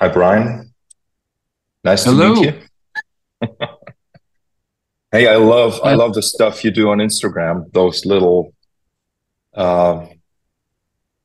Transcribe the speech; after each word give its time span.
Hi, 0.00 0.08
Brian. 0.08 0.74
Nice 1.82 2.04
to 2.04 2.10
Hello. 2.10 2.34
meet 2.34 2.54
you. 3.42 3.48
Hey, 5.12 5.28
I 5.28 5.36
love 5.36 5.80
I 5.82 5.94
love 5.94 6.12
the 6.12 6.20
stuff 6.20 6.62
you 6.64 6.70
do 6.70 6.90
on 6.90 6.98
Instagram. 6.98 7.72
Those 7.72 8.04
little 8.04 8.52
uh, 9.54 10.04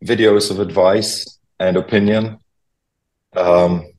videos 0.06 0.50
of 0.52 0.60
advice 0.60 1.40
and 1.60 1.76
opinion. 1.76 2.38
Um, 3.36 3.92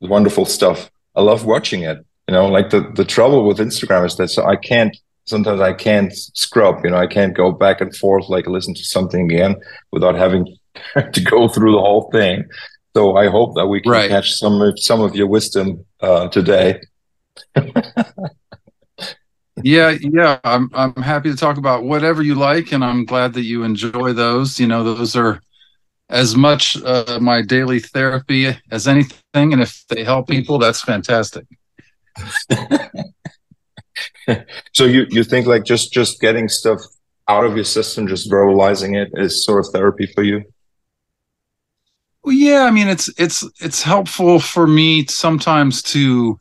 wonderful 0.00 0.44
stuff. 0.44 0.90
I 1.16 1.22
love 1.22 1.44
watching 1.44 1.82
it. 1.82 1.98
You 2.28 2.34
know, 2.34 2.46
like 2.46 2.70
the 2.70 2.92
the 2.94 3.04
trouble 3.04 3.46
with 3.46 3.58
Instagram 3.58 4.06
is 4.06 4.16
that 4.16 4.28
so 4.28 4.44
I 4.44 4.54
can't 4.54 4.96
sometimes 5.24 5.60
I 5.60 5.72
can't 5.72 6.12
scrub. 6.14 6.84
You 6.84 6.90
know, 6.90 6.98
I 6.98 7.06
can't 7.06 7.34
go 7.34 7.50
back 7.50 7.80
and 7.80 7.96
forth 7.96 8.28
like 8.28 8.46
listen 8.46 8.74
to 8.74 8.84
something 8.84 9.24
again 9.24 9.56
without 9.90 10.14
having 10.14 10.56
to 11.12 11.20
go 11.22 11.48
through 11.48 11.72
the 11.72 11.80
whole 11.80 12.10
thing. 12.12 12.44
So 12.96 13.16
I 13.16 13.28
hope 13.28 13.54
that 13.56 13.66
we 13.66 13.80
can 13.80 13.92
Right. 13.92 14.10
catch 14.10 14.32
some 14.32 14.60
of 14.60 14.78
some 14.78 15.00
of 15.00 15.14
your 15.14 15.26
wisdom 15.28 15.84
uh, 16.00 16.28
today. 16.28 16.80
Yeah, 19.62 19.90
yeah. 20.00 20.38
I'm 20.44 20.70
I'm 20.74 20.94
happy 20.96 21.30
to 21.30 21.36
talk 21.36 21.58
about 21.58 21.84
whatever 21.84 22.22
you 22.22 22.34
like, 22.34 22.72
and 22.72 22.82
I'm 22.84 23.04
glad 23.04 23.34
that 23.34 23.42
you 23.42 23.62
enjoy 23.62 24.12
those. 24.14 24.58
You 24.58 24.66
know, 24.66 24.82
those 24.82 25.16
are 25.16 25.40
as 26.08 26.34
much 26.34 26.82
uh, 26.82 27.18
my 27.20 27.42
daily 27.42 27.78
therapy 27.80 28.56
as 28.70 28.88
anything, 28.88 29.52
and 29.52 29.60
if 29.60 29.84
they 29.88 30.02
help 30.02 30.28
people, 30.28 30.58
that's 30.58 30.80
fantastic. 30.80 31.46
So 34.72 34.84
you 34.84 35.06
you 35.10 35.24
think 35.24 35.46
like 35.46 35.64
just 35.64 35.92
just 35.92 36.20
getting 36.20 36.48
stuff 36.48 36.80
out 37.28 37.44
of 37.44 37.54
your 37.54 37.64
system, 37.64 38.06
just 38.06 38.30
verbalizing 38.30 38.96
it 38.96 39.10
is 39.14 39.44
sort 39.44 39.64
of 39.64 39.72
therapy 39.72 40.06
for 40.14 40.22
you? 40.22 40.42
Well, 42.22 42.34
yeah, 42.34 42.64
I 42.64 42.70
mean, 42.70 42.88
it's 42.88 43.08
it's 43.18 43.44
it's 43.60 43.82
helpful 43.82 44.40
for 44.40 44.66
me 44.66 45.06
sometimes 45.06 45.82
to 45.94 46.38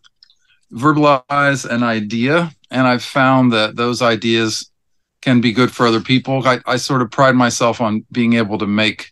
verbalize 0.73 1.65
an 1.69 1.83
idea, 1.83 2.51
and 2.69 2.85
I've 2.87 3.03
found 3.03 3.53
that 3.53 3.75
those 3.75 4.01
ideas 4.01 4.69
can 5.21 5.41
be 5.41 5.51
good 5.51 5.71
for 5.71 5.87
other 5.87 6.01
people. 6.01 6.45
I, 6.47 6.59
I 6.65 6.77
sort 6.77 7.01
of 7.01 7.11
pride 7.11 7.35
myself 7.35 7.81
on 7.81 8.05
being 8.11 8.33
able 8.33 8.57
to 8.57 8.67
make 8.67 9.11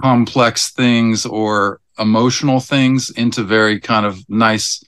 complex 0.00 0.70
things 0.70 1.24
or 1.24 1.80
emotional 1.98 2.60
things 2.60 3.10
into 3.10 3.42
very 3.42 3.78
kind 3.80 4.04
of 4.04 4.18
nice 4.28 4.82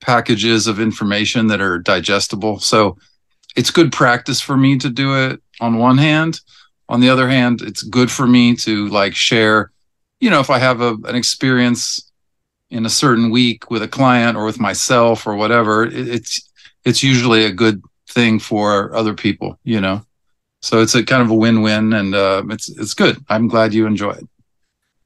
packages 0.00 0.66
of 0.66 0.78
information 0.78 1.46
that 1.48 1.60
are 1.60 1.78
digestible. 1.78 2.60
So 2.60 2.96
it's 3.56 3.70
good 3.70 3.92
practice 3.92 4.40
for 4.40 4.56
me 4.56 4.76
to 4.78 4.90
do 4.90 5.16
it 5.16 5.40
on 5.60 5.78
one 5.78 5.98
hand. 5.98 6.40
On 6.88 7.00
the 7.00 7.08
other 7.08 7.28
hand, 7.28 7.62
it's 7.62 7.82
good 7.82 8.10
for 8.10 8.26
me 8.26 8.54
to 8.56 8.88
like 8.88 9.14
share, 9.14 9.72
you 10.20 10.30
know, 10.30 10.40
if 10.40 10.50
I 10.50 10.58
have 10.58 10.80
a, 10.80 10.94
an 11.04 11.14
experience 11.14 12.10
in 12.70 12.86
a 12.86 12.90
certain 12.90 13.30
week 13.30 13.70
with 13.70 13.82
a 13.82 13.88
client 13.88 14.36
or 14.36 14.44
with 14.44 14.60
myself 14.60 15.26
or 15.26 15.34
whatever, 15.36 15.84
it, 15.84 16.08
it's 16.08 16.50
it's 16.84 17.02
usually 17.02 17.44
a 17.44 17.52
good 17.52 17.82
thing 18.08 18.38
for 18.38 18.94
other 18.94 19.14
people, 19.14 19.58
you 19.64 19.80
know. 19.80 20.02
So 20.62 20.80
it's 20.82 20.94
a 20.94 21.04
kind 21.04 21.22
of 21.22 21.30
a 21.30 21.34
win-win, 21.34 21.92
and 21.92 22.14
uh, 22.14 22.42
it's 22.50 22.68
it's 22.70 22.94
good. 22.94 23.18
I'm 23.28 23.48
glad 23.48 23.74
you 23.74 23.86
enjoy 23.86 24.12
it. 24.12 24.28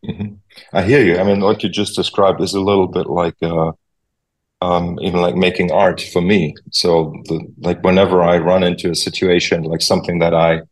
hmm 0.04 0.34
I 0.72 0.82
hear 0.82 1.04
you. 1.04 1.18
I 1.18 1.24
mean, 1.24 1.40
what 1.40 1.62
you 1.62 1.68
just 1.68 1.96
described 1.96 2.40
is 2.40 2.54
a 2.54 2.60
little 2.60 2.86
bit 2.88 3.06
like 3.06 3.36
uh, 3.42 3.72
um, 4.62 4.98
even 5.00 5.20
like 5.20 5.36
making 5.36 5.72
art 5.72 6.00
for 6.00 6.22
me. 6.22 6.54
So 6.70 7.14
the 7.26 7.40
like 7.58 7.82
whenever 7.82 8.22
I 8.22 8.38
run 8.38 8.62
into 8.62 8.90
a 8.90 8.94
situation 8.94 9.62
like 9.64 9.82
something 9.82 10.18
that 10.20 10.34
I 10.34 10.62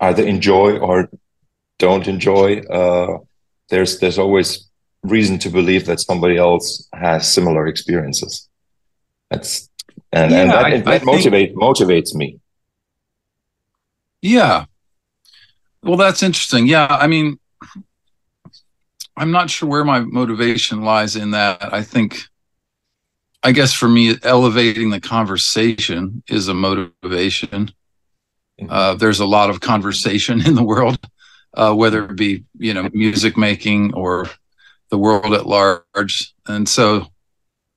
either 0.00 0.24
enjoy 0.24 0.78
or 0.78 1.08
don't 1.78 2.08
enjoy, 2.08 2.60
uh, 2.62 3.18
there's 3.70 3.98
there's 3.98 4.18
always 4.18 4.68
reason 5.02 5.38
to 5.40 5.50
believe 5.50 5.86
that 5.86 6.00
somebody 6.00 6.36
else 6.36 6.88
has 6.92 7.32
similar 7.32 7.66
experiences. 7.66 8.48
That's 9.30 9.68
and 10.12 10.32
and 10.32 10.50
that 10.50 10.64
I, 10.64 10.68
I 10.74 10.80
that 10.80 11.02
think 11.02 11.54
motivates 11.54 12.14
me. 12.14 12.38
yeah. 14.22 14.64
Well, 15.82 15.96
that's 15.96 16.22
interesting. 16.22 16.66
Yeah, 16.66 16.86
I 16.90 17.06
mean, 17.06 17.38
I'm 19.16 19.30
not 19.30 19.50
sure 19.50 19.68
where 19.68 19.84
my 19.84 20.00
motivation 20.00 20.82
lies 20.82 21.16
in 21.16 21.30
that. 21.32 21.72
I 21.72 21.82
think, 21.82 22.22
I 23.42 23.52
guess 23.52 23.72
for 23.72 23.88
me, 23.88 24.16
elevating 24.22 24.90
the 24.90 25.00
conversation 25.00 26.22
is 26.28 26.48
a 26.48 26.54
motivation. 26.54 27.72
Uh, 28.68 28.94
there's 28.94 29.20
a 29.20 29.26
lot 29.26 29.50
of 29.50 29.60
conversation 29.60 30.40
in 30.46 30.54
the 30.54 30.64
world, 30.64 30.98
uh, 31.58 31.74
whether 31.74 32.04
it 32.04 32.16
be 32.16 32.44
you 32.58 32.72
know 32.72 32.88
music 32.92 33.36
making 33.36 33.92
or 33.94 34.26
the 34.90 34.98
world 34.98 35.34
at 35.34 35.46
large, 35.46 36.34
and 36.46 36.66
so 36.68 37.06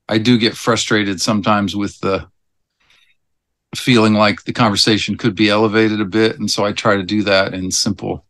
I 0.07 0.17
do 0.17 0.37
get 0.37 0.55
frustrated 0.55 1.19
sometimes 1.19 1.75
with 1.75 1.99
the 1.99 2.27
feeling 3.75 4.13
like 4.13 4.43
the 4.43 4.53
conversation 4.53 5.17
could 5.17 5.35
be 5.35 5.49
elevated 5.49 5.99
a 5.99 6.05
bit, 6.05 6.39
and 6.39 6.49
so 6.49 6.63
I 6.63 6.71
try 6.73 6.95
to 6.95 7.03
do 7.03 7.23
that 7.23 7.53
in 7.53 7.71
simple 7.71 8.25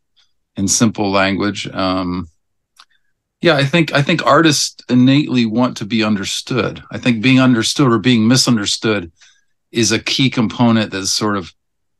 in 0.55 0.67
simple 0.67 1.11
language. 1.11 1.67
Um, 1.67 2.27
yeah, 3.41 3.55
I 3.55 3.65
think 3.65 3.93
I 3.93 4.01
think 4.01 4.25
artists 4.25 4.83
innately 4.89 5.45
want 5.45 5.77
to 5.77 5.85
be 5.85 6.03
understood. 6.03 6.81
I 6.91 6.97
think 6.97 7.21
being 7.21 7.41
understood 7.41 7.91
or 7.91 7.99
being 7.99 8.27
misunderstood 8.27 9.11
is 9.71 9.91
a 9.91 9.99
key 9.99 10.29
component 10.29 10.91
that 10.91 11.07
sort 11.07 11.35
of 11.35 11.53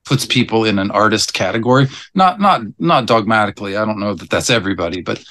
puts 0.05 0.25
people 0.25 0.65
in 0.65 0.79
an 0.79 0.91
artist 0.91 1.33
category. 1.33 1.87
Not 2.15 2.39
not 2.39 2.61
not 2.79 3.05
dogmatically. 3.05 3.77
I 3.77 3.85
don't 3.85 3.99
know 3.99 4.13
that 4.13 4.29
that's 4.29 4.49
everybody, 4.49 5.01
but 5.01 5.23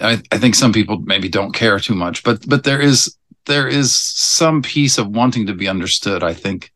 I, 0.00 0.22
I 0.32 0.38
think 0.38 0.54
some 0.54 0.72
people 0.72 0.98
maybe 1.04 1.28
don't 1.28 1.52
care 1.52 1.78
too 1.78 1.94
much. 1.94 2.22
But 2.22 2.48
but 2.48 2.64
there 2.64 2.80
is 2.80 3.16
there 3.46 3.68
is 3.68 3.94
some 3.94 4.62
piece 4.62 4.98
of 4.98 5.08
wanting 5.08 5.46
to 5.46 5.54
be 5.54 5.68
understood. 5.68 6.22
I 6.22 6.34
think 6.34 6.70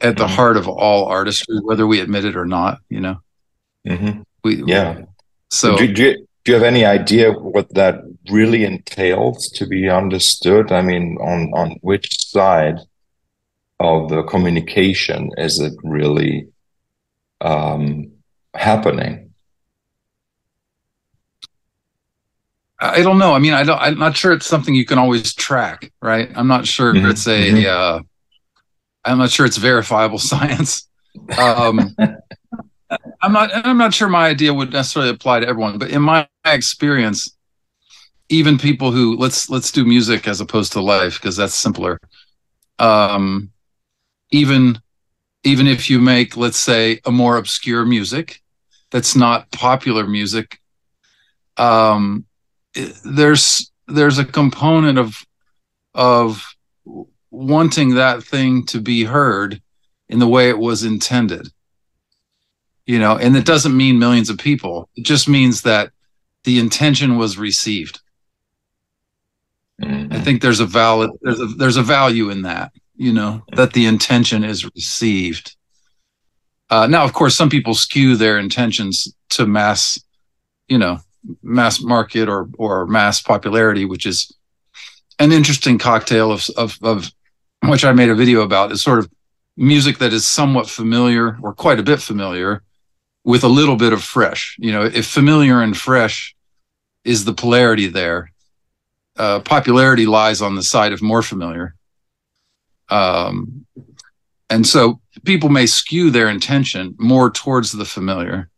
at 0.00 0.16
the 0.16 0.24
Mhm. 0.26 0.36
heart 0.36 0.56
of 0.56 0.68
all 0.68 1.06
artistry, 1.06 1.58
whether 1.62 1.86
we 1.86 2.00
admit 2.00 2.24
it 2.24 2.36
or 2.36 2.46
not. 2.46 2.78
You 2.88 3.00
know, 3.00 3.16
hmm 3.86 4.22
we 4.42 4.62
Yeah. 4.66 5.02
so 5.50 5.76
Do, 5.76 5.92
do, 5.92 6.02
you, 6.02 6.26
do 6.44 6.52
you 6.52 6.54
have 6.54 6.62
any 6.66 6.84
idea 6.84 7.32
what 7.32 7.72
that 7.74 7.96
really 8.30 8.64
entails 8.64 9.48
to 9.50 9.66
be 9.66 9.88
understood? 9.88 10.72
I 10.72 10.82
mean, 10.82 11.16
on, 11.20 11.50
on 11.54 11.76
which 11.82 12.26
side 12.28 12.78
of 13.80 14.08
the 14.08 14.22
communication 14.24 15.30
is 15.36 15.60
it 15.60 15.74
really 15.82 16.48
um, 17.40 18.12
happening? 18.54 19.32
I 22.80 23.02
don't 23.02 23.18
know. 23.18 23.32
I 23.32 23.38
mean, 23.38 23.52
I 23.54 23.62
don't. 23.62 23.78
I'm 23.80 23.98
not 23.98 24.16
sure 24.16 24.32
it's 24.32 24.46
something 24.46 24.74
you 24.74 24.84
can 24.84 24.98
always 24.98 25.32
track, 25.34 25.92
right? 26.02 26.30
I'm 26.34 26.48
not 26.48 26.66
sure 26.66 26.94
Mhm, 26.94 27.10
it's 27.10 27.26
a. 27.26 27.50
mhm. 27.52 27.66
Uh, 27.66 28.00
I'm 29.04 29.18
not 29.18 29.30
sure 29.30 29.46
it's 29.46 29.56
verifiable 29.58 30.18
science. 30.30 30.88
Um, 31.38 31.94
I'm 33.22 33.32
not. 33.32 33.50
I'm 33.54 33.78
not 33.78 33.94
sure 33.94 34.08
my 34.08 34.26
idea 34.26 34.52
would 34.52 34.72
necessarily 34.72 35.10
apply 35.10 35.40
to 35.40 35.48
everyone, 35.48 35.78
but 35.78 35.90
in 35.90 36.02
my 36.02 36.28
experience, 36.44 37.36
even 38.28 38.58
people 38.58 38.90
who 38.92 39.16
let's 39.16 39.48
let's 39.48 39.70
do 39.70 39.84
music 39.84 40.28
as 40.28 40.40
opposed 40.40 40.72
to 40.72 40.82
life 40.82 41.14
because 41.20 41.36
that's 41.36 41.54
simpler. 41.54 41.98
Um, 42.78 43.50
even 44.34 44.80
even 45.44 45.66
if 45.66 45.90
you 45.90 45.98
make, 46.00 46.36
let's 46.36 46.58
say, 46.58 47.00
a 47.04 47.12
more 47.12 47.36
obscure 47.36 47.84
music 47.84 48.40
that's 48.90 49.14
not 49.14 49.50
popular 49.50 50.06
music, 50.06 50.58
um, 51.58 52.24
there's 53.04 53.70
there's 53.86 54.18
a 54.18 54.24
component 54.24 54.98
of 54.98 55.24
of 55.94 56.56
wanting 57.30 57.94
that 57.94 58.22
thing 58.22 58.64
to 58.66 58.80
be 58.80 59.04
heard 59.04 59.60
in 60.08 60.18
the 60.18 60.28
way 60.28 60.48
it 60.48 60.58
was 60.58 60.82
intended. 60.82 61.48
You 62.86 62.98
know 62.98 63.16
and 63.16 63.36
it 63.36 63.46
doesn't 63.46 63.76
mean 63.76 63.98
millions 63.98 64.30
of 64.30 64.38
people. 64.38 64.88
It 64.96 65.04
just 65.04 65.28
means 65.28 65.62
that 65.62 65.90
the 66.44 66.58
intention 66.58 67.16
was 67.16 67.38
received. 67.38 68.00
I 69.80 69.84
Mhm. 69.86 70.24
think 70.24 70.42
there's 70.42 70.60
a 70.60 70.66
valid 70.66 71.10
there's 71.22 71.40
a 71.40 71.46
there's 71.46 71.76
a 71.76 71.82
value 71.82 72.30
in 72.30 72.42
that 72.42 72.72
you 72.96 73.12
know 73.12 73.42
that 73.52 73.72
the 73.72 73.86
intention 73.86 74.44
is 74.44 74.64
received. 74.74 75.56
Uh, 76.70 76.86
now 76.86 77.04
of 77.04 77.12
course 77.12 77.36
some 77.36 77.50
people 77.50 77.74
skew 77.74 78.16
their 78.16 78.38
intentions 78.38 79.14
to 79.30 79.46
mass 79.46 79.98
you 80.68 80.78
know 80.78 80.98
mass 81.42 81.80
market 81.80 82.28
or 82.28 82.48
or 82.58 82.86
mass 82.86 83.20
popularity 83.20 83.84
which 83.84 84.06
is 84.06 84.32
an 85.18 85.32
interesting 85.32 85.78
cocktail 85.78 86.32
of 86.32 86.48
of, 86.56 86.78
of 86.82 87.10
which 87.66 87.84
i 87.84 87.92
made 87.92 88.10
a 88.10 88.14
video 88.14 88.42
about. 88.42 88.72
Is 88.72 88.82
sort 88.82 88.98
of 88.98 89.10
music 89.56 89.98
that 89.98 90.12
is 90.12 90.26
somewhat 90.26 90.68
familiar 90.68 91.38
or 91.42 91.54
quite 91.54 91.78
a 91.78 91.84
bit 91.84 92.00
familiar 92.00 92.62
with 93.24 93.44
a 93.44 93.48
little 93.48 93.76
bit 93.76 93.92
of 93.92 94.02
fresh. 94.02 94.56
You 94.58 94.72
know 94.72 94.84
if 94.84 95.06
familiar 95.06 95.60
and 95.60 95.76
fresh 95.76 96.34
is 97.04 97.24
the 97.24 97.34
polarity 97.34 97.88
there 97.88 98.30
uh, 99.16 99.40
popularity 99.40 100.06
lies 100.06 100.40
on 100.40 100.54
the 100.54 100.62
side 100.62 100.92
of 100.92 101.02
more 101.02 101.22
familiar 101.22 101.74
um, 102.90 103.66
and 104.50 104.66
so 104.66 105.00
people 105.24 105.48
may 105.48 105.66
skew 105.66 106.10
their 106.10 106.28
intention 106.28 106.94
more 106.98 107.30
towards 107.30 107.72
the 107.72 107.84
familiar. 107.84 108.48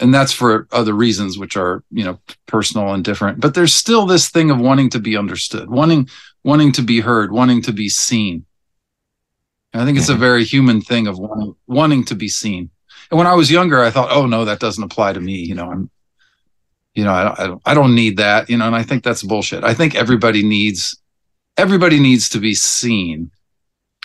And 0.00 0.12
that's 0.12 0.32
for 0.32 0.66
other 0.72 0.92
reasons 0.92 1.38
which 1.38 1.56
are 1.56 1.82
you 1.90 2.04
know 2.04 2.18
personal 2.46 2.92
and 2.92 3.04
different. 3.04 3.40
But 3.40 3.54
there's 3.54 3.74
still 3.74 4.06
this 4.06 4.28
thing 4.28 4.50
of 4.50 4.60
wanting 4.60 4.90
to 4.90 4.98
be 4.98 5.16
understood 5.16 5.70
wanting 5.70 6.08
wanting 6.42 6.72
to 6.72 6.82
be 6.82 7.00
heard 7.00 7.32
wanting 7.32 7.62
to 7.62 7.72
be 7.72 7.88
seen. 7.88 8.44
And 9.72 9.82
i 9.82 9.84
think 9.84 9.98
it's 9.98 10.08
a 10.08 10.12
mm-hmm. 10.12 10.20
very 10.20 10.44
human 10.44 10.80
thing 10.80 11.06
of 11.06 11.18
wanting, 11.18 11.54
wanting 11.66 12.04
to 12.06 12.14
be 12.14 12.28
seen. 12.28 12.70
And 13.10 13.18
when 13.18 13.28
i 13.28 13.34
was 13.34 13.50
younger 13.50 13.82
i 13.82 13.90
thought 13.90 14.10
oh 14.10 14.26
no 14.26 14.44
that 14.44 14.60
doesn't 14.60 14.82
apply 14.82 15.12
to 15.12 15.20
me 15.20 15.36
you 15.36 15.54
know 15.54 15.70
i'm 15.70 15.90
you 16.94 17.04
know 17.04 17.12
I, 17.12 17.42
I, 17.42 17.46
don't, 17.46 17.62
I 17.66 17.74
don't 17.74 17.94
need 17.94 18.16
that 18.16 18.50
you 18.50 18.56
know 18.56 18.66
and 18.66 18.74
i 18.74 18.82
think 18.82 19.04
that's 19.04 19.22
bullshit. 19.22 19.62
I 19.62 19.74
think 19.74 19.94
everybody 19.94 20.42
needs 20.42 20.96
everybody 21.56 22.00
needs 22.00 22.28
to 22.28 22.38
be 22.38 22.54
seen 22.54 23.30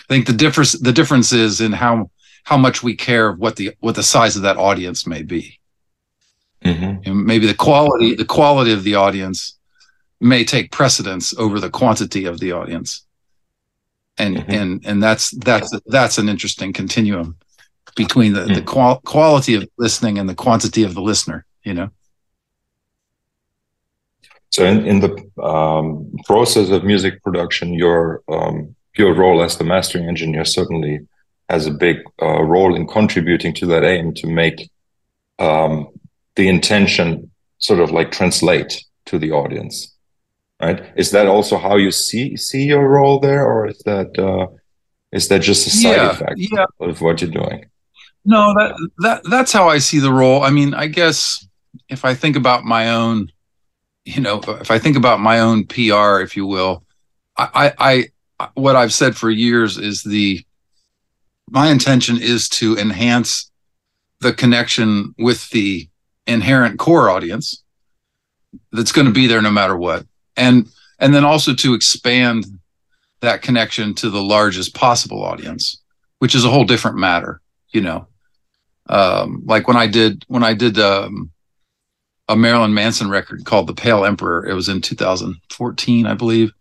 i 0.00 0.04
think 0.08 0.26
the 0.26 0.32
difference 0.32 0.72
the 0.72 0.92
difference 0.92 1.32
is 1.32 1.60
in 1.60 1.72
how 1.72 2.10
how 2.44 2.56
much 2.56 2.82
we 2.82 2.94
care 2.94 3.28
of 3.28 3.38
what 3.38 3.56
the 3.56 3.72
what 3.80 3.94
the 3.94 4.02
size 4.02 4.36
of 4.36 4.42
that 4.42 4.56
audience 4.56 5.06
may 5.06 5.22
be 5.22 5.60
Mm-hmm. 6.64 7.24
maybe 7.24 7.46
the 7.46 7.54
quality 7.54 8.14
the 8.14 8.24
quality 8.26 8.70
of 8.72 8.84
the 8.84 8.94
audience 8.94 9.58
may 10.20 10.44
take 10.44 10.70
precedence 10.70 11.34
over 11.38 11.58
the 11.58 11.70
quantity 11.70 12.26
of 12.26 12.38
the 12.38 12.52
audience, 12.52 13.06
and 14.18 14.36
mm-hmm. 14.36 14.50
and 14.50 14.86
and 14.86 15.02
that's 15.02 15.30
that's 15.30 15.72
that's 15.86 16.18
an 16.18 16.28
interesting 16.28 16.72
continuum 16.72 17.36
between 17.96 18.34
the, 18.34 18.40
mm-hmm. 18.40 18.54
the 18.54 18.62
qual- 18.62 19.00
quality 19.00 19.54
of 19.54 19.66
listening 19.78 20.18
and 20.18 20.28
the 20.28 20.34
quantity 20.34 20.82
of 20.82 20.94
the 20.94 21.02
listener. 21.02 21.46
You 21.64 21.74
know. 21.74 21.90
So 24.50 24.64
in, 24.64 24.86
in 24.86 25.00
the 25.00 25.42
um, 25.42 26.12
process 26.24 26.70
of 26.70 26.84
music 26.84 27.22
production, 27.22 27.74
your 27.74 28.22
um, 28.28 28.74
your 28.96 29.14
role 29.14 29.42
as 29.42 29.56
the 29.56 29.64
mastering 29.64 30.08
engineer 30.08 30.44
certainly 30.44 31.00
has 31.48 31.66
a 31.66 31.70
big 31.70 31.98
uh, 32.20 32.42
role 32.42 32.74
in 32.74 32.86
contributing 32.86 33.54
to 33.54 33.66
that 33.66 33.84
aim 33.84 34.14
to 34.14 34.26
make 34.26 34.70
um, 35.38 35.88
the 36.36 36.48
intention 36.48 37.30
sort 37.58 37.80
of 37.80 37.90
like 37.90 38.10
translate 38.10 38.84
to 39.06 39.18
the 39.18 39.30
audience 39.32 39.94
right? 40.60 40.84
Is 40.96 41.10
that 41.12 41.26
also 41.26 41.56
how 41.56 41.76
you 41.76 41.90
see 41.90 42.36
see 42.36 42.64
your 42.64 42.88
role 42.88 43.18
there 43.18 43.44
or 43.44 43.68
is 43.68 43.78
that 43.80 44.18
uh 44.18 44.46
is 45.12 45.28
that 45.28 45.40
just 45.40 45.66
a 45.66 45.70
side 45.70 45.96
yeah, 45.96 46.10
effect 46.10 46.34
yeah. 46.36 46.64
of 46.80 47.00
what 47.00 47.20
you're 47.20 47.30
doing? 47.30 47.66
No 48.24 48.54
that 48.54 48.74
that 48.98 49.22
that's 49.30 49.52
how 49.52 49.68
i 49.68 49.78
see 49.78 49.98
the 49.98 50.12
role. 50.12 50.42
I 50.42 50.50
mean 50.50 50.74
i 50.74 50.86
guess 50.86 51.46
if 51.88 52.04
i 52.04 52.14
think 52.14 52.36
about 52.36 52.64
my 52.64 52.90
own 52.90 53.30
you 54.04 54.20
know 54.20 54.40
if 54.60 54.70
i 54.70 54.78
think 54.78 54.96
about 54.96 55.20
my 55.20 55.40
own 55.40 55.64
pr 55.66 56.20
if 56.20 56.36
you 56.36 56.46
will 56.46 56.84
i 57.36 57.72
i, 57.78 58.08
I 58.40 58.48
what 58.54 58.76
i've 58.76 58.92
said 58.92 59.16
for 59.16 59.30
years 59.30 59.76
is 59.78 60.02
the 60.02 60.44
my 61.50 61.68
intention 61.68 62.16
is 62.16 62.48
to 62.48 62.76
enhance 62.78 63.50
the 64.20 64.32
connection 64.32 65.14
with 65.18 65.50
the 65.50 65.88
inherent 66.26 66.78
core 66.78 67.10
audience 67.10 67.62
that's 68.72 68.92
going 68.92 69.06
to 69.06 69.12
be 69.12 69.26
there 69.26 69.42
no 69.42 69.50
matter 69.50 69.76
what. 69.76 70.06
And 70.36 70.68
and 70.98 71.14
then 71.14 71.24
also 71.24 71.54
to 71.54 71.74
expand 71.74 72.46
that 73.20 73.42
connection 73.42 73.94
to 73.94 74.10
the 74.10 74.22
largest 74.22 74.74
possible 74.74 75.22
audience 75.22 75.82
which 76.20 76.34
is 76.34 76.44
a 76.44 76.50
whole 76.50 76.64
different 76.64 76.96
matter 76.96 77.40
you 77.70 77.80
know. 77.80 78.06
Um, 78.88 79.42
like 79.44 79.68
when 79.68 79.76
i 79.76 79.86
did 79.86 80.24
when 80.28 80.42
i 80.42 80.54
did 80.54 80.78
um, 80.78 81.30
a 82.30 82.36
marilyn 82.36 82.72
manson 82.72 83.10
record 83.10 83.44
called 83.44 83.66
the 83.66 83.74
pale 83.74 84.04
emperor 84.04 84.46
it 84.46 84.54
was 84.54 84.68
in 84.68 84.80
2014 84.80 86.06
i 86.06 86.14
believe 86.14 86.52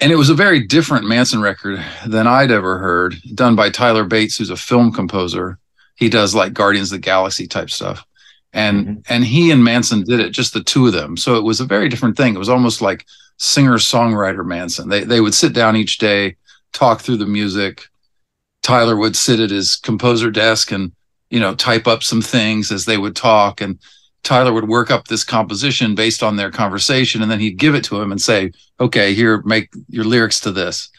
and 0.00 0.10
it 0.10 0.16
was 0.16 0.30
a 0.30 0.34
very 0.34 0.66
different 0.66 1.06
manson 1.06 1.40
record 1.40 1.82
than 2.06 2.26
i'd 2.26 2.50
ever 2.50 2.78
heard 2.78 3.14
done 3.34 3.56
by 3.56 3.70
tyler 3.70 4.04
bates 4.04 4.36
who's 4.36 4.50
a 4.50 4.56
film 4.56 4.92
composer 4.92 5.58
he 5.96 6.08
does 6.08 6.34
like 6.34 6.52
guardians 6.52 6.92
of 6.92 6.96
the 6.96 7.02
galaxy 7.02 7.46
type 7.46 7.70
stuff 7.70 8.04
and 8.52 8.86
mm-hmm. 8.86 9.12
and 9.12 9.24
he 9.24 9.50
and 9.50 9.62
Manson 9.62 10.02
did 10.02 10.20
it, 10.20 10.30
just 10.30 10.52
the 10.52 10.62
two 10.62 10.86
of 10.86 10.92
them. 10.92 11.16
So 11.16 11.36
it 11.36 11.44
was 11.44 11.60
a 11.60 11.64
very 11.64 11.88
different 11.88 12.16
thing. 12.16 12.34
It 12.34 12.38
was 12.38 12.48
almost 12.48 12.82
like 12.82 13.06
singer 13.36 13.76
songwriter 13.76 14.44
Manson. 14.44 14.88
They 14.88 15.04
they 15.04 15.20
would 15.20 15.34
sit 15.34 15.52
down 15.52 15.76
each 15.76 15.98
day, 15.98 16.36
talk 16.72 17.00
through 17.00 17.18
the 17.18 17.26
music. 17.26 17.84
Tyler 18.62 18.96
would 18.96 19.16
sit 19.16 19.40
at 19.40 19.50
his 19.50 19.76
composer 19.76 20.30
desk 20.30 20.72
and 20.72 20.92
you 21.30 21.40
know 21.40 21.54
type 21.54 21.86
up 21.86 22.02
some 22.02 22.22
things 22.22 22.72
as 22.72 22.84
they 22.84 22.98
would 22.98 23.16
talk, 23.16 23.60
and 23.60 23.78
Tyler 24.22 24.52
would 24.52 24.68
work 24.68 24.90
up 24.90 25.08
this 25.08 25.24
composition 25.24 25.94
based 25.94 26.22
on 26.22 26.36
their 26.36 26.50
conversation, 26.50 27.22
and 27.22 27.30
then 27.30 27.40
he'd 27.40 27.56
give 27.56 27.74
it 27.74 27.84
to 27.84 28.00
him 28.00 28.12
and 28.12 28.20
say, 28.20 28.52
"Okay, 28.78 29.14
here, 29.14 29.42
make 29.44 29.70
your 29.88 30.04
lyrics 30.04 30.40
to 30.40 30.52
this." 30.52 30.90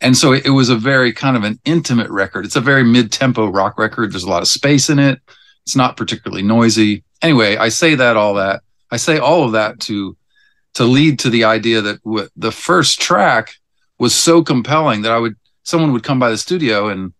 And 0.00 0.16
so 0.16 0.32
it 0.32 0.50
was 0.50 0.68
a 0.68 0.76
very 0.76 1.12
kind 1.12 1.36
of 1.36 1.44
an 1.44 1.58
intimate 1.64 2.10
record. 2.10 2.44
It's 2.44 2.56
a 2.56 2.60
very 2.60 2.82
mid-tempo 2.84 3.46
rock 3.48 3.78
record. 3.78 4.12
There's 4.12 4.24
a 4.24 4.28
lot 4.30 4.42
of 4.42 4.48
space 4.48 4.90
in 4.90 4.98
it 4.98 5.20
it's 5.64 5.76
not 5.76 5.96
particularly 5.96 6.42
noisy. 6.42 7.04
Anyway, 7.22 7.56
I 7.56 7.68
say 7.70 7.94
that 7.94 8.16
all 8.16 8.34
that 8.34 8.62
I 8.90 8.96
say 8.96 9.18
all 9.18 9.44
of 9.44 9.52
that 9.52 9.80
to 9.80 10.16
to 10.74 10.84
lead 10.84 11.18
to 11.20 11.30
the 11.30 11.44
idea 11.44 11.80
that 11.80 12.02
w- 12.04 12.28
the 12.36 12.52
first 12.52 13.00
track 13.00 13.54
was 13.98 14.14
so 14.14 14.42
compelling 14.42 15.02
that 15.02 15.12
I 15.12 15.18
would 15.18 15.36
someone 15.62 15.92
would 15.92 16.02
come 16.02 16.18
by 16.18 16.30
the 16.30 16.38
studio 16.38 16.88
and 16.88 17.12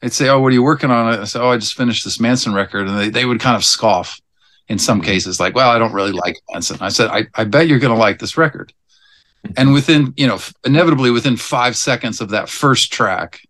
they'd 0.00 0.12
say, 0.12 0.28
"Oh, 0.28 0.40
what 0.40 0.48
are 0.48 0.54
you 0.54 0.62
working 0.62 0.90
on?" 0.90 1.20
I 1.20 1.24
say, 1.24 1.38
"Oh, 1.38 1.50
I 1.50 1.58
just 1.58 1.76
finished 1.76 2.04
this 2.04 2.20
Manson 2.20 2.52
record," 2.52 2.88
and 2.88 2.98
they 2.98 3.10
they 3.10 3.24
would 3.24 3.40
kind 3.40 3.56
of 3.56 3.64
scoff 3.64 4.20
in 4.68 4.78
some 4.78 5.00
mm-hmm. 5.00 5.06
cases, 5.06 5.40
like, 5.40 5.54
"Well, 5.54 5.70
I 5.70 5.78
don't 5.78 5.92
really 5.92 6.12
like 6.12 6.36
Manson." 6.52 6.78
I 6.80 6.88
said, 6.88 7.10
"I 7.10 7.26
I 7.34 7.44
bet 7.44 7.68
you're 7.68 7.78
going 7.78 7.94
to 7.94 7.98
like 7.98 8.18
this 8.18 8.36
record." 8.36 8.72
And 9.56 9.72
within, 9.72 10.12
you 10.16 10.26
know, 10.26 10.38
inevitably 10.64 11.10
within 11.10 11.36
five 11.36 11.76
seconds 11.76 12.20
of 12.20 12.30
that 12.30 12.48
first 12.48 12.92
track, 12.92 13.40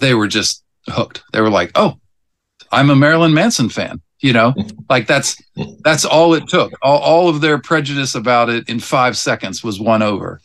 they 0.00 0.14
were 0.14 0.26
just 0.26 0.64
hooked. 0.88 1.22
They 1.32 1.40
were 1.40 1.50
like, 1.50 1.70
"Oh, 1.74 1.98
I'm 2.70 2.90
a 2.90 2.96
Marilyn 2.96 3.34
Manson 3.34 3.68
fan. 3.68 4.00
You 4.20 4.32
know, 4.32 4.54
like 4.90 5.06
that's 5.06 5.40
that's 5.82 6.04
all 6.04 6.34
it 6.34 6.48
took. 6.48 6.72
All, 6.82 6.98
all 6.98 7.28
of 7.28 7.40
their 7.40 7.58
prejudice 7.58 8.14
about 8.14 8.50
it 8.50 8.68
in 8.68 8.80
five 8.80 9.16
seconds 9.16 9.62
was 9.62 9.80
won 9.80 10.02
over, 10.02 10.40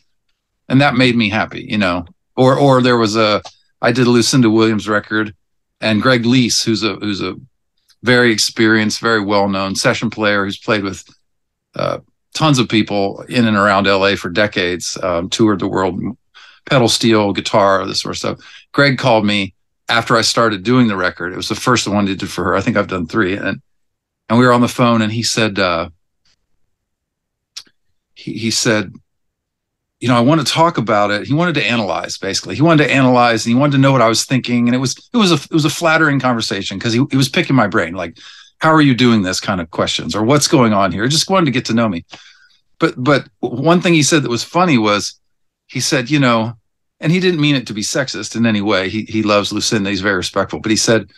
and 0.68 0.80
that 0.80 0.94
made 0.94 1.16
me 1.16 1.28
happy. 1.28 1.66
You 1.68 1.78
know, 1.78 2.06
or 2.36 2.56
or 2.56 2.82
there 2.82 2.98
was 2.98 3.16
a 3.16 3.42
I 3.82 3.92
did 3.92 4.06
a 4.06 4.10
Lucinda 4.10 4.50
Williams 4.50 4.88
record, 4.88 5.34
and 5.80 6.02
Greg 6.02 6.24
Leisz, 6.24 6.64
who's 6.64 6.82
a 6.82 6.94
who's 6.96 7.20
a 7.20 7.36
very 8.02 8.32
experienced, 8.32 9.00
very 9.00 9.20
well 9.20 9.48
known 9.48 9.74
session 9.74 10.10
player 10.10 10.44
who's 10.44 10.58
played 10.58 10.82
with 10.82 11.04
uh, 11.74 11.98
tons 12.34 12.58
of 12.58 12.68
people 12.68 13.22
in 13.28 13.46
and 13.46 13.56
around 13.56 13.86
LA 13.86 14.16
for 14.16 14.30
decades, 14.30 14.96
um, 15.02 15.28
toured 15.28 15.58
the 15.58 15.68
world, 15.68 16.00
pedal 16.66 16.88
steel, 16.88 17.32
guitar, 17.32 17.86
this 17.86 18.00
sort 18.00 18.14
of 18.14 18.18
stuff. 18.18 18.66
Greg 18.72 18.98
called 18.98 19.26
me 19.26 19.54
after 19.88 20.16
I 20.16 20.22
started 20.22 20.62
doing 20.62 20.86
the 20.86 20.96
record. 20.96 21.32
It 21.32 21.36
was 21.36 21.48
the 21.48 21.54
first 21.54 21.86
one 21.86 22.08
I 22.08 22.14
did 22.14 22.30
for 22.30 22.44
her. 22.44 22.54
I 22.54 22.60
think 22.60 22.76
I've 22.76 22.88
done 22.88 23.06
three, 23.06 23.36
and 23.36 23.60
and 24.28 24.38
we 24.38 24.46
were 24.46 24.52
on 24.52 24.60
the 24.60 24.68
phone, 24.68 25.02
and 25.02 25.12
he 25.12 25.22
said, 25.22 25.58
uh, 25.58 25.90
he 28.14 28.34
he 28.34 28.50
said, 28.50 28.94
you 30.00 30.08
know, 30.08 30.16
I 30.16 30.20
want 30.20 30.40
to 30.40 30.52
talk 30.52 30.78
about 30.78 31.10
it. 31.10 31.26
He 31.26 31.34
wanted 31.34 31.54
to 31.56 31.64
analyze, 31.64 32.16
basically. 32.18 32.54
He 32.54 32.62
wanted 32.62 32.84
to 32.84 32.92
analyze, 32.92 33.44
and 33.44 33.54
he 33.54 33.58
wanted 33.58 33.72
to 33.72 33.78
know 33.78 33.92
what 33.92 34.02
I 34.02 34.08
was 34.08 34.24
thinking, 34.24 34.66
and 34.66 34.74
it 34.74 34.78
was 34.78 34.96
it 35.12 35.16
was 35.16 35.30
a 35.30 35.34
it 35.34 35.52
was 35.52 35.64
a 35.64 35.70
flattering 35.70 36.18
conversation 36.18 36.78
because 36.78 36.92
he 36.92 37.04
he 37.10 37.16
was 37.16 37.28
picking 37.28 37.56
my 37.56 37.66
brain, 37.66 37.94
like, 37.94 38.18
how 38.58 38.72
are 38.72 38.80
you 38.80 38.94
doing 38.94 39.22
this 39.22 39.40
kind 39.40 39.60
of 39.60 39.70
questions, 39.70 40.16
or 40.16 40.24
what's 40.24 40.48
going 40.48 40.72
on 40.72 40.90
here? 40.90 41.06
Just 41.06 41.30
wanted 41.30 41.46
to 41.46 41.52
get 41.52 41.66
to 41.66 41.74
know 41.74 41.88
me. 41.88 42.04
But 42.78 42.94
but 42.96 43.28
one 43.40 43.80
thing 43.80 43.94
he 43.94 44.02
said 44.02 44.22
that 44.22 44.30
was 44.30 44.42
funny 44.42 44.78
was, 44.78 45.20
he 45.66 45.80
said, 45.80 46.10
you 46.10 46.18
know 46.18 46.54
and 47.00 47.10
he 47.10 47.18
didn't 47.18 47.40
mean 47.40 47.56
it 47.56 47.66
to 47.66 47.74
be 47.74 47.80
sexist 47.80 48.36
in 48.36 48.46
any 48.46 48.60
way. 48.60 48.88
He 48.88 49.04
he 49.04 49.22
loves 49.22 49.52
Lucinda. 49.52 49.90
He's 49.90 50.02
very 50.02 50.16
respectful. 50.16 50.60
But 50.60 50.70
he 50.70 50.76
said, 50.76 51.10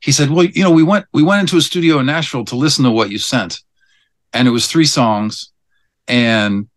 he 0.00 0.12
said, 0.12 0.30
well, 0.30 0.44
you 0.44 0.62
know, 0.62 0.70
we 0.70 0.82
went 0.82 1.06
we 1.12 1.22
went 1.22 1.40
into 1.40 1.56
a 1.56 1.60
studio 1.60 1.98
in 1.98 2.06
Nashville 2.06 2.44
to 2.46 2.56
listen 2.56 2.84
to 2.84 2.90
what 2.90 3.10
you 3.10 3.18
sent, 3.18 3.60
and 4.32 4.46
it 4.46 4.52
was 4.52 4.68
three 4.68 4.84
songs, 4.84 5.50
and 6.06 6.68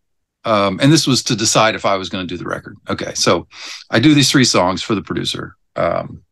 um, 0.44 0.78
and 0.80 0.92
this 0.92 1.06
was 1.06 1.22
to 1.24 1.36
decide 1.36 1.74
if 1.74 1.84
I 1.84 1.96
was 1.96 2.08
going 2.08 2.26
to 2.26 2.34
do 2.34 2.38
the 2.38 2.48
record. 2.48 2.76
Okay, 2.88 3.14
so 3.14 3.46
I 3.90 3.98
do 3.98 4.14
these 4.14 4.30
three 4.30 4.44
songs 4.44 4.82
for 4.82 4.94
the 4.94 5.02
producer, 5.02 5.56
um, 5.76 6.22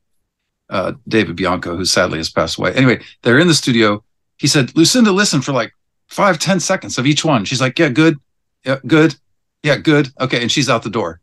uh, 0.71 0.93
David 1.07 1.37
Bianco, 1.37 1.77
who 1.77 1.85
sadly 1.85 2.19
has 2.19 2.31
passed 2.31 2.59
away. 2.59 2.73
Anyway, 2.75 3.01
they're 3.23 3.39
in 3.39 3.49
the 3.49 3.55
studio. 3.55 4.03
He 4.39 4.47
said, 4.47 4.77
Lucinda, 4.77 5.13
listen 5.13 5.43
for 5.43 5.53
like 5.53 5.73
five, 6.09 6.39
ten 6.39 6.61
seconds 6.61 6.99
of 6.99 7.07
each 7.07 7.25
one. 7.25 7.45
She's 7.45 7.61
like, 7.61 7.79
yeah, 7.79 7.89
good, 7.89 8.19
yeah, 8.65 8.79
good, 8.87 9.15
yeah, 9.63 9.77
good, 9.77 10.09
okay, 10.21 10.43
and 10.43 10.51
she's 10.51 10.69
out 10.69 10.83
the 10.83 10.91
door. 10.91 11.21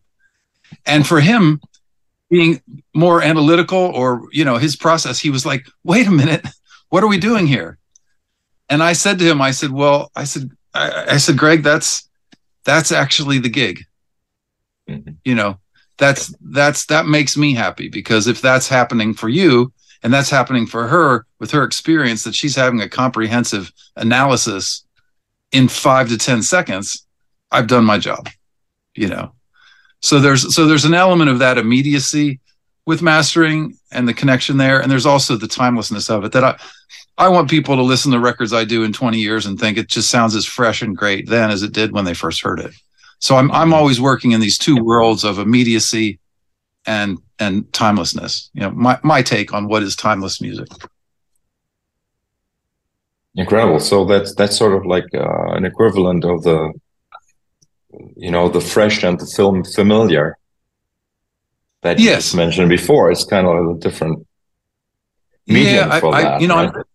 And 0.86 1.06
for 1.06 1.20
him, 1.20 1.62
being 2.30 2.62
more 2.96 3.22
analytical 3.22 3.78
or, 3.78 4.28
you 4.32 4.44
know, 4.44 4.58
his 4.58 4.76
process, 4.76 5.20
he 5.20 5.30
was 5.30 5.46
like, 5.46 5.68
wait 5.84 6.08
a 6.08 6.12
minute, 6.12 6.46
what 6.90 7.04
are 7.04 7.08
we 7.08 7.18
doing 7.20 7.46
here? 7.46 7.78
And 8.70 8.82
I 8.82 8.94
said 8.94 9.20
to 9.20 9.26
him, 9.26 9.42
I 9.42 9.52
said, 9.52 9.72
well, 9.72 10.12
I 10.16 10.24
said, 10.24 10.50
I, 10.74 11.06
I 11.12 11.18
said, 11.18 11.38
Greg, 11.38 11.62
that's, 11.64 12.10
that's 12.66 12.92
actually 12.92 13.40
the 13.40 13.50
gig. 13.50 13.82
Mm-hmm. 14.90 15.14
You 15.24 15.36
know, 15.36 15.60
that's, 15.98 16.34
that's, 16.42 16.86
that 16.88 17.06
makes 17.06 17.38
me 17.38 17.54
happy 17.54 17.90
because 17.90 18.28
if 18.28 18.42
that's 18.42 18.68
happening 18.68 19.14
for 19.14 19.30
you 19.30 19.72
and 20.02 20.14
that's 20.14 20.30
happening 20.30 20.66
for 20.66 20.88
her 20.88 21.26
with 21.40 21.52
her 21.52 21.64
experience 21.64 22.24
that 22.24 22.36
she's 22.36 22.56
having 22.56 22.82
a 22.82 22.90
comprehensive 22.90 23.72
analysis 23.96 24.86
in 25.52 25.68
five 25.68 26.10
to 26.10 26.18
10 26.18 26.42
seconds, 26.44 27.06
I've 27.52 27.68
done 27.68 27.86
my 27.86 28.00
job, 28.00 28.30
you 28.96 29.08
know? 29.08 29.34
so 30.04 30.20
there's 30.20 30.54
so 30.54 30.68
there's 30.68 30.86
an 30.86 30.94
element 30.94 31.30
of 31.32 31.40
that 31.40 31.58
immediacy 31.58 32.40
with 32.86 33.02
mastering 33.02 33.76
and 33.92 34.08
the 34.08 34.14
connection 34.14 34.58
there 34.58 34.80
and 34.82 34.92
there's 34.92 35.06
also 35.06 35.36
the 35.36 35.48
timelessness 35.48 36.10
of 36.10 36.24
it 36.26 36.34
that 36.34 36.44
i 36.44 36.56
I 37.18 37.30
want 37.30 37.50
people 37.50 37.76
to 37.76 37.84
listen 37.84 38.12
to 38.12 38.20
records 38.20 38.54
I 38.54 38.66
do 38.66 38.84
in 38.84 38.92
20 38.92 39.20
years 39.20 39.46
and 39.46 39.60
think 39.60 39.78
it 39.78 39.88
just 39.88 40.10
sounds 40.10 40.36
as 40.36 40.46
fresh 40.46 40.82
and 40.82 40.98
great 40.98 41.30
then 41.30 41.52
as 41.52 41.62
it 41.62 41.74
did 41.74 41.92
when 41.92 42.06
they 42.06 42.14
first 42.14 42.42
heard 42.42 42.60
it. 42.60 42.74
So 43.20 43.38
I'm 43.38 43.52
I'm 43.52 43.68
mm-hmm. 43.68 43.76
always 43.76 44.02
working 44.02 44.32
in 44.32 44.42
these 44.42 44.58
two 44.58 44.84
worlds 44.84 45.24
of 45.24 45.40
immediacy 45.40 46.20
and 46.86 47.18
and 47.40 47.72
timelessness. 47.72 48.50
You 48.54 48.62
know, 48.62 48.72
my 48.72 49.00
my 49.04 49.22
take 49.22 49.54
on 49.54 49.68
what 49.68 49.84
is 49.84 49.96
timeless 49.96 50.42
music. 50.42 50.68
Incredible. 53.36 53.80
So 53.80 54.06
that's 54.06 54.36
that's 54.36 54.58
sort 54.58 54.74
of 54.74 54.86
like 54.86 55.06
uh, 55.14 55.54
an 55.54 55.66
equivalent 55.66 56.26
of 56.26 56.44
the, 56.44 56.74
you 58.16 58.30
know, 58.30 58.50
the 58.50 58.62
fresh 58.62 59.04
and 59.04 59.20
the 59.20 59.26
film 59.26 59.64
familiar. 59.64 60.38
That 61.82 62.00
you 62.00 62.06
yes. 62.06 62.34
mentioned 62.34 62.70
before. 62.70 63.12
It's 63.12 63.26
kind 63.26 63.46
of 63.48 63.76
a 63.76 63.80
different 63.80 64.26
medium 65.48 65.90
yeah, 65.90 66.00
for 66.00 66.14
I, 66.14 66.22
that. 66.24 66.34
I, 66.34 66.40
you 66.40 66.48
know, 66.48 66.56
right? 66.56 66.86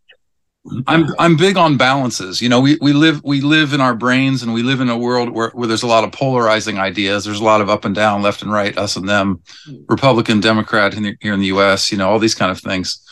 I'm 0.86 1.14
I'm 1.18 1.36
big 1.36 1.56
on 1.56 1.76
balances. 1.76 2.42
You 2.42 2.48
know, 2.48 2.60
we 2.60 2.78
we 2.80 2.92
live 2.92 3.22
we 3.24 3.40
live 3.40 3.72
in 3.72 3.80
our 3.80 3.94
brains 3.94 4.42
and 4.42 4.52
we 4.52 4.62
live 4.62 4.80
in 4.80 4.88
a 4.88 4.98
world 4.98 5.30
where, 5.30 5.50
where 5.50 5.66
there's 5.66 5.82
a 5.82 5.86
lot 5.86 6.04
of 6.04 6.12
polarizing 6.12 6.78
ideas. 6.78 7.24
There's 7.24 7.40
a 7.40 7.44
lot 7.44 7.60
of 7.60 7.70
up 7.70 7.84
and 7.84 7.94
down, 7.94 8.22
left 8.22 8.42
and 8.42 8.52
right, 8.52 8.76
us 8.76 8.96
and 8.96 9.08
them, 9.08 9.42
mm. 9.68 9.84
Republican, 9.88 10.40
Democrat 10.40 10.94
in 10.94 11.02
the, 11.02 11.16
here 11.20 11.32
in 11.32 11.40
the 11.40 11.46
US, 11.46 11.90
you 11.90 11.98
know, 11.98 12.10
all 12.10 12.18
these 12.18 12.34
kind 12.34 12.50
of 12.50 12.60
things. 12.60 13.04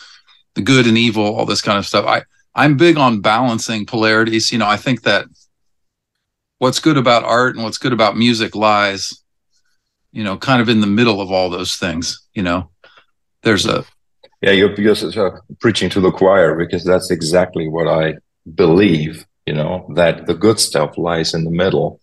The 0.55 0.61
good 0.61 0.87
and 0.87 0.97
evil, 0.97 1.23
all 1.23 1.45
this 1.45 1.61
kind 1.61 1.77
of 1.77 1.85
stuff. 1.85 2.05
I 2.05 2.23
I'm 2.55 2.77
big 2.77 2.97
on 2.97 3.21
balancing 3.21 3.85
polarities. 3.85 4.51
You 4.51 4.57
know, 4.57 4.67
I 4.67 4.77
think 4.77 5.03
that 5.03 5.25
what's 6.57 6.79
good 6.79 6.97
about 6.97 7.23
art 7.23 7.55
and 7.55 7.63
what's 7.63 7.77
good 7.77 7.93
about 7.93 8.17
music 8.17 8.55
lies, 8.55 9.23
you 10.11 10.23
know, 10.23 10.37
kind 10.37 10.61
of 10.61 10.69
in 10.69 10.81
the 10.81 10.87
middle 10.87 11.21
of 11.21 11.31
all 11.31 11.49
those 11.49 11.75
things, 11.75 12.27
you 12.33 12.43
know. 12.43 12.71
There's 13.43 13.65
a 13.67 13.85
yeah, 14.41 14.51
you're, 14.51 14.71
uh, 14.71 15.39
preaching 15.59 15.89
to 15.89 15.99
the 15.99 16.11
choir 16.11 16.55
because 16.55 16.83
that's 16.83 17.09
exactly 17.09 17.67
what 17.67 17.87
I 17.87 18.15
believe. 18.55 19.25
You 19.45 19.53
know 19.53 19.89
that 19.95 20.27
the 20.27 20.35
good 20.35 20.59
stuff 20.59 20.97
lies 20.97 21.33
in 21.33 21.45
the 21.45 21.51
middle, 21.51 22.01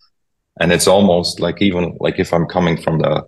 and 0.61 0.73
it's 0.73 0.88
almost 0.88 1.41
like 1.41 1.61
even 1.61 1.97
like 2.00 2.19
if 2.19 2.33
I'm 2.33 2.47
coming 2.47 2.81
from 2.81 3.00
the 3.00 3.26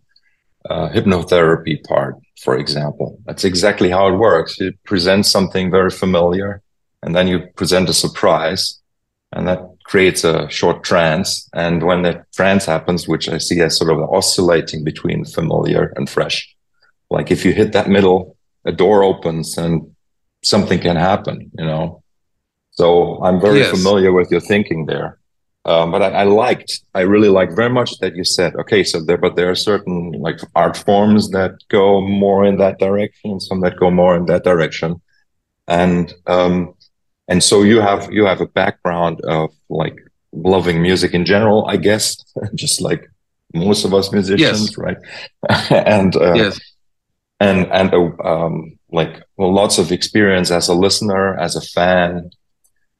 uh, 0.71 0.89
hypnotherapy 0.89 1.85
part, 1.85 2.17
for 2.41 2.57
example, 2.57 3.19
that's 3.27 3.45
exactly 3.45 3.91
how 3.91 4.09
it 4.09 4.17
works. 4.17 4.59
You 4.59 4.73
present 4.85 5.27
something 5.27 5.71
very 5.71 5.91
familiar, 5.91 6.63
and 7.03 7.15
then 7.15 7.29
you 7.29 7.41
present 7.57 7.91
a 7.91 7.95
surprise, 7.95 8.81
and 9.33 9.47
that 9.47 9.61
creates 9.85 10.25
a 10.25 10.49
short 10.49 10.83
trance. 10.83 11.49
And 11.55 11.83
when 11.83 12.03
that 12.03 12.33
trance 12.33 12.65
happens, 12.65 13.07
which 13.07 13.29
I 13.29 13.37
see 13.37 13.61
as 13.61 13.77
sort 13.77 13.91
of 13.91 14.01
oscillating 14.01 14.83
between 14.83 15.27
familiar 15.27 15.93
and 15.97 16.09
fresh, 16.09 16.57
like 17.11 17.31
if 17.31 17.45
you 17.45 17.53
hit 17.53 17.73
that 17.73 17.89
middle 17.89 18.36
a 18.67 18.73
door 18.73 19.03
opens 19.03 19.57
and 19.57 19.95
something 20.43 20.79
can 20.81 20.97
happen, 20.97 21.51
you 21.59 21.65
know. 21.65 22.03
So 22.73 23.23
I'm 23.25 23.41
very 23.41 23.61
yes. 23.61 23.71
familiar 23.71 24.13
with 24.13 24.31
your 24.31 24.41
thinking 24.41 24.87
there. 24.87 25.19
Um, 25.65 25.91
but 25.91 26.03
I, 26.03 26.11
I, 26.11 26.23
liked, 26.25 26.81
I 26.95 27.01
really 27.01 27.29
liked 27.29 27.57
very 27.57 27.71
much 27.71 27.99
that 27.99 28.15
you 28.15 28.23
said, 28.23 28.55
okay, 28.55 28.85
so 28.85 29.03
there, 29.03 29.17
but 29.17 29.35
there 29.35 29.51
are 29.51 29.57
certain 29.57 30.13
like 30.13 30.39
art 30.55 30.77
forms 30.77 31.31
that 31.31 31.55
go 31.69 32.01
more 32.01 32.45
in 32.45 32.59
that 32.59 32.79
direction, 32.79 33.41
some 33.41 33.61
that 33.63 33.77
go 33.77 33.91
more 33.91 34.17
in 34.17 34.27
that 34.27 34.45
direction, 34.45 35.01
and 35.67 36.15
um, 36.29 36.75
and 37.27 37.43
so 37.43 37.65
you 37.65 37.81
have 37.81 38.13
you 38.13 38.25
have 38.27 38.41
a 38.41 38.47
background 38.47 39.21
of 39.23 39.51
like 39.69 39.97
loving 40.33 40.81
music 40.81 41.15
in 41.15 41.25
general, 41.25 41.67
I 41.67 41.79
guess, 41.79 42.17
just 42.55 42.81
like 42.81 43.11
most 43.53 43.85
of 43.85 43.93
us 43.93 44.13
musicians, 44.13 44.69
yes. 44.69 44.79
right? 44.79 44.99
and 45.71 46.15
uh, 46.15 46.35
yes 46.35 46.61
and 47.41 47.67
and 47.73 47.93
um, 48.25 48.79
like 48.91 49.23
well, 49.37 49.53
lots 49.53 49.79
of 49.79 49.93
experience 49.93 50.51
as 50.51 50.69
a 50.69 50.75
listener, 50.75 51.37
as 51.37 51.57
a 51.57 51.61
fan, 51.61 52.31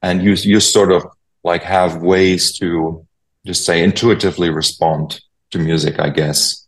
and 0.01 0.21
you 0.23 0.33
you 0.33 0.59
sort 0.59 0.91
of 0.91 1.05
like 1.43 1.63
have 1.63 1.97
ways 1.97 2.57
to 2.59 3.05
just 3.45 3.65
say 3.65 3.83
intuitively 3.83 4.49
respond 4.49 5.21
to 5.51 5.59
music, 5.59 5.99
I 5.99 6.09
guess. 6.09 6.67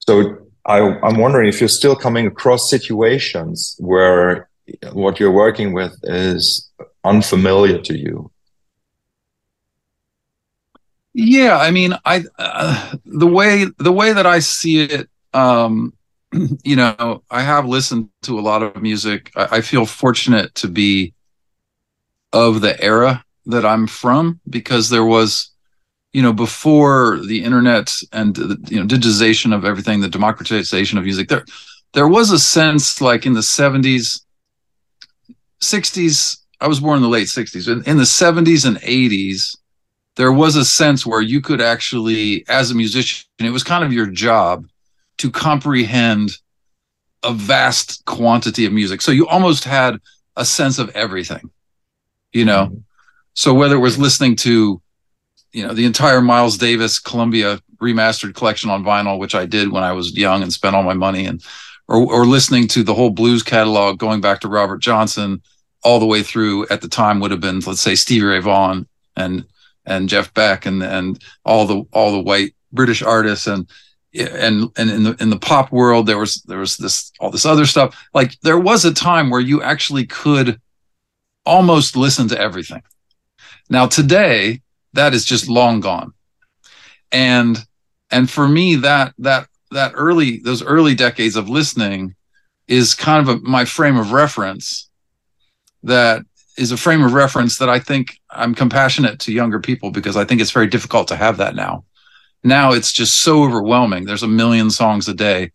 So 0.00 0.38
I, 0.64 0.80
I'm 0.80 1.18
wondering 1.18 1.48
if 1.48 1.60
you're 1.60 1.68
still 1.68 1.94
coming 1.94 2.26
across 2.26 2.68
situations 2.68 3.76
where 3.78 4.48
what 4.92 5.20
you're 5.20 5.32
working 5.32 5.72
with 5.72 5.96
is 6.02 6.68
unfamiliar 7.04 7.78
to 7.82 7.96
you. 7.96 8.30
Yeah, 11.14 11.56
I 11.56 11.70
mean, 11.70 11.94
I 12.04 12.24
uh, 12.38 12.96
the 13.06 13.26
way 13.26 13.64
the 13.78 13.92
way 13.92 14.12
that 14.12 14.26
I 14.26 14.40
see 14.40 14.82
it 14.82 15.08
um, 15.32 15.94
you 16.64 16.76
know, 16.76 17.22
I 17.30 17.42
have 17.42 17.66
listened 17.66 18.08
to 18.22 18.38
a 18.38 18.42
lot 18.42 18.62
of 18.62 18.80
music. 18.82 19.30
I, 19.36 19.56
I, 19.56 19.60
feel 19.60 19.86
fortunate 19.86 20.54
to 20.56 20.68
be 20.68 21.14
of 22.32 22.60
the 22.60 22.80
era 22.82 23.24
that 23.46 23.64
I'm 23.64 23.86
from 23.86 24.40
because 24.48 24.90
there 24.90 25.04
was, 25.04 25.50
you 26.12 26.22
know, 26.22 26.32
before 26.32 27.20
the 27.26 27.42
internet 27.44 27.94
and 28.12 28.34
the, 28.34 28.58
you 28.68 28.80
know 28.80 28.86
digitization 28.86 29.54
of 29.54 29.64
everything, 29.64 30.00
the 30.00 30.08
democratization 30.08 30.98
of 30.98 31.04
music. 31.04 31.28
There, 31.28 31.44
there 31.92 32.08
was 32.08 32.30
a 32.30 32.38
sense 32.38 33.00
like 33.00 33.26
in 33.26 33.34
the 33.34 33.40
70s, 33.40 34.20
60s. 35.60 36.38
I 36.60 36.68
was 36.68 36.80
born 36.80 36.96
in 36.96 37.02
the 37.02 37.08
late 37.08 37.28
60s. 37.28 37.70
In, 37.70 37.84
in 37.84 37.96
the 37.96 38.04
70s 38.04 38.66
and 38.66 38.78
80s, 38.78 39.56
there 40.16 40.32
was 40.32 40.56
a 40.56 40.64
sense 40.64 41.04
where 41.04 41.20
you 41.20 41.42
could 41.42 41.60
actually, 41.60 42.44
as 42.48 42.70
a 42.70 42.74
musician, 42.74 43.26
it 43.38 43.50
was 43.50 43.62
kind 43.62 43.84
of 43.84 43.92
your 43.92 44.06
job 44.06 44.66
to 45.18 45.30
comprehend 45.30 46.30
a 47.22 47.32
vast 47.32 48.04
quantity 48.04 48.66
of 48.66 48.72
music. 48.72 49.00
So 49.00 49.12
you 49.12 49.26
almost 49.26 49.64
had 49.64 49.98
a 50.36 50.44
sense 50.44 50.78
of 50.78 50.90
everything, 50.90 51.50
you 52.32 52.44
know? 52.44 52.66
Mm-hmm. 52.66 52.78
So 53.34 53.54
whether 53.54 53.74
it 53.76 53.80
was 53.80 53.98
listening 53.98 54.36
to, 54.36 54.80
you 55.52 55.66
know, 55.66 55.74
the 55.74 55.86
entire 55.86 56.20
Miles 56.20 56.58
Davis 56.58 56.98
Columbia 56.98 57.60
remastered 57.78 58.34
collection 58.34 58.70
on 58.70 58.84
vinyl, 58.84 59.18
which 59.18 59.34
I 59.34 59.46
did 59.46 59.72
when 59.72 59.82
I 59.82 59.92
was 59.92 60.16
young 60.16 60.42
and 60.42 60.52
spent 60.52 60.76
all 60.76 60.82
my 60.82 60.94
money 60.94 61.26
and, 61.26 61.42
or, 61.88 61.98
or 61.98 62.26
listening 62.26 62.68
to 62.68 62.82
the 62.82 62.94
whole 62.94 63.10
blues 63.10 63.42
catalog 63.42 63.98
going 63.98 64.20
back 64.20 64.40
to 64.40 64.48
Robert 64.48 64.78
Johnson 64.78 65.42
all 65.82 66.00
the 66.00 66.06
way 66.06 66.22
through 66.22 66.66
at 66.68 66.80
the 66.80 66.88
time 66.88 67.20
would 67.20 67.30
have 67.30 67.40
been, 67.40 67.60
let's 67.60 67.80
say 67.80 67.94
Stevie 67.94 68.26
Ray 68.26 68.40
Vaughan 68.40 68.86
and, 69.16 69.44
and 69.84 70.08
Jeff 70.08 70.32
Beck 70.34 70.66
and, 70.66 70.82
and 70.82 71.22
all 71.44 71.66
the, 71.66 71.84
all 71.92 72.12
the 72.12 72.22
white 72.22 72.54
British 72.72 73.02
artists. 73.02 73.46
And, 73.46 73.68
and 74.18 74.70
and 74.76 74.90
in 74.90 75.02
the 75.02 75.16
in 75.20 75.30
the 75.30 75.38
pop 75.38 75.72
world 75.72 76.06
there 76.06 76.18
was 76.18 76.42
there 76.42 76.58
was 76.58 76.76
this 76.76 77.12
all 77.20 77.30
this 77.30 77.46
other 77.46 77.66
stuff. 77.66 77.96
Like 78.14 78.38
there 78.40 78.58
was 78.58 78.84
a 78.84 78.94
time 78.94 79.30
where 79.30 79.40
you 79.40 79.62
actually 79.62 80.06
could 80.06 80.60
almost 81.44 81.96
listen 81.96 82.28
to 82.28 82.40
everything. 82.40 82.82
Now 83.68 83.86
today 83.86 84.60
that 84.92 85.14
is 85.14 85.24
just 85.24 85.48
long 85.48 85.80
gone. 85.80 86.12
And 87.12 87.58
and 88.10 88.30
for 88.30 88.48
me 88.48 88.76
that 88.76 89.14
that 89.18 89.48
that 89.70 89.92
early 89.94 90.38
those 90.38 90.62
early 90.62 90.94
decades 90.94 91.36
of 91.36 91.48
listening 91.48 92.14
is 92.68 92.94
kind 92.94 93.28
of 93.28 93.36
a, 93.36 93.40
my 93.40 93.64
frame 93.64 93.96
of 93.96 94.12
reference 94.12 94.88
that 95.82 96.22
is 96.58 96.72
a 96.72 96.76
frame 96.76 97.04
of 97.04 97.12
reference 97.12 97.58
that 97.58 97.68
I 97.68 97.78
think 97.78 98.18
I'm 98.30 98.54
compassionate 98.54 99.20
to 99.20 99.32
younger 99.32 99.60
people 99.60 99.90
because 99.90 100.16
I 100.16 100.24
think 100.24 100.40
it's 100.40 100.50
very 100.50 100.66
difficult 100.66 101.06
to 101.08 101.16
have 101.16 101.36
that 101.36 101.54
now 101.54 101.84
now 102.46 102.72
it's 102.72 102.92
just 102.92 103.22
so 103.22 103.42
overwhelming. 103.42 104.04
There's 104.04 104.22
a 104.22 104.28
million 104.28 104.70
songs 104.70 105.08
a 105.08 105.14
day 105.14 105.52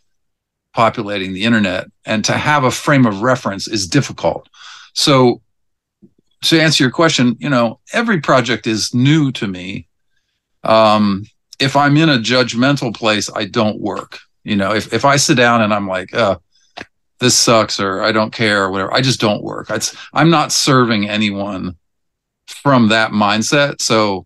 populating 0.74 1.34
the 1.34 1.44
internet, 1.44 1.88
and 2.06 2.24
to 2.26 2.34
have 2.34 2.64
a 2.64 2.72
frame 2.72 3.06
of 3.06 3.22
reference 3.22 3.68
is 3.68 3.88
difficult. 3.88 4.48
So, 4.94 5.42
to 6.44 6.60
answer 6.60 6.84
your 6.84 6.92
question, 6.92 7.38
you 7.40 7.50
know, 7.50 7.80
every 7.94 8.20
project 8.20 8.68
is 8.68 8.94
new 8.94 9.32
to 9.34 9.48
me. 9.48 9.88
Um, 10.64 11.26
if 11.60 11.76
I'm 11.76 11.98
in 11.98 12.10
a 12.10 12.18
judgmental 12.18 12.96
place, 12.96 13.30
I 13.34 13.46
don't 13.46 13.80
work. 13.80 14.20
You 14.44 14.56
know, 14.56 14.74
if 14.74 14.94
if 14.94 15.06
I 15.06 15.18
sit 15.18 15.38
down 15.38 15.62
and 15.62 15.74
I'm 15.74 15.88
like, 15.88 16.14
uh, 16.14 16.38
this 17.20 17.38
sucks 17.38 17.80
or 17.80 18.02
I 18.02 18.12
don't 18.12 18.34
care 18.34 18.64
or 18.64 18.72
whatever, 18.72 18.94
I 18.94 19.02
just 19.02 19.22
don't 19.22 19.44
work. 19.44 19.70
It's, 19.70 19.96
I'm 20.12 20.32
not 20.32 20.52
serving 20.52 21.08
anyone 21.08 21.78
from 22.48 22.90
that 22.90 23.12
mindset. 23.12 23.82
So 23.82 24.26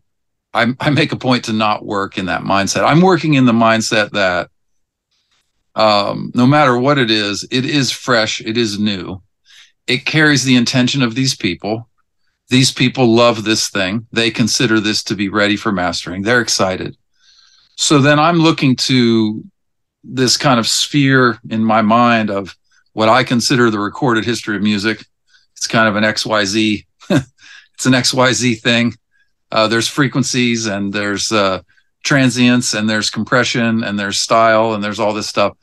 I, 0.56 0.74
I 0.80 0.90
make 0.90 1.12
a 1.12 1.18
point 1.18 1.44
to 1.46 1.54
not 1.54 1.86
work 1.86 2.18
in 2.18 2.28
that 2.28 2.44
mindset. 2.44 2.86
I'm 2.86 3.02
working 3.02 3.34
in 3.34 3.46
the 3.46 3.52
mindset 3.52 4.12
that 4.12 4.50
um, 5.76 6.32
no 6.34 6.48
matter 6.48 6.78
what 6.78 6.98
it 6.98 7.12
is, 7.12 7.46
it 7.52 7.66
is 7.66 7.92
fresh, 7.92 8.40
it 8.40 8.58
is 8.58 8.80
new. 8.80 9.22
It 9.86 10.06
carries 10.06 10.46
the 10.46 10.56
intention 10.56 11.02
of 11.04 11.14
these 11.14 11.36
people. 11.36 11.90
These 12.48 12.72
people 12.72 13.14
love 13.14 13.44
this 13.44 13.70
thing. 13.70 14.08
They 14.14 14.32
consider 14.32 14.80
this 14.80 15.04
to 15.04 15.16
be 15.16 15.28
ready 15.28 15.58
for 15.58 15.74
mastering. 15.74 16.22
They're 16.22 16.42
excited. 16.42 16.96
So 17.76 18.00
then 18.00 18.18
I'm 18.18 18.38
looking 18.38 18.78
to 18.78 19.44
this 20.06 20.38
kind 20.38 20.58
of 20.58 20.68
sphere 20.68 21.38
in 21.50 21.66
my 21.66 21.82
mind 21.82 22.30
of 22.30 22.56
what 22.94 23.10
I 23.10 23.26
consider 23.26 23.70
the 23.70 23.80
recorded 23.80 24.24
history 24.24 24.56
of 24.56 24.62
music. 24.62 25.06
It's 25.58 25.68
kind 25.68 25.90
of 25.90 25.98
an 25.98 26.06
XYZ. 26.06 26.86
it's 27.10 27.86
an 27.86 27.94
XYZ 27.94 28.62
thing 28.62 28.94
uh, 29.56 29.70
there's 29.70 29.88
frequencies 29.88 30.66
and 30.66 30.92
there's 30.92 31.32
uh, 31.32 31.62
transients 32.04 32.74
and 32.74 32.90
there's 32.90 33.10
compression 33.10 33.86
and 33.86 33.98
there's 33.98 34.20
style 34.20 34.74
and 34.74 34.84
there's 34.84 35.00
all 35.00 35.14
this 35.14 35.30
stuff. 35.30 35.58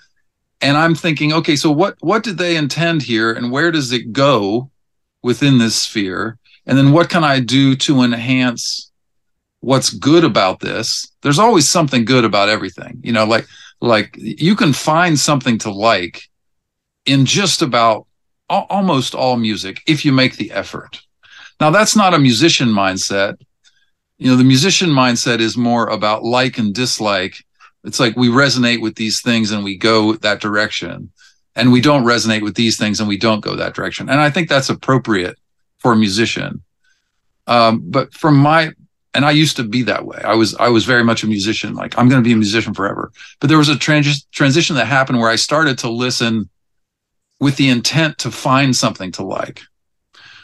And 0.62 0.76
i'm 0.76 0.94
thinking 0.94 1.32
okay 1.32 1.56
so 1.56 1.70
what 1.70 1.96
what 2.00 2.22
did 2.22 2.38
they 2.38 2.56
intend 2.56 3.02
here 3.02 3.32
and 3.32 3.50
where 3.50 3.70
does 3.70 3.92
it 3.92 4.12
go 4.12 4.70
within 5.22 5.58
this 5.58 5.76
sphere? 5.76 6.38
And 6.66 6.78
then 6.78 6.92
what 6.92 7.10
can 7.10 7.24
i 7.24 7.38
do 7.40 7.76
to 7.76 8.02
enhance 8.02 8.90
what's 9.60 9.90
good 9.90 10.24
about 10.24 10.60
this? 10.60 11.12
There's 11.22 11.40
always 11.40 11.68
something 11.68 12.04
good 12.04 12.24
about 12.24 12.48
everything 12.48 13.00
you 13.02 13.12
know 13.12 13.26
like 13.26 13.46
like 13.80 14.14
you 14.16 14.56
can 14.56 14.72
find 14.72 15.18
something 15.18 15.58
to 15.58 15.70
like 15.70 16.22
in 17.04 17.26
just 17.26 17.60
about 17.60 18.06
almost 18.48 19.14
all 19.14 19.36
music 19.36 19.82
if 19.86 20.04
you 20.04 20.12
make 20.12 20.36
the 20.36 20.52
effort. 20.52 21.02
Now 21.60 21.70
that's 21.70 21.96
not 21.96 22.14
a 22.14 22.18
musician 22.28 22.68
mindset 22.68 23.36
you 24.22 24.30
know 24.30 24.36
the 24.36 24.44
musician 24.44 24.88
mindset 24.88 25.40
is 25.40 25.56
more 25.56 25.88
about 25.88 26.22
like 26.22 26.56
and 26.56 26.72
dislike. 26.72 27.44
It's 27.82 27.98
like 27.98 28.16
we 28.16 28.28
resonate 28.28 28.80
with 28.80 28.94
these 28.94 29.20
things 29.20 29.50
and 29.50 29.64
we 29.64 29.76
go 29.76 30.14
that 30.14 30.40
direction. 30.40 31.10
And 31.56 31.72
we 31.72 31.80
don't 31.80 32.04
resonate 32.04 32.42
with 32.42 32.54
these 32.54 32.78
things 32.78 33.00
and 33.00 33.08
we 33.08 33.18
don't 33.18 33.40
go 33.40 33.56
that 33.56 33.74
direction. 33.74 34.08
And 34.08 34.20
i 34.20 34.30
think 34.30 34.48
that's 34.48 34.70
appropriate 34.70 35.36
for 35.78 35.92
a 35.92 35.96
musician. 35.96 36.62
Um, 37.48 37.82
but 37.84 38.14
from 38.14 38.36
my 38.36 38.70
and 39.12 39.24
i 39.24 39.32
used 39.32 39.56
to 39.56 39.64
be 39.64 39.82
that 39.82 40.06
way. 40.06 40.20
I 40.24 40.36
was 40.36 40.54
i 40.54 40.68
was 40.68 40.84
very 40.84 41.02
much 41.02 41.24
a 41.24 41.26
musician. 41.26 41.74
Like 41.74 41.98
i'm 41.98 42.08
going 42.08 42.22
to 42.22 42.28
be 42.28 42.32
a 42.32 42.36
musician 42.36 42.74
forever. 42.74 43.10
But 43.40 43.48
there 43.48 43.58
was 43.58 43.68
a 43.68 43.76
trans- 43.76 44.24
transition 44.26 44.76
that 44.76 44.86
happened 44.86 45.18
where 45.18 45.30
i 45.30 45.36
started 45.36 45.78
to 45.78 45.90
listen 45.90 46.48
with 47.40 47.56
the 47.56 47.68
intent 47.68 48.18
to 48.18 48.30
find 48.30 48.76
something 48.76 49.10
to 49.12 49.24
like 49.24 49.62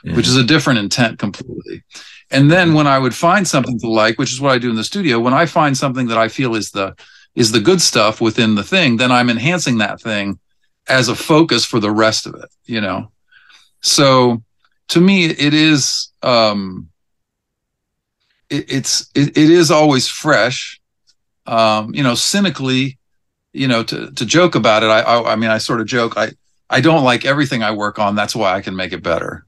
mm. 0.05 0.17
which 0.17 0.27
is 0.27 0.37
a 0.37 0.45
different 0.45 0.81
intent 0.81 1.19
completely 1.21 1.85
and 2.31 2.51
then 2.51 2.75
when 2.75 2.87
i 2.87 2.99
would 2.99 3.15
find 3.15 3.47
something 3.47 3.79
to 3.79 3.89
like 3.89 4.19
which 4.19 4.33
is 4.33 4.41
what 4.41 4.53
i 4.53 4.59
do 4.59 4.71
in 4.71 4.77
the 4.77 4.85
studio 4.85 5.19
when 5.19 5.35
i 5.35 5.47
find 5.47 5.77
something 5.77 6.07
that 6.07 6.19
i 6.19 6.29
feel 6.29 6.55
is 6.55 6.71
the 6.71 6.95
is 7.39 7.53
the 7.53 7.61
good 7.61 7.81
stuff 7.81 8.21
within 8.21 8.57
the 8.57 8.65
thing, 8.65 8.97
then 8.97 9.13
I'm 9.13 9.31
enhancing 9.31 9.79
that 9.79 10.01
thing 10.01 10.41
as 10.89 11.09
a 11.09 11.15
focus 11.15 11.65
for 11.65 11.79
the 11.79 11.91
rest 11.91 12.27
of 12.27 12.35
it, 12.35 12.51
you 12.65 12.81
know? 12.81 13.13
So 13.81 14.43
to 14.89 15.01
me, 15.01 15.27
it 15.27 15.55
is, 15.55 16.11
um, 16.21 16.89
it, 18.51 18.73
it's, 18.73 19.09
it, 19.15 19.37
it 19.39 19.51
is 19.51 19.71
always 19.71 20.09
fresh. 20.09 20.81
Um, 21.47 21.95
you 21.95 22.03
know, 22.03 22.17
cynically, 22.17 22.99
you 23.53 23.69
know, 23.69 23.85
to, 23.85 24.11
to 24.11 24.27
joke 24.27 24.57
about 24.57 24.83
it. 24.83 24.87
I, 24.87 25.01
I, 25.01 25.33
I 25.33 25.37
mean, 25.37 25.51
I 25.51 25.59
sort 25.59 25.81
of 25.81 25.87
joke, 25.87 26.15
I, 26.17 26.33
I 26.69 26.81
don't 26.81 27.05
like 27.05 27.25
everything 27.25 27.63
I 27.63 27.71
work 27.71 28.01
on. 28.01 28.17
That's 28.17 28.35
why 28.35 28.53
I 28.53 28.63
can 28.63 28.75
make 28.75 28.93
it 28.93 29.03
better. 29.03 29.47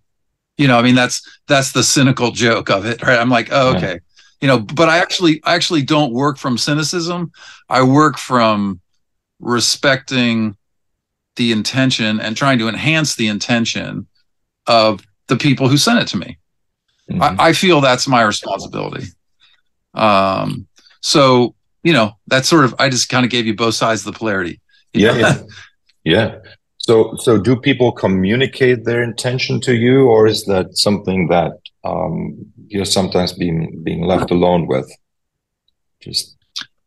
You 0.61 0.69
know, 0.69 0.79
I 0.79 0.83
mean, 0.83 0.95
that's, 0.95 1.23
that's 1.49 1.73
the 1.73 1.83
cynical 1.83 2.31
joke 2.31 2.71
of 2.71 2.85
it, 2.85 3.03
right? 3.03 3.19
I'm 3.19 3.31
like, 3.31 3.49
oh, 3.51 3.75
okay. 3.77 4.01
You 4.41 4.49
know 4.49 4.59
but 4.59 4.89
i 4.89 4.99
actually 4.99 5.41
I 5.45 5.55
actually 5.55 5.83
don't 5.83 6.13
work 6.13 6.39
from 6.39 6.57
cynicism. 6.57 7.31
I 7.69 7.83
work 7.83 8.17
from 8.17 8.81
respecting 9.39 10.57
the 11.37 11.53
intention 11.53 12.21
and 12.21 12.37
trying 12.37 12.59
to 12.59 12.69
enhance 12.69 13.17
the 13.17 13.29
intention 13.29 14.07
of 14.67 15.03
the 15.29 15.37
people 15.37 15.69
who 15.69 15.77
sent 15.77 16.01
it 16.01 16.09
to 16.09 16.17
me. 16.17 16.39
Mm-hmm. 17.11 17.23
I, 17.23 17.49
I, 17.49 17.53
feel 17.53 17.81
that's 17.81 18.09
my 18.09 18.23
responsibility. 18.23 19.07
Um 19.95 20.67
so 21.03 21.55
you 21.83 21.93
know 21.93 22.13
that's 22.27 22.49
sort 22.49 22.65
of 22.65 22.75
i 22.79 22.89
just 22.89 23.09
kind 23.09 23.25
of 23.25 23.31
gave 23.31 23.47
you 23.47 23.55
both 23.55 23.75
sides 23.75 24.07
of 24.07 24.13
the 24.13 24.19
polarity. 24.19 24.61
Yeah 24.93 25.17
yeah. 25.17 25.43
Yeah 26.05 26.39
so 26.91 27.15
so 27.17 27.39
do 27.39 27.55
people 27.55 27.93
communicate 27.93 28.85
their 28.85 29.03
intention 29.03 29.61
to 29.61 29.77
you 29.77 30.09
or 30.09 30.27
is 30.27 30.45
that 30.47 30.77
something 30.77 31.29
that 31.29 31.53
um, 31.85 32.47
you're 32.67 32.85
sometimes 32.85 33.33
being 33.33 33.81
being 33.85 34.03
left 34.03 34.33
alone 34.33 34.67
with. 34.67 34.91
Just 36.01 36.37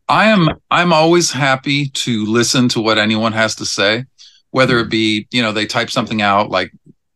I 0.10 0.26
am 0.26 0.50
I'm 0.70 0.92
always 0.92 1.32
happy 1.32 1.88
to 2.06 2.26
listen 2.26 2.68
to 2.70 2.82
what 2.82 2.98
anyone 2.98 3.32
has 3.32 3.56
to 3.56 3.66
say, 3.66 4.04
whether 4.52 4.78
it 4.80 4.90
be, 4.90 5.26
you 5.32 5.42
know, 5.42 5.54
they 5.54 5.66
type 5.66 5.90
something 5.90 6.22
out 6.22 6.50
like 6.50 6.72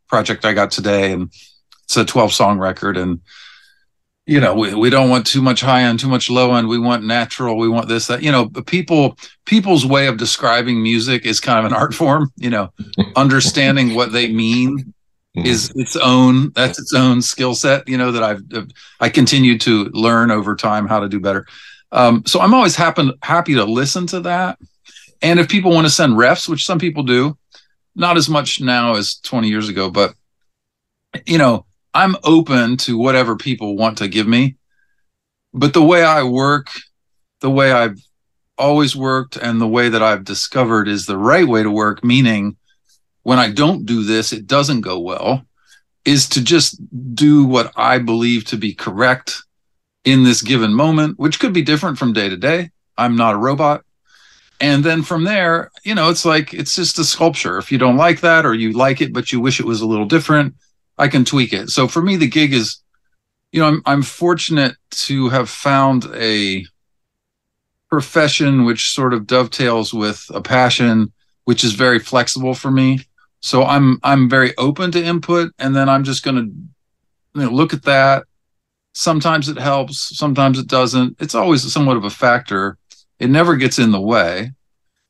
project 0.07 0.45
I 0.45 0.53
got 0.53 0.71
today 0.71 1.11
and 1.11 1.29
it's 1.83 1.97
a 1.97 2.05
12 2.05 2.31
song 2.31 2.57
record 2.57 2.95
and 2.95 3.19
you 4.27 4.41
know 4.41 4.53
we, 4.53 4.73
we 4.75 4.89
don't 4.89 5.09
want 5.09 5.25
too 5.25 5.41
much 5.41 5.61
high 5.61 5.83
end 5.83 5.99
too 5.99 6.09
much 6.09 6.29
low 6.29 6.53
end. 6.53 6.67
We 6.67 6.77
want 6.77 7.03
natural. 7.03 7.57
We 7.57 7.69
want 7.69 7.87
this 7.87 8.07
that 8.07 8.21
you 8.21 8.31
know 8.31 8.49
people 8.49 9.17
people's 9.45 9.85
way 9.85 10.07
of 10.07 10.17
describing 10.17 10.83
music 10.83 11.25
is 11.25 11.39
kind 11.39 11.65
of 11.65 11.71
an 11.71 11.77
art 11.81 11.93
form 11.93 12.31
you 12.35 12.49
know. 12.49 12.71
Understanding 13.15 13.95
what 13.95 14.11
they 14.11 14.31
mean 14.31 14.93
mm-hmm. 15.35 15.45
is 15.45 15.71
its 15.75 15.95
own 15.95 16.51
that's 16.51 16.77
its 16.77 16.93
own 16.93 17.21
skill 17.21 17.55
set 17.55 17.87
you 17.87 17.97
know 17.97 18.11
that 18.11 18.23
i've 18.23 18.41
i 18.99 19.09
continue 19.09 19.57
to 19.57 19.85
learn 19.85 20.29
over 20.29 20.55
time 20.55 20.87
how 20.87 20.99
to 20.99 21.09
do 21.09 21.19
better. 21.19 21.47
Um, 21.93 22.23
so 22.27 22.41
i'm 22.41 22.53
always 22.53 22.75
happen, 22.75 23.13
happy 23.23 23.55
to 23.55 23.63
listen 23.63 24.05
to 24.07 24.19
that. 24.21 24.59
And 25.21 25.39
if 25.39 25.47
people 25.47 25.71
want 25.71 25.87
to 25.87 25.93
send 25.93 26.13
refs 26.13 26.49
which 26.49 26.65
some 26.65 26.79
people 26.79 27.03
do 27.03 27.37
not 27.95 28.17
as 28.17 28.29
much 28.29 28.61
now 28.61 28.95
as 28.95 29.15
20 29.15 29.47
years 29.47 29.69
ago 29.69 29.89
but 29.89 30.13
you 31.25 31.37
know 31.37 31.65
i'm 31.93 32.15
open 32.23 32.77
to 32.77 32.97
whatever 32.97 33.35
people 33.35 33.75
want 33.75 33.97
to 33.97 34.07
give 34.07 34.27
me 34.27 34.55
but 35.53 35.73
the 35.73 35.83
way 35.83 36.03
i 36.03 36.23
work 36.23 36.69
the 37.41 37.49
way 37.49 37.71
i've 37.71 37.99
always 38.57 38.95
worked 38.95 39.37
and 39.37 39.61
the 39.61 39.67
way 39.67 39.89
that 39.89 40.01
i've 40.01 40.23
discovered 40.23 40.87
is 40.87 41.05
the 41.05 41.17
right 41.17 41.47
way 41.47 41.61
to 41.63 41.71
work 41.71 42.03
meaning 42.03 42.57
when 43.27 43.39
I 43.39 43.51
don't 43.51 43.85
do 43.85 44.03
this, 44.03 44.31
it 44.31 44.47
doesn't 44.47 44.79
go 44.79 45.01
well, 45.01 45.45
is 46.05 46.29
to 46.29 46.41
just 46.41 46.79
do 47.13 47.43
what 47.43 47.73
I 47.75 47.97
believe 47.99 48.45
to 48.45 48.55
be 48.55 48.73
correct 48.73 49.43
in 50.05 50.23
this 50.23 50.41
given 50.41 50.73
moment, 50.73 51.19
which 51.19 51.37
could 51.37 51.51
be 51.51 51.61
different 51.61 51.97
from 51.97 52.13
day 52.13 52.29
to 52.29 52.37
day. 52.37 52.69
I'm 52.97 53.17
not 53.17 53.35
a 53.35 53.37
robot. 53.37 53.83
And 54.61 54.81
then 54.81 55.03
from 55.03 55.25
there, 55.25 55.71
you 55.83 55.93
know, 55.93 56.09
it's 56.09 56.23
like 56.23 56.53
it's 56.53 56.73
just 56.73 56.99
a 56.99 57.03
sculpture. 57.03 57.57
If 57.57 57.69
you 57.69 57.77
don't 57.77 57.97
like 57.97 58.21
that 58.21 58.45
or 58.45 58.53
you 58.53 58.71
like 58.71 59.01
it, 59.01 59.11
but 59.11 59.33
you 59.33 59.41
wish 59.41 59.59
it 59.59 59.65
was 59.65 59.81
a 59.81 59.85
little 59.85 60.05
different, 60.05 60.55
I 60.97 61.07
can 61.07 61.25
tweak 61.25 61.53
it. 61.53 61.69
So 61.69 61.87
for 61.87 62.01
me, 62.01 62.15
the 62.15 62.27
gig 62.27 62.53
is, 62.53 62.81
you 63.51 63.61
know, 63.61 63.67
I'm 63.67 63.81
I'm 63.85 64.01
fortunate 64.01 64.75
to 64.91 65.29
have 65.29 65.49
found 65.49 66.05
a 66.13 66.65
profession 67.89 68.65
which 68.65 68.91
sort 68.91 69.13
of 69.13 69.27
dovetails 69.27 69.93
with 69.93 70.25
a 70.33 70.41
passion, 70.41 71.11
which 71.45 71.63
is 71.63 71.73
very 71.73 71.99
flexible 71.99 72.53
for 72.53 72.71
me. 72.71 72.99
So 73.39 73.63
i'm 73.63 73.99
i'm 74.03 74.29
very 74.29 74.57
open 74.57 74.91
to 74.91 75.03
input 75.03 75.53
and 75.59 75.75
then 75.75 75.87
i'm 75.87 76.03
just 76.03 76.23
going 76.23 76.35
to 76.37 77.39
you 77.39 77.45
know, 77.45 77.51
look 77.51 77.71
at 77.71 77.83
that. 77.83 78.23
Sometimes 78.93 79.47
it 79.47 79.59
helps 79.59 80.17
sometimes 80.17 80.57
it 80.57 80.67
doesn't. 80.67 81.17
It's 81.19 81.35
always 81.35 81.71
somewhat 81.71 81.97
of 81.97 82.03
a 82.03 82.09
factor. 82.09 82.79
It 83.19 83.29
never 83.29 83.55
gets 83.55 83.77
in 83.77 83.91
the 83.91 84.01
way. 84.01 84.51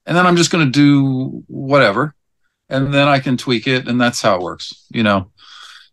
And 0.05 0.15
then 0.15 0.25
i'm 0.25 0.37
just 0.37 0.51
going 0.51 0.65
to 0.65 0.71
do 0.71 1.43
whatever 1.47 2.15
and 2.69 2.93
then 2.93 3.07
i 3.07 3.19
can 3.19 3.37
tweak 3.37 3.67
it 3.67 3.87
and 3.87 3.99
that's 3.99 4.21
how 4.21 4.35
it 4.35 4.41
works 4.41 4.85
you 4.89 5.03
know 5.03 5.31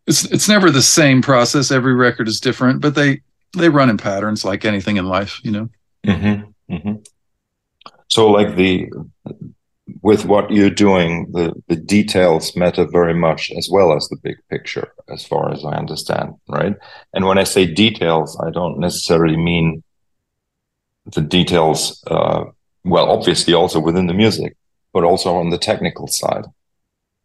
it's 0.07 0.25
it's 0.27 0.49
never 0.49 0.71
the 0.71 0.83
same 0.83 1.23
process 1.23 1.71
every 1.71 1.95
record 1.95 2.29
is 2.29 2.41
different 2.41 2.81
but 2.81 2.95
they 2.95 3.21
they 3.57 3.69
run 3.69 3.91
in 3.91 3.97
patterns 3.97 4.45
like 4.45 4.65
anything 4.65 4.97
in 4.97 5.07
life 5.07 5.41
you 5.43 5.51
know 5.51 5.69
mm-hmm. 6.07 6.75
Mm-hmm. 6.75 6.95
so 8.09 8.31
like 8.31 8.57
the 8.57 8.91
with 10.03 10.25
what 10.25 10.51
you're 10.51 10.71
doing, 10.71 11.31
the, 11.33 11.53
the 11.69 11.77
details 11.77 12.57
matter 12.57 12.87
very 12.91 13.15
much 13.15 13.51
as 13.53 13.69
well 13.71 13.95
as 13.95 14.09
the 14.09 14.17
big 14.17 14.37
picture, 14.51 14.93
as 15.09 15.25
far 15.25 15.53
as 15.53 15.65
I 15.65 15.77
understand, 15.77 16.35
right? 16.49 16.75
And 17.13 17.27
when 17.27 17.39
I 17.39 17.45
say 17.45 17.67
details, 17.67 18.39
I 18.41 18.51
don't 18.51 18.79
necessarily 18.79 19.37
mean 19.37 19.83
the 21.07 21.21
details, 21.21 22.03
uh, 22.07 22.45
well, 22.85 23.11
obviously 23.11 23.55
also 23.55 23.81
within 23.81 24.07
the 24.07 24.15
music, 24.15 24.57
but 24.93 25.05
also 25.05 25.37
on 25.37 25.51
the 25.51 25.59
technical 25.59 26.07
side, 26.07 26.45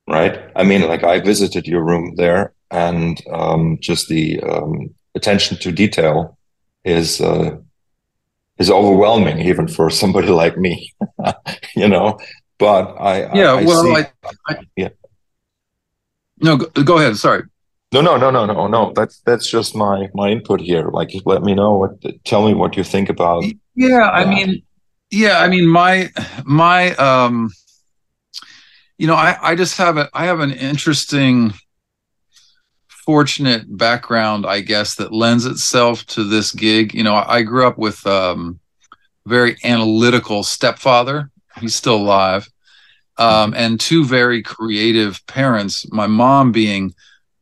right? 0.07 0.39
I 0.55 0.63
mean, 0.63 0.87
like 0.87 1.03
I 1.03 1.19
visited 1.19 1.67
your 1.67 1.83
room 1.83 2.15
there, 2.15 2.53
and 2.71 3.21
um, 3.31 3.77
just 3.81 4.07
the 4.07 4.41
um, 4.41 4.93
attention 5.15 5.57
to 5.57 5.71
detail 5.71 6.37
is 6.85 7.21
uh, 7.21 7.57
is 8.57 8.69
overwhelming, 8.69 9.39
even 9.39 9.67
for 9.67 9.89
somebody 9.89 10.27
like 10.43 10.57
me. 10.57 10.93
you 11.75 11.87
know, 11.87 12.19
but 12.57 12.95
I 12.99 13.33
yeah, 13.33 13.53
I, 13.53 13.61
I 13.61 13.65
well, 13.65 13.95
I, 13.95 14.07
I, 14.47 14.57
yeah. 14.75 14.89
No, 16.41 16.57
go, 16.57 16.83
go, 16.83 16.97
ahead. 16.97 17.17
Sorry. 17.17 17.43
No, 17.91 18.01
no, 18.01 18.17
no, 18.17 18.29
no, 18.31 18.45
no, 18.45 18.67
no. 18.67 18.93
That's 18.95 19.19
that's 19.21 19.49
just 19.49 19.75
my 19.75 20.09
my 20.13 20.29
input 20.29 20.61
here. 20.61 20.89
Like, 20.89 21.09
let 21.25 21.41
me 21.41 21.53
know 21.55 21.75
what. 21.75 22.23
Tell 22.23 22.47
me 22.47 22.53
what 22.53 22.77
you 22.77 22.83
think 22.83 23.09
about. 23.09 23.43
Yeah, 23.75 24.09
I 24.09 24.25
mean, 24.25 24.61
yeah, 25.11 25.39
I 25.39 25.47
mean, 25.49 25.67
my 25.67 26.11
my 26.45 26.95
um, 26.95 27.51
you 28.97 29.07
know, 29.07 29.15
I 29.15 29.37
I 29.41 29.55
just 29.55 29.77
have 29.77 29.97
a 29.97 30.09
I 30.13 30.25
have 30.25 30.39
an 30.39 30.51
interesting, 30.51 31.53
fortunate 33.09 33.65
background, 33.75 34.45
I 34.45 34.61
guess, 34.61 34.93
that 34.97 35.11
lends 35.11 35.47
itself 35.47 36.05
to 36.05 36.23
this 36.23 36.51
gig. 36.51 36.93
You 36.93 37.01
know, 37.01 37.15
I 37.15 37.41
grew 37.41 37.65
up 37.65 37.79
with 37.79 38.05
um, 38.05 38.59
very 39.25 39.57
analytical 39.63 40.43
stepfather 40.43 41.31
he's 41.59 41.73
still 41.73 41.95
alive, 41.95 42.47
um, 43.17 43.55
and 43.55 43.79
two 43.79 44.05
very 44.05 44.43
creative 44.43 45.25
parents. 45.25 45.91
My 45.91 46.05
mom 46.05 46.51
being 46.51 46.93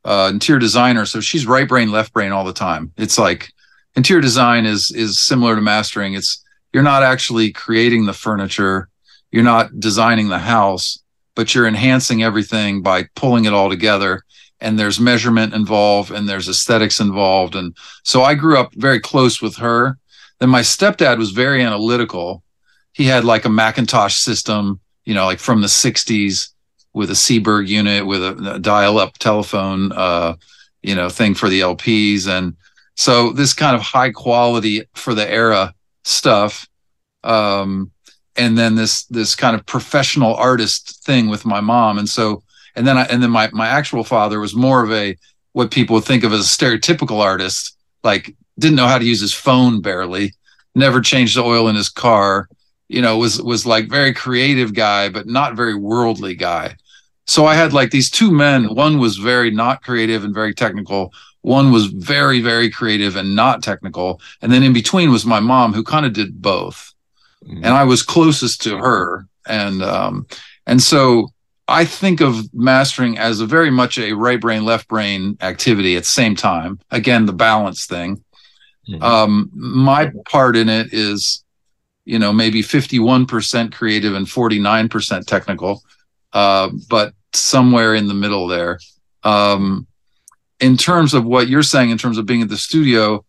uh, 0.05 0.29
interior 0.31 0.57
designer, 0.57 1.05
so 1.05 1.19
she's 1.19 1.45
right 1.45 1.67
brain, 1.67 1.91
left 1.91 2.13
brain 2.13 2.31
all 2.31 2.45
the 2.45 2.53
time. 2.53 2.93
It's 2.95 3.17
like 3.17 3.51
interior 3.97 4.21
design 4.21 4.65
is 4.65 4.89
is 4.91 5.19
similar 5.19 5.53
to 5.53 5.61
mastering. 5.61 6.13
It's 6.13 6.41
you're 6.71 6.81
not 6.81 7.03
actually 7.03 7.51
creating 7.51 8.05
the 8.05 8.13
furniture, 8.13 8.87
you're 9.33 9.43
not 9.43 9.81
designing 9.81 10.29
the 10.29 10.39
house, 10.39 10.97
but 11.35 11.53
you're 11.53 11.67
enhancing 11.67 12.23
everything 12.23 12.81
by 12.81 13.09
pulling 13.17 13.43
it 13.43 13.51
all 13.51 13.69
together 13.69 14.23
and 14.59 14.77
there's 14.77 14.99
measurement 14.99 15.53
involved 15.53 16.11
and 16.11 16.27
there's 16.27 16.49
aesthetics 16.49 16.99
involved. 16.99 17.55
And 17.55 17.75
so 18.03 18.23
i 18.23 18.33
grew 18.33 18.57
up 18.57 18.73
very 18.75 18.99
close 18.99 19.41
with 19.41 19.57
her. 19.57 19.97
Then 20.39 20.49
my 20.49 20.61
stepdad 20.61 21.17
was 21.17 21.31
very 21.31 21.63
analytical. 21.63 22.43
He 22.93 23.05
had 23.05 23.23
like 23.23 23.45
a 23.45 23.49
McIntosh 23.49 24.17
system 24.17 24.79
you 25.05 25.13
know 25.13 25.25
like 25.25 25.39
from 25.39 25.61
the 25.61 25.67
60s 25.67 26.49
with 26.93 27.09
a 27.09 27.13
seeburg 27.13 27.67
unit 27.67 28.05
with 28.05 28.21
a, 28.21 28.55
a 28.55 28.59
dial-up 28.59 29.17
telephone 29.19 29.91
uh 29.93 30.35
you 30.81 30.93
know 30.93 31.07
thing 31.07 31.33
for 31.33 31.47
the 31.47 31.61
lps 31.61 32.27
and 32.27 32.57
so 32.95 33.31
this 33.31 33.53
kind 33.53 33.75
of 33.75 33.81
high 33.81 34.09
quality 34.09 34.83
for 34.95 35.13
the 35.13 35.31
era 35.31 35.73
stuff 36.03 36.67
um 37.23 37.89
and 38.37 38.57
then 38.57 38.75
this 38.75 39.05
this 39.05 39.35
kind 39.35 39.55
of 39.55 39.65
professional 39.65 40.35
artist 40.35 41.03
thing 41.03 41.27
with 41.27 41.45
my 41.45 41.59
mom. 41.59 41.97
And 41.97 42.07
so 42.07 42.43
and 42.77 42.87
then 42.87 42.97
I 42.97 43.03
and 43.05 43.21
then 43.21 43.31
my 43.31 43.49
my 43.51 43.67
actual 43.67 44.03
father 44.03 44.39
was 44.39 44.55
more 44.55 44.83
of 44.83 44.91
a 44.91 45.17
what 45.53 45.71
people 45.71 45.95
would 45.95 46.05
think 46.05 46.23
of 46.23 46.31
as 46.31 46.41
a 46.41 46.43
stereotypical 46.43 47.19
artist, 47.19 47.75
like 48.03 48.35
didn't 48.59 48.77
know 48.77 48.87
how 48.87 48.99
to 48.99 49.05
use 49.05 49.19
his 49.19 49.33
phone 49.33 49.81
barely, 49.81 50.33
never 50.75 51.01
changed 51.01 51.35
the 51.35 51.43
oil 51.43 51.67
in 51.67 51.75
his 51.75 51.89
car, 51.89 52.47
you 52.87 53.01
know, 53.01 53.17
was 53.17 53.41
was 53.41 53.65
like 53.65 53.89
very 53.89 54.13
creative 54.13 54.73
guy, 54.73 55.09
but 55.09 55.27
not 55.27 55.55
very 55.55 55.75
worldly 55.75 56.35
guy. 56.35 56.75
So 57.25 57.45
I 57.45 57.55
had 57.55 57.73
like 57.73 57.91
these 57.91 58.09
two 58.09 58.31
men. 58.31 58.73
One 58.73 58.99
was 58.99 59.17
very 59.17 59.51
not 59.51 59.83
creative 59.83 60.23
and 60.23 60.33
very 60.33 60.53
technical. 60.53 61.11
One 61.41 61.71
was 61.71 61.87
very, 61.87 62.41
very 62.41 62.69
creative 62.69 63.15
and 63.15 63.35
not 63.35 63.63
technical. 63.63 64.21
And 64.41 64.51
then 64.51 64.63
in 64.63 64.73
between 64.73 65.11
was 65.11 65.25
my 65.25 65.39
mom, 65.39 65.73
who 65.73 65.83
kind 65.83 66.05
of 66.05 66.13
did 66.13 66.41
both. 66.41 66.93
Mm-hmm. 67.43 67.63
And 67.63 67.73
I 67.73 67.83
was 67.83 68.03
closest 68.03 68.61
to 68.63 68.77
her. 68.77 69.27
And 69.45 69.81
um, 69.81 70.27
and 70.65 70.81
so 70.81 71.31
I 71.67 71.85
think 71.85 72.21
of 72.21 72.53
mastering 72.53 73.17
as 73.17 73.41
a 73.41 73.45
very 73.45 73.69
much 73.69 73.97
a 73.97 74.13
right 74.13 74.39
brain, 74.39 74.63
left 74.63 74.87
brain 74.87 75.37
activity 75.41 75.95
at 75.97 76.03
the 76.03 76.09
same 76.09 76.35
time. 76.35 76.79
Again, 76.91 77.25
the 77.25 77.33
balance 77.33 77.85
thing. 77.85 78.23
Mm-hmm. 78.87 79.03
Um, 79.03 79.51
my 79.53 80.11
part 80.29 80.55
in 80.55 80.69
it 80.69 80.93
is, 80.93 81.43
you 82.05 82.19
know, 82.19 82.31
maybe 82.31 82.61
51% 82.63 83.73
creative 83.73 84.15
and 84.15 84.25
49% 84.25 85.25
technical, 85.25 85.83
uh, 86.31 86.69
but 86.89 87.13
somewhere 87.33 87.95
in 87.95 88.07
the 88.07 88.13
middle 88.13 88.47
there. 88.47 88.79
Um, 89.23 89.87
in 90.59 90.77
terms 90.77 91.13
of 91.13 91.25
what 91.25 91.49
you're 91.49 91.63
saying, 91.63 91.89
in 91.89 91.97
terms 91.97 92.17
of 92.17 92.25
being 92.25 92.41
at 92.41 92.49
the 92.49 92.57
studio, 92.57 93.25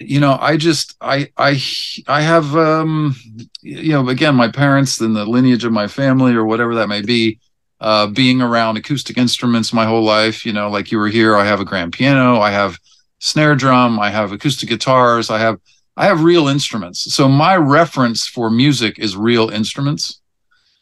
you 0.00 0.20
know 0.20 0.38
i 0.40 0.56
just 0.56 0.96
i 1.00 1.28
i 1.36 1.60
i 2.08 2.20
have 2.20 2.56
um 2.56 3.14
you 3.60 3.92
know 3.92 4.08
again 4.08 4.34
my 4.34 4.48
parents 4.48 5.00
and 5.00 5.14
the 5.14 5.24
lineage 5.24 5.64
of 5.64 5.72
my 5.72 5.86
family 5.86 6.34
or 6.34 6.44
whatever 6.44 6.74
that 6.74 6.88
may 6.88 7.02
be 7.02 7.38
uh 7.80 8.06
being 8.06 8.40
around 8.40 8.76
acoustic 8.76 9.18
instruments 9.18 9.72
my 9.72 9.84
whole 9.84 10.02
life 10.02 10.46
you 10.46 10.52
know 10.52 10.68
like 10.70 10.90
you 10.90 10.98
were 10.98 11.08
here 11.08 11.36
i 11.36 11.44
have 11.44 11.60
a 11.60 11.64
grand 11.64 11.92
piano 11.92 12.40
i 12.40 12.50
have 12.50 12.78
snare 13.18 13.54
drum 13.54 13.98
i 14.00 14.10
have 14.10 14.32
acoustic 14.32 14.68
guitars 14.68 15.30
i 15.30 15.38
have 15.38 15.58
i 15.96 16.06
have 16.06 16.24
real 16.24 16.48
instruments. 16.48 17.14
So 17.14 17.28
my 17.28 17.56
reference 17.56 18.26
for 18.26 18.50
music 18.50 18.98
is 18.98 19.16
real 19.16 19.50
instruments. 19.50 20.20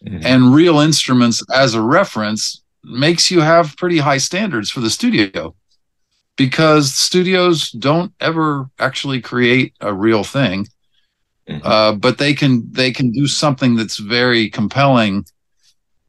Mm-hmm. 0.04 0.26
and 0.26 0.52
real 0.52 0.80
instruments 0.80 1.44
as 1.54 1.74
a 1.74 1.80
reference 1.80 2.64
makes 2.82 3.30
you 3.30 3.40
have 3.40 3.76
pretty 3.76 3.98
high 3.98 4.18
standards 4.18 4.68
for 4.68 4.80
the 4.80 4.90
studio 4.90 5.54
because 6.36 6.94
studios 6.94 7.70
don't 7.70 8.12
ever 8.20 8.68
actually 8.78 9.20
create 9.20 9.74
a 9.80 9.92
real 9.92 10.24
thing. 10.24 10.66
Mm-hmm. 11.48 11.66
uh, 11.66 11.92
but 11.94 12.18
they 12.18 12.34
can 12.34 12.70
they 12.70 12.92
can 12.92 13.10
do 13.10 13.26
something 13.26 13.74
that's 13.74 13.96
very 13.96 14.48
compelling 14.48 15.26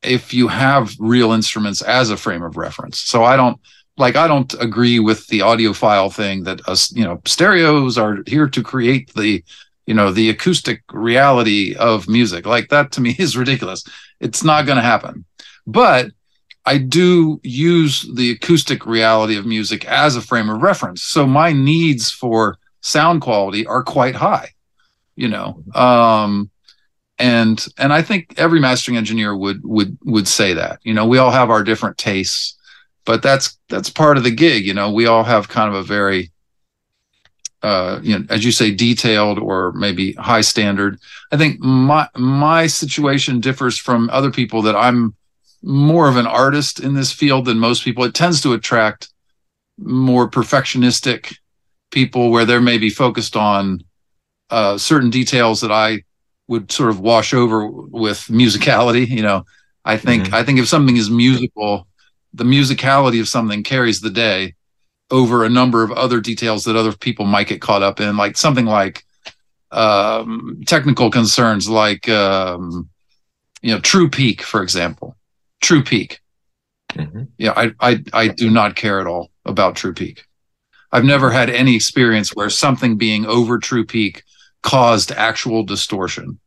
if 0.04 0.32
you 0.32 0.48
have 0.48 0.94
real 1.00 1.32
instruments 1.32 1.82
as 1.82 2.12
a 2.12 2.18
frame 2.18 2.44
of 2.44 2.56
reference. 2.56 3.00
So 3.00 3.24
i 3.24 3.36
don't 3.36 3.60
like 3.98 4.16
i 4.16 4.28
don't 4.28 4.54
agree 4.60 5.00
with 5.00 5.26
the 5.28 5.40
audiophile 5.40 6.14
thing 6.14 6.44
that 6.44 6.68
us 6.70 6.92
you 6.92 7.04
know 7.04 7.20
stereos 7.26 7.98
are 7.98 8.20
here 8.28 8.48
to 8.48 8.62
create 8.62 9.12
the 9.16 9.44
you 9.86 9.94
know 9.94 10.12
the 10.12 10.30
acoustic 10.30 10.82
reality 10.92 11.76
of 11.76 12.08
music. 12.08 12.46
Like 12.46 12.70
that 12.70 12.92
to 12.94 13.02
me 13.02 13.16
is 13.20 13.38
ridiculous. 13.38 13.84
It's 14.20 14.44
not 14.44 14.66
going 14.66 14.78
to 14.78 14.82
happen. 14.82 15.26
But 15.66 16.12
I 16.66 16.78
do 16.78 17.40
use 17.44 18.10
the 18.14 18.32
acoustic 18.32 18.86
reality 18.86 19.38
of 19.38 19.46
music 19.46 19.86
as 19.86 20.16
a 20.16 20.22
frame 20.22 20.50
of 20.50 20.62
reference. 20.62 21.04
So 21.04 21.28
my 21.28 21.52
needs 21.52 22.10
for 22.10 22.58
sound 22.82 23.22
quality 23.22 23.66
are 23.66 23.84
quite 23.84 24.16
high, 24.16 24.50
you 25.16 25.28
know. 25.28 25.62
Um, 25.76 26.50
and 27.20 27.66
and 27.78 27.94
I 27.94 28.02
think 28.02 28.36
every 28.38 28.60
mastering 28.60 28.98
engineer 28.98 29.36
would 29.36 29.62
would 29.64 29.98
would 30.04 30.28
say 30.28 30.54
that. 30.54 30.80
You 30.84 30.94
know, 30.94 31.06
we 31.06 31.18
all 31.18 31.32
have 31.32 31.50
our 31.50 31.64
different 31.64 31.98
tastes, 31.98 32.58
but 33.06 33.22
that's 33.22 33.58
that's 33.70 33.90
part 33.90 34.18
of 34.18 34.24
the 34.24 34.32
gig, 34.32 34.66
you 34.66 34.74
know. 34.74 34.92
We 34.92 35.06
all 35.06 35.24
have 35.24 35.50
kind 35.50 35.70
of 35.70 35.76
a 35.76 35.84
very 35.84 36.32
uh, 37.62 38.00
you 38.04 38.20
know, 38.20 38.26
as 38.30 38.44
you 38.44 38.52
say, 38.52 38.72
detailed 38.72 39.40
or 39.40 39.72
maybe 39.74 40.14
high 40.14 40.42
standard. 40.42 41.00
I 41.32 41.38
think 41.38 41.60
my 41.62 42.08
my 42.16 42.68
situation 42.68 43.40
differs 43.40 43.78
from 43.78 44.10
other 44.12 44.32
people 44.32 44.62
that 44.64 44.76
I'm 44.76 45.16
more 45.64 46.10
of 46.10 46.18
an 46.18 46.28
artist 46.28 46.82
in 46.82 46.94
this 46.94 47.12
field 47.12 47.46
than 47.46 47.58
most 47.58 47.84
people. 47.84 48.04
It 48.04 48.14
tends 48.14 48.42
to 48.42 48.54
attract 48.54 49.10
more 49.78 50.30
perfectionistic 50.30 51.38
people 51.90 52.32
where 52.32 52.46
they're 52.46 52.62
maybe 52.62 52.90
focused 52.90 53.36
on 53.36 53.84
uh, 54.50 54.78
certain 54.78 55.10
details 55.10 55.62
that 55.62 55.72
I 55.72 56.04
would 56.48 56.72
sort 56.72 56.90
of 56.90 57.00
wash 57.00 57.34
over 57.34 57.66
with 57.68 58.28
musicality. 58.28 59.08
You 59.14 59.24
know, 59.24 59.46
I 59.86 59.98
think 59.98 60.26
mm-hmm. 60.26 60.36
I 60.36 60.44
think 60.44 60.60
if 60.60 60.68
something 60.68 60.98
is 60.98 61.10
musical, 61.10 61.88
the 62.34 62.44
musicality 62.44 63.22
of 63.22 63.30
something 63.30 63.64
carries 63.64 64.02
the 64.02 64.10
day 64.10 64.56
over 65.12 65.46
a 65.46 65.50
number 65.50 65.84
of 65.84 65.92
other 65.92 66.20
details 66.20 66.64
that 66.64 66.76
other 66.76 66.94
people 66.94 67.26
might 67.26 67.48
get 67.48 67.62
caught 67.62 67.84
up 67.84 68.02
in, 68.02 68.18
like 68.18 68.36
something 68.36 68.66
like 68.66 69.06
um, 69.72 70.62
technical 70.66 71.10
concerns, 71.10 71.70
like 71.70 72.10
um, 72.10 72.90
you 73.62 73.72
know, 73.72 73.80
True 73.80 74.10
Peak, 74.10 74.42
for 74.42 74.62
example. 74.62 75.16
True 75.64 75.84
Peak. 75.84 76.20
Mm-hmm. 76.94 77.24
Yeah, 77.38 77.54
I, 77.56 77.72
I 77.80 78.04
I 78.14 78.28
do 78.28 78.52
not 78.52 78.76
care 78.76 79.00
at 79.00 79.08
all 79.08 79.32
about 79.46 79.76
True 79.76 79.94
Peak. 79.94 80.26
I've 80.92 81.06
never 81.06 81.32
had 81.32 81.50
any 81.50 81.76
experience 81.76 82.36
where 82.36 82.52
something 82.52 82.98
being 82.98 83.26
over 83.26 83.58
True 83.58 83.86
Peak 83.86 84.24
caused 84.62 85.12
actual 85.12 85.64
distortion. 85.64 86.40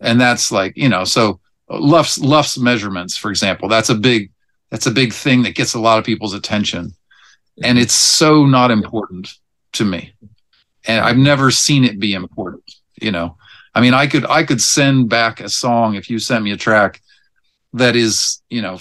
And 0.00 0.18
that's 0.18 0.50
like, 0.50 0.76
you 0.76 0.88
know, 0.88 1.04
so 1.04 1.40
LUFS 1.68 2.18
LUFS 2.18 2.56
measurements, 2.58 3.16
for 3.16 3.30
example, 3.30 3.68
that's 3.68 3.90
a 3.90 3.94
big 3.94 4.30
that's 4.70 4.86
a 4.86 4.90
big 4.90 5.12
thing 5.12 5.42
that 5.42 5.56
gets 5.56 5.74
a 5.74 5.80
lot 5.80 5.98
of 5.98 6.04
people's 6.04 6.32
attention. 6.32 6.94
And 7.62 7.78
it's 7.78 7.92
so 7.92 8.46
not 8.46 8.70
important 8.70 9.34
to 9.72 9.84
me. 9.84 10.14
And 10.86 11.04
I've 11.04 11.18
never 11.18 11.50
seen 11.50 11.84
it 11.84 12.00
be 12.00 12.14
important, 12.14 12.62
you 13.00 13.10
know. 13.10 13.36
I 13.74 13.80
mean, 13.80 13.92
I 13.92 14.06
could 14.06 14.24
I 14.24 14.44
could 14.44 14.62
send 14.62 15.10
back 15.10 15.40
a 15.40 15.48
song 15.48 15.96
if 15.96 16.08
you 16.08 16.18
sent 16.18 16.44
me 16.44 16.52
a 16.52 16.56
track 16.56 17.02
that 17.72 17.96
is, 17.96 18.42
you 18.50 18.62
know, 18.62 18.78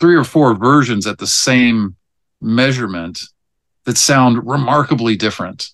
three 0.00 0.16
or 0.16 0.24
four 0.24 0.54
versions 0.54 1.06
at 1.06 1.18
the 1.18 1.26
same 1.26 1.96
measurement 2.40 3.20
that 3.84 3.98
sound 3.98 4.46
remarkably 4.46 5.16
different. 5.16 5.70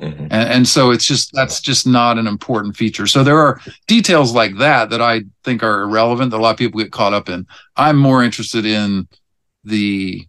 Mm-hmm. 0.00 0.24
And, 0.24 0.32
and, 0.32 0.68
so 0.68 0.90
it's 0.90 1.06
just 1.06 1.32
that's 1.32 1.58
just 1.58 1.86
not 1.86 2.18
an 2.18 2.26
important 2.26 2.76
feature. 2.76 3.06
So 3.06 3.24
there 3.24 3.38
are 3.38 3.60
details 3.86 4.34
like 4.34 4.58
that 4.58 4.90
that 4.90 5.00
I 5.00 5.22
think 5.42 5.62
are 5.62 5.82
irrelevant 5.82 6.32
that 6.32 6.36
a 6.36 6.42
lot 6.42 6.50
of 6.50 6.58
people 6.58 6.80
get 6.82 6.92
caught 6.92 7.14
up 7.14 7.30
in. 7.30 7.46
I'm 7.76 7.96
more 7.96 8.22
interested 8.22 8.66
in 8.66 9.08
the, 9.64 10.26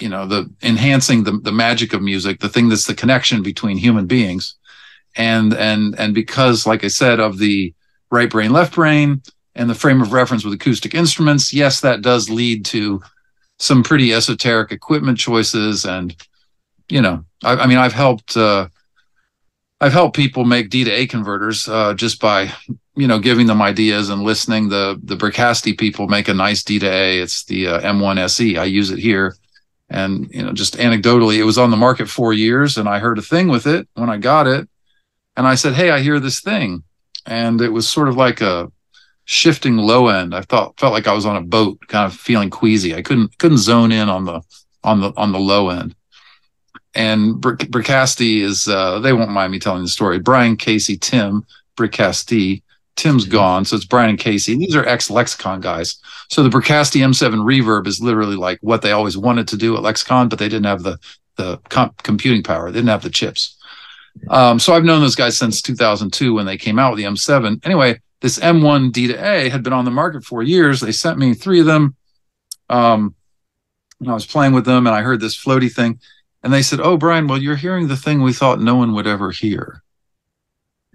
you 0.00 0.08
know, 0.08 0.26
the 0.26 0.52
enhancing 0.64 1.22
the 1.22 1.38
the 1.38 1.52
magic 1.52 1.92
of 1.92 2.02
music, 2.02 2.40
the 2.40 2.48
thing 2.48 2.68
that's 2.68 2.86
the 2.86 2.94
connection 2.94 3.44
between 3.44 3.76
human 3.76 4.06
beings, 4.06 4.56
and 5.14 5.54
and 5.54 5.94
and 5.96 6.12
because, 6.12 6.66
like 6.66 6.82
I 6.82 6.88
said, 6.88 7.20
of 7.20 7.38
the 7.38 7.72
right 8.10 8.28
brain, 8.28 8.52
left 8.52 8.74
brain, 8.74 9.22
and 9.54 9.70
the 9.70 9.74
frame 9.74 10.02
of 10.02 10.12
reference 10.12 10.44
with 10.44 10.54
acoustic 10.54 10.94
instruments, 10.94 11.52
yes, 11.52 11.80
that 11.80 12.02
does 12.02 12.28
lead 12.28 12.64
to 12.66 13.02
some 13.58 13.82
pretty 13.82 14.12
esoteric 14.12 14.72
equipment 14.72 15.18
choices. 15.18 15.84
And, 15.84 16.14
you 16.88 17.00
know, 17.00 17.24
I, 17.42 17.52
I 17.52 17.66
mean, 17.66 17.78
I've 17.78 17.92
helped, 17.92 18.36
uh, 18.36 18.68
I've 19.80 19.92
helped 19.92 20.16
people 20.16 20.44
make 20.44 20.70
D 20.70 20.84
to 20.84 20.90
A 20.90 21.06
converters 21.06 21.68
uh, 21.68 21.94
just 21.94 22.20
by, 22.20 22.50
you 22.96 23.06
know, 23.06 23.18
giving 23.18 23.46
them 23.46 23.60
ideas 23.60 24.08
and 24.08 24.22
listening. 24.22 24.68
The 24.68 24.98
the 25.02 25.16
Bricasti 25.16 25.76
people 25.76 26.08
make 26.08 26.28
a 26.28 26.34
nice 26.34 26.62
D 26.62 26.78
to 26.78 26.86
A. 26.86 27.18
It's 27.18 27.44
the 27.44 27.66
uh, 27.66 27.80
M1 27.80 28.18
SE. 28.20 28.56
I 28.56 28.64
use 28.64 28.90
it 28.90 28.98
here, 28.98 29.36
and 29.90 30.30
you 30.32 30.42
know, 30.42 30.52
just 30.52 30.76
anecdotally, 30.76 31.38
it 31.38 31.44
was 31.44 31.58
on 31.58 31.70
the 31.70 31.76
market 31.76 32.08
four 32.08 32.32
years, 32.32 32.78
and 32.78 32.88
I 32.88 32.98
heard 32.98 33.18
a 33.18 33.22
thing 33.22 33.48
with 33.48 33.66
it 33.66 33.88
when 33.94 34.08
I 34.08 34.16
got 34.16 34.46
it, 34.46 34.68
and 35.36 35.46
I 35.46 35.56
said, 35.56 35.74
"Hey, 35.74 35.90
I 35.90 36.00
hear 36.00 36.20
this 36.20 36.40
thing," 36.40 36.84
and 37.26 37.60
it 37.60 37.70
was 37.70 37.88
sort 37.88 38.08
of 38.08 38.16
like 38.16 38.40
a 38.40 38.70
shifting 39.24 39.76
low 39.76 40.08
end. 40.08 40.34
I 40.34 40.42
thought 40.42 40.78
felt 40.78 40.92
like 40.92 41.06
I 41.06 41.12
was 41.12 41.26
on 41.26 41.36
a 41.36 41.42
boat, 41.42 41.86
kind 41.88 42.06
of 42.06 42.18
feeling 42.18 42.50
queasy. 42.50 42.94
I 42.94 43.02
couldn't 43.02 43.36
couldn't 43.38 43.58
zone 43.58 43.92
in 43.92 44.08
on 44.08 44.24
the 44.24 44.42
on 44.82 45.00
the 45.00 45.12
on 45.16 45.32
the 45.32 45.38
low 45.38 45.70
end. 45.70 45.94
And 46.96 47.34
Bricasti 47.42 48.40
is 48.40 48.68
uh, 48.68 49.00
they 49.00 49.12
won't 49.12 49.30
mind 49.30 49.50
me 49.52 49.58
telling 49.58 49.82
the 49.82 49.88
story. 49.88 50.18
Brian 50.20 50.56
Casey 50.56 50.96
Tim 50.96 51.44
Bricasti 51.76 52.62
Tim's 52.96 53.24
gone, 53.26 53.64
so 53.64 53.74
it's 53.74 53.84
Brian 53.84 54.10
and 54.10 54.18
Casey. 54.18 54.56
These 54.56 54.76
are 54.76 54.86
ex 54.86 55.10
Lexicon 55.10 55.60
guys. 55.60 55.96
So 56.30 56.42
the 56.42 56.48
Bricasti 56.48 57.00
M7 57.00 57.42
Reverb 57.42 57.86
is 57.86 58.00
literally 58.00 58.36
like 58.36 58.58
what 58.60 58.82
they 58.82 58.92
always 58.92 59.18
wanted 59.18 59.48
to 59.48 59.56
do 59.56 59.76
at 59.76 59.82
Lexicon, 59.82 60.28
but 60.28 60.38
they 60.38 60.48
didn't 60.48 60.66
have 60.66 60.82
the 60.82 60.98
the 61.36 61.58
comp- 61.68 62.02
computing 62.04 62.44
power. 62.44 62.70
They 62.70 62.78
didn't 62.78 62.90
have 62.90 63.02
the 63.02 63.10
chips. 63.10 63.56
Um, 64.28 64.60
so 64.60 64.72
I've 64.72 64.84
known 64.84 65.00
those 65.00 65.16
guys 65.16 65.36
since 65.36 65.60
2002 65.60 66.34
when 66.34 66.46
they 66.46 66.56
came 66.56 66.78
out 66.78 66.92
with 66.92 66.98
the 66.98 67.04
M7. 67.04 67.66
Anyway, 67.66 68.00
this 68.24 68.38
M1 68.38 68.90
D 68.90 69.08
to 69.08 69.14
A 69.14 69.50
had 69.50 69.62
been 69.62 69.74
on 69.74 69.84
the 69.84 69.90
market 69.90 70.24
for 70.24 70.42
years. 70.42 70.80
They 70.80 70.92
sent 70.92 71.18
me 71.18 71.34
three 71.34 71.60
of 71.60 71.66
them. 71.66 71.94
Um, 72.70 73.14
and 74.00 74.08
I 74.08 74.14
was 74.14 74.24
playing 74.24 74.54
with 74.54 74.64
them, 74.64 74.86
and 74.86 74.96
I 74.96 75.02
heard 75.02 75.20
this 75.20 75.36
floaty 75.36 75.70
thing, 75.70 76.00
and 76.42 76.50
they 76.50 76.62
said, 76.62 76.80
"Oh, 76.80 76.96
Brian, 76.96 77.26
well, 77.26 77.36
you're 77.36 77.54
hearing 77.54 77.86
the 77.86 77.98
thing 77.98 78.22
we 78.22 78.32
thought 78.32 78.62
no 78.62 78.76
one 78.76 78.94
would 78.94 79.06
ever 79.06 79.30
hear." 79.30 79.82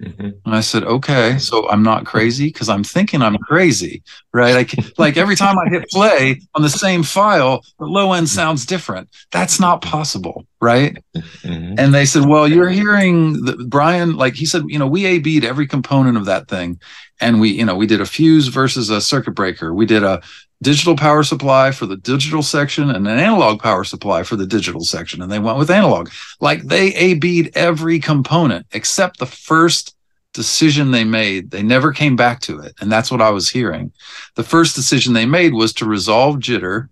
Mm-hmm. 0.02 0.30
And 0.46 0.56
I 0.56 0.62
said, 0.62 0.84
okay, 0.86 1.38
so 1.40 1.70
I'm 1.70 1.84
not 1.84 2.06
crazy 2.06 2.48
because 2.48 2.70
I'm 2.70 2.84
thinking 2.84 3.22
I'm 3.22 3.38
crazy, 3.38 4.02
right? 4.34 4.54
Like, 4.54 4.98
like 4.98 5.18
every 5.18 5.36
time 5.36 5.60
I 5.60 5.68
hit 5.70 5.90
play 5.90 6.40
on 6.56 6.62
the 6.62 6.70
same 6.70 7.04
file, 7.04 7.64
the 7.80 7.86
low 7.86 8.14
end 8.14 8.30
sounds 8.30 8.66
different. 8.66 9.10
That's 9.32 9.60
not 9.60 9.82
possible, 9.82 10.46
right? 10.62 10.98
Mm-hmm. 11.16 11.76
And 11.78 11.94
they 11.94 12.06
said, 12.06 12.26
well, 12.26 12.48
you're 12.48 12.70
hearing 12.70 13.44
the, 13.44 13.58
Brian, 13.68 14.16
like 14.16 14.36
he 14.36 14.46
said, 14.46 14.64
you 14.68 14.80
know, 14.80 14.88
we 14.88 15.06
A 15.06 15.20
B'd 15.20 15.44
every 15.44 15.68
component 15.68 16.16
of 16.16 16.26
that 16.26 16.48
thing. 16.48 16.80
And 17.20 17.42
we, 17.42 17.50
you 17.50 17.66
know, 17.66 17.76
we 17.76 17.86
did 17.86 18.00
a 18.00 18.06
fuse 18.06 18.48
versus 18.48 18.90
a 18.90 19.02
circuit 19.02 19.32
breaker. 19.32 19.74
We 19.74 19.86
did 19.86 20.04
a 20.04 20.22
digital 20.62 20.96
power 20.96 21.24
supply 21.24 21.72
for 21.72 21.86
the 21.86 21.96
digital 21.96 22.44
section 22.44 22.90
and 22.90 23.08
an 23.08 23.20
analog 23.20 23.62
power 23.62 23.84
supply 23.84 24.24
for 24.24 24.36
the 24.36 24.46
digital 24.46 24.82
section. 24.82 25.22
And 25.22 25.32
they 25.32 25.40
went 25.40 25.58
with 25.58 25.72
analog. 25.72 26.10
Like 26.42 26.64
they 26.64 26.94
A 26.96 27.14
B'd 27.14 27.56
every 27.56 28.00
component 28.00 28.66
except 28.72 29.20
the 29.20 29.26
first 29.26 29.96
decision 30.34 30.92
they 30.92 31.06
made. 31.06 31.52
They 31.52 31.64
never 31.64 31.92
came 31.92 32.16
back 32.16 32.40
to 32.42 32.60
it. 32.60 32.76
And 32.80 32.92
that's 32.92 33.10
what 33.10 33.22
I 33.22 33.30
was 33.30 33.50
hearing. 33.50 33.92
The 34.36 34.44
first 34.44 34.76
decision 34.76 35.14
they 35.14 35.26
made 35.26 35.54
was 35.54 35.74
to 35.74 35.86
resolve 35.86 36.38
jitter 36.38 36.90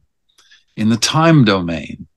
in 0.76 0.90
the 0.90 0.98
time 0.98 1.44
domain 1.44 2.08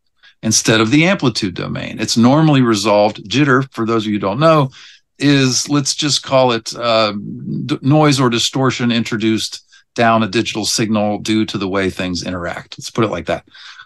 instead 0.43 0.81
of 0.81 0.91
the 0.91 1.05
amplitude 1.05 1.55
domain. 1.55 1.99
It's 2.01 2.17
normally 2.17 2.63
resolved. 2.63 3.29
Jitter, 3.29 3.71
for 3.73 3.85
those 3.85 4.05
of 4.05 4.07
you 4.07 4.15
who 4.15 4.21
don't 4.21 4.41
know, 4.41 4.71
is 5.19 5.69
let's 5.69 5.95
just 5.95 6.23
call 6.23 6.53
it 6.53 6.75
uh, 6.75 7.13
d- 7.67 7.79
noise 7.83 8.19
or 8.19 8.31
distortion 8.31 8.91
introduced 8.91 9.63
down 9.95 10.23
a 10.23 10.29
digital 10.29 10.65
signal 10.65 11.19
due 11.19 11.45
to 11.47 11.59
the 11.59 11.69
way 11.69 11.91
things 11.91 12.25
interact. 12.25 12.79
Let's 12.79 12.91
put 12.91 13.05
it 13.05 13.11
like 13.11 13.27
that. 13.27 13.45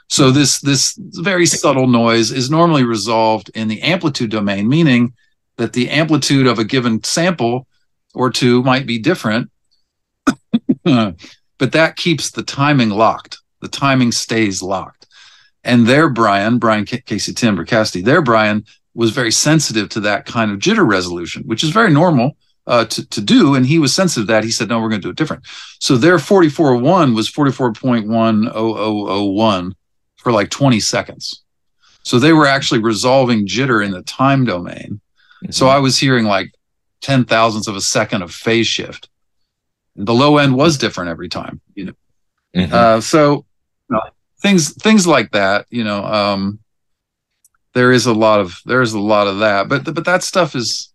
So 0.08 0.30
this 0.30 0.60
this 0.60 0.98
very 0.98 1.46
subtle 1.46 1.86
noise 1.86 2.30
is 2.30 2.50
normally 2.50 2.84
resolved 2.84 3.50
in 3.54 3.68
the 3.68 3.80
amplitude 3.82 4.30
domain, 4.30 4.68
meaning 4.68 5.14
that 5.56 5.72
the 5.72 5.90
amplitude 5.90 6.46
of 6.46 6.58
a 6.58 6.64
given 6.64 7.02
sample 7.02 7.66
or 8.14 8.30
two 8.30 8.62
might 8.62 8.86
be 8.86 8.98
different, 8.98 9.50
but 10.84 11.16
that 11.58 11.96
keeps 11.96 12.30
the 12.30 12.42
timing 12.42 12.90
locked. 12.90 13.38
The 13.60 13.68
timing 13.68 14.12
stays 14.12 14.62
locked. 14.62 15.06
And 15.64 15.86
there, 15.86 16.10
Brian, 16.10 16.58
Brian 16.58 16.84
Casey 16.84 17.32
Tim 17.32 17.56
Bricasti, 17.56 18.04
there, 18.04 18.20
Brian 18.20 18.64
was 18.94 19.10
very 19.10 19.32
sensitive 19.32 19.88
to 19.90 20.00
that 20.00 20.26
kind 20.26 20.50
of 20.50 20.58
jitter 20.58 20.86
resolution, 20.86 21.42
which 21.44 21.64
is 21.64 21.70
very 21.70 21.90
normal 21.90 22.36
uh, 22.66 22.85
to, 22.87 23.07
to 23.09 23.20
do. 23.20 23.55
And 23.55 23.64
he 23.66 23.79
was 23.79 23.94
sensitive 23.94 24.27
to 24.27 24.33
that. 24.33 24.42
He 24.44 24.50
said, 24.50 24.68
no, 24.68 24.81
we're 24.81 24.88
going 24.88 25.00
to 25.00 25.07
do 25.07 25.11
it 25.11 25.16
different. 25.16 25.46
So 25.81 25.96
their 25.96 26.18
4401 26.18 27.14
was 27.14 27.31
44.10001 27.31 29.72
for 30.16 30.33
like 30.33 30.50
20 30.50 30.81
seconds. 30.81 31.44
So 32.03 32.18
they 32.18 32.33
were 32.33 32.46
actually 32.46 32.81
resolving 32.81 33.46
jitter 33.46 33.85
in 33.85 33.92
the 33.92 34.03
time 34.03 34.44
domain. 34.44 35.00
Mm-hmm. 35.42 35.53
So 35.53 35.68
I 35.68 35.79
was 35.79 35.98
hearing 35.98 36.24
like 36.24 36.53
10 37.03 37.24
thousandths 37.24 37.68
of 37.68 37.77
a 37.77 37.81
second 37.81 38.22
of 38.22 38.33
phase 38.33 38.66
shift. 38.66 39.09
The 39.96 40.14
low 40.14 40.38
end 40.38 40.57
was 40.57 40.79
different 40.79 41.11
every 41.11 41.29
time, 41.29 41.61
you 41.74 41.85
know. 41.87 41.92
Mm-hmm. 42.57 42.74
Uh, 42.74 43.00
so 43.00 43.44
you 43.88 43.96
know, 43.96 44.03
things 44.40 44.74
things 44.74 45.07
like 45.07 45.31
that, 45.33 45.66
you 45.70 45.85
know, 45.85 46.05
um, 46.05 46.59
there 47.74 47.92
is 47.92 48.07
a 48.07 48.12
lot 48.12 48.40
of 48.40 48.61
there 48.64 48.83
is 48.83 48.94
a 48.94 49.00
lot 49.00 49.27
of 49.27 49.40
that, 49.40 49.68
but 49.68 49.85
but 49.94 50.05
that 50.05 50.22
stuff 50.22 50.55
is 50.55 50.92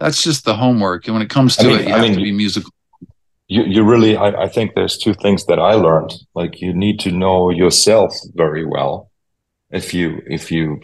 that's 0.00 0.22
just 0.22 0.44
the 0.44 0.54
homework. 0.54 1.06
And 1.06 1.14
when 1.14 1.22
it 1.22 1.30
comes 1.30 1.56
to 1.56 1.64
I 1.64 1.68
mean, 1.68 1.78
it, 1.80 1.88
you 1.88 1.94
I 1.94 1.98
have 1.98 2.02
mean, 2.02 2.14
to 2.14 2.22
be 2.22 2.32
musical. 2.32 2.70
You, 3.48 3.64
you 3.64 3.84
really, 3.84 4.16
I, 4.16 4.44
I 4.44 4.48
think 4.48 4.74
there's 4.74 4.98
two 4.98 5.14
things 5.14 5.46
that 5.46 5.58
I 5.58 5.74
learned. 5.74 6.14
Like 6.34 6.60
you 6.60 6.72
need 6.72 6.98
to 7.00 7.10
know 7.10 7.50
yourself 7.50 8.14
very 8.34 8.64
well 8.64 9.10
if 9.70 9.92
you 9.92 10.22
if 10.26 10.50
you 10.50 10.80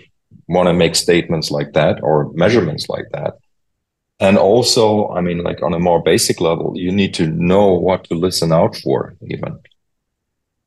want 0.48 0.68
to 0.68 0.72
make 0.72 0.94
statements 0.94 1.50
like 1.50 1.72
that 1.72 2.02
or 2.02 2.30
measurements 2.34 2.88
like 2.88 3.06
that. 3.12 3.34
And 4.18 4.36
also, 4.36 5.08
I 5.08 5.22
mean, 5.22 5.42
like 5.42 5.62
on 5.62 5.72
a 5.72 5.78
more 5.78 6.02
basic 6.02 6.40
level, 6.40 6.72
you 6.76 6.92
need 6.92 7.14
to 7.14 7.26
know 7.26 7.72
what 7.72 8.04
to 8.04 8.14
listen 8.14 8.52
out 8.52 8.76
for, 8.76 9.16
even. 9.28 9.58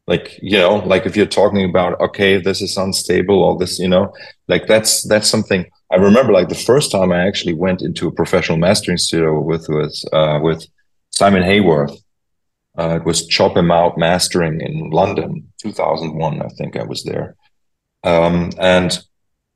Like, 0.08 0.39
you 0.41 0.58
know, 0.58 0.77
like 0.77 1.06
if 1.06 1.15
you're 1.15 1.27
talking 1.27 1.69
about, 1.69 1.99
okay, 2.01 2.41
this 2.41 2.62
is 2.62 2.75
unstable 2.75 3.43
or 3.43 3.58
this, 3.58 3.77
you 3.79 3.88
know, 3.88 4.13
like 4.47 4.67
that's 4.67 5.08
that's 5.08 5.29
something 5.29 5.65
I 5.93 5.97
remember 5.97 6.34
like 6.34 6.49
the 6.49 6.56
first 6.56 6.91
time 6.91 7.12
I 7.12 7.27
actually 7.27 7.53
went 7.53 7.84
into 7.84 8.08
a 8.08 8.12
professional 8.12 8.58
mastering 8.58 8.97
studio 8.97 9.39
with 9.39 9.65
with 9.69 9.95
uh, 10.12 10.39
with 10.41 10.65
Simon 11.12 11.43
Heyworth. 11.43 11.95
Uh, 12.75 12.97
it 12.99 13.06
was 13.06 13.27
Chop 13.27 13.56
'Em 13.56 13.69
Out 13.69 13.99
Mastering 13.99 14.60
in 14.60 14.89
London, 14.89 15.47
2001, 15.62 16.41
I 16.41 16.47
think 16.58 16.75
I 16.75 16.84
was 16.84 17.03
there. 17.03 17.36
Um, 18.03 18.51
and 18.58 18.97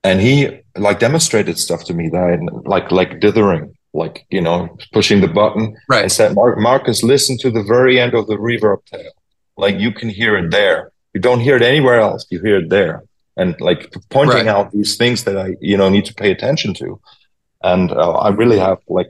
and 0.03 0.21
he 0.21 0.59
like 0.75 0.99
demonstrated 0.99 1.57
stuff 1.57 1.83
to 1.85 1.95
me 1.95 2.09
that 2.09 2.23
I, 2.23 2.37
like 2.69 2.91
like 2.91 3.19
dithering 3.19 3.75
like 3.93 4.27
you 4.29 4.41
know 4.41 4.77
pushing 4.93 5.21
the 5.21 5.27
button 5.27 5.75
right 5.89 6.03
and 6.03 6.11
said 6.11 6.35
Mar- 6.35 6.57
Markus 6.57 7.01
listen 7.01 7.35
to 7.39 7.49
the 7.49 7.63
very 7.63 7.99
end 7.99 8.13
of 8.13 8.27
the 8.27 8.35
reverb 8.35 8.85
tail 8.85 9.11
like 9.57 9.79
you 9.79 9.91
can 9.91 10.09
hear 10.09 10.37
it 10.37 10.51
there 10.51 10.91
you 11.13 11.19
don't 11.19 11.39
hear 11.39 11.55
it 11.55 11.63
anywhere 11.63 11.99
else 11.99 12.27
you 12.29 12.39
hear 12.39 12.57
it 12.57 12.69
there 12.69 13.03
and 13.37 13.59
like 13.61 13.93
pointing 14.09 14.45
right. 14.45 14.47
out 14.47 14.71
these 14.71 14.97
things 14.97 15.23
that 15.23 15.37
i 15.37 15.55
you 15.61 15.77
know 15.77 15.89
need 15.89 16.05
to 16.05 16.13
pay 16.13 16.31
attention 16.31 16.73
to 16.73 16.99
and 17.63 17.91
uh, 17.91 18.13
i 18.13 18.29
really 18.29 18.59
have 18.59 18.79
like 18.87 19.09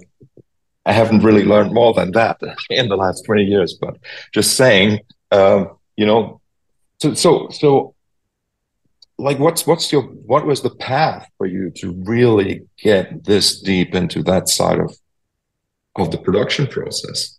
i 0.85 0.91
haven't 0.91 1.23
really 1.23 1.43
learned 1.43 1.73
more 1.73 1.93
than 1.93 2.11
that 2.11 2.39
in 2.69 2.89
the 2.89 2.97
last 2.97 3.25
20 3.25 3.43
years 3.43 3.77
but 3.79 3.97
just 4.33 4.55
saying 4.55 4.99
um, 5.31 5.69
you 5.95 6.05
know 6.05 6.39
so 6.99 7.13
so 7.13 7.49
so 7.51 7.95
like 9.17 9.39
what's 9.39 9.65
what's 9.65 9.91
your 9.91 10.03
what 10.03 10.45
was 10.45 10.61
the 10.61 10.75
path 10.75 11.27
for 11.37 11.47
you 11.47 11.71
to 11.71 11.91
really 12.05 12.67
get 12.81 13.23
this 13.23 13.59
deep 13.61 13.95
into 13.95 14.21
that 14.23 14.47
side 14.47 14.79
of 14.79 14.95
of 15.95 16.11
the 16.11 16.17
production 16.17 16.67
process 16.67 17.36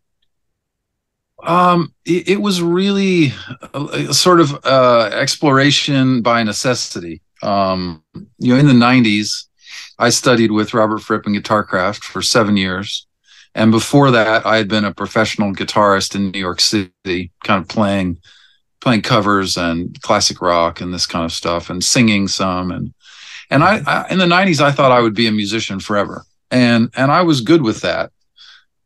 um 1.45 1.95
it, 2.05 2.29
it 2.29 2.41
was 2.43 2.61
really 2.63 3.33
a, 3.75 3.85
a 4.11 4.15
sort 4.15 4.41
of 4.41 4.65
uh 4.65 5.11
exploration 5.13 6.23
by 6.23 6.43
necessity. 6.43 7.21
Um 7.43 8.03
you 8.39 8.53
know 8.53 8.59
in 8.61 8.67
the 8.67 8.73
90s 8.73 9.45
i 9.99 10.11
studied 10.11 10.51
with 10.51 10.75
robert 10.75 10.99
fripp 11.01 11.27
and 11.27 11.37
guitarcraft 11.37 12.03
for 12.03 12.23
seven 12.23 12.57
years. 12.57 13.07
And 13.55 13.71
before 13.71 14.11
that 14.11 14.45
i 14.47 14.57
had 14.57 14.69
been 14.69 14.85
a 14.85 14.95
professional 14.95 15.53
guitarist 15.55 16.15
in 16.15 16.31
new 16.31 16.41
york 16.41 16.61
city 16.61 17.31
kind 17.45 17.63
of 17.63 17.69
playing 17.69 18.19
playing 18.81 19.03
covers 19.03 19.57
and 19.57 20.01
classic 20.03 20.41
rock 20.41 20.81
and 20.81 20.93
this 20.95 21.07
kind 21.07 21.25
of 21.25 21.33
stuff 21.33 21.69
and 21.71 21.83
singing 21.83 22.29
some. 22.29 22.71
And 22.71 22.95
and 23.51 23.65
I, 23.65 23.81
I, 23.87 24.09
in 24.11 24.19
the 24.19 24.27
90s 24.27 24.61
i 24.61 24.73
thought 24.73 24.93
i 24.93 25.01
would 25.01 25.15
be 25.15 25.27
a 25.27 25.33
musician 25.33 25.81
forever. 25.81 26.25
And 26.51 26.91
and 26.97 27.11
i 27.13 27.23
was 27.23 27.41
good 27.41 27.63
with 27.63 27.81
that. 27.83 28.11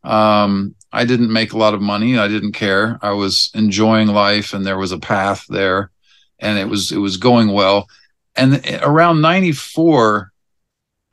Um, 0.04 0.74
i 0.92 1.04
didn't 1.04 1.32
make 1.32 1.52
a 1.52 1.58
lot 1.58 1.74
of 1.74 1.80
money. 1.80 2.18
I 2.18 2.28
didn't 2.28 2.52
care. 2.52 2.98
I 3.02 3.12
was 3.12 3.50
enjoying 3.54 4.08
life 4.08 4.52
and 4.54 4.64
there 4.64 4.78
was 4.78 4.92
a 4.92 4.98
path 4.98 5.46
there 5.48 5.90
and 6.38 6.58
it 6.58 6.68
was 6.68 6.92
it 6.92 6.98
was 6.98 7.16
going 7.16 7.52
well. 7.52 7.88
And 8.36 8.64
around 8.82 9.20
94 9.20 10.30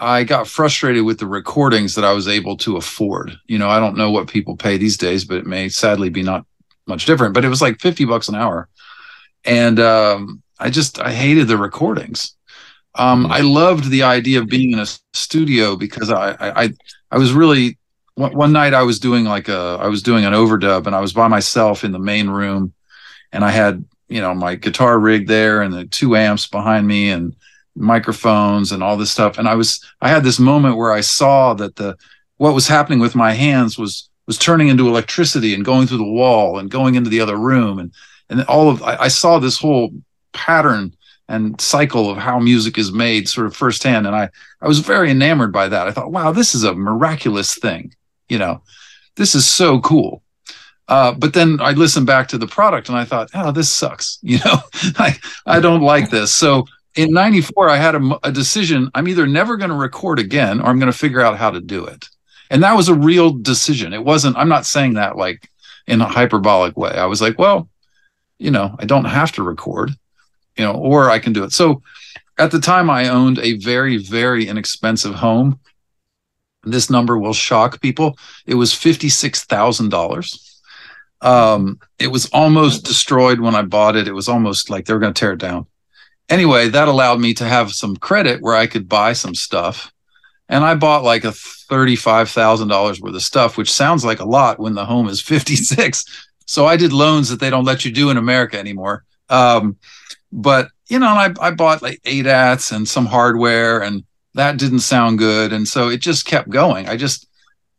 i 0.01 0.23
got 0.23 0.47
frustrated 0.47 1.03
with 1.03 1.19
the 1.19 1.27
recordings 1.27 1.95
that 1.95 2.05
i 2.05 2.13
was 2.13 2.27
able 2.27 2.55
to 2.57 2.77
afford. 2.77 3.37
You 3.45 3.57
know 3.57 3.69
i 3.69 3.79
don't 3.79 3.97
know 3.97 4.11
what 4.11 4.27
people 4.27 4.55
pay 4.55 4.77
these 4.77 4.97
days 4.97 5.25
but 5.25 5.37
it 5.37 5.45
may 5.45 5.69
sadly 5.69 6.09
be 6.09 6.23
not 6.23 6.45
much 6.89 7.05
different, 7.05 7.33
but 7.33 7.45
it 7.45 7.49
was 7.49 7.61
like 7.61 7.79
50 7.79 8.03
bucks 8.03 8.27
an 8.27 8.35
hour. 8.35 8.67
And 9.45 9.79
um, 9.79 10.43
I 10.59 10.69
just, 10.69 10.99
I 10.99 11.13
hated 11.13 11.47
the 11.47 11.57
recordings. 11.57 12.35
Um, 12.95 13.27
I 13.27 13.39
loved 13.39 13.89
the 13.89 14.03
idea 14.03 14.41
of 14.41 14.47
being 14.47 14.71
in 14.71 14.79
a 14.79 14.87
studio 15.13 15.77
because 15.77 16.09
I, 16.09 16.35
I, 16.39 16.73
I 17.11 17.17
was 17.17 17.31
really, 17.31 17.77
one 18.19 18.51
night 18.51 18.73
I 18.73 18.83
was 18.83 18.99
doing 18.99 19.23
like 19.23 19.47
a, 19.47 19.77
I 19.79 19.87
was 19.87 20.03
doing 20.03 20.25
an 20.25 20.33
overdub 20.33 20.85
and 20.85 20.95
I 20.95 20.99
was 20.99 21.13
by 21.13 21.27
myself 21.27 21.83
in 21.83 21.91
the 21.91 21.99
main 21.99 22.29
room 22.29 22.73
and 23.31 23.45
I 23.45 23.51
had, 23.51 23.85
you 24.09 24.19
know, 24.19 24.33
my 24.33 24.55
guitar 24.55 24.99
rig 24.99 25.27
there 25.27 25.61
and 25.61 25.73
the 25.73 25.85
two 25.85 26.17
amps 26.17 26.45
behind 26.45 26.85
me 26.85 27.09
and 27.11 27.35
microphones 27.75 28.71
and 28.71 28.83
all 28.83 28.97
this 28.97 29.11
stuff. 29.11 29.37
And 29.37 29.47
I 29.47 29.55
was, 29.55 29.83
I 30.01 30.09
had 30.09 30.23
this 30.23 30.39
moment 30.39 30.75
where 30.75 30.91
I 30.91 31.01
saw 31.01 31.53
that 31.53 31.77
the, 31.77 31.95
what 32.37 32.53
was 32.53 32.67
happening 32.67 32.99
with 32.99 33.15
my 33.15 33.31
hands 33.31 33.77
was 33.77 34.09
was 34.25 34.37
turning 34.37 34.67
into 34.67 34.87
electricity 34.87 35.55
and 35.55 35.65
going 35.65 35.87
through 35.87 35.97
the 35.97 36.03
wall 36.03 36.59
and 36.59 36.69
going 36.69 36.93
into 36.93 37.09
the 37.09 37.19
other 37.19 37.35
room. 37.35 37.79
And 37.79 37.91
and 38.29 38.43
all 38.43 38.69
of 38.69 38.83
I, 38.83 38.95
I 38.95 39.07
saw 39.07 39.39
this 39.39 39.57
whole 39.57 39.91
pattern 40.33 40.93
and 41.27 41.59
cycle 41.59 42.11
of 42.11 42.17
how 42.17 42.37
music 42.39 42.77
is 42.77 42.91
made 42.91 43.27
sort 43.27 43.47
of 43.47 43.55
firsthand. 43.55 44.05
And 44.05 44.15
i 44.15 44.29
i 44.61 44.67
was 44.67 44.79
very 44.79 45.09
enamored 45.09 45.51
by 45.51 45.67
that. 45.67 45.87
I 45.87 45.91
thought 45.91 46.11
wow 46.11 46.31
this 46.31 46.53
is 46.53 46.63
a 46.63 46.75
miraculous 46.75 47.55
thing 47.55 47.93
you 48.29 48.37
know 48.37 48.61
this 49.15 49.35
is 49.35 49.45
so 49.45 49.79
cool. 49.81 50.23
Uh, 50.87 51.11
but 51.11 51.33
then 51.33 51.59
I 51.61 51.71
listened 51.73 52.07
back 52.07 52.27
to 52.29 52.37
the 52.39 52.47
product 52.47 52.89
and 52.89 52.97
I 52.97 53.05
thought, 53.05 53.29
oh, 53.35 53.51
this 53.51 53.69
sucks. 53.69 54.17
You 54.23 54.39
know, 54.43 54.57
I, 54.97 55.15
I 55.45 55.59
don't 55.59 55.81
like 55.81 56.09
this. 56.09 56.33
So 56.33 56.65
in 56.95 57.11
94, 57.11 57.69
I 57.69 57.75
had 57.75 57.95
a, 57.95 58.19
a 58.23 58.31
decision. 58.31 58.89
I'm 58.95 59.07
either 59.07 59.27
never 59.27 59.55
going 59.55 59.69
to 59.69 59.75
record 59.75 60.17
again 60.17 60.59
or 60.59 60.65
I'm 60.65 60.79
going 60.79 60.91
to 60.91 60.97
figure 60.97 61.21
out 61.21 61.37
how 61.37 61.51
to 61.51 61.61
do 61.61 61.85
it. 61.85 62.07
And 62.49 62.63
that 62.63 62.75
was 62.75 62.89
a 62.89 62.95
real 62.95 63.31
decision. 63.31 63.93
It 63.93 64.03
wasn't, 64.03 64.35
I'm 64.35 64.49
not 64.49 64.65
saying 64.65 64.95
that 64.95 65.15
like 65.15 65.47
in 65.85 66.01
a 66.01 66.05
hyperbolic 66.07 66.75
way. 66.75 66.91
I 66.91 67.05
was 67.05 67.21
like, 67.21 67.37
well, 67.37 67.69
you 68.39 68.49
know, 68.49 68.75
I 68.79 68.85
don't 68.85 69.05
have 69.05 69.31
to 69.33 69.43
record, 69.43 69.91
you 70.57 70.63
know, 70.63 70.73
or 70.73 71.11
I 71.11 71.19
can 71.19 71.33
do 71.33 71.43
it. 71.43 71.51
So 71.51 71.83
at 72.39 72.51
the 72.51 72.59
time, 72.59 72.89
I 72.89 73.09
owned 73.09 73.37
a 73.39 73.57
very, 73.57 73.97
very 73.97 74.47
inexpensive 74.47 75.13
home. 75.13 75.59
This 76.63 76.89
number 76.89 77.17
will 77.17 77.33
shock 77.33 77.81
people. 77.81 78.17
It 78.45 78.55
was 78.55 78.73
$56,000 78.73 80.49
um, 81.21 81.79
it 81.97 82.07
was 82.07 82.27
almost 82.27 82.85
destroyed 82.85 83.39
when 83.39 83.55
I 83.55 83.61
bought 83.63 83.95
it. 83.95 84.07
It 84.07 84.13
was 84.13 84.27
almost 84.27 84.69
like 84.69 84.85
they 84.85 84.93
were 84.93 84.99
going 84.99 85.13
to 85.13 85.19
tear 85.19 85.33
it 85.33 85.39
down. 85.39 85.67
Anyway, 86.29 86.69
that 86.69 86.87
allowed 86.87 87.19
me 87.19 87.33
to 87.35 87.45
have 87.45 87.71
some 87.71 87.97
credit 87.97 88.41
where 88.41 88.55
I 88.55 88.67
could 88.67 88.87
buy 88.87 89.13
some 89.13 89.35
stuff. 89.35 89.91
And 90.47 90.63
I 90.63 90.75
bought 90.75 91.03
like 91.03 91.25
a 91.25 91.29
$35,000 91.29 93.01
worth 93.01 93.15
of 93.15 93.21
stuff, 93.21 93.57
which 93.57 93.71
sounds 93.71 94.05
like 94.05 94.19
a 94.19 94.25
lot 94.25 94.59
when 94.59 94.73
the 94.73 94.85
home 94.85 95.07
is 95.07 95.21
56. 95.21 96.27
So 96.45 96.65
I 96.65 96.77
did 96.77 96.93
loans 96.93 97.29
that 97.29 97.39
they 97.39 97.49
don't 97.49 97.65
let 97.65 97.85
you 97.85 97.91
do 97.91 98.09
in 98.09 98.17
America 98.17 98.57
anymore. 98.57 99.03
Um, 99.29 99.77
but, 100.31 100.69
you 100.87 100.99
know, 100.99 101.07
I, 101.07 101.33
I 101.39 101.51
bought 101.51 101.81
like 101.81 101.99
eight 102.05 102.25
ADATs 102.25 102.71
and 102.71 102.87
some 102.87 103.05
hardware, 103.05 103.81
and 103.81 104.03
that 104.39 104.57
didn't 104.57 104.79
sound 104.79 105.17
good. 105.17 105.51
And 105.51 105.67
so 105.67 105.89
it 105.89 105.99
just 105.99 106.25
kept 106.25 106.49
going. 106.49 106.87
I 106.87 106.95
just, 106.95 107.27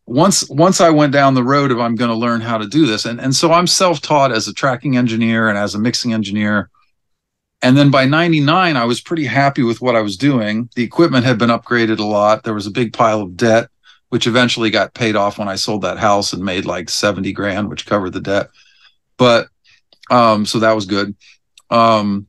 once 0.07 0.49
once 0.51 0.81
I 0.81 0.91
went 0.91 1.13
down 1.13 1.35
the 1.35 1.45
road 1.45 1.71
of 1.71 1.81
I'm 1.81 1.95
going 1.95 2.11
to 2.11 2.17
learn 2.17 2.41
how 2.41 2.59
to 2.59 2.67
do 2.67 2.85
this, 2.85 3.05
and 3.05 3.21
and 3.21 3.35
so 3.35 3.53
I'm 3.53 3.67
self-taught 3.67 4.33
as 4.33 4.49
a 4.49 4.53
tracking 4.53 4.97
engineer 4.97 5.49
and 5.49 5.57
as 5.57 5.75
a 5.75 5.79
mixing 5.79 6.13
engineer. 6.13 6.69
And 7.63 7.77
then 7.77 7.91
by 7.91 8.07
99, 8.07 8.77
I 8.77 8.85
was 8.87 9.03
pretty 9.03 9.27
happy 9.27 9.63
with 9.63 9.81
what 9.83 9.95
I 9.95 10.01
was 10.01 10.17
doing. 10.17 10.71
The 10.75 10.83
equipment 10.83 11.27
had 11.27 11.39
been 11.39 11.51
upgraded 11.51 11.99
a 11.99 12.05
lot. 12.05 12.43
There 12.43 12.55
was 12.55 12.67
a 12.67 12.71
big 12.71 12.93
pile 12.93 13.21
of 13.21 13.37
debt, 13.37 13.69
which 14.09 14.27
eventually 14.27 14.71
got 14.71 14.95
paid 14.95 15.15
off 15.15 15.39
when 15.39 15.49
I 15.49 15.57
sold 15.57 15.83
that 15.83 15.99
house 15.99 16.33
and 16.33 16.43
made 16.43 16.65
like 16.65 16.89
70 16.89 17.33
grand, 17.35 17.69
which 17.69 17.85
covered 17.85 18.15
the 18.15 18.21
debt. 18.21 18.49
But 19.19 19.49
um, 20.11 20.47
so 20.47 20.59
that 20.61 20.75
was 20.75 20.87
good. 20.87 21.15
Um, 21.69 22.27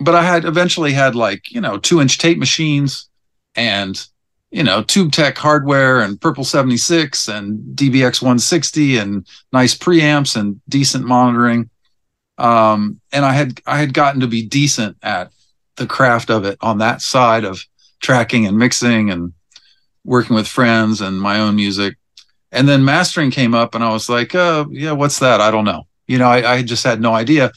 but 0.00 0.14
I 0.14 0.22
had 0.22 0.46
eventually 0.46 0.92
had 0.92 1.14
like, 1.14 1.52
you 1.52 1.60
know, 1.60 1.76
two 1.76 2.00
inch 2.00 2.16
tape 2.16 2.38
machines 2.38 3.09
and 3.54 4.06
you 4.50 4.64
know, 4.64 4.82
Tube 4.82 5.12
Tech 5.12 5.38
hardware 5.38 6.00
and 6.00 6.20
Purple 6.20 6.44
76 6.44 7.28
and 7.28 7.58
DBX 7.76 8.20
160 8.20 8.98
and 8.98 9.26
nice 9.52 9.76
preamps 9.76 10.36
and 10.36 10.60
decent 10.68 11.06
monitoring. 11.06 11.70
Um, 12.36 13.00
and 13.12 13.24
I 13.24 13.32
had 13.32 13.60
I 13.66 13.78
had 13.78 13.94
gotten 13.94 14.20
to 14.20 14.26
be 14.26 14.42
decent 14.42 14.96
at 15.02 15.30
the 15.76 15.86
craft 15.86 16.30
of 16.30 16.44
it 16.44 16.58
on 16.60 16.78
that 16.78 17.00
side 17.00 17.44
of 17.44 17.64
tracking 18.00 18.46
and 18.46 18.58
mixing 18.58 19.10
and 19.10 19.32
working 20.04 20.34
with 20.34 20.48
friends 20.48 21.00
and 21.00 21.20
my 21.20 21.38
own 21.38 21.54
music. 21.54 21.96
And 22.50 22.68
then 22.68 22.84
mastering 22.84 23.30
came 23.30 23.54
up 23.54 23.74
and 23.74 23.84
I 23.84 23.92
was 23.92 24.08
like, 24.08 24.34
uh, 24.34 24.64
yeah, 24.70 24.92
what's 24.92 25.20
that? 25.20 25.40
I 25.40 25.50
don't 25.50 25.64
know. 25.64 25.86
You 26.08 26.18
know, 26.18 26.26
I, 26.26 26.54
I 26.54 26.62
just 26.62 26.82
had 26.82 27.00
no 27.00 27.14
idea. 27.14 27.52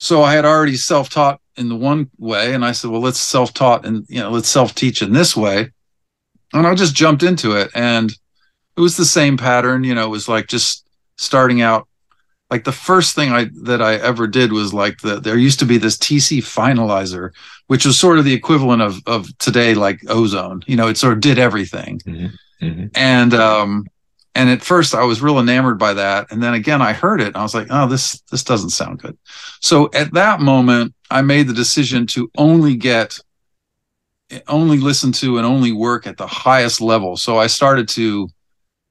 So 0.00 0.22
I 0.22 0.32
had 0.32 0.46
already 0.46 0.76
self-taught 0.76 1.40
in 1.58 1.68
the 1.68 1.76
one 1.76 2.10
way. 2.18 2.54
And 2.54 2.64
I 2.64 2.72
said, 2.72 2.90
well, 2.90 3.00
let's 3.00 3.18
self-taught 3.18 3.84
and, 3.84 4.06
you 4.08 4.20
know, 4.20 4.30
let's 4.30 4.48
self-teach 4.48 5.02
in 5.02 5.12
this 5.12 5.36
way 5.36 5.70
and 6.52 6.66
I 6.66 6.74
just 6.74 6.94
jumped 6.94 7.22
into 7.22 7.56
it 7.56 7.70
and 7.74 8.10
it 8.76 8.80
was 8.80 8.96
the 8.96 9.04
same 9.04 9.36
pattern, 9.36 9.84
you 9.84 9.94
know, 9.94 10.06
it 10.06 10.10
was 10.10 10.28
like 10.28 10.46
just 10.46 10.86
starting 11.16 11.60
out 11.60 11.88
like 12.50 12.64
the 12.64 12.72
first 12.72 13.14
thing 13.14 13.30
I 13.30 13.50
that 13.64 13.82
I 13.82 13.96
ever 13.96 14.26
did 14.26 14.52
was 14.52 14.72
like 14.72 14.98
the 14.98 15.20
there 15.20 15.36
used 15.36 15.58
to 15.58 15.66
be 15.66 15.76
this 15.76 15.98
TC 15.98 16.38
finalizer, 16.38 17.32
which 17.66 17.84
was 17.84 17.98
sort 17.98 18.18
of 18.18 18.24
the 18.24 18.32
equivalent 18.32 18.80
of 18.80 19.02
of 19.06 19.36
today 19.36 19.74
like 19.74 20.00
ozone. 20.08 20.62
You 20.66 20.76
know, 20.76 20.88
it 20.88 20.96
sort 20.96 21.12
of 21.12 21.20
did 21.20 21.38
everything. 21.38 21.98
Mm-hmm. 22.06 22.64
Mm-hmm. 22.64 22.86
And 22.94 23.34
um 23.34 23.86
and 24.38 24.48
at 24.48 24.62
first 24.62 24.94
I 24.94 25.02
was 25.02 25.20
real 25.20 25.40
enamored 25.40 25.80
by 25.80 25.94
that. 25.94 26.30
And 26.30 26.40
then 26.40 26.54
again 26.54 26.80
I 26.80 26.92
heard 26.92 27.20
it 27.20 27.26
and 27.26 27.36
I 27.36 27.42
was 27.42 27.56
like, 27.56 27.66
oh, 27.70 27.88
this 27.88 28.20
this 28.30 28.44
doesn't 28.44 28.70
sound 28.70 29.02
good. 29.02 29.18
So 29.60 29.90
at 29.92 30.14
that 30.14 30.40
moment, 30.40 30.94
I 31.10 31.22
made 31.22 31.48
the 31.48 31.52
decision 31.52 32.06
to 32.08 32.30
only 32.38 32.76
get 32.76 33.18
only 34.46 34.78
listen 34.78 35.10
to 35.12 35.38
and 35.38 35.46
only 35.46 35.72
work 35.72 36.06
at 36.06 36.18
the 36.18 36.26
highest 36.28 36.80
level. 36.80 37.16
So 37.16 37.36
I 37.36 37.48
started 37.48 37.88
to 37.90 38.28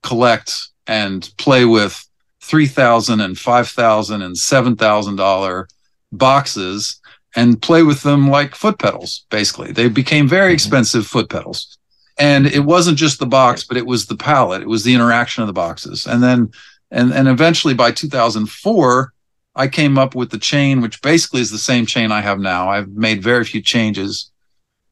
collect 0.03 0.53
and 0.85 1.31
play 1.37 1.63
with 1.63 2.05
three 2.41 2.67
thousand 2.67 3.21
and 3.21 3.39
five 3.39 3.69
thousand 3.69 4.23
and 4.23 4.37
seven 4.37 4.75
thousand 4.75 5.15
dollar 5.15 5.69
boxes 6.11 6.99
and 7.37 7.61
play 7.61 7.83
with 7.83 8.03
them 8.03 8.29
like 8.29 8.53
foot 8.53 8.79
pedals. 8.79 9.25
Basically, 9.29 9.71
they 9.71 9.87
became 9.87 10.27
very 10.27 10.47
mm-hmm. 10.47 10.55
expensive 10.55 11.07
foot 11.07 11.29
pedals. 11.29 11.77
And 12.19 12.47
it 12.47 12.61
wasn't 12.61 12.97
just 12.97 13.19
the 13.19 13.27
box, 13.27 13.63
but 13.63 13.77
it 13.77 13.85
was 13.85 14.05
the 14.05 14.17
palette. 14.17 14.61
It 14.61 14.67
was 14.67 14.83
the 14.83 14.95
interaction 14.95 15.43
of 15.43 15.47
the 15.47 15.53
boxes. 15.53 16.07
And 16.07 16.23
then, 16.23 16.51
and 16.89 17.13
and 17.13 17.27
eventually 17.27 17.73
by 17.73 17.91
2004, 17.91 19.13
I 19.55 19.67
came 19.67 19.97
up 19.97 20.15
with 20.15 20.29
the 20.29 20.37
chain, 20.37 20.81
which 20.81 21.01
basically 21.01 21.41
is 21.41 21.51
the 21.51 21.57
same 21.57 21.85
chain 21.85 22.11
I 22.11 22.21
have 22.21 22.39
now. 22.39 22.69
I've 22.69 22.89
made 22.89 23.23
very 23.23 23.43
few 23.43 23.61
changes 23.61 24.31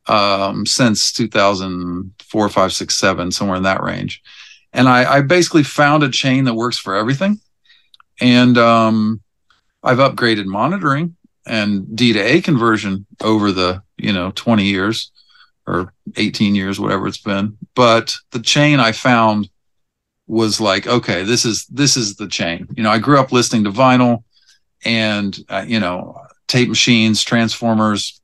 um, 0.07 0.65
since 0.65 1.11
2004, 1.13 2.49
five, 2.49 2.73
six, 2.73 2.95
seven, 2.95 3.31
somewhere 3.31 3.57
in 3.57 3.63
that 3.63 3.83
range. 3.83 4.21
And 4.73 4.89
I, 4.89 5.17
I 5.17 5.21
basically 5.21 5.63
found 5.63 6.03
a 6.03 6.09
chain 6.09 6.43
that 6.45 6.53
works 6.53 6.77
for 6.77 6.95
everything. 6.95 7.39
And 8.19 8.57
um, 8.57 9.21
I've 9.83 9.99
upgraded 9.99 10.45
monitoring 10.45 11.15
and 11.45 11.95
D 11.95 12.13
to 12.13 12.19
A 12.19 12.41
conversion 12.41 13.05
over 13.21 13.51
the, 13.51 13.83
you 13.97 14.11
know, 14.11 14.31
20 14.31 14.63
years 14.65 15.11
or 15.67 15.93
18 16.15 16.55
years, 16.55 16.79
whatever 16.79 17.07
it's 17.07 17.17
been. 17.17 17.57
But 17.75 18.15
the 18.31 18.39
chain 18.39 18.79
I 18.79 18.91
found 18.91 19.49
was 20.27 20.59
like, 20.59 20.87
okay, 20.87 21.23
this 21.23 21.45
is 21.45 21.65
this 21.67 21.97
is 21.97 22.15
the 22.15 22.27
chain. 22.27 22.67
You 22.75 22.83
know, 22.83 22.91
I 22.91 22.99
grew 22.99 23.19
up 23.19 23.31
listening 23.31 23.63
to 23.65 23.71
vinyl 23.71 24.23
and 24.83 25.37
uh, 25.49 25.65
you 25.67 25.79
know 25.79 26.21
tape 26.47 26.69
machines, 26.69 27.23
transformers, 27.23 28.21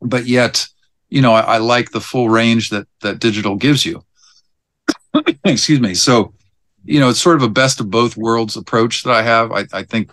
but 0.00 0.26
yet 0.26 0.68
you 1.14 1.22
know, 1.22 1.32
I, 1.32 1.40
I 1.42 1.58
like 1.58 1.92
the 1.92 2.00
full 2.00 2.28
range 2.28 2.70
that 2.70 2.88
that 3.02 3.20
digital 3.20 3.54
gives 3.54 3.86
you. 3.86 4.04
Excuse 5.44 5.80
me. 5.80 5.94
So, 5.94 6.34
you 6.84 6.98
know, 6.98 7.08
it's 7.08 7.20
sort 7.20 7.36
of 7.36 7.42
a 7.42 7.48
best 7.48 7.78
of 7.78 7.88
both 7.88 8.16
worlds 8.16 8.56
approach 8.56 9.04
that 9.04 9.12
I 9.12 9.22
have. 9.22 9.52
I, 9.52 9.64
I 9.72 9.84
think 9.84 10.10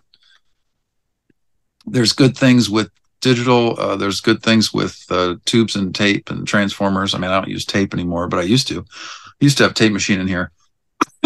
there's 1.87 2.13
good 2.13 2.37
things 2.37 2.69
with 2.69 2.91
digital. 3.21 3.79
Uh, 3.79 3.95
there's 3.95 4.19
good 4.19 4.43
things 4.43 4.73
with 4.73 5.05
uh, 5.09 5.35
tubes 5.45 5.75
and 5.75 5.95
tape 5.95 6.29
and 6.29 6.47
transformers. 6.47 7.13
I 7.13 7.19
mean, 7.19 7.31
I 7.31 7.39
don't 7.39 7.49
use 7.49 7.65
tape 7.65 7.93
anymore, 7.93 8.27
but 8.27 8.39
I 8.39 8.43
used 8.43 8.67
to. 8.67 8.79
I 8.79 9.43
used 9.45 9.57
to 9.57 9.63
have 9.63 9.73
tape 9.73 9.93
machine 9.93 10.19
in 10.19 10.27
here. 10.27 10.51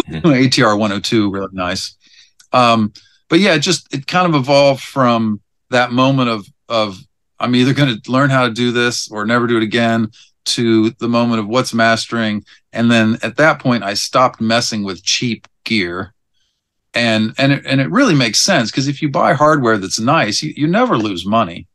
Mm-hmm. 0.08 0.26
ATR 0.26 0.78
102, 0.78 1.30
really 1.30 1.48
nice. 1.52 1.96
Um, 2.52 2.92
but 3.28 3.40
yeah, 3.40 3.54
it 3.54 3.60
just 3.60 3.92
it 3.92 4.06
kind 4.06 4.26
of 4.26 4.40
evolved 4.40 4.82
from 4.82 5.40
that 5.70 5.92
moment 5.92 6.30
of 6.30 6.46
of 6.68 6.98
I'm 7.38 7.54
either 7.54 7.74
going 7.74 8.00
to 8.00 8.10
learn 8.10 8.30
how 8.30 8.46
to 8.46 8.52
do 8.52 8.72
this 8.72 9.10
or 9.10 9.26
never 9.26 9.46
do 9.46 9.56
it 9.56 9.62
again 9.62 10.10
to 10.46 10.90
the 10.90 11.08
moment 11.08 11.40
of 11.40 11.48
what's 11.48 11.74
mastering. 11.74 12.44
And 12.72 12.90
then 12.90 13.18
at 13.22 13.36
that 13.36 13.60
point, 13.60 13.82
I 13.82 13.94
stopped 13.94 14.40
messing 14.40 14.84
with 14.84 15.04
cheap 15.04 15.46
gear. 15.64 16.14
And 16.94 17.34
and 17.36 17.52
it, 17.52 17.66
and 17.66 17.80
it 17.80 17.90
really 17.90 18.14
makes 18.14 18.40
sense 18.40 18.70
because 18.70 18.88
if 18.88 19.02
you 19.02 19.10
buy 19.10 19.34
hardware 19.34 19.76
that's 19.76 20.00
nice, 20.00 20.42
you, 20.42 20.54
you 20.56 20.66
never 20.66 20.96
lose 20.96 21.26
money. 21.26 21.66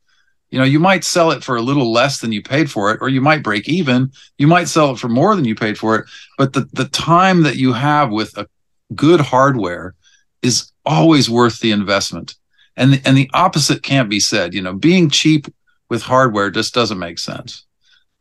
You 0.52 0.60
know, 0.60 0.66
you 0.66 0.80
might 0.80 1.04
sell 1.04 1.32
it 1.32 1.44
for 1.44 1.56
a 1.56 1.62
little 1.62 1.92
less 1.92 2.20
than 2.20 2.32
you 2.32 2.42
paid 2.42 2.70
for 2.70 2.92
it, 2.92 3.00
or 3.02 3.10
you 3.10 3.22
might 3.22 3.44
break 3.44 3.68
even. 3.68 4.12
You 4.38 4.48
might 4.48 4.68
sell 4.68 4.92
it 4.92 5.00
for 5.00 5.08
more 5.08 5.36
than 5.36 5.46
you 5.46 5.56
paid 5.56 5.78
for 5.78 5.96
it. 5.96 6.06
But 6.38 6.54
the, 6.54 6.68
the 6.74 6.90
time 6.90 7.44
that 7.44 7.56
you 7.56 7.74
have 7.74 8.12
with 8.12 8.38
a 8.38 8.48
good 8.94 9.22
hardware 9.22 9.96
is 10.42 10.72
always 10.86 11.30
worth 11.30 11.60
the 11.60 11.72
investment 11.72 12.36
and 12.78 12.94
the, 12.94 13.02
and 13.06 13.18
the 13.18 13.30
opposite 13.34 13.84
can't 13.84 14.10
be 14.10 14.20
said 14.20 14.54
you 14.54 14.62
know 14.62 14.74
being 14.74 15.10
cheap 15.10 15.48
with 15.90 16.02
hardware 16.02 16.50
just 16.50 16.74
doesn't 16.74 17.00
make 17.00 17.20
sense 17.20 17.66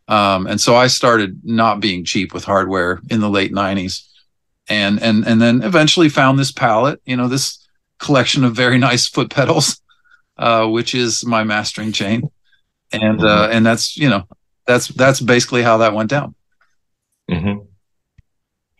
um, 0.08 0.46
and 0.46 0.60
so 0.60 0.76
i 0.76 0.86
started 0.86 1.40
not 1.44 1.80
being 1.80 2.04
cheap 2.04 2.34
with 2.34 2.44
hardware 2.44 3.00
in 3.10 3.20
the 3.20 3.30
late 3.30 3.52
90s 3.52 4.06
and 4.68 5.00
and 5.02 5.26
and 5.26 5.40
then 5.40 5.62
eventually 5.62 6.08
found 6.08 6.38
this 6.38 6.52
palette 6.52 7.00
you 7.04 7.16
know 7.16 7.28
this 7.28 7.66
collection 7.98 8.44
of 8.44 8.54
very 8.54 8.78
nice 8.88 9.06
foot 9.06 9.30
pedals 9.30 9.80
uh, 10.40 10.66
which 10.66 10.94
is 10.94 11.24
my 11.24 11.44
mastering 11.44 11.92
chain 11.92 12.28
and 12.92 13.20
uh, 13.20 13.44
mm-hmm. 13.44 13.52
and 13.52 13.66
that's 13.66 13.96
you 13.96 14.08
know 14.08 14.24
that's 14.66 14.88
that's 14.88 15.20
basically 15.20 15.62
how 15.62 15.76
that 15.78 15.94
went 15.94 16.10
down 16.10 16.34
mm-hmm. 17.30 17.64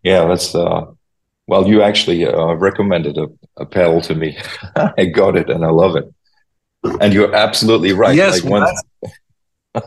yeah 0.03 0.27
that's 0.27 0.55
uh 0.55 0.87
well, 1.51 1.67
you 1.67 1.83
actually 1.83 2.25
uh, 2.25 2.53
recommended 2.53 3.19
a, 3.19 3.27
a 3.57 3.67
pedal 3.67 4.01
to 4.03 4.15
me. 4.15 4.39
I 4.77 5.07
got 5.07 5.37
it 5.37 5.51
and 5.51 5.65
I 5.65 5.71
love 5.71 5.97
it. 5.97 6.05
And 7.01 7.13
you're 7.13 7.35
absolutely 7.35 7.93
right. 7.93 8.15
Yes, 8.15 8.45
like 8.45 8.53
well, 8.53 8.73
that's, 9.75 9.87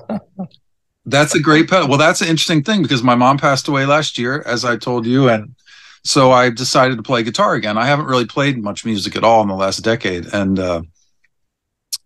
that's, 1.06 1.36
a 1.36 1.40
great 1.40 1.70
pedal. 1.70 1.88
Well, 1.88 1.98
that's 1.98 2.20
an 2.20 2.28
interesting 2.28 2.64
thing 2.64 2.82
because 2.82 3.02
my 3.02 3.16
mom 3.16 3.38
passed 3.38 3.70
away 3.70 3.86
last 3.86 4.18
year, 4.18 4.44
as 4.46 4.66
I 4.66 4.76
told 4.76 5.06
you, 5.06 5.30
and 5.30 5.56
so 6.04 6.34
I 6.34 6.50
decided 6.50 6.98
to 6.98 7.02
play 7.02 7.24
guitar 7.24 7.56
again. 7.56 7.78
I 7.78 7.86
haven't 7.86 8.08
really 8.08 8.26
played 8.26 8.62
much 8.62 8.84
music 8.84 9.16
at 9.16 9.24
all 9.24 9.42
in 9.42 9.48
the 9.48 9.56
last 9.56 9.80
decade, 9.80 10.26
and 10.34 10.60
uh, 10.60 10.82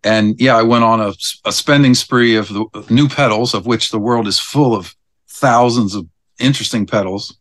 and 0.04 0.40
yeah, 0.40 0.56
I 0.56 0.64
went 0.64 0.84
on 0.84 1.02
a, 1.02 1.14
a 1.46 1.52
spending 1.52 1.94
spree 1.94 2.36
of 2.36 2.48
the 2.50 2.86
new 2.90 3.08
pedals, 3.08 3.54
of 3.54 3.66
which 3.66 3.92
the 3.92 4.00
world 4.00 4.28
is 4.28 4.40
full 4.40 4.76
of 4.76 4.96
thousands 5.28 5.96
of 5.96 6.08
interesting 6.40 6.86
pedals, 6.86 7.38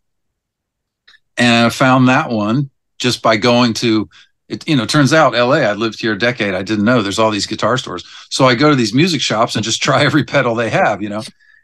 and 1.37 1.67
I 1.67 1.71
found 1.71 2.09
that 2.09 2.31
one 2.31 2.71
just 2.99 3.23
by 3.23 3.37
going 3.37 3.75
to 3.75 4.09
it. 4.49 4.67
You 4.69 4.77
know, 4.77 4.87
turns 4.87 5.13
out 5.13 5.35
L.A. 5.35 5.65
I 5.65 5.75
lived 5.75 6.01
here 6.01 6.13
a 6.13 6.19
decade. 6.19 6.55
I 6.55 6.63
didn't 6.63 6.85
know 6.85 7.03
there's 7.03 7.19
all 7.19 7.31
these 7.31 7.47
guitar 7.47 7.79
stores, 7.79 8.05
so 8.31 8.47
I 8.47 8.55
go 8.55 8.71
to 8.71 8.77
these 8.77 8.95
music 8.95 9.21
shops 9.21 9.55
and 9.55 9.65
just 9.65 9.83
try 9.83 10.05
every 10.05 10.25
pedal 10.25 10.55
they 10.55 10.71
have. 10.71 11.03
You 11.03 11.11
know, 11.11 11.23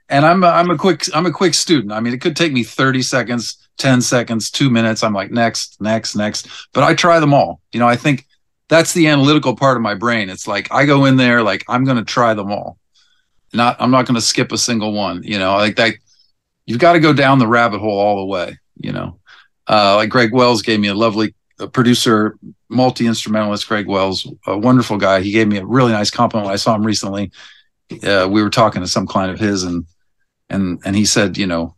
and 0.09 0.27
I'm 0.27 0.45
a, 0.45 0.49
I'm 0.49 0.71
a 0.71 0.79
quick 0.79 1.05
I'm 1.15 1.27
a 1.27 1.33
quick 1.33 1.55
student. 1.55 1.93
I 1.93 2.01
mean, 2.01 2.13
it 2.13 2.21
could 2.21 2.37
take 2.37 2.53
me 2.53 2.65
30 2.65 3.03
seconds 3.03 3.63
10 3.79 4.01
seconds, 4.01 4.51
two 4.51 4.71
minutes. 4.71 5.03
I'm 5.03 5.15
like, 5.15 5.31
next, 5.31 5.81
next, 5.81 6.15
next. 6.15 6.49
But 6.73 6.85
I 6.85 6.95
try 6.95 7.21
them 7.21 7.35
all. 7.35 7.61
You 7.73 7.81
know, 7.81 7.89
I 7.89 7.97
think 7.97 8.27
that's 8.73 8.95
the 8.95 9.07
analytical 9.09 9.55
part 9.55 9.77
of 9.77 9.83
my 9.83 9.95
brain. 9.95 10.31
It's 10.31 10.49
like 10.49 10.73
I 10.73 10.87
go 10.87 11.05
in 11.05 11.19
there, 11.19 11.43
like, 11.43 11.63
I'm 11.69 11.85
going 11.85 11.99
to 11.99 12.05
try 12.05 12.33
them 12.33 12.51
all. 12.51 12.79
Not, 13.53 13.77
I'm 13.79 13.91
not 13.91 14.07
going 14.07 14.15
to 14.15 14.23
skip 14.23 14.51
a 14.51 14.57
single 14.57 14.95
one. 14.95 15.23
You 15.23 15.39
know, 15.39 15.57
like 15.57 15.77
that. 15.77 15.97
You've 16.65 16.79
got 16.79 16.95
to 16.95 17.01
go 17.01 17.13
down 17.13 17.39
the 17.39 17.47
rabbit 17.47 17.81
hole 17.81 17.99
all 17.99 18.17
the 18.21 18.25
way. 18.25 18.57
You 18.77 18.93
know, 18.93 19.19
uh, 19.69 19.97
like 19.97 20.09
Greg 20.09 20.33
Wells 20.33 20.63
gave 20.63 20.81
me 20.81 20.89
a 20.89 20.95
lovely 20.95 21.35
a 21.59 21.69
producer, 21.69 22.39
multi 22.71 23.07
instrumentalist. 23.07 23.69
Greg 23.69 23.87
Wells, 23.87 24.27
a 24.47 24.57
wonderful 24.57 24.97
guy. 24.97 25.21
He 25.21 25.33
gave 25.33 25.49
me 25.49 25.59
a 25.59 25.67
really 25.67 25.93
nice 25.93 26.11
compliment 26.11 26.51
I 26.51 26.57
saw 26.57 26.75
him 26.75 26.87
recently. 26.87 27.31
Uh, 28.03 28.27
we 28.31 28.43
were 28.43 28.49
talking 28.49 28.81
to 28.81 28.89
some 28.89 29.07
client 29.07 29.35
of 29.35 29.39
his, 29.39 29.65
and 29.65 29.85
and 30.49 30.81
and 30.87 30.97
he 30.97 31.05
said, 31.05 31.37
you 31.37 31.47
know, 31.47 31.77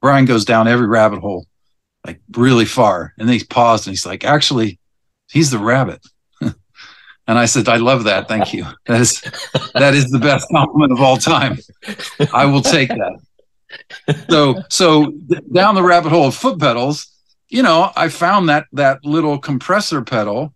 Brian 0.00 0.26
goes 0.26 0.44
down 0.44 0.68
every 0.68 0.86
rabbit 0.86 1.18
hole, 1.18 1.46
like 2.06 2.20
really 2.36 2.66
far. 2.66 3.14
And 3.18 3.28
then 3.28 3.36
he 3.36 3.44
paused 3.44 3.88
and 3.88 3.92
he's 3.92 4.06
like, 4.06 4.22
actually, 4.22 4.78
he's 5.30 5.50
the 5.50 5.58
rabbit. 5.58 6.00
and 6.40 6.54
I 7.26 7.46
said, 7.46 7.68
I 7.68 7.76
love 7.76 8.04
that. 8.04 8.28
Thank 8.28 8.52
you. 8.52 8.66
That 8.86 9.00
is 9.00 9.20
that 9.74 9.94
is 9.94 10.10
the 10.10 10.18
best 10.18 10.48
compliment 10.50 10.92
of 10.92 11.00
all 11.00 11.18
time. 11.18 11.58
I 12.32 12.46
will 12.46 12.62
take 12.62 12.88
that. 12.88 13.18
So 14.30 14.62
so 14.70 15.12
down 15.52 15.74
the 15.74 15.82
rabbit 15.82 16.08
hole 16.08 16.28
of 16.28 16.34
foot 16.34 16.58
pedals, 16.58 17.06
you 17.50 17.62
know, 17.62 17.92
I 17.94 18.08
found 18.08 18.48
that 18.48 18.64
that 18.72 19.04
little 19.04 19.38
compressor 19.38 20.00
pedal. 20.02 20.54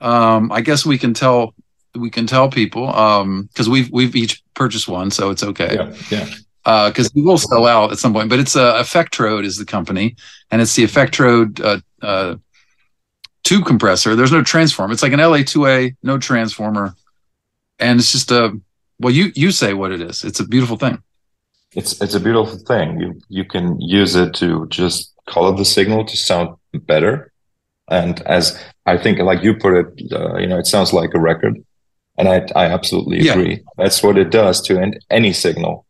Um, 0.00 0.52
I 0.52 0.60
guess 0.60 0.86
we 0.86 0.96
can 0.96 1.12
tell 1.12 1.54
we 1.96 2.08
can 2.08 2.28
tell 2.28 2.48
people 2.48 2.86
um 2.94 3.48
because 3.52 3.68
we've 3.68 3.90
we've 3.90 4.14
each 4.14 4.44
purchased 4.54 4.86
one, 4.86 5.10
so 5.10 5.30
it's 5.30 5.42
okay. 5.42 5.74
Yeah, 5.74 5.94
yeah 6.08 6.26
because 6.66 7.06
uh, 7.06 7.10
we 7.14 7.22
will 7.22 7.38
sell 7.38 7.64
out 7.64 7.92
at 7.92 7.98
some 7.98 8.12
point. 8.12 8.28
But 8.28 8.40
it's 8.40 8.56
uh, 8.56 8.82
Effectrode 8.82 9.44
is 9.44 9.56
the 9.56 9.64
company, 9.64 10.16
and 10.50 10.60
it's 10.60 10.74
the 10.74 10.82
Effectrode 10.82 11.60
uh, 11.60 11.80
uh, 12.04 12.36
tube 13.46 13.64
compressor. 13.64 14.16
There's 14.16 14.32
no 14.32 14.42
transformer. 14.42 14.92
It's 14.92 15.02
like 15.02 15.12
an 15.12 15.20
LA2A, 15.20 15.96
no 16.02 16.18
transformer, 16.18 16.94
and 17.78 18.00
it's 18.00 18.12
just 18.12 18.30
a 18.30 18.58
well. 18.98 19.12
You 19.12 19.32
you 19.34 19.52
say 19.52 19.72
what 19.72 19.92
it 19.92 20.00
is. 20.00 20.24
It's 20.24 20.40
a 20.40 20.46
beautiful 20.46 20.76
thing. 20.76 21.02
It's 21.72 22.00
it's 22.00 22.14
a 22.14 22.20
beautiful 22.20 22.58
thing. 22.58 23.00
You 23.00 23.20
you 23.28 23.44
can 23.44 23.80
use 23.80 24.16
it 24.16 24.34
to 24.34 24.66
just 24.68 25.14
color 25.26 25.56
the 25.56 25.64
signal 25.64 26.04
to 26.04 26.16
sound 26.16 26.56
better, 26.72 27.32
and 27.88 28.20
as 28.22 28.60
I 28.84 28.98
think, 28.98 29.18
like 29.20 29.42
you 29.42 29.54
put 29.54 29.74
it, 29.74 30.12
uh, 30.12 30.36
you 30.38 30.48
know, 30.48 30.58
it 30.58 30.66
sounds 30.66 30.92
like 30.92 31.14
a 31.14 31.20
record. 31.20 31.62
And 32.18 32.30
I, 32.30 32.46
I 32.56 32.64
absolutely 32.72 33.28
agree. 33.28 33.56
Yeah. 33.56 33.58
That's 33.76 34.02
what 34.02 34.16
it 34.16 34.30
does 34.30 34.62
to 34.62 34.90
any 35.10 35.34
signal 35.34 35.84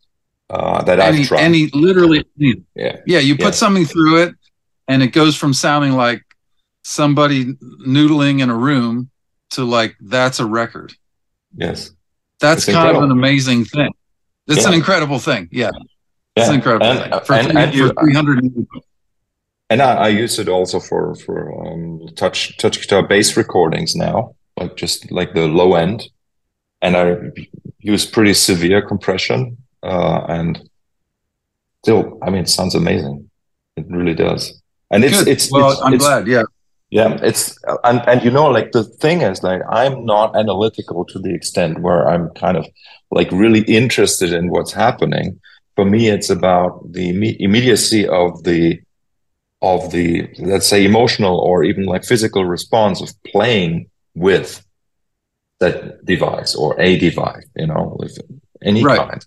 uh, 0.51 0.83
that 0.83 0.99
any, 0.99 1.21
I've 1.21 1.29
tried. 1.29 1.41
Any 1.41 1.69
literally, 1.69 2.25
yeah, 2.37 2.97
yeah. 3.07 3.21
You 3.21 3.37
put 3.37 3.45
yeah. 3.45 3.51
something 3.53 3.85
through 3.85 4.25
it, 4.25 4.35
and 4.89 5.05
it 5.05 5.13
goes 5.13 5.37
from 5.37 5.55
sounding 5.55 5.93
like 5.93 6.26
somebody 6.87 7.55
noodling 7.87 8.41
in 8.41 8.49
a 8.49 8.57
room 8.57 9.11
to 9.51 9.65
like 9.65 9.97
that's 10.01 10.39
a 10.39 10.47
record. 10.47 10.93
Yes, 11.57 11.91
that's 12.41 12.59
it's 12.59 12.67
kind 12.67 12.89
incredible. 12.89 13.05
of 13.05 13.11
an 13.11 13.19
amazing 13.19 13.65
thing. 13.65 13.93
It's 14.47 14.63
yeah. 14.63 14.69
an 14.69 14.75
incredible 14.75 15.19
thing. 15.19 15.49
Yeah, 15.51 15.71
yeah. 15.75 15.83
it's 16.37 16.49
an 16.49 16.55
incredible 16.55 16.87
and, 16.87 16.99
thing 17.01 17.21
for, 17.25 17.35
and, 17.35 17.51
three, 17.51 17.61
and 17.61 17.75
you, 17.75 17.89
for 17.89 18.03
300 18.03 18.67
and 19.69 19.83
I, 19.83 19.95
I, 19.95 20.09
use 20.09 20.39
it 20.39 20.49
also 20.49 20.79
for 20.79 21.17
for 21.17 21.67
um, 21.67 22.07
touch 22.15 22.57
touch 22.59 22.81
guitar 22.81 23.07
bass 23.07 23.37
recordings 23.37 23.97
now, 23.97 24.37
like 24.57 24.77
just 24.77 25.11
like 25.11 25.35
the 25.35 25.49
low 25.49 25.75
end, 25.75 26.09
and 26.83 26.97
I 26.97 27.17
use 27.81 28.07
pretty 28.07 28.35
severe 28.35 28.81
compression 28.81 29.57
uh, 29.83 30.25
and 30.29 30.69
still, 31.83 32.19
I 32.23 32.31
mean, 32.31 32.43
it 32.43 32.49
sounds 32.49 32.75
amazing. 32.75 33.31
It 33.77 33.87
really 33.89 34.15
does. 34.15 34.61
And 34.91 35.05
it's 35.05 35.19
Good. 35.19 35.29
it's 35.29 35.51
well, 35.51 35.73
it's, 35.73 35.81
I'm 35.81 35.95
it's, 35.95 36.05
glad. 36.05 36.27
Yeah, 36.27 36.43
yeah. 36.91 37.19
It's 37.23 37.59
and 37.85 38.01
and 38.07 38.23
you 38.25 38.31
know, 38.31 38.47
like 38.47 38.73
the 38.73 38.85
thing 38.85 39.23
is, 39.23 39.43
like 39.43 39.63
I'm 39.69 40.05
not 40.05 40.37
analytical 40.37 41.05
to 41.07 41.19
the 41.19 41.35
extent 41.35 41.81
where 41.81 42.09
I'm 42.09 42.31
kind 42.31 42.57
of 42.57 42.67
like 43.11 43.31
really 43.33 43.63
interested 43.63 44.33
in 44.33 44.51
what's 44.51 44.73
happening. 44.73 45.41
For 45.75 45.85
me, 45.85 46.09
it's 46.09 46.31
about 46.31 46.93
the 46.93 47.11
immediacy 47.41 48.07
of 48.09 48.45
the 48.45 48.81
of 49.63 49.91
the 49.91 50.29
let's 50.39 50.67
say 50.67 50.85
emotional 50.85 51.39
or 51.39 51.65
even 51.65 51.85
like 51.85 52.05
physical 52.05 52.45
response 52.45 53.01
of 53.01 53.11
playing 53.25 53.91
with 54.15 54.65
that 55.61 56.05
device 56.05 56.55
or 56.55 56.79
a 56.79 56.99
device 56.99 57.47
you 57.57 57.67
know 57.67 57.99
any 58.63 58.85
right. 58.85 58.99
kind 58.99 59.27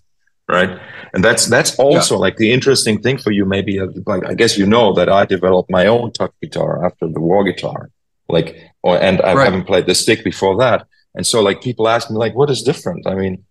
right? 0.50 0.80
And 1.12 1.24
that's 1.24 1.46
that's 1.46 1.78
also 1.78 2.14
yeah. 2.14 2.20
like 2.20 2.36
the 2.36 2.52
interesting 2.52 3.00
thing 3.00 3.18
for 3.18 3.32
you 3.32 3.44
maybe 3.44 3.80
uh, 3.80 3.88
like 4.06 4.24
i 4.26 4.34
guess 4.34 4.56
you 4.56 4.66
know 4.66 4.92
that 4.92 5.08
i 5.08 5.24
developed 5.24 5.70
my 5.70 5.86
own 5.86 6.12
touch 6.12 6.32
guitar 6.42 6.84
after 6.86 7.08
the 7.08 7.20
Warr 7.20 7.44
guitar 7.44 7.90
like 8.28 8.48
or 8.82 8.96
and 9.00 9.20
i 9.22 9.34
right. 9.34 9.44
haven't 9.44 9.64
played 9.64 9.86
the 9.86 9.94
stick 9.94 10.22
before 10.24 10.56
that. 10.58 10.86
And 11.16 11.26
so 11.26 11.42
like 11.42 11.60
people 11.60 11.88
ask 11.88 12.10
me 12.10 12.16
like 12.16 12.34
what 12.36 12.50
is 12.50 12.62
different? 12.62 13.06
I 13.06 13.14
mean 13.14 13.44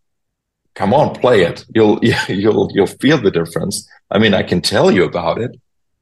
come 0.76 0.94
on 0.94 1.14
play 1.16 1.42
it. 1.42 1.66
You'll 1.76 2.00
you'll 2.30 2.70
you'll 2.74 2.96
feel 3.04 3.18
the 3.18 3.32
difference. 3.32 3.76
I 4.10 4.20
mean 4.20 4.34
i 4.34 4.44
can 4.44 4.62
tell 4.62 4.90
you 4.92 5.04
about 5.04 5.40
it 5.46 5.60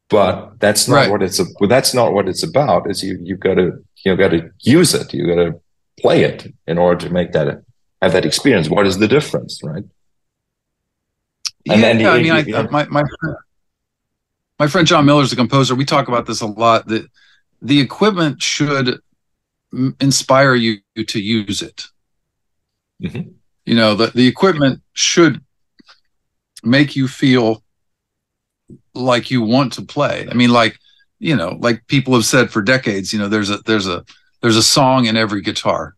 but 0.10 0.60
that's 0.60 0.88
not 0.88 0.96
right. 0.96 1.12
what 1.12 1.24
it's 1.24 1.42
that's 1.68 1.94
not 1.94 2.14
what 2.14 2.30
it's 2.30 2.44
about. 2.44 2.90
Is 2.90 3.04
you 3.04 3.18
you 3.22 3.36
got 3.36 3.56
to 3.56 3.84
you 4.06 4.16
got 4.16 4.30
to 4.30 4.52
use 4.62 4.94
it. 4.94 5.14
You 5.14 5.28
got 5.28 5.44
to 5.44 5.60
play 6.00 6.24
it 6.24 6.54
in 6.66 6.78
order 6.78 7.06
to 7.06 7.12
make 7.12 7.34
that 7.34 7.64
have 8.02 8.14
that 8.14 8.26
experience. 8.26 8.70
What 8.70 8.88
is 8.88 9.00
the 9.00 9.08
difference 9.08 9.60
right 9.64 9.84
and 11.70 12.02
yeah, 12.02 12.12
I 12.12 12.22
mean, 12.22 12.32
I, 12.32 12.62
my 12.64 12.86
my 12.86 13.04
friend, 13.20 13.38
my 14.60 14.68
friend 14.68 14.88
John 14.88 15.06
Miller 15.06 15.24
is 15.24 15.34
a 15.34 15.36
composer. 15.36 15.76
We 15.76 15.86
talk 15.86 16.08
about 16.08 16.26
this 16.26 16.42
a 16.42 16.48
lot. 16.48 16.88
That 16.88 17.08
the 17.62 17.80
equipment 17.80 18.42
should 18.42 19.00
inspire 20.00 20.56
you 20.56 20.80
to 20.96 21.20
use 21.20 21.62
it. 21.62 21.86
Mm-hmm. 23.02 23.30
You 23.66 23.76
know, 23.76 23.96
the 23.96 24.08
the 24.08 24.28
equipment 24.28 24.82
should 24.94 25.42
make 26.64 26.96
you 26.96 27.08
feel 27.08 27.64
like 28.94 29.30
you 29.30 29.42
want 29.42 29.74
to 29.74 29.82
play. 29.82 30.28
I 30.30 30.34
mean, 30.34 30.52
like 30.52 30.78
you 31.20 31.36
know, 31.36 31.58
like 31.60 31.86
people 31.88 32.14
have 32.14 32.26
said 32.26 32.52
for 32.52 32.62
decades. 32.62 33.14
You 33.14 33.20
know, 33.20 33.28
there's 33.28 33.50
a 33.50 33.58
there's 33.66 33.88
a 33.88 34.06
there's 34.42 34.58
a 34.58 34.64
song 34.64 35.06
in 35.06 35.18
every 35.18 35.42
guitar. 35.42 35.96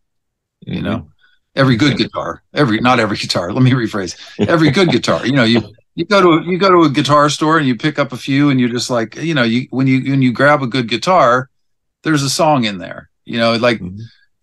Mm-hmm. 0.66 0.74
You 0.74 0.82
know, 0.82 1.12
every 1.56 1.76
good 1.76 1.98
guitar. 1.98 2.44
Every 2.54 2.80
not 2.80 3.00
every 3.00 3.18
guitar. 3.18 3.52
Let 3.52 3.64
me 3.64 3.72
rephrase. 3.72 4.16
Every 4.48 4.72
good 4.72 4.90
guitar. 4.90 5.26
You 5.26 5.34
know 5.34 5.44
you 5.44 5.62
you 5.96 6.06
go 6.06 6.22
to 6.22 6.50
you 6.50 6.58
go 6.58 6.70
to 6.70 6.84
a 6.84 6.90
guitar 6.90 7.30
store 7.30 7.58
and 7.58 7.68
you 7.68 7.76
pick 7.76 8.00
up 8.00 8.14
a 8.14 8.18
few 8.18 8.50
and 8.50 8.60
you're 8.60 8.70
just 8.70 8.90
like 8.90 9.16
you 9.16 9.34
know 9.34 9.44
you 9.44 9.68
when 9.70 9.88
you 9.88 10.12
when 10.12 10.22
you 10.22 10.32
grab 10.32 10.62
a 10.64 10.68
good 10.68 10.88
guitar 10.88 11.50
there's 12.04 12.24
a 12.24 12.30
song 12.30 12.64
in 12.64 12.78
there. 12.78 13.10
You 13.26 13.38
know 13.38 13.56
like 13.56 13.80
mm-hmm. 13.80 14.00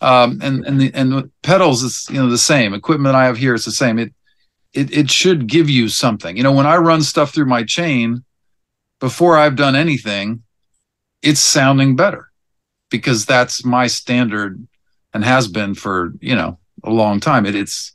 um 0.07 0.39
and 0.43 0.65
and 0.67 0.81
the 0.81 0.91
and 0.95 1.31
pedals 1.43 1.83
is 1.83 2.07
you 2.11 2.21
know 2.21 2.29
the 2.29 2.39
same. 2.39 2.75
Equipment 2.75 3.15
i 3.15 3.25
have 3.25 3.37
here 3.37 3.55
is 3.55 3.65
the 3.65 3.73
same. 3.73 3.99
It 3.99 4.13
it 4.73 4.93
it 4.93 5.11
should 5.11 5.47
give 5.47 5.71
you 5.71 5.89
something. 5.89 6.37
You 6.37 6.43
know 6.43 6.53
when 6.53 6.67
i 6.67 6.77
run 6.77 7.03
stuff 7.03 7.33
through 7.33 7.47
my 7.47 7.65
chain 7.65 8.25
before 8.99 9.37
i've 9.37 9.57
done 9.57 9.77
anything 9.77 10.43
it's 11.23 11.41
sounding 11.41 11.97
better 11.97 12.31
because 12.91 13.27
that's 13.27 13.65
my 13.65 13.87
standard 13.87 14.67
and 15.13 15.25
has 15.25 15.49
been 15.49 15.75
for 15.75 16.13
you 16.21 16.35
know 16.35 16.59
a 16.87 16.91
long 16.91 17.21
time. 17.21 17.47
It, 17.47 17.55
it's 17.55 17.93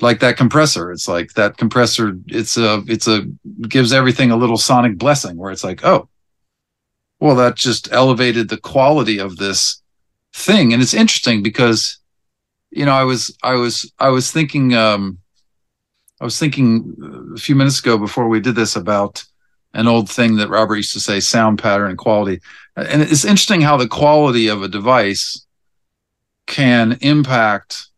like 0.00 0.20
that 0.20 0.36
compressor. 0.36 0.92
It's 0.92 1.08
like 1.08 1.32
that 1.34 1.56
compressor. 1.56 2.18
It's 2.26 2.56
a 2.56 2.82
it's 2.86 3.08
a 3.08 3.26
gives 3.68 3.92
everything 3.92 4.30
a 4.30 4.36
little 4.36 4.58
sonic 4.58 4.98
blessing 4.98 5.36
where 5.36 5.50
it's 5.50 5.64
like, 5.64 5.84
oh, 5.84 6.08
well, 7.20 7.36
that 7.36 7.56
just 7.56 7.92
elevated 7.92 8.48
the 8.48 8.58
quality 8.58 9.18
of 9.18 9.36
this 9.36 9.82
thing. 10.34 10.72
And 10.72 10.82
it's 10.82 10.94
interesting 10.94 11.42
because, 11.42 11.98
you 12.70 12.84
know, 12.84 12.92
I 12.92 13.04
was 13.04 13.36
I 13.42 13.54
was 13.54 13.90
I 13.98 14.08
was 14.08 14.30
thinking 14.30 14.74
um, 14.74 15.18
I 16.20 16.24
was 16.24 16.38
thinking 16.38 17.32
a 17.34 17.38
few 17.38 17.54
minutes 17.54 17.80
ago 17.80 17.98
before 17.98 18.28
we 18.28 18.40
did 18.40 18.54
this 18.54 18.76
about 18.76 19.24
an 19.74 19.86
old 19.86 20.08
thing 20.08 20.36
that 20.36 20.48
Robert 20.48 20.76
used 20.76 20.94
to 20.94 21.00
say, 21.00 21.20
sound 21.20 21.58
pattern 21.58 21.90
and 21.90 21.98
quality. 21.98 22.40
And 22.76 23.02
it's 23.02 23.24
interesting 23.24 23.60
how 23.60 23.76
the 23.76 23.88
quality 23.88 24.48
of 24.48 24.62
a 24.62 24.68
device 24.68 25.46
can 26.46 26.96
impact 27.02 27.88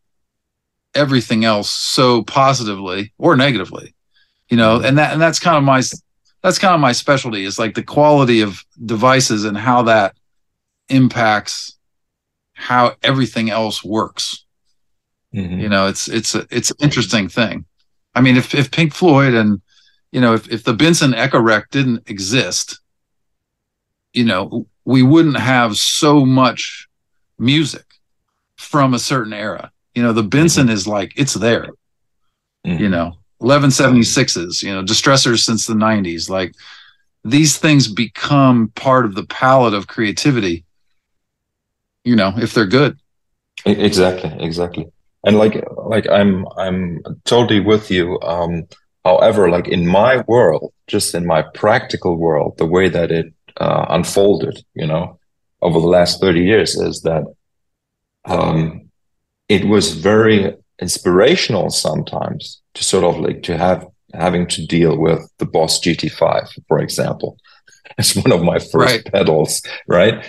everything 0.95 1.45
else 1.45 1.69
so 1.69 2.23
positively 2.23 3.13
or 3.17 3.35
negatively 3.35 3.93
you 4.49 4.57
know 4.57 4.81
and 4.81 4.97
that 4.97 5.13
and 5.13 5.21
that's 5.21 5.39
kind 5.39 5.57
of 5.57 5.63
my 5.63 5.81
that's 6.41 6.59
kind 6.59 6.73
of 6.73 6.79
my 6.79 6.91
specialty 6.91 7.43
is 7.43 7.59
like 7.59 7.75
the 7.75 7.83
quality 7.83 8.41
of 8.41 8.63
devices 8.85 9.43
and 9.43 9.57
how 9.57 9.83
that 9.83 10.15
impacts 10.89 11.77
how 12.53 12.95
everything 13.03 13.49
else 13.49 13.83
works. 13.83 14.45
Mm-hmm. 15.33 15.59
You 15.59 15.69
know, 15.69 15.87
it's 15.87 16.07
it's 16.07 16.35
a, 16.35 16.45
it's 16.51 16.71
an 16.71 16.77
interesting 16.81 17.29
thing. 17.29 17.65
I 18.15 18.21
mean, 18.21 18.35
if 18.35 18.53
if 18.53 18.71
Pink 18.71 18.93
Floyd 18.93 19.33
and 19.33 19.61
you 20.11 20.19
know 20.19 20.33
if 20.33 20.51
if 20.51 20.63
the 20.63 20.73
Binson 20.73 21.13
Echorec 21.13 21.69
didn't 21.71 22.09
exist, 22.09 22.79
you 24.13 24.25
know, 24.25 24.67
we 24.85 25.03
wouldn't 25.03 25.37
have 25.37 25.77
so 25.77 26.25
much 26.25 26.87
music 27.37 27.85
from 28.57 28.93
a 28.93 28.99
certain 28.99 29.33
era. 29.33 29.71
You 29.99 30.05
know, 30.05 30.13
the 30.13 30.23
Binson 30.23 30.69
is 30.69 30.87
like 30.87 31.11
it's 31.17 31.33
there. 31.33 31.67
Mm-hmm. 32.65 32.81
You 32.81 32.87
know, 32.87 33.17
1176s, 33.41 34.63
you 34.63 34.73
know, 34.73 34.81
distressors 34.81 35.39
since 35.39 35.67
the 35.67 35.73
90s. 35.73 36.29
Like 36.29 36.55
these 37.25 37.57
things 37.57 37.89
become 37.89 38.69
part 38.75 39.03
of 39.03 39.13
the 39.13 39.25
palette 39.25 39.73
of 39.73 39.87
creativity, 39.87 40.63
you 42.05 42.15
know, 42.15 42.31
if 42.37 42.53
they're 42.53 42.65
good. 42.65 42.97
Exactly, 43.65 44.33
exactly. 44.39 44.85
And 45.25 45.37
like 45.37 45.61
like 45.75 46.07
I'm 46.09 46.47
I'm 46.57 47.01
totally 47.25 47.59
with 47.59 47.91
you. 47.91 48.17
Um 48.21 48.69
however, 49.03 49.49
like 49.49 49.67
in 49.67 49.85
my 49.85 50.23
world, 50.29 50.71
just 50.87 51.13
in 51.13 51.25
my 51.25 51.41
practical 51.41 52.15
world, 52.15 52.57
the 52.57 52.65
way 52.65 52.87
that 52.87 53.11
it 53.11 53.33
uh, 53.57 53.85
unfolded, 53.89 54.63
you 54.75 54.87
know, 54.87 55.19
over 55.61 55.77
the 55.81 55.87
last 55.87 56.21
30 56.21 56.39
years 56.39 56.77
is 56.77 57.01
that 57.01 57.25
um 58.23 58.88
it 59.49 59.65
was 59.65 59.93
very 59.93 60.55
inspirational 60.79 61.69
sometimes 61.69 62.61
to 62.75 62.83
sort 62.83 63.03
of 63.03 63.19
like 63.19 63.43
to 63.43 63.57
have 63.57 63.85
having 64.13 64.47
to 64.47 64.65
deal 64.65 64.97
with 64.97 65.19
the 65.37 65.45
Boss 65.45 65.79
GT5, 65.79 66.47
for 66.67 66.79
example. 66.79 67.37
It's 67.97 68.15
one 68.15 68.31
of 68.31 68.43
my 68.43 68.59
first 68.59 68.73
right. 68.95 69.05
pedals, 69.05 69.61
right? 69.87 70.23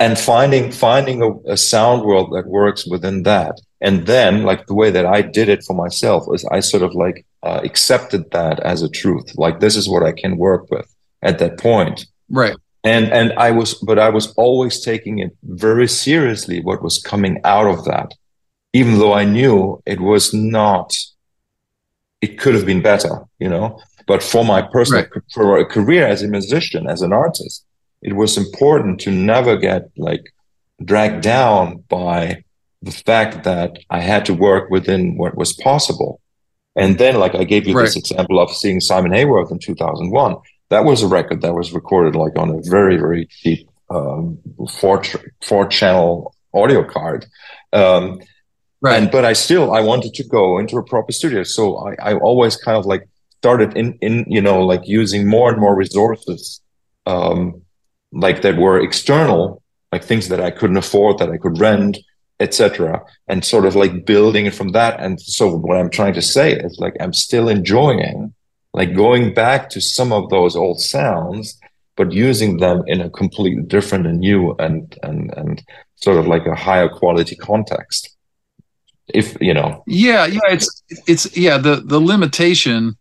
And 0.00 0.18
finding 0.18 0.72
finding 0.72 1.22
a, 1.22 1.52
a, 1.52 1.56
sound 1.56 2.02
world 2.02 2.32
that 2.32 2.46
works 2.46 2.86
within 2.86 3.24
that, 3.24 3.60
and 3.80 4.06
then 4.06 4.42
like 4.42 4.66
the 4.66 4.74
way 4.74 4.90
that 4.90 5.04
I 5.04 5.20
did 5.20 5.48
it 5.48 5.62
for 5.64 5.74
myself 5.74 6.24
is 6.34 6.44
I 6.46 6.60
sort 6.60 6.82
of 6.82 6.94
like 6.94 7.26
uh, 7.42 7.60
accepted 7.62 8.30
that 8.30 8.58
as 8.60 8.82
a 8.82 8.88
truth. 8.88 9.28
Like 9.36 9.60
this 9.60 9.76
is 9.76 9.88
what 9.88 10.02
I 10.02 10.12
can 10.12 10.38
work 10.38 10.70
with 10.70 10.88
at 11.22 11.38
that 11.40 11.58
point, 11.58 12.06
right? 12.30 12.56
And 12.84 13.12
and 13.12 13.32
I 13.34 13.50
was, 13.50 13.74
but 13.74 13.98
I 13.98 14.08
was 14.08 14.32
always 14.36 14.80
taking 14.80 15.18
it 15.18 15.36
very 15.42 15.88
seriously. 15.88 16.60
What 16.60 16.82
was 16.82 17.02
coming 17.02 17.40
out 17.44 17.66
of 17.66 17.84
that, 17.84 18.14
even 18.72 18.98
though 18.98 19.12
I 19.12 19.24
knew 19.24 19.82
it 19.86 20.00
was 20.00 20.34
not 20.34 20.96
it 22.20 22.38
could 22.38 22.54
have 22.54 22.66
been 22.66 22.82
better, 22.82 23.24
you 23.38 23.48
know. 23.48 23.80
But 24.06 24.22
for 24.22 24.44
my 24.44 24.62
personal 24.62 25.02
right. 25.02 25.22
for 25.32 25.58
a 25.58 25.66
career 25.66 26.06
as 26.06 26.22
a 26.22 26.28
musician, 26.28 26.88
as 26.88 27.02
an 27.02 27.12
artist, 27.12 27.64
it 28.02 28.14
was 28.14 28.36
important 28.36 29.00
to 29.00 29.10
never 29.10 29.56
get 29.56 29.90
like 29.96 30.32
dragged 30.82 31.22
down 31.22 31.84
by 31.88 32.44
the 32.82 32.90
fact 32.90 33.44
that 33.44 33.78
I 33.90 34.00
had 34.00 34.24
to 34.26 34.34
work 34.34 34.70
within 34.70 35.16
what 35.16 35.36
was 35.36 35.52
possible. 35.52 36.20
And 36.76 36.96
then, 36.98 37.16
like 37.18 37.34
I 37.34 37.44
gave 37.44 37.66
you 37.66 37.74
right. 37.74 37.84
this 37.84 37.96
example 37.96 38.38
of 38.40 38.50
seeing 38.50 38.80
Simon 38.80 39.12
Heyworth 39.12 39.50
in 39.50 39.58
2001. 39.58 40.36
That 40.70 40.84
was 40.84 41.02
a 41.02 41.08
record 41.08 41.42
that 41.42 41.54
was 41.54 41.72
recorded 41.72 42.14
like 42.14 42.38
on 42.38 42.50
a 42.50 42.60
very, 42.62 42.96
very 42.96 43.26
cheap 43.26 43.68
um, 43.90 44.38
four, 44.70 45.02
four 45.42 45.66
channel 45.66 46.34
audio 46.54 46.84
card. 46.84 47.26
Um, 47.72 48.20
Right. 48.80 49.02
And 49.02 49.10
but 49.10 49.24
I 49.24 49.32
still 49.32 49.72
I 49.72 49.80
wanted 49.80 50.14
to 50.14 50.24
go 50.24 50.58
into 50.58 50.76
a 50.76 50.84
proper 50.84 51.12
studio. 51.12 51.42
So 51.42 51.78
I, 51.78 51.96
I 52.10 52.14
always 52.14 52.56
kind 52.56 52.76
of 52.76 52.86
like 52.86 53.08
started 53.38 53.76
in 53.76 53.98
in 54.00 54.24
you 54.28 54.40
know 54.40 54.64
like 54.64 54.86
using 54.86 55.28
more 55.28 55.50
and 55.50 55.60
more 55.60 55.76
resources 55.76 56.60
um 57.06 57.62
like 58.12 58.42
that 58.42 58.56
were 58.56 58.80
external, 58.80 59.62
like 59.92 60.04
things 60.04 60.28
that 60.28 60.40
I 60.40 60.50
couldn't 60.50 60.76
afford, 60.76 61.18
that 61.18 61.30
I 61.30 61.36
could 61.36 61.58
rent, 61.58 61.98
etc. 62.40 63.02
And 63.26 63.44
sort 63.44 63.66
of 63.66 63.74
like 63.74 64.06
building 64.06 64.46
it 64.46 64.54
from 64.54 64.68
that. 64.72 65.00
And 65.00 65.20
so 65.20 65.56
what 65.56 65.76
I'm 65.76 65.90
trying 65.90 66.14
to 66.14 66.22
say 66.22 66.54
is 66.54 66.78
like 66.78 66.94
I'm 67.00 67.12
still 67.12 67.48
enjoying 67.48 68.32
like 68.74 68.94
going 68.94 69.34
back 69.34 69.70
to 69.70 69.80
some 69.80 70.12
of 70.12 70.30
those 70.30 70.54
old 70.54 70.80
sounds, 70.80 71.58
but 71.96 72.12
using 72.12 72.58
them 72.58 72.84
in 72.86 73.00
a 73.00 73.10
completely 73.10 73.64
different 73.64 74.06
and 74.06 74.20
new 74.20 74.54
and 74.60 74.96
and 75.02 75.34
and 75.36 75.64
sort 75.96 76.18
of 76.18 76.28
like 76.28 76.46
a 76.46 76.54
higher 76.54 76.88
quality 76.88 77.34
context 77.34 78.14
if 79.14 79.36
you 79.40 79.54
know. 79.54 79.82
Yeah 79.86 80.26
yeah 80.26 80.40
it's 80.48 80.82
it's 81.06 81.36
yeah 81.36 81.58
the 81.58 81.76
the 81.76 82.00
limitation 82.00 82.96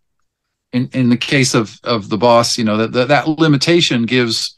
in 0.74 0.89
in 0.93 1.10
the 1.10 1.18
case 1.18 1.53
of 1.53 1.80
of 1.84 2.10
the 2.10 2.18
boss 2.18 2.58
you 2.58 2.64
know 2.64 2.78
that 2.78 2.91
that, 2.93 3.08
that 3.08 3.28
limitation 3.28 4.05
gives 4.05 4.58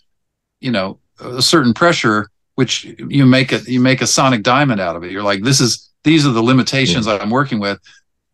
you 0.59 0.71
know 0.71 0.99
a 1.19 1.41
certain 1.41 1.73
pressure 1.73 2.29
which 2.55 2.83
you 2.83 3.25
make 3.25 3.53
it 3.53 3.67
you 3.67 3.79
make 3.79 4.01
a 4.01 4.07
sonic 4.07 4.43
diamond 4.43 4.81
out 4.81 4.95
of 4.95 5.03
it. 5.03 5.11
You're 5.11 5.23
like 5.23 5.43
this 5.43 5.61
is 5.61 5.89
these 6.03 6.25
are 6.25 6.31
the 6.31 6.43
limitations 6.43 7.07
yeah. 7.07 7.17
i'm 7.21 7.29
working 7.29 7.59
with. 7.59 7.79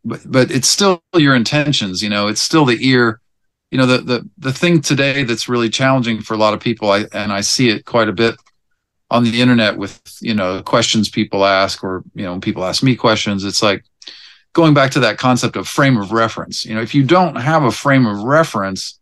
But 0.04 0.22
but 0.26 0.52
it's 0.52 0.68
still 0.68 1.02
your 1.16 1.36
intentions 1.36 2.02
you 2.02 2.10
know 2.10 2.28
it's 2.28 2.42
still 2.42 2.66
the 2.66 2.78
ear. 2.88 3.22
You 3.72 3.78
know 3.80 3.86
the 3.86 3.98
the 4.00 4.30
the 4.38 4.54
thing 4.54 4.82
today 4.82 5.24
that's 5.24 5.50
really 5.50 5.70
challenging 5.70 6.22
for 6.22 6.34
a 6.34 6.38
lot 6.38 6.54
of 6.54 6.60
people 6.60 6.92
i 6.92 7.06
and 7.12 7.34
i 7.34 7.42
see 7.42 7.70
it 7.70 7.84
quite 7.84 8.08
a 8.08 8.14
bit 8.14 8.36
on 9.12 9.24
the 9.24 9.42
internet 9.42 9.78
with 9.78 10.02
you 10.22 10.34
know 10.34 10.62
questions 10.64 11.10
people 11.10 11.46
ask 11.46 11.84
or 11.84 12.04
you 12.16 12.24
know 12.24 12.40
people 12.40 12.66
ask 12.66 12.82
me 12.84 12.96
questions 12.96 13.44
it's 13.44 13.62
like 13.62 13.84
going 14.54 14.74
back 14.74 14.90
to 14.92 15.02
that 15.02 15.18
concept 15.18 15.58
of 15.58 15.68
frame 15.68 15.98
of 15.98 16.12
reference. 16.12 16.66
You 16.66 16.76
know 16.76 16.82
if 16.82 16.96
you 16.96 17.04
don't 17.04 17.36
have 17.36 17.64
a 17.64 17.72
frame 17.72 18.08
of 18.08 18.24
reference 18.24 19.00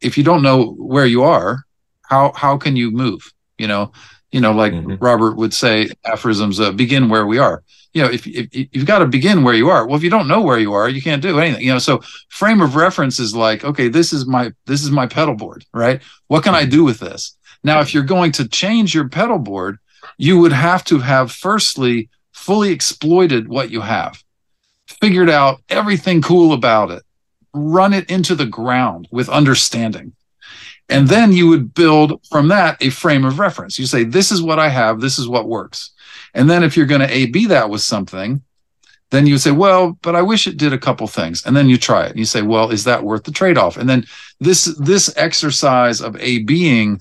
if 0.00 0.16
you 0.16 0.24
don't 0.24 0.42
know 0.42 0.72
where 0.72 1.06
you 1.06 1.22
are 1.22 1.64
how 2.02 2.32
how 2.34 2.56
can 2.56 2.76
you 2.76 2.90
move? 2.90 3.32
You 3.58 3.66
know 3.68 3.92
you 4.30 4.40
know 4.40 4.52
like 4.52 4.72
mm-hmm. 4.72 5.02
robert 5.04 5.36
would 5.36 5.52
say 5.52 5.88
aphorisms 6.04 6.60
uh, 6.60 6.70
begin 6.72 7.08
where 7.08 7.26
we 7.26 7.38
are. 7.38 7.64
You 7.92 8.04
know 8.04 8.10
if, 8.10 8.24
if 8.28 8.68
you've 8.72 8.86
got 8.86 9.00
to 9.00 9.06
begin 9.06 9.42
where 9.42 9.54
you 9.54 9.68
are 9.70 9.84
well 9.86 9.96
if 9.96 10.04
you 10.04 10.10
don't 10.10 10.28
know 10.28 10.42
where 10.42 10.60
you 10.60 10.72
are 10.72 10.88
you 10.88 11.02
can't 11.02 11.20
do 11.20 11.40
anything 11.40 11.62
you 11.62 11.72
know? 11.72 11.80
So 11.80 12.00
frame 12.28 12.60
of 12.60 12.76
reference 12.76 13.18
is 13.18 13.34
like 13.34 13.64
okay 13.64 13.88
this 13.88 14.12
is 14.12 14.26
my 14.26 14.52
this 14.66 14.84
is 14.84 14.92
my 14.92 15.06
pedal 15.08 15.34
board 15.34 15.64
right? 15.74 16.00
What 16.28 16.44
can 16.44 16.54
i 16.54 16.64
do 16.64 16.84
with 16.84 17.00
this 17.00 17.36
now, 17.62 17.80
if 17.80 17.92
you're 17.92 18.02
going 18.02 18.32
to 18.32 18.48
change 18.48 18.94
your 18.94 19.08
pedal 19.08 19.38
board, 19.38 19.78
you 20.16 20.38
would 20.38 20.52
have 20.52 20.84
to 20.84 20.98
have 20.98 21.32
firstly 21.32 22.08
fully 22.32 22.70
exploited 22.70 23.48
what 23.48 23.70
you 23.70 23.82
have, 23.82 24.22
figured 24.86 25.30
out 25.30 25.62
everything 25.68 26.22
cool 26.22 26.52
about 26.52 26.90
it, 26.90 27.02
run 27.52 27.92
it 27.92 28.10
into 28.10 28.34
the 28.34 28.46
ground 28.46 29.08
with 29.10 29.28
understanding. 29.28 30.14
And 30.88 31.06
then 31.06 31.32
you 31.32 31.48
would 31.48 31.74
build 31.74 32.24
from 32.26 32.48
that 32.48 32.82
a 32.82 32.90
frame 32.90 33.24
of 33.24 33.38
reference. 33.38 33.78
You 33.78 33.86
say, 33.86 34.04
this 34.04 34.32
is 34.32 34.42
what 34.42 34.58
I 34.58 34.68
have, 34.68 35.00
this 35.00 35.18
is 35.18 35.28
what 35.28 35.48
works. 35.48 35.90
And 36.34 36.48
then 36.48 36.62
if 36.62 36.76
you're 36.76 36.86
going 36.86 37.00
to 37.00 37.12
A 37.12 37.26
B 37.26 37.46
that 37.46 37.70
with 37.70 37.82
something, 37.82 38.42
then 39.10 39.26
you 39.26 39.38
say, 39.38 39.50
well, 39.50 39.98
but 40.02 40.14
I 40.16 40.22
wish 40.22 40.46
it 40.46 40.56
did 40.56 40.72
a 40.72 40.78
couple 40.78 41.06
things. 41.08 41.44
And 41.44 41.56
then 41.56 41.68
you 41.68 41.76
try 41.76 42.04
it. 42.04 42.10
And 42.10 42.18
you 42.18 42.24
say, 42.24 42.42
well, 42.42 42.70
is 42.70 42.84
that 42.84 43.02
worth 43.02 43.24
the 43.24 43.32
trade-off? 43.32 43.76
And 43.76 43.88
then 43.88 44.06
this 44.38 44.64
this 44.78 45.12
exercise 45.16 46.00
of 46.00 46.16
A 46.20 46.42
being 46.44 47.00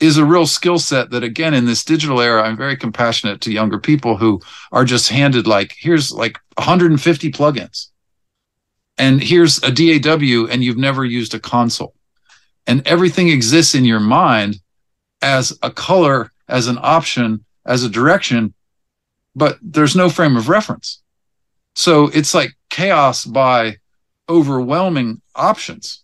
is 0.00 0.16
a 0.16 0.24
real 0.24 0.46
skill 0.46 0.78
set 0.78 1.10
that 1.10 1.22
again 1.22 1.54
in 1.54 1.66
this 1.66 1.84
digital 1.84 2.20
era 2.20 2.42
i'm 2.42 2.56
very 2.56 2.76
compassionate 2.76 3.40
to 3.40 3.52
younger 3.52 3.78
people 3.78 4.16
who 4.16 4.40
are 4.72 4.84
just 4.84 5.08
handed 5.08 5.46
like 5.46 5.74
here's 5.78 6.10
like 6.10 6.38
150 6.60 7.32
plugins. 7.32 7.88
And 8.98 9.22
here's 9.22 9.62
a 9.62 9.70
daw 9.72 10.46
and 10.46 10.62
you've 10.62 10.76
never 10.76 11.04
used 11.06 11.32
a 11.32 11.40
console. 11.40 11.94
And 12.66 12.86
everything 12.86 13.30
exists 13.30 13.74
in 13.74 13.86
your 13.86 14.00
mind 14.00 14.56
as 15.22 15.58
a 15.62 15.70
color 15.70 16.30
as 16.48 16.66
an 16.66 16.78
option 16.80 17.44
as 17.66 17.84
a 17.84 17.88
direction 17.88 18.54
but 19.36 19.58
there's 19.62 19.94
no 19.94 20.10
frame 20.10 20.36
of 20.36 20.48
reference. 20.48 21.02
So 21.76 22.08
it's 22.08 22.34
like 22.34 22.50
chaos 22.68 23.24
by 23.24 23.76
overwhelming 24.28 25.22
options. 25.34 26.02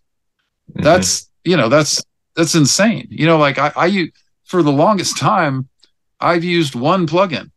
Mm-hmm. 0.71 0.83
that's 0.83 1.31
you 1.45 1.57
know 1.57 1.69
that's 1.69 2.03
that's 2.37 2.55
insane. 2.55 3.09
You 3.11 3.26
know, 3.26 3.39
like 3.39 3.59
I, 3.59 3.72
I 3.74 4.12
for 4.45 4.62
the 4.62 4.70
longest 4.70 5.16
time, 5.16 5.68
I've 6.20 6.45
used 6.45 6.74
one 6.74 7.07
plugin. 7.07 7.51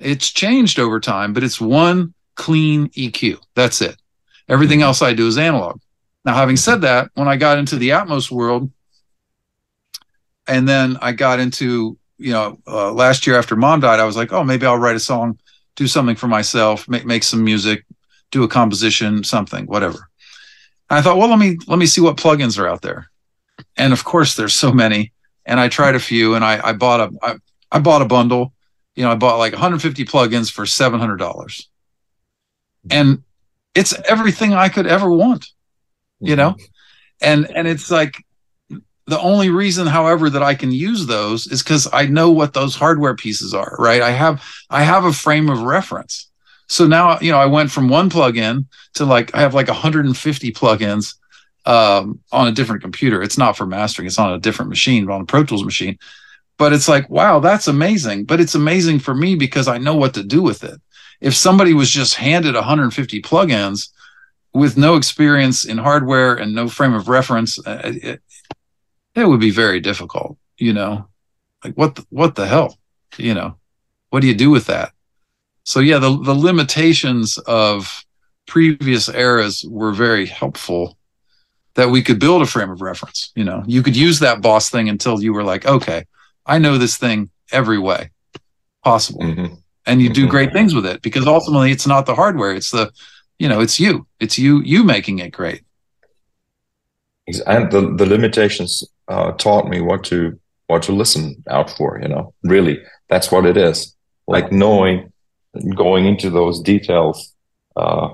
It's 0.00 0.30
changed 0.30 0.78
over 0.78 0.98
time, 0.98 1.32
but 1.32 1.44
it's 1.44 1.60
one 1.60 2.14
clean 2.34 2.88
EQ. 2.90 3.38
That's 3.54 3.80
it. 3.82 3.96
Everything 4.48 4.82
else 4.82 5.02
I 5.02 5.12
do 5.12 5.26
is 5.26 5.38
analog. 5.38 5.80
Now, 6.24 6.34
having 6.34 6.56
said 6.56 6.80
that, 6.82 7.10
when 7.14 7.28
I 7.28 7.36
got 7.36 7.58
into 7.58 7.76
the 7.76 7.90
Atmos 7.90 8.30
world, 8.30 8.70
and 10.46 10.66
then 10.66 10.96
I 11.02 11.12
got 11.12 11.40
into, 11.40 11.98
you 12.16 12.32
know, 12.32 12.58
uh, 12.66 12.92
last 12.92 13.26
year 13.26 13.36
after 13.36 13.56
mom 13.56 13.80
died, 13.80 14.00
I 14.00 14.04
was 14.04 14.16
like, 14.16 14.32
oh, 14.32 14.44
maybe 14.44 14.64
I'll 14.64 14.78
write 14.78 14.96
a 14.96 15.00
song, 15.00 15.38
do 15.76 15.86
something 15.86 16.16
for 16.16 16.28
myself, 16.28 16.88
make, 16.88 17.04
make 17.04 17.22
some 17.22 17.44
music, 17.44 17.84
do 18.30 18.42
a 18.44 18.48
composition, 18.48 19.24
something, 19.24 19.66
whatever. 19.66 20.08
And 20.88 20.98
I 20.98 21.02
thought, 21.02 21.18
well, 21.18 21.28
let 21.28 21.38
me 21.38 21.58
let 21.66 21.78
me 21.78 21.86
see 21.86 22.00
what 22.00 22.16
plugins 22.16 22.58
are 22.58 22.66
out 22.66 22.80
there 22.80 23.10
and 23.76 23.92
of 23.92 24.04
course 24.04 24.34
there's 24.34 24.54
so 24.54 24.72
many. 24.72 25.12
And 25.46 25.58
i 25.58 25.68
tried 25.68 25.94
a 25.94 26.00
few 26.00 26.34
and 26.34 26.44
i, 26.44 26.60
I 26.62 26.72
bought 26.74 27.00
a 27.00 27.10
I, 27.22 27.36
I 27.72 27.78
bought 27.78 28.02
a 28.02 28.06
bundle. 28.06 28.52
You 28.94 29.04
know 29.04 29.12
i 29.12 29.14
bought 29.14 29.38
like 29.38 29.52
150 29.52 30.04
plugins 30.04 30.50
for 30.50 30.64
$700 30.64 31.66
and 32.90 33.22
it's 33.74 33.94
everything 34.08 34.54
i 34.54 34.68
could 34.68 34.86
ever 34.86 35.10
want 35.10 35.46
you 36.20 36.36
know? 36.36 36.50
Mm-hmm. 36.50 36.64
And 37.20 37.50
and 37.56 37.68
it's 37.68 37.90
like 37.90 38.24
the 39.06 39.20
only 39.20 39.50
reason 39.50 39.86
however 39.86 40.28
that 40.30 40.42
i 40.42 40.54
can 40.54 40.70
use 40.70 41.06
those 41.06 41.46
is 41.46 41.62
because 41.62 41.88
i 41.92 42.06
know 42.06 42.30
what 42.30 42.52
those 42.52 42.76
hardware 42.76 43.16
pieces 43.16 43.54
are 43.54 43.74
right? 43.78 44.02
I 44.02 44.10
have 44.10 44.42
i 44.70 44.82
have 44.82 45.04
a 45.04 45.12
frame 45.12 45.48
of 45.48 45.62
reference. 45.62 46.30
So 46.68 46.86
now 46.86 47.18
you 47.20 47.32
know 47.32 47.38
i 47.38 47.46
went 47.46 47.70
from 47.70 47.88
one 47.88 48.10
plugin 48.10 48.66
to 48.94 49.04
like 49.04 49.34
i 49.34 49.40
have 49.40 49.54
like 49.54 49.68
150 49.68 50.52
plugins 50.52 51.14
um, 51.68 52.20
on 52.32 52.48
a 52.48 52.52
different 52.52 52.82
computer 52.82 53.22
it's 53.22 53.38
not 53.38 53.56
for 53.56 53.66
mastering 53.66 54.06
it's 54.06 54.18
on 54.18 54.32
a 54.32 54.38
different 54.38 54.68
machine 54.68 55.08
on 55.10 55.20
a 55.20 55.26
pro 55.26 55.44
tools 55.44 55.64
machine 55.64 55.98
but 56.56 56.72
it's 56.72 56.88
like 56.88 57.08
wow 57.10 57.38
that's 57.38 57.68
amazing 57.68 58.24
but 58.24 58.40
it's 58.40 58.54
amazing 58.54 58.98
for 58.98 59.14
me 59.14 59.34
because 59.34 59.68
i 59.68 59.78
know 59.78 59.94
what 59.94 60.14
to 60.14 60.24
do 60.24 60.42
with 60.42 60.64
it 60.64 60.80
if 61.20 61.34
somebody 61.34 61.74
was 61.74 61.90
just 61.90 62.14
handed 62.14 62.54
150 62.54 63.22
plugins 63.22 63.88
with 64.58 64.76
no 64.76 64.96
experience 64.96 65.64
in 65.64 65.78
hardware 65.78 66.34
and 66.34 66.54
no 66.54 66.68
frame 66.68 66.92
of 66.92 67.08
reference, 67.08 67.64
uh, 67.64 67.80
it, 67.84 68.20
it 69.14 69.24
would 69.24 69.40
be 69.40 69.50
very 69.50 69.80
difficult. 69.80 70.36
You 70.56 70.72
know, 70.72 71.06
like 71.62 71.74
what 71.74 71.94
the, 71.94 72.06
what 72.10 72.34
the 72.34 72.46
hell? 72.46 72.76
You 73.16 73.34
know, 73.34 73.56
what 74.10 74.20
do 74.20 74.26
you 74.26 74.34
do 74.34 74.50
with 74.50 74.66
that? 74.66 74.92
So 75.62 75.78
yeah, 75.80 75.98
the 75.98 76.18
the 76.18 76.34
limitations 76.34 77.38
of 77.38 78.04
previous 78.46 79.08
eras 79.08 79.64
were 79.68 79.92
very 79.92 80.26
helpful 80.26 80.97
that 81.78 81.88
we 81.88 82.02
could 82.02 82.18
build 82.18 82.42
a 82.42 82.46
frame 82.46 82.70
of 82.70 82.82
reference. 82.82 83.30
You 83.34 83.44
know, 83.44 83.62
you 83.66 83.82
could 83.82 83.96
use 83.96 84.18
that 84.18 84.42
boss 84.42 84.68
thing 84.68 84.88
until 84.88 85.22
you 85.22 85.32
were 85.32 85.44
like, 85.44 85.64
okay, 85.64 86.04
I 86.44 86.58
know 86.58 86.76
this 86.76 86.96
thing 86.96 87.30
every 87.52 87.78
way 87.78 88.10
possible. 88.82 89.22
Mm-hmm. 89.22 89.54
And 89.86 90.02
you 90.02 90.08
mm-hmm. 90.08 90.26
do 90.26 90.28
great 90.28 90.52
things 90.52 90.74
with 90.74 90.84
it 90.84 91.02
because 91.02 91.26
ultimately 91.26 91.70
it's 91.70 91.86
not 91.86 92.04
the 92.04 92.14
hardware, 92.14 92.52
it's 92.52 92.70
the 92.70 92.92
you 93.38 93.48
know 93.48 93.60
it's 93.60 93.78
you 93.78 94.06
it's 94.20 94.38
you 94.38 94.60
you 94.62 94.84
making 94.84 95.20
it 95.20 95.30
great 95.30 95.62
and 97.46 97.70
the, 97.70 97.94
the 97.96 98.06
limitations 98.06 98.84
uh, 99.08 99.32
taught 99.32 99.68
me 99.68 99.80
what 99.80 100.04
to 100.04 100.38
what 100.66 100.82
to 100.82 100.92
listen 100.92 101.42
out 101.48 101.70
for 101.70 102.00
you 102.02 102.08
know 102.08 102.34
really 102.42 102.80
that's 103.08 103.30
what 103.30 103.46
it 103.46 103.56
is 103.56 103.94
like 104.26 104.50
knowing 104.52 105.12
going 105.74 106.04
into 106.06 106.30
those 106.30 106.60
details 106.60 107.32
uh, 107.76 108.08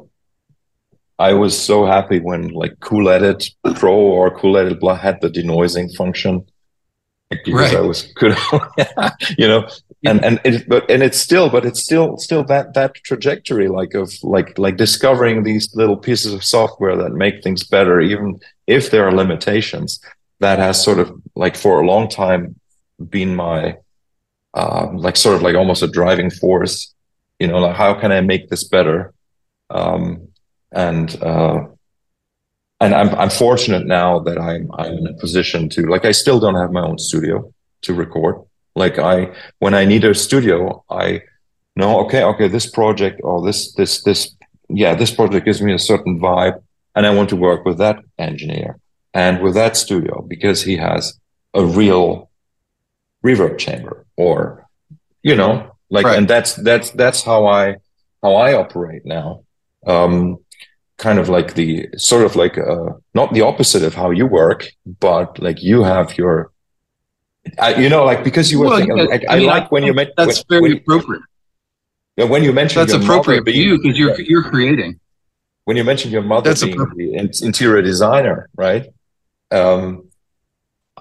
i 1.18 1.32
was 1.32 1.58
so 1.58 1.86
happy 1.86 2.20
when 2.20 2.48
like 2.48 2.78
cool 2.80 3.08
edit 3.08 3.44
pro 3.76 3.94
or 3.94 4.36
cool 4.38 4.56
edit 4.56 4.82
had 4.98 5.20
the 5.20 5.28
denoising 5.28 5.94
function 5.96 6.44
because 7.44 7.72
right. 7.72 7.76
I 7.76 7.80
was 7.80 8.02
good, 8.14 8.36
you 9.38 9.48
know, 9.48 9.68
and 10.04 10.24
and 10.24 10.40
it, 10.44 10.68
but 10.68 10.88
and 10.90 11.02
it's 11.02 11.18
still, 11.18 11.48
but 11.48 11.64
it's 11.64 11.82
still 11.82 12.16
still 12.18 12.44
that 12.44 12.74
that 12.74 12.94
trajectory, 12.94 13.68
like 13.68 13.94
of 13.94 14.12
like 14.22 14.58
like 14.58 14.76
discovering 14.76 15.42
these 15.42 15.74
little 15.74 15.96
pieces 15.96 16.32
of 16.32 16.44
software 16.44 16.96
that 16.96 17.12
make 17.12 17.42
things 17.42 17.64
better, 17.64 18.00
even 18.00 18.38
if 18.66 18.90
there 18.90 19.06
are 19.06 19.12
limitations. 19.12 20.00
That 20.40 20.58
has 20.58 20.82
sort 20.82 20.98
of 20.98 21.12
like 21.34 21.56
for 21.56 21.80
a 21.80 21.86
long 21.86 22.08
time 22.08 22.60
been 23.08 23.34
my 23.34 23.78
uh, 24.52 24.88
like 24.92 25.16
sort 25.16 25.36
of 25.36 25.42
like 25.42 25.54
almost 25.54 25.82
a 25.82 25.88
driving 25.88 26.30
force. 26.30 26.92
You 27.38 27.48
know, 27.48 27.58
like 27.58 27.76
how 27.76 27.94
can 27.94 28.12
I 28.12 28.20
make 28.20 28.50
this 28.50 28.64
better? 28.64 29.12
Um, 29.70 30.28
and 30.74 31.22
uh, 31.22 31.64
and 32.80 32.94
I'm 32.94 33.14
I'm 33.14 33.30
fortunate 33.30 33.86
now 33.86 34.18
that 34.20 34.38
I'm 34.38 34.70
I'm 34.74 34.94
in 34.98 35.06
a 35.06 35.14
position 35.14 35.68
to 35.70 35.82
like 35.82 36.04
I 36.04 36.12
still 36.12 36.40
don't 36.40 36.56
have 36.56 36.72
my 36.72 36.82
own 36.82 36.98
studio 36.98 37.52
to 37.82 37.94
record. 37.94 38.36
Like 38.74 38.98
I 38.98 39.34
when 39.58 39.74
I 39.74 39.84
need 39.84 40.04
a 40.04 40.14
studio, 40.14 40.84
I 40.90 41.22
know 41.76 42.00
okay 42.04 42.22
okay 42.22 42.48
this 42.48 42.68
project 42.68 43.20
or 43.22 43.44
this 43.44 43.72
this 43.74 44.02
this 44.02 44.34
yeah 44.68 44.94
this 44.94 45.10
project 45.10 45.46
gives 45.46 45.62
me 45.62 45.72
a 45.72 45.78
certain 45.78 46.20
vibe, 46.20 46.62
and 46.94 47.06
I 47.06 47.14
want 47.14 47.28
to 47.30 47.36
work 47.36 47.64
with 47.64 47.78
that 47.78 48.00
engineer 48.18 48.78
and 49.14 49.40
with 49.40 49.54
that 49.54 49.76
studio 49.76 50.22
because 50.22 50.62
he 50.62 50.76
has 50.76 51.18
a 51.54 51.64
real 51.64 52.30
reverb 53.24 53.58
chamber 53.58 54.04
or 54.16 54.66
you 55.22 55.36
know 55.36 55.74
like 55.88 56.04
right. 56.04 56.18
and 56.18 56.28
that's 56.28 56.54
that's 56.56 56.90
that's 56.90 57.22
how 57.22 57.46
I 57.46 57.76
how 58.22 58.34
I 58.34 58.54
operate 58.54 59.06
now. 59.06 59.44
Um, 59.86 60.38
kind 60.96 61.18
of 61.18 61.28
like 61.28 61.54
the 61.54 61.88
sort 61.96 62.24
of 62.24 62.36
like 62.36 62.58
uh, 62.58 62.90
not 63.14 63.32
the 63.32 63.40
opposite 63.40 63.82
of 63.82 63.94
how 63.94 64.10
you 64.10 64.26
work, 64.26 64.68
but 65.00 65.38
like 65.40 65.62
you 65.62 65.82
have 65.82 66.16
your, 66.16 66.52
I, 67.58 67.74
you 67.74 67.88
know, 67.88 68.04
like 68.04 68.24
because 68.24 68.50
you 68.50 68.60
were 68.60 68.66
well, 68.66 68.78
thinking, 68.78 68.98
yeah, 68.98 69.18
I, 69.28 69.34
I, 69.34 69.38
mean, 69.38 69.46
like 69.46 69.64
I, 69.64 69.66
when 69.68 69.82
you 69.82 69.92
meant 69.92 70.10
that's 70.16 70.44
when, 70.48 70.60
very 70.60 70.62
when, 70.62 70.78
appropriate. 70.78 71.22
Yeah, 72.16 72.24
when 72.26 72.44
you 72.44 72.52
mentioned 72.52 72.88
that's 72.88 73.02
appropriate 73.02 73.44
for 73.44 73.50
you 73.50 73.78
because 73.78 73.98
you're 73.98 74.18
you're 74.20 74.44
creating. 74.44 75.00
When 75.64 75.76
you 75.76 75.84
mentioned 75.84 76.12
your 76.12 76.22
mother 76.22 76.50
that's 76.50 76.62
being 76.62 76.76
the 76.76 77.38
interior 77.42 77.80
designer, 77.80 78.50
right? 78.54 78.86
Um, 79.50 80.10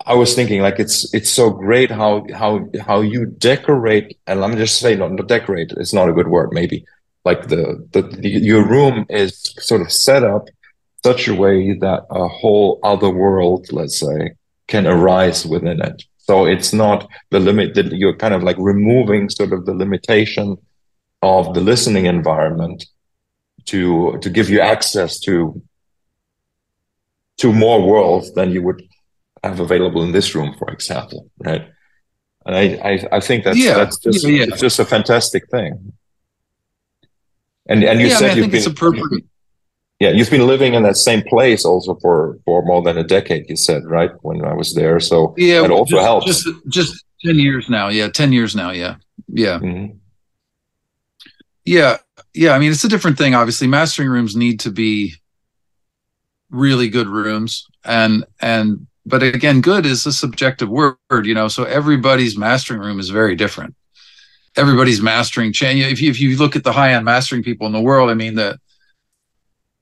I 0.05 0.15
was 0.15 0.33
thinking 0.33 0.61
like 0.61 0.79
it's 0.79 1.13
it's 1.13 1.29
so 1.29 1.49
great 1.49 1.91
how 1.91 2.25
how 2.33 2.67
how 2.81 3.01
you 3.01 3.25
decorate 3.25 4.17
and 4.25 4.41
let 4.41 4.49
me 4.49 4.57
just 4.57 4.79
say 4.79 4.95
not, 4.95 5.11
not 5.11 5.27
decorate 5.27 5.71
it's 5.77 5.93
not 5.93 6.09
a 6.09 6.13
good 6.13 6.27
word 6.27 6.49
maybe 6.51 6.85
like 7.25 7.47
the, 7.47 7.87
the, 7.91 8.01
the 8.01 8.29
your 8.29 8.67
room 8.67 9.05
is 9.09 9.41
sort 9.59 9.81
of 9.81 9.91
set 9.91 10.23
up 10.23 10.47
such 11.03 11.27
a 11.27 11.35
way 11.35 11.73
that 11.73 12.05
a 12.09 12.27
whole 12.27 12.79
other 12.83 13.09
world, 13.09 13.67
let's 13.71 13.99
say, 13.99 14.31
can 14.67 14.87
arise 14.87 15.45
within 15.45 15.81
it. 15.81 16.03
So 16.17 16.45
it's 16.45 16.71
not 16.71 17.07
the 17.31 17.39
limit 17.39 17.73
that 17.75 17.91
you're 17.91 18.15
kind 18.15 18.33
of 18.33 18.43
like 18.43 18.55
removing 18.57 19.29
sort 19.29 19.51
of 19.51 19.65
the 19.65 19.73
limitation 19.73 20.57
of 21.21 21.53
the 21.53 21.61
listening 21.61 22.05
environment 22.05 22.85
to 23.65 24.17
to 24.21 24.29
give 24.29 24.49
you 24.49 24.59
access 24.59 25.19
to 25.21 25.61
to 27.37 27.51
more 27.51 27.85
worlds 27.85 28.33
than 28.33 28.51
you 28.51 28.61
would 28.61 28.81
have 29.43 29.59
available 29.59 30.03
in 30.03 30.11
this 30.11 30.33
room, 30.35 30.55
for 30.57 30.69
example, 30.69 31.29
right? 31.39 31.67
And 32.45 32.55
I 32.55 32.63
I, 32.91 33.17
I 33.17 33.19
think 33.19 33.43
that's 33.43 33.57
yeah, 33.57 33.75
that's 33.75 33.97
just 33.97 34.25
yeah, 34.25 34.45
yeah. 34.45 34.55
just 34.55 34.79
a 34.79 34.85
fantastic 34.85 35.49
thing. 35.49 35.93
And 37.67 37.83
and 37.83 37.99
you 37.99 38.07
yeah, 38.07 38.17
said 38.17 38.31
I 38.31 38.35
mean, 38.35 38.51
you've 38.51 38.75
been 38.75 39.29
yeah 39.99 40.09
you've 40.09 40.29
been 40.29 40.45
living 40.45 40.73
in 40.73 40.83
that 40.83 40.97
same 40.97 41.21
place 41.23 41.63
also 41.63 41.95
for 42.01 42.37
for 42.45 42.63
more 42.63 42.81
than 42.81 42.97
a 42.97 43.03
decade. 43.03 43.49
You 43.49 43.55
said 43.55 43.85
right 43.85 44.11
when 44.21 44.43
I 44.43 44.53
was 44.53 44.73
there, 44.73 44.99
so 44.99 45.33
yeah, 45.37 45.61
that 45.61 45.71
also 45.71 45.95
just, 45.95 46.03
helps. 46.03 46.25
Just 46.25 46.47
just 46.67 47.05
ten 47.23 47.35
years 47.39 47.69
now. 47.69 47.87
Yeah, 47.87 48.09
ten 48.09 48.33
years 48.33 48.55
now. 48.55 48.71
Yeah, 48.71 48.95
yeah, 49.29 49.59
mm-hmm. 49.59 49.97
yeah, 51.63 51.97
yeah. 52.33 52.51
I 52.51 52.59
mean, 52.59 52.71
it's 52.71 52.83
a 52.83 52.89
different 52.89 53.17
thing. 53.17 53.33
Obviously, 53.33 53.67
mastering 53.67 54.09
rooms 54.09 54.35
need 54.35 54.59
to 54.61 54.71
be 54.71 55.13
really 56.49 56.89
good 56.89 57.07
rooms, 57.07 57.65
and 57.85 58.25
and 58.41 58.87
but 59.05 59.23
again, 59.23 59.61
good 59.61 59.85
is 59.85 60.05
a 60.05 60.11
subjective 60.11 60.67
word. 60.67 60.97
You 61.23 61.33
know, 61.33 61.47
so 61.47 61.63
everybody's 61.63 62.37
mastering 62.37 62.81
room 62.81 62.99
is 62.99 63.09
very 63.09 63.37
different 63.37 63.73
everybody's 64.55 65.01
mastering 65.01 65.53
chain. 65.53 65.77
If 65.77 66.01
you, 66.01 66.09
if 66.09 66.19
you 66.19 66.37
look 66.37 66.55
at 66.55 66.63
the 66.63 66.73
high 66.73 66.93
end 66.93 67.05
mastering 67.05 67.43
people 67.43 67.67
in 67.67 67.73
the 67.73 67.81
world, 67.81 68.09
I 68.09 68.13
mean 68.13 68.35
the 68.35 68.59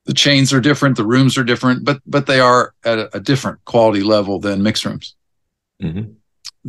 the 0.05 0.13
chains 0.13 0.51
are 0.51 0.61
different, 0.61 0.97
the 0.97 1.05
rooms 1.05 1.37
are 1.37 1.43
different, 1.43 1.85
but 1.85 2.01
but 2.05 2.25
they 2.25 2.39
are 2.39 2.73
at 2.83 2.99
a, 2.99 3.17
a 3.17 3.19
different 3.19 3.63
quality 3.65 4.01
level 4.01 4.39
than 4.39 4.63
mixed 4.63 4.85
rooms. 4.85 5.15
Mm-hmm. 5.81 6.13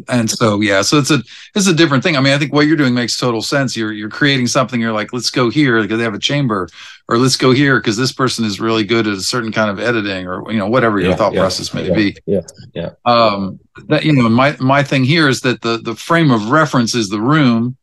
And 0.09 0.31
so 0.31 0.61
yeah, 0.61 0.81
so 0.81 0.99
it's 0.99 1.11
a 1.11 1.23
it's 1.55 1.67
a 1.67 1.75
different 1.75 2.03
thing. 2.03 2.17
I 2.17 2.21
mean, 2.21 2.33
I 2.33 2.39
think 2.39 2.53
what 2.53 2.67
you're 2.67 2.79
doing 2.79 2.95
makes 2.95 3.19
total 3.19 3.43
sense. 3.43 3.77
You're 3.77 3.93
you're 3.93 4.09
creating 4.09 4.47
something. 4.47 4.81
You're 4.81 4.93
like, 4.93 5.13
let's 5.13 5.29
go 5.29 5.51
here 5.51 5.83
because 5.83 5.99
they 5.99 6.05
have 6.05 6.15
a 6.15 6.19
chamber, 6.19 6.67
or 7.09 7.19
let's 7.19 7.37
go 7.37 7.51
here 7.51 7.79
because 7.79 7.99
this 7.99 8.13
person 8.13 8.47
is 8.47 8.59
really 8.59 8.85
good 8.85 9.07
at 9.07 9.15
a 9.15 9.21
certain 9.21 9.53
kind 9.53 9.71
of 9.71 9.79
editing, 9.79 10.27
or 10.27 10.51
you 10.51 10.59
know 10.59 10.67
whatever 10.67 10.99
your 10.99 11.11
yeah, 11.11 11.17
thought 11.17 11.35
yeah, 11.35 11.41
process 11.41 11.75
may 11.75 11.89
yeah, 11.89 11.95
be. 11.95 12.17
Yeah, 12.25 12.41
yeah. 12.73 12.91
Um, 13.05 13.61
that 13.89 14.05
you 14.05 14.15
know, 14.15 14.31
my 14.31 14.57
my 14.61 14.83
thing 14.83 15.05
here 15.05 15.29
is 15.29 15.43
that 15.43 15.61
the 15.61 15.77
the 15.77 15.95
frame 15.95 16.31
of 16.31 16.51
reference 16.51 16.95
is 16.95 17.11
the 17.11 17.21
room, 17.21 17.77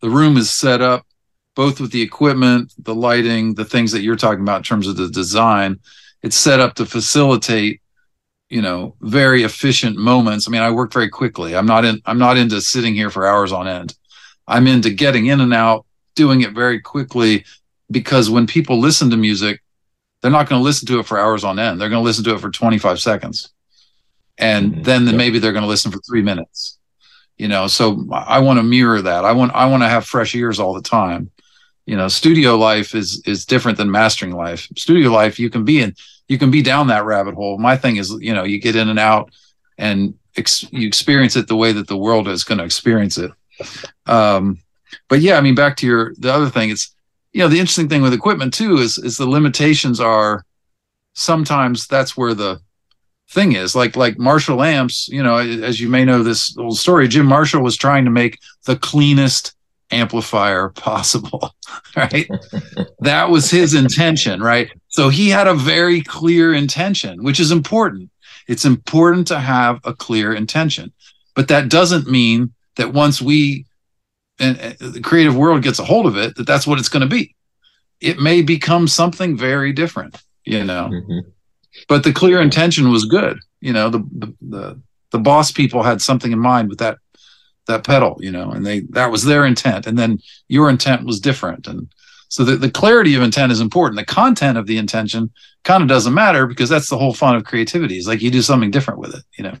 the 0.00 0.10
room 0.10 0.36
is 0.36 0.50
set 0.50 0.80
up 0.80 1.06
both 1.54 1.80
with 1.80 1.92
the 1.92 2.02
equipment, 2.02 2.72
the 2.78 2.94
lighting, 2.94 3.54
the 3.54 3.64
things 3.64 3.92
that 3.92 4.02
you're 4.02 4.16
talking 4.16 4.42
about 4.42 4.58
in 4.58 4.62
terms 4.64 4.86
of 4.86 4.96
the 4.96 5.08
design. 5.08 5.78
It's 6.22 6.36
set 6.36 6.60
up 6.60 6.74
to 6.74 6.86
facilitate, 6.86 7.80
you 8.48 8.62
know, 8.62 8.96
very 9.00 9.44
efficient 9.44 9.96
moments. 9.96 10.48
I 10.48 10.50
mean, 10.50 10.62
I 10.62 10.70
work 10.70 10.92
very 10.92 11.08
quickly. 11.08 11.56
I'm 11.56 11.66
not 11.66 11.84
in 11.84 12.00
I'm 12.06 12.18
not 12.18 12.36
into 12.36 12.60
sitting 12.60 12.94
here 12.94 13.10
for 13.10 13.26
hours 13.26 13.52
on 13.52 13.68
end. 13.68 13.94
I'm 14.46 14.66
into 14.66 14.90
getting 14.90 15.26
in 15.26 15.40
and 15.40 15.54
out, 15.54 15.86
doing 16.14 16.42
it 16.42 16.52
very 16.52 16.80
quickly 16.80 17.44
because 17.90 18.30
when 18.30 18.46
people 18.46 18.78
listen 18.78 19.10
to 19.10 19.16
music, 19.16 19.62
they're 20.20 20.30
not 20.30 20.48
going 20.48 20.60
to 20.60 20.64
listen 20.64 20.86
to 20.88 20.98
it 20.98 21.06
for 21.06 21.18
hours 21.18 21.44
on 21.44 21.58
end. 21.58 21.80
They're 21.80 21.88
going 21.88 22.02
to 22.02 22.04
listen 22.04 22.24
to 22.24 22.34
it 22.34 22.40
for 22.40 22.50
25 22.50 23.00
seconds. 23.00 23.50
And 24.36 24.72
mm-hmm. 24.72 24.82
then 24.82 25.06
yep. 25.06 25.14
maybe 25.14 25.38
they're 25.38 25.52
going 25.52 25.62
to 25.62 25.68
listen 25.68 25.92
for 25.92 26.00
3 26.00 26.22
minutes 26.22 26.78
you 27.36 27.48
know 27.48 27.66
so 27.66 28.06
i 28.12 28.38
want 28.38 28.58
to 28.58 28.62
mirror 28.62 29.02
that. 29.02 29.24
I 29.24 29.32
want 29.32 29.52
i 29.54 29.66
want 29.66 29.82
to 29.82 29.88
have 29.88 30.06
fresh 30.06 30.34
ears 30.34 30.60
all 30.60 30.74
the 30.74 30.82
time. 30.82 31.30
You 31.86 31.96
know 31.96 32.08
studio 32.08 32.56
life 32.56 32.94
is 32.94 33.22
is 33.26 33.44
different 33.44 33.78
than 33.78 33.90
mastering 33.90 34.32
life. 34.32 34.68
Studio 34.76 35.10
life 35.10 35.38
you 35.38 35.50
can 35.50 35.64
be 35.64 35.80
in 35.80 35.94
you 36.28 36.38
can 36.38 36.50
be 36.50 36.62
down 36.62 36.86
that 36.88 37.04
rabbit 37.04 37.34
hole. 37.34 37.58
My 37.58 37.76
thing 37.76 37.96
is 37.96 38.10
you 38.20 38.34
know 38.34 38.44
you 38.44 38.60
get 38.60 38.76
in 38.76 38.88
and 38.88 38.98
out 38.98 39.32
and 39.76 40.14
ex- 40.36 40.66
you 40.72 40.86
experience 40.86 41.36
it 41.36 41.48
the 41.48 41.56
way 41.56 41.72
that 41.72 41.88
the 41.88 41.96
world 41.96 42.28
is 42.28 42.44
going 42.44 42.58
to 42.58 42.64
experience 42.64 43.18
it. 43.18 43.30
Um 44.06 44.58
but 45.08 45.20
yeah 45.20 45.36
i 45.36 45.40
mean 45.40 45.54
back 45.54 45.76
to 45.76 45.86
your 45.86 46.14
the 46.18 46.32
other 46.32 46.48
thing 46.48 46.70
it's 46.70 46.94
you 47.32 47.40
know 47.40 47.48
the 47.48 47.58
interesting 47.58 47.88
thing 47.88 48.02
with 48.02 48.14
equipment 48.14 48.52
too 48.54 48.76
is 48.76 48.98
is 48.98 49.16
the 49.16 49.28
limitations 49.28 50.00
are 50.00 50.44
sometimes 51.14 51.86
that's 51.86 52.16
where 52.16 52.34
the 52.34 52.60
thing 53.34 53.52
is 53.52 53.74
like 53.74 53.96
like 53.96 54.18
marshall 54.18 54.62
amps 54.62 55.08
you 55.08 55.22
know 55.22 55.36
as 55.36 55.80
you 55.80 55.88
may 55.88 56.04
know 56.04 56.22
this 56.22 56.56
old 56.56 56.78
story 56.78 57.08
jim 57.08 57.26
marshall 57.26 57.62
was 57.62 57.76
trying 57.76 58.04
to 58.04 58.10
make 58.10 58.38
the 58.64 58.76
cleanest 58.76 59.54
amplifier 59.90 60.68
possible 60.74 61.54
right? 61.96 62.28
That 63.00 63.30
was 63.30 63.50
his 63.50 63.74
intention 63.74 64.42
right? 64.42 64.70
So 64.88 65.08
he 65.08 65.28
had 65.28 65.46
a 65.46 65.54
very 65.54 66.00
clear 66.00 66.54
intention 66.54 67.22
which 67.22 67.40
is 67.40 67.50
important. 67.50 68.10
It's 68.46 68.64
important 68.64 69.26
to 69.28 69.38
have 69.38 69.80
a 69.84 69.94
clear 69.94 70.34
intention. 70.34 70.92
But 71.34 71.48
that 71.48 71.68
doesn't 71.68 72.06
mean 72.06 72.52
that 72.76 72.92
once 72.92 73.20
we 73.22 73.66
and 74.38 74.56
the 74.78 75.00
creative 75.00 75.36
world 75.36 75.62
gets 75.62 75.78
a 75.78 75.84
hold 75.84 76.06
of 76.06 76.16
it 76.16 76.34
that 76.36 76.46
that's 76.46 76.66
what 76.66 76.78
it's 76.78 76.88
going 76.88 77.08
to 77.08 77.14
be. 77.14 77.34
It 78.00 78.18
may 78.18 78.42
become 78.42 78.88
something 78.88 79.36
very 79.36 79.72
different 79.72 80.20
you 80.44 80.64
know? 80.64 80.90
Mm-hmm. 80.92 81.18
But 81.88 82.04
the 82.04 82.12
clear 82.12 82.40
intention 82.40 82.90
was 82.90 83.04
good 83.04 83.38
you 83.60 83.72
know 83.72 83.88
the, 83.88 83.98
the 84.12 84.34
the 84.42 84.80
the 85.10 85.18
boss 85.18 85.52
people 85.52 85.82
had 85.82 86.02
something 86.02 86.32
in 86.32 86.38
mind 86.38 86.68
with 86.68 86.78
that 86.78 86.98
that 87.66 87.84
pedal 87.84 88.16
you 88.20 88.30
know 88.30 88.50
and 88.50 88.66
they 88.66 88.80
that 88.90 89.10
was 89.10 89.24
their 89.24 89.46
intent. 89.46 89.86
And 89.86 89.98
then 89.98 90.18
your 90.48 90.68
intent 90.68 91.04
was 91.04 91.20
different. 91.20 91.66
And 91.66 91.88
so 92.28 92.44
the, 92.44 92.56
the 92.56 92.70
clarity 92.70 93.14
of 93.14 93.22
intent 93.22 93.52
is 93.52 93.60
important. 93.60 93.96
The 93.96 94.04
content 94.04 94.58
of 94.58 94.66
the 94.66 94.76
intention 94.76 95.30
kind 95.62 95.82
of 95.82 95.88
doesn't 95.88 96.12
matter 96.12 96.46
because 96.46 96.68
that's 96.68 96.90
the 96.90 96.98
whole 96.98 97.14
fun 97.14 97.36
of 97.36 97.44
creativity. 97.44 97.96
Is 97.96 98.08
like 98.08 98.22
you 98.22 98.30
do 98.30 98.42
something 98.42 98.70
different 98.70 99.00
with 99.00 99.14
it 99.14 99.22
you 99.38 99.44
know? 99.44 99.56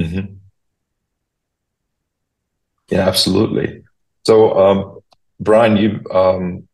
Mm-hmm. 0.00 0.34
yeah 2.90 3.08
absolutely. 3.08 3.82
So 4.24 4.58
um, 4.58 5.00
brian 5.38 5.76
you 5.76 6.00
um, 6.12 6.66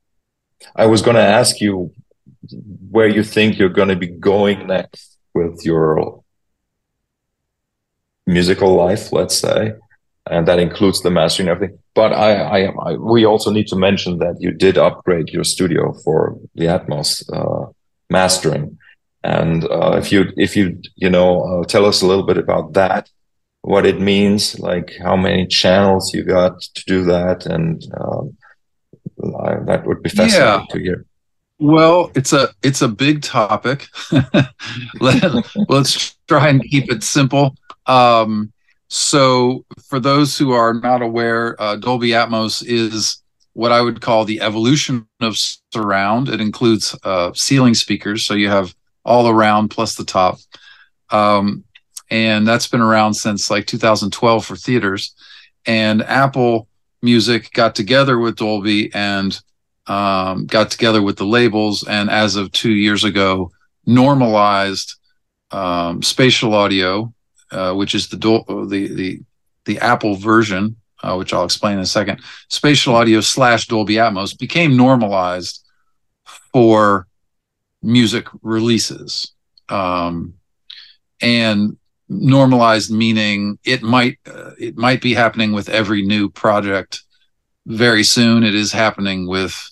i 0.76 0.86
was 0.86 1.02
going 1.02 1.16
to 1.16 1.22
ask 1.22 1.60
you 1.60 1.92
where 2.90 3.08
you 3.08 3.22
think 3.22 3.58
you're 3.58 3.68
going 3.68 3.88
to 3.88 3.96
be 3.96 4.08
going 4.08 4.66
next 4.66 5.18
with 5.34 5.64
your 5.64 6.22
musical 8.26 8.74
life 8.74 9.12
let's 9.12 9.36
say 9.36 9.72
and 10.30 10.46
that 10.46 10.58
includes 10.58 11.02
the 11.02 11.10
mastering 11.10 11.48
and 11.48 11.56
everything. 11.56 11.78
But 11.94 12.12
I, 12.12 12.34
I, 12.34 12.72
I, 12.86 12.92
we 12.94 13.24
also 13.24 13.50
need 13.50 13.66
to 13.68 13.76
mention 13.76 14.18
that 14.18 14.36
you 14.40 14.52
did 14.52 14.78
upgrade 14.78 15.30
your 15.30 15.44
studio 15.44 15.92
for 16.04 16.38
the 16.54 16.66
Atmos 16.66 17.24
uh, 17.32 17.70
mastering, 18.08 18.78
and 19.24 19.64
uh, 19.64 19.96
if 19.98 20.12
you, 20.12 20.32
if 20.36 20.56
you, 20.56 20.80
you 20.96 21.10
know, 21.10 21.42
uh, 21.42 21.64
tell 21.64 21.86
us 21.86 22.02
a 22.02 22.06
little 22.06 22.24
bit 22.24 22.38
about 22.38 22.72
that, 22.74 23.08
what 23.62 23.86
it 23.86 24.00
means, 24.00 24.58
like 24.58 24.92
how 25.02 25.16
many 25.16 25.46
channels 25.46 26.12
you 26.14 26.24
got 26.24 26.60
to 26.60 26.84
do 26.86 27.04
that, 27.04 27.46
and 27.46 27.82
um, 28.00 28.36
that 29.66 29.82
would 29.86 30.02
be 30.02 30.10
fascinating 30.10 30.66
yeah. 30.66 30.66
to 30.70 30.78
hear. 30.78 31.06
Well, 31.62 32.10
it's 32.16 32.32
a 32.32 32.48
it's 32.64 32.82
a 32.82 32.88
big 32.88 33.22
topic. 33.22 33.86
Let, 35.00 35.22
us 35.70 36.16
try 36.26 36.48
and 36.48 36.60
keep 36.60 36.90
it 36.90 37.04
simple. 37.04 37.54
Um, 37.86 38.52
so, 38.88 39.64
for 39.84 40.00
those 40.00 40.36
who 40.36 40.50
are 40.50 40.74
not 40.74 41.02
aware, 41.02 41.54
uh, 41.62 41.76
Dolby 41.76 42.08
Atmos 42.08 42.64
is 42.66 43.22
what 43.52 43.70
I 43.70 43.80
would 43.80 44.00
call 44.00 44.24
the 44.24 44.40
evolution 44.40 45.06
of 45.20 45.38
surround. 45.72 46.28
It 46.28 46.40
includes 46.40 46.98
uh, 47.04 47.30
ceiling 47.32 47.74
speakers, 47.74 48.24
so 48.24 48.34
you 48.34 48.48
have 48.48 48.74
all 49.04 49.28
around 49.28 49.68
plus 49.68 49.94
the 49.94 50.04
top. 50.04 50.38
Um, 51.10 51.62
and 52.10 52.44
that's 52.44 52.66
been 52.66 52.80
around 52.80 53.14
since 53.14 53.52
like 53.52 53.68
2012 53.68 54.44
for 54.44 54.56
theaters. 54.56 55.14
And 55.64 56.02
Apple 56.02 56.66
Music 57.02 57.52
got 57.52 57.76
together 57.76 58.18
with 58.18 58.34
Dolby 58.34 58.92
and 58.94 59.40
um, 59.92 60.46
got 60.46 60.70
together 60.70 61.02
with 61.02 61.16
the 61.16 61.26
labels, 61.26 61.86
and 61.86 62.10
as 62.10 62.36
of 62.36 62.52
two 62.52 62.72
years 62.72 63.04
ago, 63.04 63.50
normalized 63.84 64.94
um, 65.50 66.02
spatial 66.02 66.54
audio 66.54 67.12
uh, 67.52 67.74
which 67.74 67.94
is 67.94 68.08
the, 68.08 68.16
the 68.16 68.88
the 68.88 69.20
the 69.66 69.78
Apple 69.78 70.16
version, 70.16 70.76
uh, 71.02 71.14
which 71.16 71.34
I'll 71.34 71.44
explain 71.44 71.74
in 71.74 71.80
a 71.80 71.86
second. 71.86 72.20
Spatial 72.48 72.96
audio 72.96 73.20
slash 73.20 73.66
Dolby 73.66 73.94
Atmos 73.96 74.36
became 74.36 74.76
normalized 74.76 75.62
for 76.52 77.06
music 77.82 78.26
releases, 78.40 79.34
um, 79.68 80.34
and 81.20 81.76
normalized 82.08 82.90
meaning 82.90 83.58
it 83.64 83.82
might 83.82 84.18
uh, 84.26 84.52
it 84.58 84.78
might 84.78 85.02
be 85.02 85.12
happening 85.12 85.52
with 85.52 85.68
every 85.68 86.00
new 86.00 86.30
project 86.30 87.02
very 87.66 88.02
soon. 88.02 88.44
It 88.44 88.54
is 88.54 88.72
happening 88.72 89.28
with 89.28 89.71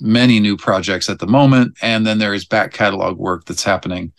many 0.00 0.40
new 0.40 0.56
projects 0.56 1.08
at 1.08 1.18
the 1.18 1.26
moment, 1.26 1.76
and 1.82 2.06
then 2.06 2.18
there 2.18 2.34
is 2.34 2.44
back 2.44 2.72
catalog 2.72 3.16
work 3.16 3.44
that's 3.44 3.64
happening 3.64 4.12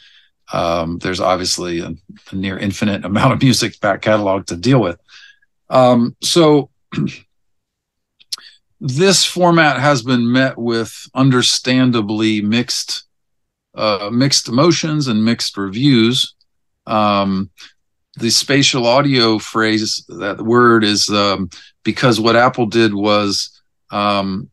um, 0.53 0.97
there's 0.99 1.20
obviously 1.20 1.80
a, 1.80 1.93
a, 2.32 2.36
near 2.36 2.57
infinite 2.57 3.05
amount 3.05 3.34
of 3.34 3.41
music 3.41 3.80
back 3.80 4.01
catalog 4.01 4.45
to 4.47 4.55
deal 4.55 4.80
with. 4.80 4.99
Um, 5.70 6.15
so 6.22 6.70
this 8.80 9.26
format 9.26 9.80
has 9.80 10.01
been 10.01 10.32
met 10.32 10.57
with 10.57 11.09
understandably 11.13 12.41
mixed 12.41 13.03
uh, 13.76 14.09
mixed 14.11 14.47
emotions 14.47 15.07
and 15.07 15.24
mixed 15.24 15.55
reviews. 15.55 16.34
Um, 16.88 17.51
the 18.15 18.32
spatial 18.32 18.88
audio 18.88 19.38
phrase, 19.38 20.03
that 20.07 20.41
word 20.41 20.84
is 20.84 21.09
um, 21.09 21.51
because 21.84 22.20
what 22.20 22.36
Apple 22.36 22.65
did 22.65 22.95
was 22.95 23.61
um, 23.91 24.49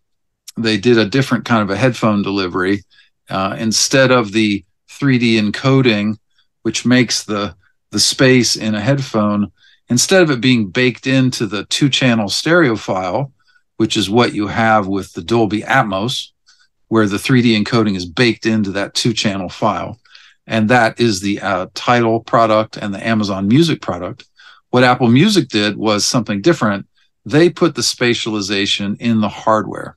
they 0.57 0.77
did 0.77 0.99
a 0.99 1.07
different 1.07 1.45
kind 1.45 1.63
of 1.63 1.71
a 1.71 1.77
headphone 1.77 2.23
delivery. 2.23 2.83
Uh, 3.29 3.57
instead 3.59 4.11
of 4.11 4.33
the 4.33 4.65
3D 4.89 5.41
encoding, 5.41 6.17
which 6.63 6.85
makes 6.85 7.25
the 7.25 7.55
the 7.91 8.01
space 8.01 8.57
in 8.57 8.75
a 8.75 8.81
headphone 8.81 9.53
instead 9.89 10.23
of 10.23 10.31
it 10.31 10.41
being 10.41 10.69
baked 10.69 11.07
into 11.07 11.47
the 11.47 11.65
two 11.67 11.89
channel 11.89 12.29
stereo 12.29 12.75
file, 12.75 13.33
which 13.77 13.97
is 13.97 14.11
what 14.11 14.35
you 14.35 14.49
have 14.49 14.89
with 14.89 15.13
the 15.13 15.23
Dolby 15.23 15.63
Atmos, 15.63 16.31
where 16.89 17.07
the 17.07 17.17
3D 17.17 17.57
encoding 17.57 17.97
is 17.97 18.07
baked 18.07 18.47
into 18.47 18.73
that 18.73 18.95
two 18.95 19.13
channel 19.13 19.49
file. 19.49 19.99
And 20.47 20.69
that 20.71 21.01
is 21.01 21.21
the 21.21 21.41
uh, 21.41 21.67
Tidal 21.75 22.21
product 22.21 22.77
and 22.77 22.93
the 22.93 23.07
Amazon 23.07 23.49
Music 23.49 23.81
product. 23.81 24.25
What 24.71 24.85
Apple 24.85 25.09
Music 25.09 25.49
did 25.49 25.77
was 25.77 26.05
something 26.05 26.41
different. 26.41 26.87
They 27.25 27.49
put 27.49 27.75
the 27.75 27.83
spatialization 27.83 29.01
in 29.01 29.21
the 29.21 29.29
hardware. 29.29 29.97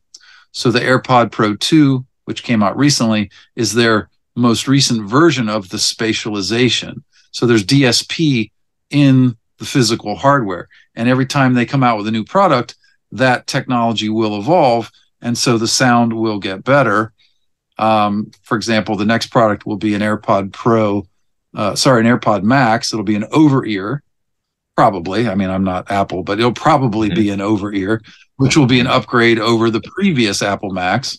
So 0.52 0.72
the 0.72 0.80
AirPod 0.80 1.32
Pro 1.32 1.56
2, 1.56 2.06
which 2.26 2.44
came 2.44 2.64
out 2.64 2.78
recently, 2.78 3.30
is 3.56 3.74
their 3.74 4.10
most 4.36 4.68
recent 4.68 5.08
version 5.08 5.50
of 5.50 5.70
the 5.70 5.78
spatialization. 5.78 7.04
So 7.32 7.46
there's 7.46 7.66
DSP 7.66 8.52
in 8.90 9.36
the 9.58 9.66
physical 9.66 10.16
hardware. 10.16 10.68
And 10.96 11.10
every 11.10 11.26
time 11.26 11.54
they 11.54 11.66
come 11.66 11.84
out 11.84 11.98
with 11.98 12.08
a 12.08 12.12
new 12.12 12.24
product, 12.24 12.76
that 13.12 13.48
technology 13.48 14.10
will 14.10 14.38
evolve. 14.38 14.92
And 15.22 15.38
so 15.38 15.58
the 15.58 15.68
sound 15.68 16.14
will 16.14 16.40
get 16.40 16.64
better. 16.64 17.14
Um, 17.78 18.32
for 18.44 18.56
example, 18.56 18.96
the 18.96 19.06
next 19.06 19.28
product 19.28 19.66
will 19.66 19.78
be 19.78 19.94
an 19.94 20.02
AirPod 20.02 20.52
Pro, 20.54 21.08
uh, 21.56 21.76
sorry, 21.76 22.06
an 22.06 22.20
AirPod 22.20 22.44
Max. 22.44 22.92
It'll 22.92 23.04
be 23.04 23.16
an 23.16 23.26
over 23.32 23.66
ear, 23.66 24.04
probably. 24.78 25.28
I 25.28 25.34
mean, 25.36 25.50
I'm 25.50 25.64
not 25.64 25.92
Apple, 25.92 26.24
but 26.24 26.40
it'll 26.40 26.54
probably 26.54 27.10
be 27.10 27.26
mm-hmm. 27.26 27.34
an 27.34 27.42
over 27.42 27.74
ear, 27.74 28.02
which 28.38 28.56
will 28.56 28.68
be 28.68 28.80
an 28.80 28.86
mm-hmm. 28.86 28.96
upgrade 28.96 29.40
over 29.40 29.72
the 29.72 29.82
previous 29.82 30.42
Apple 30.44 30.70
Max. 30.70 31.18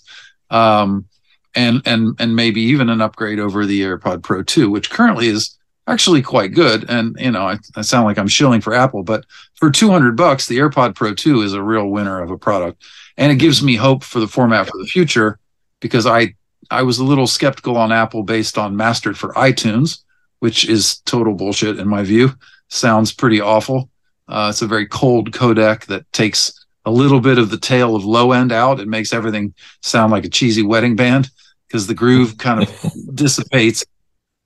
Um, 0.48 1.06
and 1.54 1.82
and 1.84 2.14
and 2.20 2.36
maybe 2.36 2.60
even 2.60 2.88
an 2.88 3.00
upgrade 3.00 3.40
over 3.40 3.66
the 3.66 3.80
AirPod 3.80 4.22
Pro 4.22 4.42
2, 4.42 4.70
which 4.70 4.90
currently 4.90 5.26
is 5.26 5.58
actually 5.88 6.22
quite 6.22 6.52
good. 6.52 6.88
And 6.88 7.16
you 7.18 7.32
know, 7.32 7.48
I, 7.48 7.58
I 7.74 7.82
sound 7.82 8.04
like 8.04 8.18
I'm 8.18 8.28
shilling 8.28 8.60
for 8.60 8.74
Apple, 8.74 9.02
but 9.02 9.24
for 9.56 9.70
200 9.70 10.16
bucks, 10.16 10.46
the 10.46 10.58
AirPod 10.58 10.94
Pro 10.94 11.14
2 11.14 11.42
is 11.42 11.54
a 11.54 11.62
real 11.62 11.88
winner 11.88 12.20
of 12.22 12.30
a 12.30 12.38
product, 12.38 12.84
and 13.16 13.32
it 13.32 13.36
gives 13.36 13.58
mm-hmm. 13.58 13.66
me 13.66 13.76
hope 13.76 14.04
for 14.04 14.20
the 14.20 14.28
format 14.28 14.66
for 14.66 14.78
the 14.78 14.86
future 14.86 15.40
because 15.80 16.06
I 16.06 16.34
I 16.70 16.82
was 16.82 16.98
a 16.98 17.04
little 17.04 17.26
skeptical 17.26 17.76
on 17.76 17.90
Apple 17.90 18.22
based 18.22 18.56
on 18.56 18.76
mastered 18.76 19.18
for 19.18 19.32
iTunes, 19.32 20.02
which 20.38 20.68
is 20.68 20.98
total 21.00 21.34
bullshit 21.34 21.80
in 21.80 21.88
my 21.88 22.04
view. 22.04 22.34
Sounds 22.68 23.12
pretty 23.12 23.40
awful. 23.40 23.90
Uh, 24.28 24.48
it's 24.50 24.62
a 24.62 24.66
very 24.66 24.86
cold 24.86 25.32
codec 25.32 25.86
that 25.86 26.10
takes 26.12 26.66
a 26.84 26.90
little 26.90 27.20
bit 27.20 27.38
of 27.38 27.50
the 27.50 27.58
tail 27.58 27.96
of 27.96 28.04
low 28.04 28.32
end 28.32 28.52
out. 28.52 28.80
It 28.80 28.88
makes 28.88 29.12
everything 29.12 29.54
sound 29.82 30.12
like 30.12 30.24
a 30.24 30.30
cheesy 30.30 30.62
wedding 30.62 30.96
band 30.96 31.30
because 31.66 31.86
the 31.86 31.94
groove 31.94 32.38
kind 32.38 32.62
of 32.62 32.92
dissipates. 33.14 33.84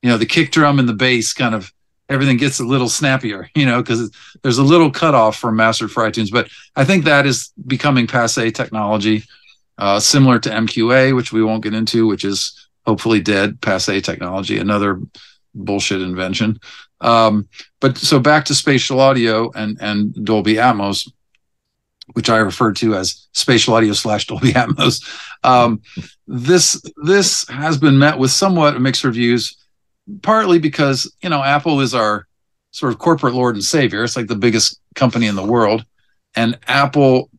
You 0.02 0.10
know, 0.10 0.18
the 0.18 0.26
kick 0.26 0.50
drum 0.50 0.78
and 0.78 0.88
the 0.88 0.94
bass 0.94 1.32
kind 1.32 1.54
of 1.54 1.72
everything 2.08 2.36
gets 2.36 2.60
a 2.60 2.64
little 2.64 2.88
snappier, 2.88 3.48
you 3.54 3.66
know, 3.66 3.82
because 3.82 4.10
there's 4.42 4.58
a 4.58 4.62
little 4.62 4.90
cutoff 4.90 5.36
from 5.36 5.56
mastered 5.56 5.90
for 5.90 6.08
iTunes. 6.08 6.30
But 6.30 6.48
I 6.76 6.84
think 6.84 7.04
that 7.04 7.26
is 7.26 7.52
becoming 7.66 8.06
passe 8.06 8.50
technology, 8.50 9.24
uh, 9.78 10.00
similar 10.00 10.38
to 10.40 10.50
MQA, 10.50 11.16
which 11.16 11.32
we 11.32 11.42
won't 11.42 11.62
get 11.62 11.74
into, 11.74 12.06
which 12.06 12.24
is 12.24 12.68
hopefully 12.84 13.20
dead 13.20 13.60
passe 13.60 14.00
technology, 14.00 14.58
another 14.58 15.00
bullshit 15.54 16.00
invention. 16.00 16.58
Um, 17.02 17.48
but 17.80 17.98
so 17.98 18.18
back 18.20 18.46
to 18.46 18.54
spatial 18.54 19.00
audio 19.00 19.50
and 19.52 19.76
and 19.80 20.24
Dolby 20.24 20.54
Atmos. 20.54 21.10
which 22.14 22.30
I 22.30 22.38
refer 22.38 22.72
to 22.74 22.94
as 22.94 23.28
spatial 23.32 23.74
audio 23.74 23.92
slash 23.92 24.26
Dolby 24.26 24.52
Atmos. 24.52 25.04
Um, 25.44 25.82
this 26.26 26.80
this 27.04 27.46
has 27.48 27.76
been 27.76 27.98
met 27.98 28.18
with 28.18 28.30
somewhat 28.30 28.80
mixed 28.80 29.04
reviews, 29.04 29.56
partly 30.22 30.58
because 30.58 31.12
you 31.22 31.28
know 31.28 31.42
Apple 31.42 31.80
is 31.80 31.94
our 31.94 32.26
sort 32.70 32.92
of 32.92 32.98
corporate 32.98 33.34
lord 33.34 33.54
and 33.54 33.64
savior. 33.64 34.04
It's 34.04 34.16
like 34.16 34.28
the 34.28 34.36
biggest 34.36 34.80
company 34.94 35.26
in 35.26 35.34
the 35.34 35.44
world, 35.44 35.84
and 36.34 36.58
Apple 36.68 37.30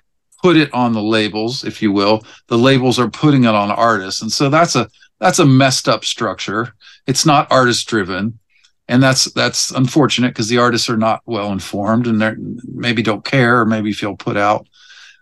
put 0.41 0.57
it 0.57 0.73
on 0.73 0.91
the 0.91 1.01
labels, 1.01 1.63
if 1.63 1.81
you 1.81 1.91
will. 1.93 2.25
The 2.47 2.57
labels 2.57 2.99
are 2.99 3.09
putting 3.09 3.45
it 3.45 3.55
on 3.55 3.71
artists, 3.71 4.21
and 4.21 4.31
so 4.31 4.49
that's 4.49 4.75
a 4.75 4.89
that's 5.19 5.39
a 5.39 5.45
messed 5.45 5.87
up 5.87 6.03
structure. 6.03 6.75
It's 7.07 7.25
not 7.25 7.51
artist 7.51 7.87
driven 7.87 8.39
and 8.87 9.01
that's 9.01 9.25
that's 9.33 9.71
unfortunate 9.71 10.29
because 10.29 10.49
the 10.49 10.57
artists 10.57 10.89
are 10.89 10.97
not 10.97 11.21
well 11.25 11.51
informed 11.51 12.07
and 12.07 12.21
they 12.21 12.33
maybe 12.73 13.01
don't 13.01 13.23
care 13.23 13.61
or 13.61 13.65
maybe 13.65 13.93
feel 13.93 14.15
put 14.15 14.37
out. 14.37 14.67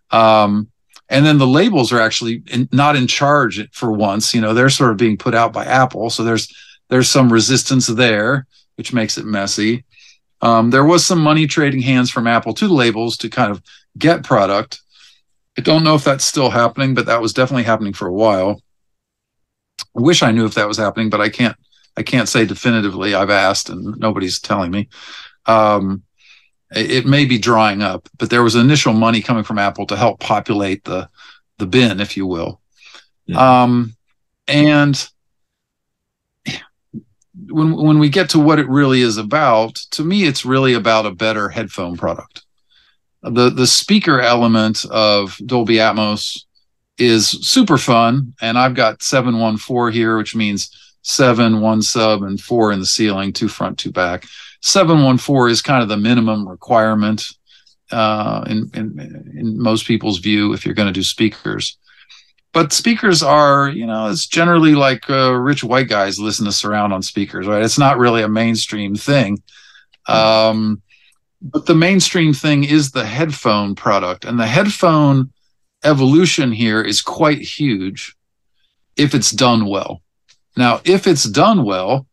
Um, 0.09 0.69
and 1.09 1.25
then 1.25 1.37
the 1.37 1.47
labels 1.47 1.91
are 1.91 1.99
actually 1.99 2.43
in, 2.47 2.69
not 2.71 2.95
in 2.95 3.05
charge 3.07 3.69
for 3.71 3.91
once 3.91 4.33
you 4.33 4.41
know 4.41 4.53
they're 4.53 4.69
sort 4.69 4.91
of 4.91 4.97
being 4.97 5.17
put 5.17 5.35
out 5.35 5.53
by 5.53 5.65
apple. 5.65 6.09
So 6.09 6.23
there's 6.23 6.51
there's 6.89 7.09
some 7.09 7.31
resistance 7.31 7.87
there 7.87 8.47
which 8.75 8.93
makes 8.93 9.17
it 9.17 9.25
messy. 9.25 9.85
Um, 10.41 10.71
there 10.71 10.85
was 10.85 11.05
some 11.05 11.19
money 11.19 11.45
trading 11.45 11.81
hands 11.81 12.09
from 12.09 12.25
apple 12.25 12.53
to 12.55 12.67
the 12.67 12.73
labels 12.73 13.15
to 13.17 13.29
kind 13.29 13.51
of 13.51 13.61
get 13.97 14.23
product. 14.23 14.81
I 15.57 15.61
don't 15.61 15.83
know 15.83 15.93
if 15.93 16.03
that's 16.03 16.25
still 16.25 16.49
happening 16.49 16.95
but 16.95 17.05
that 17.05 17.21
was 17.21 17.33
definitely 17.33 17.63
happening 17.63 17.93
for 17.93 18.07
a 18.07 18.13
while. 18.13 18.59
I 19.95 20.01
wish 20.01 20.23
i 20.23 20.31
knew 20.31 20.45
if 20.45 20.55
that 20.55 20.67
was 20.67 20.77
happening 20.77 21.09
but 21.09 21.21
i 21.21 21.29
can't 21.29 21.55
I 21.97 22.03
can't 22.03 22.29
say 22.29 22.45
definitively. 22.45 23.13
I've 23.13 23.29
asked 23.29 23.69
and 23.69 23.97
nobody's 23.99 24.39
telling 24.39 24.71
me. 24.71 24.87
Um, 25.45 26.03
it, 26.73 27.05
may 27.05 27.25
be 27.25 27.37
drying 27.37 27.81
up, 27.81 28.07
but 28.17 28.29
there 28.29 28.43
was 28.43 28.55
initial 28.55 28.93
money 28.93 29.21
coming 29.21 29.43
from 29.43 29.59
Apple 29.59 29.85
to 29.87 29.97
help 29.97 30.19
populate 30.19 30.83
the 30.85 31.09
the 31.57 31.67
bin, 31.67 31.99
if 31.99 32.17
you 32.17 32.25
will. 32.25 32.61
Yeah. 33.25 33.63
Um, 33.63 33.95
and 34.47 35.07
when 37.49 37.75
when 37.75 37.99
we 37.99 38.09
get 38.09 38.29
to 38.31 38.39
what 38.39 38.59
it 38.59 38.69
really 38.69 39.01
is 39.01 39.17
about, 39.17 39.75
to 39.91 40.03
me, 40.03 40.23
it's 40.23 40.45
really 40.45 40.73
about 40.73 41.05
a 41.05 41.11
better 41.11 41.49
headphone 41.49 41.97
product. 41.97 42.43
The 43.21 43.49
the 43.49 43.67
speaker 43.67 44.21
element 44.21 44.85
of 44.85 45.37
Dolby 45.45 45.75
Atmos 45.75 46.45
is 46.97 47.29
super 47.29 47.77
fun, 47.77 48.33
and 48.41 48.57
I've 48.57 48.75
got 48.75 49.03
714 49.03 49.93
here, 49.93 50.17
which 50.17 50.35
means 50.35 50.69
seven, 51.01 51.61
one 51.61 51.81
sub, 51.81 52.23
and 52.23 52.39
four 52.39 52.71
in 52.71 52.79
the 52.79 52.85
ceiling, 52.85 53.33
two 53.33 53.47
front, 53.47 53.77
two 53.77 53.91
back. 53.91 54.25
714 54.61 55.51
is 55.51 55.61
kind 55.61 55.81
of 55.81 55.89
the 55.89 55.97
minimum 55.97 56.47
requirement 56.47 57.23
uh, 57.91 58.43
in, 58.47 58.69
in, 58.73 59.33
in 59.35 59.61
most 59.61 59.87
people's 59.87 60.19
view 60.19 60.53
if 60.53 60.65
you're 60.65 60.75
going 60.75 60.87
to 60.87 60.93
do 60.93 61.03
speakers. 61.03 61.77
But 62.53 62.73
speakers 62.73 63.23
are, 63.23 63.69
you 63.69 63.85
know, 63.85 64.09
it's 64.09 64.27
generally 64.27 64.75
like 64.75 65.09
uh, 65.09 65.31
rich 65.33 65.63
white 65.63 65.87
guys 65.87 66.19
listen 66.19 66.45
to 66.45 66.51
surround 66.51 66.91
on 66.91 67.01
speakers, 67.01 67.47
right? 67.47 67.63
It's 67.63 67.79
not 67.79 67.97
really 67.97 68.23
a 68.23 68.27
mainstream 68.27 68.95
thing. 68.95 69.41
Um, 70.07 70.81
but 71.41 71.65
the 71.65 71.75
mainstream 71.75 72.33
thing 72.33 72.63
is 72.63 72.91
the 72.91 73.05
headphone 73.05 73.73
product, 73.73 74.25
and 74.25 74.39
the 74.39 74.47
headphone 74.47 75.31
evolution 75.83 76.51
here 76.51 76.81
is 76.81 77.01
quite 77.01 77.39
huge 77.39 78.15
if 78.95 79.15
it's 79.15 79.31
done 79.31 79.65
well. 79.65 80.01
Now, 80.61 80.79
if 80.85 81.07
it's 81.07 81.23
done 81.23 81.63
well, 81.63 82.05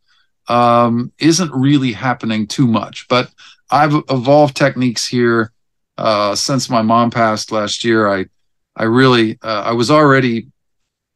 um, 0.47 1.11
isn't 1.19 1.53
really 1.53 1.91
happening 1.91 2.47
too 2.47 2.65
much. 2.65 3.07
But 3.07 3.29
I've 3.69 3.93
evolved 4.09 4.57
techniques 4.57 5.05
here 5.05 5.51
uh, 5.99 6.33
since 6.33 6.67
my 6.67 6.81
mom 6.81 7.11
passed 7.11 7.51
last 7.51 7.85
year. 7.85 8.11
I 8.11 8.25
I 8.75 8.85
really 8.85 9.37
uh, 9.43 9.61
I 9.67 9.73
was 9.73 9.91
already 9.91 10.47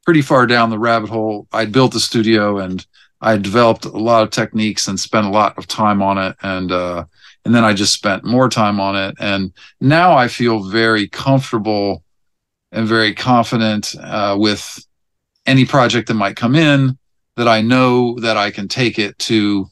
pretty 0.06 0.22
far 0.22 0.46
down 0.46 0.70
the 0.70 0.78
rabbit 0.78 1.10
hole. 1.10 1.48
I'd 1.52 1.72
built 1.72 1.94
the 1.94 2.00
studio 2.00 2.60
and 2.60 2.86
I 3.20 3.38
developed 3.38 3.86
a 3.86 3.90
lot 3.90 4.22
of 4.22 4.30
techniques 4.30 4.88
and 4.88 5.00
spent 5.00 5.26
a 5.26 5.32
lot 5.32 5.58
of 5.58 5.66
time 5.66 6.04
on 6.04 6.20
it 6.20 6.36
and 6.44 6.72
uh, 6.72 7.06
and 7.46 7.56
then 7.56 7.64
I 7.64 7.74
just 7.74 7.94
spent 7.94 8.24
more 8.24 8.48
time 8.48 8.80
on 8.80 8.96
it 8.96 9.16
and 9.20 9.52
now 9.82 10.14
I 10.14 10.28
feel 10.28 10.70
very 10.70 11.08
comfortable 11.08 12.04
and 12.72 12.88
very 12.88 13.16
confident 13.16 13.96
uh, 14.00 14.36
with 14.38 14.86
any 15.48 15.66
project 15.66 16.10
that 16.10 16.14
might 16.14 16.36
come 16.36 16.54
in 16.54 17.00
that 17.36 17.48
I 17.48 17.62
know 17.62 18.18
that 18.20 18.38
I 18.38 18.52
can 18.52 18.68
take 18.68 19.00
it 19.00 19.18
to, 19.20 19.68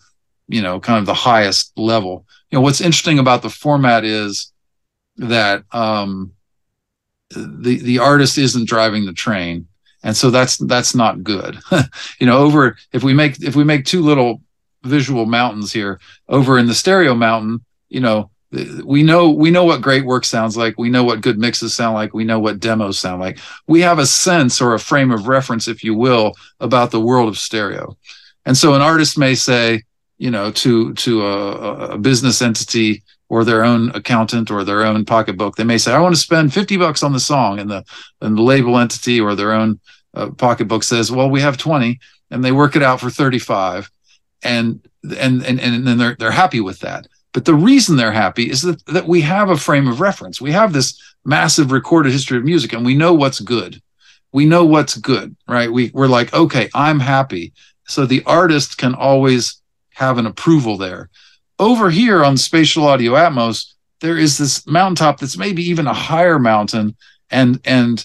you 0.48 0.62
know, 0.62 0.80
kind 0.80 1.00
of 1.00 1.06
the 1.06 1.14
highest 1.14 1.78
level. 1.78 2.26
You 2.50 2.58
know, 2.58 2.62
what's 2.62 2.82
interesting 2.82 3.20
about 3.20 3.42
the 3.42 3.50
format 3.50 4.04
is 4.04 4.52
that 5.18 5.64
um, 5.72 6.34
the 7.30 7.80
the 7.82 8.00
artist 8.00 8.38
isn't 8.38 8.68
driving 8.68 9.06
the 9.06 9.14
train, 9.14 9.68
and 10.04 10.16
so 10.16 10.30
that's 10.30 10.58
that's 10.58 10.96
not 10.96 11.24
good. 11.24 11.60
you 12.20 12.28
know, 12.28 12.40
over 12.40 12.78
if 12.92 13.04
we 13.04 13.14
make 13.14 13.42
if 13.42 13.56
we 13.56 13.64
make 13.64 13.86
two 13.86 14.02
little 14.02 14.42
visual 14.84 15.26
mountains 15.26 15.72
here 15.72 16.00
over 16.28 16.58
in 16.58 16.66
the 16.66 16.74
stereo 16.74 17.14
mountain, 17.14 17.64
you 17.90 18.00
know, 18.00 18.32
we 18.84 19.02
know 19.02 19.30
we 19.30 19.50
know 19.50 19.64
what 19.64 19.82
great 19.82 20.06
work 20.06 20.26
sounds 20.26 20.58
like. 20.58 20.78
We 20.78 20.90
know 20.90 21.04
what 21.04 21.22
good 21.22 21.40
mixes 21.40 21.76
sound 21.76 21.94
like. 21.94 22.14
We 22.14 22.26
know 22.26 22.40
what 22.40 22.60
demos 22.60 23.00
sound 23.00 23.22
like. 23.22 23.40
We 23.68 23.82
have 23.82 24.00
a 24.00 24.06
sense 24.06 24.62
or 24.62 24.74
a 24.74 24.80
frame 24.80 25.12
of 25.12 25.28
reference 25.28 25.68
if 25.68 25.84
you 25.84 25.96
will 25.96 26.34
about 26.60 26.92
the 26.92 27.00
world 27.00 27.30
of 27.30 27.38
stereo. 27.38 27.98
And 28.46 28.58
so 28.58 28.74
an 28.74 28.82
artist 28.82 29.18
may 29.18 29.36
say 29.36 29.84
you 30.22 30.30
know 30.30 30.52
to 30.52 30.94
to 30.94 31.26
a, 31.26 31.52
a 31.94 31.98
business 31.98 32.42
entity 32.44 33.04
or 33.28 33.44
their 33.44 33.64
own 33.64 33.90
accountant 33.96 34.52
or 34.52 34.64
their 34.64 34.86
own 34.86 35.04
pocketbook 35.04 35.56
they 35.56 35.64
may 35.64 35.80
say 35.80 35.92
i 35.92 36.00
want 36.00 36.14
to 36.14 36.22
spend 36.22 36.54
50 36.54 36.78
bucks 36.78 37.02
on 37.02 37.12
the 37.12 37.20
song 37.20 37.60
and 37.60 37.72
the 37.72 37.84
and 38.22 38.38
the 38.38 38.42
label 38.44 38.78
entity 38.78 39.20
or 39.20 39.34
their 39.34 39.52
own 39.52 39.80
uh, 40.14 40.30
pocketbook 40.30 40.84
says 40.84 41.12
well 41.12 41.28
we 41.28 41.42
have 41.42 41.58
20 41.58 42.00
and 42.30 42.46
they 42.46 42.52
work 42.52 42.76
it 42.76 42.84
out 42.84 43.00
for 43.00 43.10
35 43.10 43.90
and 44.44 44.88
and 45.04 45.44
and 45.44 45.60
and 45.60 45.88
then 45.88 45.98
they're 45.98 46.16
they're 46.20 46.32
happy 46.32 46.62
with 46.62 46.80
that 46.82 47.08
but 47.34 47.46
the 47.46 47.54
reason 47.54 47.96
they're 47.96 48.12
happy 48.12 48.50
is 48.50 48.62
that, 48.62 48.86
that 48.88 49.08
we 49.08 49.22
have 49.22 49.50
a 49.50 49.58
frame 49.58 49.88
of 49.88 50.02
reference. 50.02 50.42
We 50.42 50.52
have 50.52 50.74
this 50.74 51.00
massive 51.24 51.72
recorded 51.72 52.12
history 52.12 52.38
of 52.38 52.44
music 52.44 52.74
and 52.74 52.86
we 52.86 52.96
know 52.96 53.14
what's 53.14 53.40
good. 53.40 53.82
We 54.34 54.46
know 54.46 54.66
what's 54.66 54.98
good, 54.98 55.36
right? 55.48 55.72
We, 55.72 55.92
we're 55.94 56.08
like, 56.08 56.34
okay, 56.34 56.70
I'm 56.74 57.00
happy. 57.00 57.54
So 57.88 58.06
the 58.06 58.24
artist 58.26 58.78
can 58.78 58.96
always 58.96 59.62
have 59.92 60.18
an 60.18 60.26
approval 60.26 60.78
there. 60.78 61.10
Over 61.60 61.90
here 61.90 62.24
on 62.24 62.38
Spatial 62.38 62.88
Audio 62.88 63.14
Atmos, 63.14 63.74
there 64.00 64.18
is 64.18 64.38
this 64.38 64.66
mountaintop 64.66 65.20
that's 65.20 65.38
maybe 65.38 65.64
even 65.64 65.88
a 65.88 65.94
higher 65.94 66.40
mountain, 66.40 66.96
and 67.30 67.60
and 67.66 68.04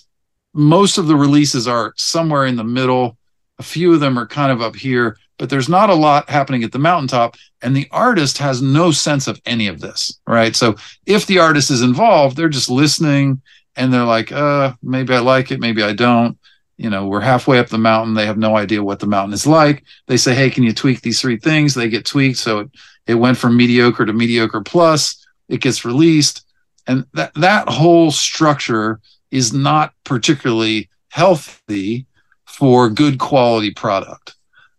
most 0.52 0.98
of 0.98 1.06
the 1.06 1.16
releases 1.16 1.66
are 1.66 1.94
somewhere 1.96 2.46
in 2.46 2.56
the 2.56 2.64
middle. 2.64 3.16
A 3.58 3.62
few 3.62 3.94
of 3.94 4.00
them 4.00 4.18
are 4.18 4.26
kind 4.26 4.52
of 4.52 4.60
up 4.60 4.76
here, 4.76 5.16
but 5.38 5.50
there's 5.50 5.68
not 5.68 5.90
a 5.90 5.94
lot 5.94 6.28
happening 6.30 6.64
at 6.64 6.72
the 6.72 6.78
mountaintop 6.78 7.36
and 7.62 7.76
the 7.76 7.88
artist 7.90 8.38
has 8.38 8.62
no 8.62 8.90
sense 8.90 9.26
of 9.26 9.40
any 9.46 9.66
of 9.66 9.80
this 9.80 10.18
right? 10.26 10.54
So 10.54 10.76
if 11.06 11.26
the 11.26 11.38
artist 11.38 11.70
is 11.70 11.82
involved 11.82 12.36
they're 12.36 12.48
just 12.48 12.70
listening 12.70 13.40
and 13.76 13.92
they're 13.92 14.04
like 14.04 14.32
uh 14.32 14.72
maybe 14.82 15.14
i 15.14 15.18
like 15.18 15.50
it 15.50 15.60
maybe 15.60 15.82
i 15.82 15.92
don't. 15.92 16.38
You 16.78 16.90
know 16.90 17.06
we're 17.06 17.20
halfway 17.20 17.58
up 17.58 17.68
the 17.68 17.78
mountain 17.78 18.14
they 18.14 18.26
have 18.26 18.38
no 18.38 18.56
idea 18.56 18.82
what 18.82 19.00
the 19.00 19.06
mountain 19.06 19.32
is 19.32 19.46
like. 19.46 19.84
They 20.06 20.16
say 20.16 20.34
hey 20.34 20.50
can 20.50 20.64
you 20.64 20.72
tweak 20.74 21.00
these 21.00 21.20
three 21.20 21.38
things? 21.38 21.74
They 21.74 21.88
get 21.88 22.04
tweaked 22.04 22.38
so 22.38 22.60
it, 22.60 22.70
it 23.06 23.14
went 23.14 23.38
from 23.38 23.56
mediocre 23.56 24.04
to 24.04 24.12
mediocre 24.12 24.60
plus 24.60 25.26
it 25.48 25.60
gets 25.60 25.84
released 25.84 26.44
and 26.86 27.06
that 27.14 27.32
that 27.34 27.68
whole 27.68 28.10
structure 28.10 29.00
is 29.30 29.52
not 29.52 29.92
particularly 30.04 30.88
healthy 31.08 32.06
for 32.44 32.88
good 32.88 33.18
quality 33.18 33.70
product 33.70 34.35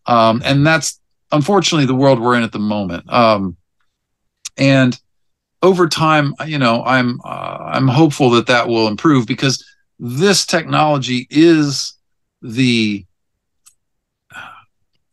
um, 0.08 0.42
and 0.44 0.66
that's 0.66 1.00
unfortunately 1.32 1.86
the 1.86 1.96
world 1.96 2.20
we're 2.20 2.36
in 2.36 2.44
at 2.44 2.52
the 2.52 2.60
moment. 2.60 3.12
Um, 3.12 3.58
and 4.58 5.00
over 5.62 5.88
time, 5.88 6.34
you 6.46 6.58
know, 6.58 6.84
I'm 6.84 7.20
uh, 7.24 7.58
I'm 7.74 7.88
hopeful 7.88 8.32
that 8.32 8.48
that 8.48 8.68
will 8.68 8.88
improve 8.88 9.26
because 9.26 9.64
this 10.00 10.46
technology 10.46 11.28
is 11.30 11.94
the 12.42 13.06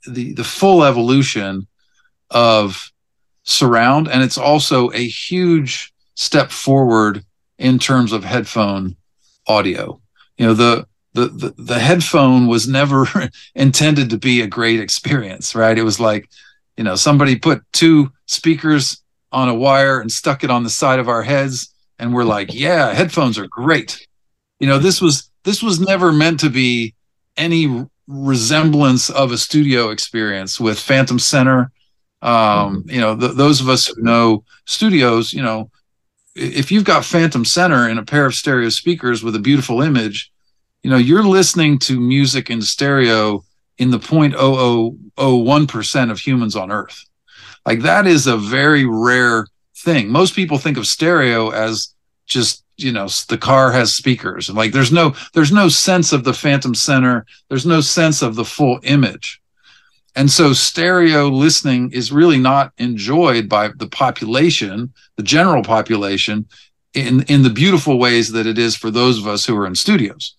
the 0.06 0.34
the 0.34 0.44
full 0.44 0.84
evolution 0.84 1.66
of 2.30 2.90
surround 3.44 4.08
and 4.08 4.22
it's 4.22 4.38
also 4.38 4.90
a 4.92 5.06
huge 5.06 5.92
step 6.14 6.50
forward 6.50 7.24
in 7.58 7.78
terms 7.78 8.12
of 8.12 8.24
headphone 8.24 8.96
audio 9.46 10.00
you 10.38 10.46
know 10.46 10.54
the 10.54 10.86
the, 11.14 11.28
the, 11.28 11.54
the 11.56 11.78
headphone 11.78 12.46
was 12.46 12.68
never 12.68 13.06
intended 13.54 14.10
to 14.10 14.18
be 14.18 14.42
a 14.42 14.46
great 14.46 14.80
experience, 14.80 15.54
right? 15.54 15.78
It 15.78 15.84
was 15.84 16.00
like, 16.00 16.28
you 16.76 16.84
know, 16.84 16.96
somebody 16.96 17.36
put 17.36 17.62
two 17.72 18.12
speakers 18.26 19.00
on 19.32 19.48
a 19.48 19.54
wire 19.54 20.00
and 20.00 20.10
stuck 20.10 20.44
it 20.44 20.50
on 20.50 20.64
the 20.64 20.70
side 20.70 20.98
of 20.98 21.08
our 21.08 21.22
heads, 21.22 21.72
and 21.98 22.12
we're 22.12 22.24
like, 22.24 22.48
yeah, 22.52 22.92
headphones 22.92 23.38
are 23.38 23.46
great. 23.46 24.06
You 24.60 24.66
know, 24.66 24.78
this 24.78 25.00
was 25.00 25.30
this 25.44 25.62
was 25.62 25.80
never 25.80 26.12
meant 26.12 26.40
to 26.40 26.50
be 26.50 26.94
any 27.36 27.86
resemblance 28.06 29.10
of 29.10 29.32
a 29.32 29.38
studio 29.38 29.90
experience 29.90 30.58
with 30.60 30.78
Phantom 30.78 31.18
Center. 31.18 31.70
Um, 32.22 32.32
mm-hmm. 32.32 32.90
you 32.90 33.00
know, 33.00 33.16
th- 33.16 33.32
those 33.32 33.60
of 33.60 33.68
us 33.68 33.86
who 33.86 34.02
know 34.02 34.44
studios, 34.64 35.32
you 35.32 35.42
know, 35.42 35.70
if 36.34 36.72
you've 36.72 36.84
got 36.84 37.04
phantom 37.04 37.44
center 37.44 37.88
in 37.88 37.98
a 37.98 38.04
pair 38.04 38.26
of 38.26 38.34
stereo 38.34 38.68
speakers 38.68 39.22
with 39.22 39.36
a 39.36 39.40
beautiful 39.40 39.82
image, 39.82 40.32
you 40.84 40.90
know, 40.90 40.98
you're 40.98 41.24
listening 41.24 41.80
to 41.80 41.98
music 41.98 42.48
in 42.50 42.60
stereo 42.60 43.42
in 43.78 43.90
the 43.90 43.98
0.0001% 43.98 46.10
of 46.10 46.20
humans 46.20 46.54
on 46.54 46.70
earth. 46.70 47.06
Like 47.64 47.80
that 47.80 48.06
is 48.06 48.26
a 48.26 48.36
very 48.36 48.84
rare 48.84 49.46
thing. 49.78 50.10
Most 50.10 50.36
people 50.36 50.58
think 50.58 50.76
of 50.76 50.86
stereo 50.86 51.48
as 51.48 51.94
just, 52.26 52.64
you 52.76 52.92
know, 52.92 53.08
the 53.28 53.38
car 53.38 53.72
has 53.72 53.94
speakers 53.94 54.50
and 54.50 54.58
like 54.58 54.72
there's 54.72 54.92
no 54.92 55.14
there's 55.32 55.52
no 55.52 55.70
sense 55.70 56.12
of 56.12 56.24
the 56.24 56.34
phantom 56.34 56.74
center, 56.74 57.24
there's 57.48 57.64
no 57.64 57.80
sense 57.80 58.20
of 58.20 58.34
the 58.34 58.44
full 58.44 58.78
image. 58.82 59.40
And 60.14 60.30
so 60.30 60.52
stereo 60.52 61.28
listening 61.28 61.92
is 61.92 62.12
really 62.12 62.38
not 62.38 62.74
enjoyed 62.76 63.48
by 63.48 63.68
the 63.68 63.88
population, 63.88 64.92
the 65.16 65.22
general 65.22 65.62
population, 65.62 66.46
in, 66.92 67.22
in 67.22 67.42
the 67.42 67.50
beautiful 67.50 67.98
ways 67.98 68.32
that 68.32 68.46
it 68.46 68.58
is 68.58 68.76
for 68.76 68.90
those 68.90 69.18
of 69.18 69.26
us 69.26 69.46
who 69.46 69.56
are 69.56 69.66
in 69.66 69.74
studios. 69.74 70.36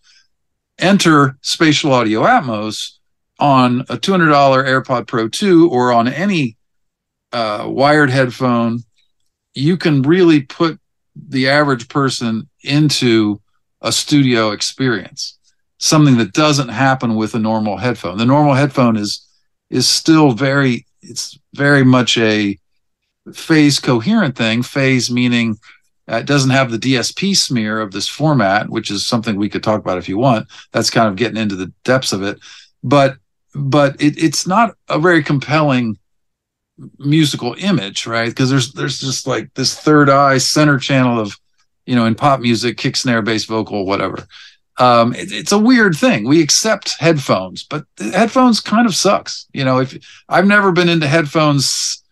Enter 0.79 1.37
spatial 1.41 1.93
audio 1.93 2.23
Atmos 2.23 2.97
on 3.39 3.81
a 3.81 3.97
$200 3.97 4.29
AirPod 4.29 5.07
Pro 5.07 5.27
2 5.27 5.69
or 5.69 5.91
on 5.91 6.07
any 6.07 6.57
uh, 7.31 7.65
wired 7.67 8.09
headphone. 8.09 8.79
You 9.53 9.77
can 9.77 10.01
really 10.01 10.41
put 10.41 10.79
the 11.15 11.47
average 11.49 11.87
person 11.87 12.49
into 12.63 13.41
a 13.81 13.91
studio 13.91 14.51
experience, 14.51 15.37
something 15.77 16.17
that 16.17 16.33
doesn't 16.33 16.69
happen 16.69 17.15
with 17.15 17.35
a 17.35 17.39
normal 17.39 17.77
headphone. 17.77 18.17
The 18.17 18.25
normal 18.25 18.53
headphone 18.53 18.97
is 18.97 19.21
is 19.69 19.87
still 19.87 20.31
very 20.31 20.85
it's 21.01 21.37
very 21.53 21.83
much 21.83 22.17
a 22.17 22.57
phase 23.33 23.79
coherent 23.79 24.35
thing 24.35 24.61
phase 24.61 25.09
meaning 25.09 25.57
uh, 26.09 26.17
it 26.17 26.25
doesn't 26.25 26.51
have 26.51 26.71
the 26.71 26.77
dsp 26.77 27.35
smear 27.35 27.79
of 27.79 27.91
this 27.91 28.07
format 28.07 28.69
which 28.69 28.91
is 28.91 29.05
something 29.05 29.35
we 29.35 29.49
could 29.49 29.63
talk 29.63 29.79
about 29.79 29.97
if 29.97 30.09
you 30.09 30.17
want 30.17 30.47
that's 30.71 30.89
kind 30.89 31.07
of 31.07 31.15
getting 31.15 31.37
into 31.37 31.55
the 31.55 31.71
depths 31.83 32.13
of 32.13 32.23
it 32.23 32.39
but 32.83 33.17
but 33.53 33.99
it, 34.01 34.21
it's 34.21 34.45
not 34.45 34.75
a 34.89 34.99
very 34.99 35.23
compelling 35.23 35.97
musical 36.99 37.55
image 37.59 38.05
right 38.05 38.29
because 38.29 38.49
there's 38.49 38.73
there's 38.73 38.99
just 38.99 39.27
like 39.27 39.53
this 39.53 39.79
third 39.79 40.09
eye 40.09 40.37
center 40.37 40.77
channel 40.77 41.19
of 41.19 41.39
you 41.85 41.95
know 41.95 42.05
in 42.05 42.15
pop 42.15 42.39
music 42.39 42.77
kick 42.77 42.95
snare 42.95 43.21
bass 43.21 43.45
vocal 43.45 43.85
whatever 43.85 44.27
um, 44.77 45.13
it, 45.13 45.31
it's 45.31 45.51
a 45.51 45.57
weird 45.57 45.95
thing. 45.95 46.27
We 46.27 46.41
accept 46.41 46.97
headphones, 46.99 47.63
but 47.63 47.85
headphones 47.97 48.59
kind 48.59 48.85
of 48.85 48.95
sucks. 48.95 49.47
You 49.53 49.63
know, 49.63 49.79
if 49.79 49.97
I've 50.27 50.47
never 50.47 50.71
been 50.71 50.89
into 50.89 51.07
headphones 51.07 52.03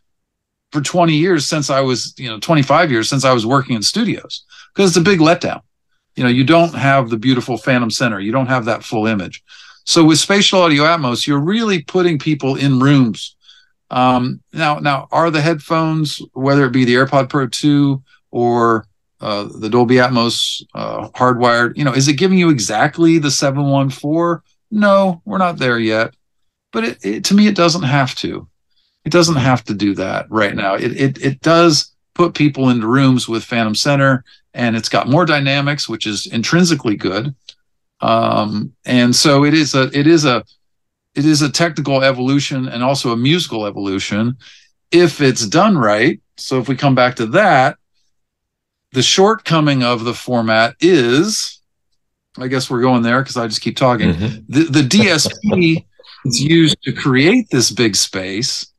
for 0.73 0.81
20 0.81 1.13
years 1.13 1.45
since 1.45 1.69
I 1.69 1.81
was, 1.81 2.13
you 2.17 2.27
know, 2.27 2.39
25 2.39 2.91
years 2.91 3.07
since 3.07 3.23
I 3.23 3.31
was 3.31 3.45
working 3.45 3.75
in 3.75 3.83
studios 3.83 4.43
because 4.73 4.89
it's 4.89 4.97
a 4.97 5.09
big 5.09 5.19
letdown. 5.19 5.61
You 6.15 6.23
know, 6.23 6.29
you 6.29 6.43
don't 6.43 6.73
have 6.73 7.09
the 7.09 7.17
beautiful 7.17 7.57
Phantom 7.57 7.91
Center. 7.91 8.19
You 8.19 8.31
don't 8.31 8.47
have 8.47 8.65
that 8.65 8.83
full 8.83 9.05
image. 9.05 9.43
So 9.85 10.03
with 10.03 10.17
spatial 10.17 10.61
audio 10.61 10.83
Atmos, 10.83 11.27
you're 11.27 11.39
really 11.39 11.83
putting 11.83 12.17
people 12.17 12.55
in 12.55 12.79
rooms. 12.79 13.35
Um, 13.91 14.41
now, 14.51 14.79
now 14.79 15.07
are 15.11 15.29
the 15.29 15.41
headphones, 15.41 16.19
whether 16.33 16.65
it 16.65 16.71
be 16.71 16.85
the 16.85 16.95
AirPod 16.95 17.29
Pro 17.29 17.47
2 17.47 18.01
or 18.31 18.87
uh, 19.21 19.47
the 19.59 19.69
Dolby 19.69 19.95
Atmos 19.95 20.63
uh, 20.73 21.09
hardwired. 21.09 21.77
You 21.77 21.83
know, 21.83 21.93
is 21.93 22.07
it 22.07 22.13
giving 22.13 22.39
you 22.39 22.49
exactly 22.49 23.19
the 23.19 23.29
714? 23.29 24.41
No, 24.71 25.21
we're 25.23 25.37
not 25.37 25.59
there 25.59 25.77
yet. 25.77 26.15
But 26.71 26.83
it, 26.83 27.05
it, 27.05 27.25
to 27.25 27.35
me, 27.35 27.45
it 27.45 27.55
doesn't 27.55 27.83
have 27.83 28.15
to. 28.15 28.47
It 29.05 29.11
doesn't 29.11 29.35
have 29.35 29.63
to 29.65 29.73
do 29.73 29.95
that 29.95 30.27
right 30.29 30.55
now. 30.55 30.75
It, 30.75 30.99
it, 30.99 31.21
it 31.21 31.41
does 31.41 31.93
put 32.13 32.35
people 32.35 32.69
into 32.69 32.87
rooms 32.87 33.27
with 33.27 33.43
Phantom 33.43 33.75
Center, 33.75 34.23
and 34.53 34.75
it's 34.75 34.89
got 34.89 35.09
more 35.09 35.25
dynamics, 35.25 35.89
which 35.89 36.05
is 36.07 36.27
intrinsically 36.27 36.95
good. 36.95 37.35
Um, 38.01 38.73
and 38.85 39.15
so 39.15 39.45
it 39.45 39.53
is 39.53 39.75
a 39.75 39.83
it 39.97 40.07
is 40.07 40.25
a 40.25 40.43
it 41.15 41.25
is 41.25 41.41
a 41.41 41.51
technical 41.51 42.03
evolution 42.03 42.67
and 42.67 42.83
also 42.83 43.11
a 43.11 43.17
musical 43.17 43.65
evolution 43.65 44.37
if 44.91 45.21
it's 45.21 45.47
done 45.47 45.77
right. 45.77 46.21
So 46.37 46.59
if 46.59 46.67
we 46.67 46.75
come 46.75 46.95
back 46.95 47.15
to 47.15 47.25
that, 47.27 47.77
the 48.91 49.01
shortcoming 49.01 49.83
of 49.83 50.03
the 50.03 50.13
format 50.13 50.75
is 50.79 51.61
I 52.37 52.47
guess 52.47 52.69
we're 52.69 52.81
going 52.81 53.03
there 53.03 53.21
because 53.21 53.37
I 53.37 53.47
just 53.47 53.61
keep 53.61 53.77
talking. 53.77 54.13
Mm-hmm. 54.13 54.39
The, 54.49 54.63
the 54.63 54.81
DSP 54.81 55.85
is 56.25 56.41
used 56.41 56.81
to 56.83 56.91
create 56.91 57.47
this 57.51 57.71
big 57.71 57.95
space. 57.95 58.72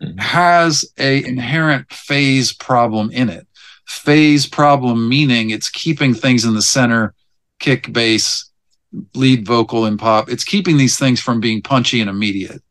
Mm-hmm. 0.00 0.18
has 0.18 0.84
a 0.96 1.24
inherent 1.24 1.92
phase 1.92 2.52
problem 2.52 3.10
in 3.10 3.28
it. 3.28 3.48
Phase 3.84 4.46
problem 4.46 5.08
meaning 5.08 5.50
it's 5.50 5.68
keeping 5.68 6.14
things 6.14 6.44
in 6.44 6.54
the 6.54 6.62
center, 6.62 7.14
kick, 7.58 7.92
bass, 7.92 8.48
lead 9.16 9.44
vocal, 9.44 9.86
and 9.86 9.98
pop. 9.98 10.28
It's 10.28 10.44
keeping 10.44 10.76
these 10.76 10.96
things 10.96 11.20
from 11.20 11.40
being 11.40 11.62
punchy 11.62 12.00
and 12.00 12.08
immediate. 12.08 12.62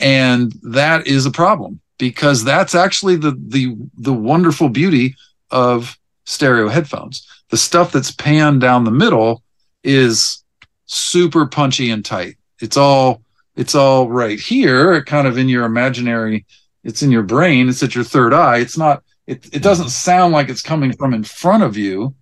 And 0.00 0.52
that 0.62 1.06
is 1.06 1.24
a 1.24 1.30
problem 1.30 1.80
because 1.98 2.42
that's 2.42 2.74
actually 2.74 3.14
the 3.14 3.40
the 3.46 3.76
the 3.96 4.12
wonderful 4.12 4.68
beauty 4.68 5.14
of 5.52 5.96
stereo 6.24 6.66
headphones. 6.68 7.24
The 7.50 7.56
stuff 7.56 7.92
that's 7.92 8.10
panned 8.10 8.60
down 8.60 8.82
the 8.82 8.90
middle 8.90 9.44
is 9.84 10.42
super 10.86 11.46
punchy 11.46 11.90
and 11.90 12.04
tight. 12.04 12.38
It's 12.60 12.76
all 12.76 13.22
it's 13.56 13.74
all 13.74 14.08
right 14.08 14.40
here, 14.40 15.02
kind 15.04 15.26
of 15.26 15.38
in 15.38 15.48
your 15.48 15.64
imaginary. 15.64 16.46
It's 16.84 17.02
in 17.02 17.10
your 17.10 17.22
brain. 17.22 17.68
It's 17.68 17.82
at 17.82 17.94
your 17.94 18.04
third 18.04 18.32
eye. 18.32 18.58
It's 18.58 18.78
not. 18.78 19.02
It 19.26 19.36
it 19.36 19.42
mm-hmm. 19.42 19.62
doesn't 19.62 19.90
sound 19.90 20.32
like 20.32 20.48
it's 20.48 20.62
coming 20.62 20.92
from 20.92 21.14
in 21.14 21.24
front 21.24 21.62
of 21.62 21.76
you, 21.76 22.14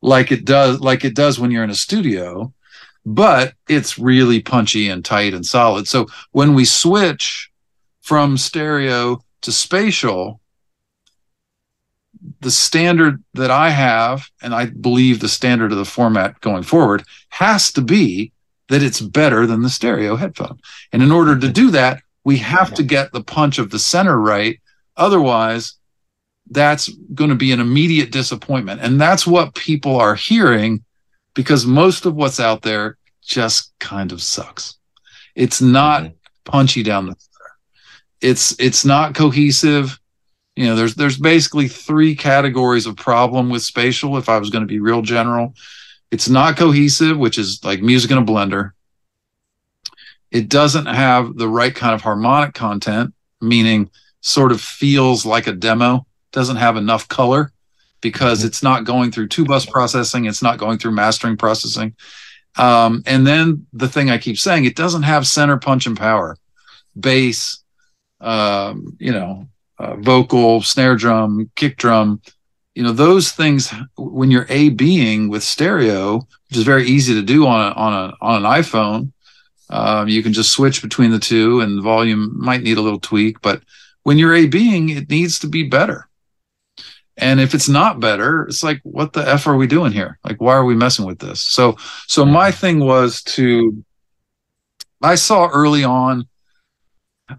like 0.00 0.32
it 0.32 0.44
does 0.44 0.80
like 0.80 1.04
it 1.04 1.14
does 1.14 1.38
when 1.38 1.50
you're 1.50 1.64
in 1.64 1.70
a 1.70 1.74
studio, 1.74 2.52
but 3.06 3.54
it's 3.68 3.98
really 3.98 4.40
punchy 4.40 4.88
and 4.88 5.04
tight 5.04 5.34
and 5.34 5.46
solid. 5.46 5.88
So 5.88 6.06
when 6.32 6.54
we 6.54 6.64
switch 6.64 7.50
from 8.00 8.36
stereo 8.36 9.22
to 9.42 9.52
spatial, 9.52 10.40
the 12.40 12.50
standard 12.50 13.22
that 13.34 13.50
I 13.50 13.70
have, 13.70 14.28
and 14.42 14.54
I 14.54 14.66
believe 14.66 15.20
the 15.20 15.28
standard 15.28 15.72
of 15.72 15.78
the 15.78 15.84
format 15.84 16.40
going 16.40 16.64
forward, 16.64 17.04
has 17.30 17.72
to 17.72 17.80
be 17.80 18.32
that 18.72 18.82
it's 18.82 19.02
better 19.02 19.46
than 19.46 19.60
the 19.60 19.68
stereo 19.68 20.16
headphone. 20.16 20.58
And 20.92 21.02
in 21.02 21.12
order 21.12 21.38
to 21.38 21.48
do 21.48 21.70
that, 21.72 22.02
we 22.24 22.38
have 22.38 22.72
to 22.72 22.82
get 22.82 23.12
the 23.12 23.22
punch 23.22 23.58
of 23.58 23.68
the 23.68 23.78
center 23.78 24.18
right. 24.18 24.62
Otherwise, 24.96 25.74
that's 26.50 26.88
going 27.14 27.28
to 27.28 27.36
be 27.36 27.52
an 27.52 27.60
immediate 27.60 28.10
disappointment. 28.10 28.80
And 28.80 28.98
that's 28.98 29.26
what 29.26 29.54
people 29.54 29.96
are 29.96 30.14
hearing 30.14 30.84
because 31.34 31.66
most 31.66 32.06
of 32.06 32.14
what's 32.14 32.40
out 32.40 32.62
there 32.62 32.96
just 33.20 33.74
kind 33.78 34.10
of 34.10 34.22
sucks. 34.22 34.78
It's 35.34 35.60
not 35.60 36.04
mm-hmm. 36.04 36.14
punchy 36.46 36.82
down 36.82 37.08
the 37.08 37.16
center. 37.18 37.50
It's 38.22 38.58
it's 38.58 38.86
not 38.86 39.14
cohesive 39.14 40.00
you 40.56 40.66
know 40.66 40.76
there's 40.76 40.94
there's 40.94 41.18
basically 41.18 41.68
three 41.68 42.14
categories 42.14 42.86
of 42.86 42.96
problem 42.96 43.48
with 43.48 43.62
spatial 43.62 44.18
if 44.18 44.28
i 44.28 44.36
was 44.36 44.50
going 44.50 44.60
to 44.60 44.68
be 44.68 44.80
real 44.80 45.00
general 45.00 45.54
it's 46.12 46.28
not 46.28 46.56
cohesive 46.56 47.18
which 47.18 47.38
is 47.38 47.64
like 47.64 47.82
music 47.82 48.10
in 48.12 48.18
a 48.18 48.22
blender. 48.22 48.72
It 50.30 50.48
doesn't 50.48 50.86
have 50.86 51.36
the 51.36 51.48
right 51.48 51.74
kind 51.74 51.94
of 51.94 52.02
harmonic 52.02 52.54
content 52.54 53.14
meaning 53.40 53.90
sort 54.20 54.52
of 54.52 54.60
feels 54.60 55.26
like 55.26 55.48
a 55.48 55.52
demo 55.52 56.06
doesn't 56.30 56.56
have 56.56 56.76
enough 56.76 57.08
color 57.08 57.52
because 58.00 58.38
mm-hmm. 58.38 58.46
it's 58.46 58.62
not 58.62 58.84
going 58.84 59.10
through 59.10 59.28
two 59.28 59.44
bus 59.44 59.66
processing 59.66 60.26
it's 60.26 60.42
not 60.42 60.58
going 60.58 60.78
through 60.78 60.92
mastering 60.92 61.36
processing. 61.36 61.96
Um, 62.56 63.02
and 63.06 63.26
then 63.26 63.66
the 63.72 63.88
thing 63.88 64.10
i 64.10 64.18
keep 64.18 64.38
saying 64.38 64.66
it 64.66 64.76
doesn't 64.76 65.04
have 65.04 65.26
center 65.26 65.56
punch 65.56 65.86
and 65.86 65.96
power. 65.96 66.36
Bass 66.98 67.64
um, 68.20 68.96
you 69.00 69.10
know 69.10 69.48
uh, 69.78 69.96
vocal, 69.96 70.62
snare 70.62 70.94
drum, 70.94 71.50
kick 71.56 71.76
drum, 71.76 72.20
you 72.74 72.82
know 72.82 72.92
those 72.92 73.32
things 73.32 73.72
when 73.96 74.30
you're 74.30 74.46
A/B-ing 74.48 75.28
with 75.28 75.42
stereo, 75.42 76.16
which 76.16 76.56
is 76.56 76.64
very 76.64 76.86
easy 76.86 77.14
to 77.14 77.22
do 77.22 77.46
on 77.46 77.60
a, 77.60 77.74
on 77.74 77.92
a 77.92 78.14
on 78.20 78.44
an 78.44 78.50
iPhone. 78.50 79.12
Um, 79.70 80.08
you 80.08 80.22
can 80.22 80.32
just 80.32 80.52
switch 80.52 80.82
between 80.82 81.10
the 81.10 81.18
two, 81.18 81.60
and 81.60 81.78
the 81.78 81.82
volume 81.82 82.32
might 82.38 82.62
need 82.62 82.78
a 82.78 82.82
little 82.82 83.00
tweak. 83.00 83.40
But 83.40 83.62
when 84.02 84.18
you're 84.18 84.34
A/B-ing, 84.34 84.90
it 84.90 85.10
needs 85.10 85.38
to 85.40 85.48
be 85.48 85.62
better. 85.64 86.08
And 87.18 87.40
if 87.40 87.54
it's 87.54 87.68
not 87.68 88.00
better, 88.00 88.44
it's 88.44 88.62
like, 88.62 88.80
what 88.84 89.12
the 89.12 89.26
f 89.28 89.46
are 89.46 89.56
we 89.56 89.66
doing 89.66 89.92
here? 89.92 90.18
Like, 90.24 90.40
why 90.40 90.54
are 90.54 90.64
we 90.64 90.74
messing 90.74 91.04
with 91.04 91.18
this? 91.18 91.42
So, 91.42 91.76
so 92.06 92.24
my 92.24 92.50
thing 92.50 92.80
was 92.80 93.22
to. 93.24 93.84
I 95.02 95.16
saw 95.16 95.48
early 95.48 95.84
on 95.84 96.26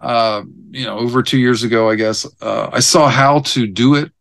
uh, 0.01 0.43
you 0.71 0.85
know, 0.85 0.97
over 0.97 1.23
two 1.23 1.37
years 1.37 1.63
ago, 1.63 1.89
I 1.89 1.95
guess, 1.95 2.25
uh, 2.41 2.69
I 2.71 2.79
saw 2.79 3.09
how 3.09 3.39
to 3.39 3.67
do 3.67 3.95
it. 3.95 4.11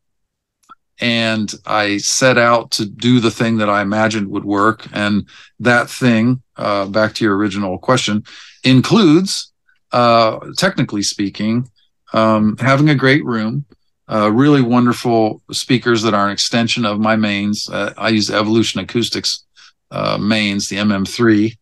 And 1.01 1.53
I 1.66 1.99
set 1.99 2.38
out 2.38 2.70
to 2.72 2.86
do 2.86 3.18
the 3.18 3.30
thing 3.30 3.57
that 3.59 3.68
I 3.68 3.82
imagined 3.82 4.28
would 4.28 4.45
work. 4.45 4.86
And 4.93 5.26
that 5.61 5.90
thing, 5.90 6.43
uh, 6.57 6.86
back 6.86 7.14
to 7.14 7.24
your 7.24 7.36
original 7.36 7.78
question, 7.78 8.24
includes, 8.62 9.53
uh, 9.90 10.38
technically 10.57 11.03
speaking, 11.03 11.68
um, 12.12 12.57
having 12.59 12.88
a 12.88 12.95
great 12.95 13.24
room, 13.24 13.64
uh, 14.11 14.30
really 14.30 14.62
wonderful 14.62 15.43
speakers 15.51 16.03
that 16.03 16.14
are 16.14 16.26
an 16.26 16.32
extension 16.32 16.84
of 16.84 17.01
my 17.01 17.16
mains. 17.16 17.68
Uh, 17.68 17.95
I 17.97 18.11
use 18.11 18.30
Evolution 18.30 18.80
Acoustics 18.80 19.45
uh, 19.90 20.18
mains, 20.18 20.68
the 20.68 20.76
MM3, 20.76 21.57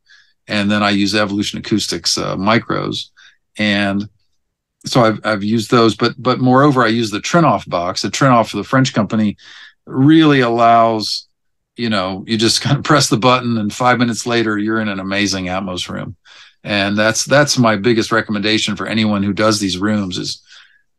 and 0.48 0.70
then 0.70 0.82
I 0.82 0.90
use 0.90 1.14
Evolution 1.14 1.58
Acoustics 1.58 2.18
uh, 2.18 2.36
micros, 2.36 3.10
and 3.56 4.08
so 4.84 5.02
I've 5.02 5.20
I've 5.24 5.44
used 5.44 5.70
those. 5.70 5.94
But 5.94 6.14
but 6.18 6.40
moreover, 6.40 6.82
I 6.82 6.88
use 6.88 7.10
the 7.10 7.20
Trinnov 7.20 7.68
box. 7.68 8.02
The 8.02 8.08
Trinnov 8.08 8.50
for 8.50 8.56
the 8.56 8.64
French 8.64 8.94
company 8.94 9.36
really 9.86 10.40
allows 10.40 11.26
you 11.76 11.88
know 11.88 12.24
you 12.26 12.36
just 12.36 12.60
kind 12.62 12.76
of 12.76 12.84
press 12.84 13.08
the 13.08 13.16
button 13.16 13.58
and 13.58 13.72
five 13.72 13.98
minutes 13.98 14.26
later 14.26 14.58
you're 14.58 14.80
in 14.80 14.88
an 14.88 15.00
amazing 15.00 15.46
atmos 15.46 15.88
room 15.88 16.16
and 16.64 16.96
that's 16.96 17.24
that's 17.24 17.58
my 17.58 17.76
biggest 17.76 18.12
recommendation 18.12 18.76
for 18.76 18.86
anyone 18.86 19.22
who 19.22 19.32
does 19.32 19.60
these 19.60 19.78
rooms 19.78 20.18
is 20.18 20.42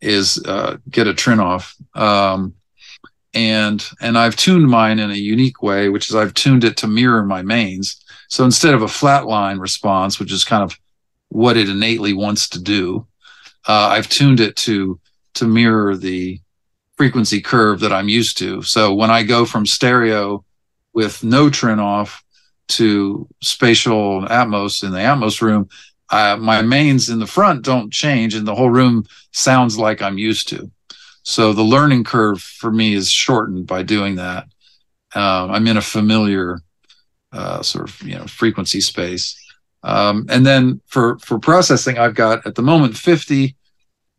is 0.02 0.44
uh, 0.48 0.78
get 0.90 1.08
a 1.08 1.14
Trinnov. 1.14 1.74
Um, 1.96 2.56
and 3.34 3.88
and 4.02 4.18
I've 4.18 4.36
tuned 4.36 4.68
mine 4.68 5.00
in 5.00 5.12
a 5.12 5.16
unique 5.16 5.62
way, 5.62 5.90
which 5.90 6.10
is 6.10 6.16
I've 6.16 6.34
tuned 6.34 6.64
it 6.64 6.78
to 6.78 6.88
mirror 6.88 7.24
my 7.24 7.42
mains. 7.42 8.04
So 8.28 8.44
instead 8.44 8.74
of 8.74 8.82
a 8.82 8.88
flat 8.88 9.28
line 9.28 9.60
response, 9.60 10.20
which 10.20 10.32
is 10.32 10.44
kind 10.44 10.64
of 10.64 10.78
what 11.30 11.58
it 11.58 11.70
innately 11.70 12.14
wants 12.14 12.50
to 12.50 12.62
do, 12.62 13.06
uh, 13.68 13.90
I've 13.92 14.10
tuned 14.10 14.40
it 14.40 14.56
to 14.58 15.00
to 15.36 15.48
mirror 15.48 15.96
the 15.96 16.40
frequency 16.98 17.42
curve 17.42 17.80
that 17.80 17.94
I'm 17.94 18.10
used 18.10 18.38
to. 18.40 18.62
So 18.62 18.94
when 18.94 19.10
I 19.10 19.24
go 19.24 19.46
from 19.46 19.66
stereo 19.66 20.44
with 20.94 21.24
no 21.24 21.48
Trinnov 21.48 22.22
to 22.70 23.28
spatial 23.42 24.22
Atmos 24.24 24.84
in 24.84 24.92
the 24.92 25.00
Atmos 25.00 25.42
room, 25.42 25.70
uh, 26.10 26.38
my 26.38 26.62
mains 26.62 27.10
in 27.10 27.20
the 27.20 27.28
front 27.28 27.64
don't 27.64 27.92
change 27.92 28.36
and 28.36 28.46
the 28.46 28.56
whole 28.56 28.70
room 28.70 29.06
sounds 29.32 29.78
like 29.78 30.02
I'm 30.02 30.18
used 30.18 30.50
to. 30.50 30.70
So 31.24 31.54
the 31.54 31.64
learning 31.64 32.04
curve 32.04 32.42
for 32.42 32.72
me 32.72 32.94
is 32.94 33.10
shortened 33.10 33.68
by 33.68 33.84
doing 33.84 34.16
that. 34.16 34.46
Um, 35.16 35.52
I'm 35.52 35.68
in 35.68 35.78
a 35.78 35.82
familiar 35.82 36.60
uh, 37.32 37.62
sort 37.62 37.90
of 37.90 38.02
you 38.04 38.16
know 38.16 38.26
frequency 38.26 38.82
space. 38.82 39.38
Um, 39.84 40.26
and 40.30 40.46
then 40.46 40.82
for 40.88 41.18
for 41.20 41.40
processing, 41.40 41.98
I've 41.98 42.16
got 42.16 42.46
at 42.46 42.56
the 42.56 42.62
moment 42.62 42.98
50. 42.98 43.56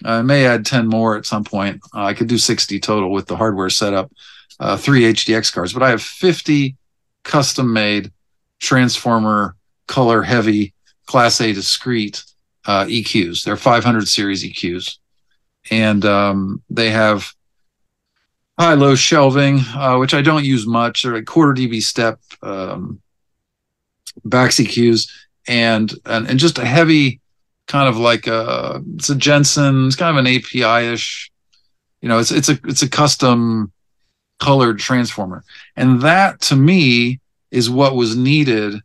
I 0.05 0.23
may 0.23 0.47
add 0.47 0.67
10 0.67 0.89
more 0.89 1.17
at 1.17 1.27
some 1.27 1.45
point. 1.45 1.81
Uh, 1.95 2.03
I 2.03 2.15
could 2.15 2.27
do 2.27 2.39
60 2.39 2.81
total 2.81 3.13
with 3.13 3.27
the 3.27 3.37
hardware 3.37 3.71
setup, 3.71 4.11
uh, 4.59 4.77
three 4.77 5.03
HDX 5.03 5.53
cards, 5.53 5.73
but 5.73 5.83
I 5.85 5.91
have 5.91 6.03
50 6.03 6.77
custom 7.23 7.73
made 7.73 8.11
transformer 8.59 9.55
color 9.87 10.23
heavy 10.23 10.75
Class 11.07 11.41
A 11.41 11.53
discrete 11.53 12.25
uh, 12.65 12.85
EQs. 12.87 13.45
They're 13.45 13.57
500 13.57 14.09
series 14.09 14.45
EQs, 14.45 14.99
and 15.71 16.05
um, 16.05 16.63
they 16.71 16.91
have 16.91 17.33
high 18.59 18.75
low 18.75 18.95
shelving, 18.95 19.61
uh, 19.75 19.97
which 19.99 20.15
I 20.15 20.23
don't 20.23 20.45
use 20.45 20.67
much. 20.67 21.03
They're 21.03 21.15
a 21.15 21.25
quarter 21.25 21.61
dB 21.61 21.83
step 21.83 22.21
um, 22.43 23.01
Bax 24.25 24.57
EQs, 24.57 25.11
and, 25.49 25.93
and 26.07 26.29
and 26.29 26.39
just 26.39 26.59
a 26.59 26.65
heavy 26.65 27.21
kind 27.67 27.89
of 27.89 27.97
like 27.97 28.27
a 28.27 28.83
it's 28.95 29.11
a 29.11 29.17
Jensen. 29.17 29.87
It's 29.87 29.97
kind 29.97 30.17
of 30.17 30.25
an 30.25 30.33
API 30.33 30.93
ish. 30.93 31.31
You 32.01 32.09
know, 32.09 32.19
it's 32.19 32.31
it's 32.31 32.49
a 32.49 32.59
it's 32.65 32.83
a 32.83 32.89
custom 32.89 33.73
colored 34.39 34.79
transformer, 34.79 35.45
and 35.77 36.03
that 36.03 36.41
to 36.43 36.57
me 36.57 37.21
is 37.51 37.71
what 37.71 37.97
was 37.97 38.17
needed 38.17 38.81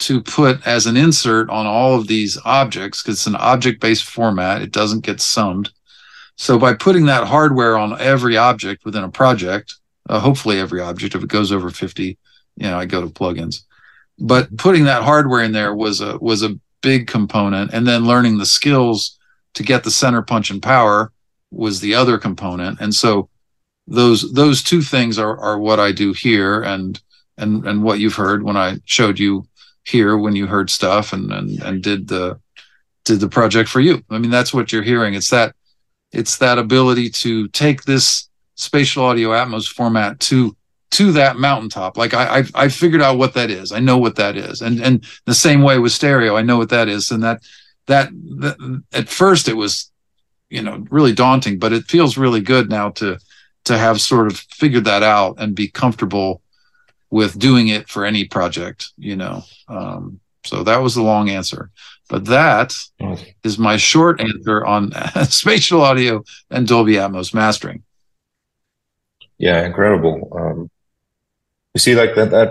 to 0.00 0.20
put 0.20 0.64
as 0.66 0.86
an 0.86 0.96
insert 0.96 1.50
on 1.50 1.66
all 1.66 1.96
of 1.96 2.06
these 2.06 2.38
objects 2.44 3.02
because 3.02 3.16
it's 3.16 3.26
an 3.26 3.36
object 3.36 3.80
based 3.80 4.04
format. 4.04 4.62
It 4.62 4.72
doesn't 4.72 5.04
get 5.04 5.20
summed. 5.20 5.70
So 6.36 6.58
by 6.58 6.74
putting 6.74 7.06
that 7.06 7.26
hardware 7.26 7.76
on 7.76 8.00
every 8.00 8.36
object 8.36 8.84
within 8.84 9.02
a 9.02 9.10
project, 9.10 9.74
uh, 10.08 10.20
hopefully 10.20 10.60
every 10.60 10.80
object, 10.80 11.16
if 11.16 11.22
it 11.22 11.28
goes 11.28 11.50
over 11.50 11.68
50, 11.68 12.04
you 12.04 12.16
know, 12.62 12.78
I 12.78 12.86
go 12.86 13.00
to 13.00 13.08
plugins. 13.08 13.64
But 14.18 14.56
putting 14.56 14.84
that 14.84 15.04
hardware 15.04 15.42
in 15.42 15.52
there 15.52 15.74
was 15.74 16.00
a 16.00 16.18
was 16.18 16.42
a 16.42 16.58
big 16.82 17.06
component. 17.06 17.72
And 17.72 17.86
then 17.86 18.06
learning 18.06 18.38
the 18.38 18.46
skills 18.46 19.18
to 19.54 19.62
get 19.62 19.84
the 19.84 19.90
center 19.90 20.22
punch 20.22 20.50
and 20.50 20.62
power 20.62 21.12
was 21.50 21.80
the 21.80 21.94
other 21.94 22.18
component. 22.18 22.80
And 22.80 22.94
so 22.94 23.28
those 23.86 24.32
those 24.32 24.62
two 24.62 24.82
things 24.82 25.18
are 25.18 25.38
are 25.38 25.58
what 25.58 25.80
I 25.80 25.92
do 25.92 26.12
here 26.12 26.62
and 26.62 27.00
and 27.36 27.66
and 27.66 27.82
what 27.82 28.00
you've 28.00 28.14
heard 28.14 28.42
when 28.42 28.56
I 28.56 28.78
showed 28.84 29.18
you 29.18 29.46
here 29.84 30.18
when 30.18 30.36
you 30.36 30.46
heard 30.46 30.70
stuff 30.70 31.12
and 31.12 31.32
and 31.32 31.62
and 31.62 31.82
did 31.82 32.08
the 32.08 32.38
did 33.04 33.20
the 33.20 33.28
project 33.28 33.68
for 33.68 33.80
you. 33.80 34.02
I 34.10 34.18
mean, 34.18 34.30
that's 34.30 34.52
what 34.52 34.72
you're 34.72 34.82
hearing. 34.82 35.14
It's 35.14 35.30
that 35.30 35.54
it's 36.12 36.38
that 36.38 36.58
ability 36.58 37.10
to 37.10 37.48
take 37.48 37.82
this 37.82 38.28
spatial 38.56 39.04
audio 39.04 39.30
atmos 39.30 39.66
format 39.66 40.20
to 40.20 40.56
to 40.90 41.12
that 41.12 41.36
mountaintop. 41.36 41.96
Like 41.96 42.14
I 42.14 42.36
I've, 42.36 42.50
I've 42.54 42.74
figured 42.74 43.02
out 43.02 43.18
what 43.18 43.34
that 43.34 43.50
is. 43.50 43.72
I 43.72 43.80
know 43.80 43.98
what 43.98 44.16
that 44.16 44.36
is. 44.36 44.62
And 44.62 44.80
and 44.80 45.04
the 45.24 45.34
same 45.34 45.62
way 45.62 45.78
with 45.78 45.92
stereo, 45.92 46.36
I 46.36 46.42
know 46.42 46.58
what 46.58 46.70
that 46.70 46.88
is. 46.88 47.10
And 47.10 47.22
that 47.22 47.40
that, 47.86 48.10
that 48.12 48.82
at 48.92 49.08
first 49.08 49.48
it 49.48 49.54
was 49.54 49.90
you 50.50 50.62
know 50.62 50.84
really 50.90 51.12
daunting, 51.12 51.58
but 51.58 51.72
it 51.72 51.84
feels 51.84 52.16
really 52.16 52.40
good 52.40 52.70
now 52.70 52.90
to 52.90 53.18
to 53.64 53.76
have 53.78 54.00
sort 54.00 54.26
of 54.26 54.38
figured 54.38 54.84
that 54.84 55.02
out 55.02 55.36
and 55.38 55.54
be 55.54 55.68
comfortable 55.68 56.40
with 57.10 57.38
doing 57.38 57.68
it 57.68 57.88
for 57.88 58.04
any 58.04 58.24
project, 58.24 58.90
you 58.96 59.16
know. 59.16 59.42
Um, 59.68 60.20
so 60.44 60.62
that 60.62 60.78
was 60.78 60.94
the 60.94 61.02
long 61.02 61.28
answer. 61.28 61.70
But 62.08 62.24
that 62.26 62.74
is 63.44 63.58
my 63.58 63.76
short 63.76 64.20
answer 64.20 64.64
on 64.64 64.92
spatial 65.24 65.82
audio 65.82 66.24
and 66.50 66.66
Dolby 66.66 66.94
Atmos 66.94 67.34
mastering. 67.34 67.82
Yeah, 69.36 69.64
incredible. 69.64 70.28
Um, 70.34 70.70
you 71.78 71.80
see, 71.80 71.94
like 71.94 72.14
that, 72.16 72.30
that, 72.32 72.50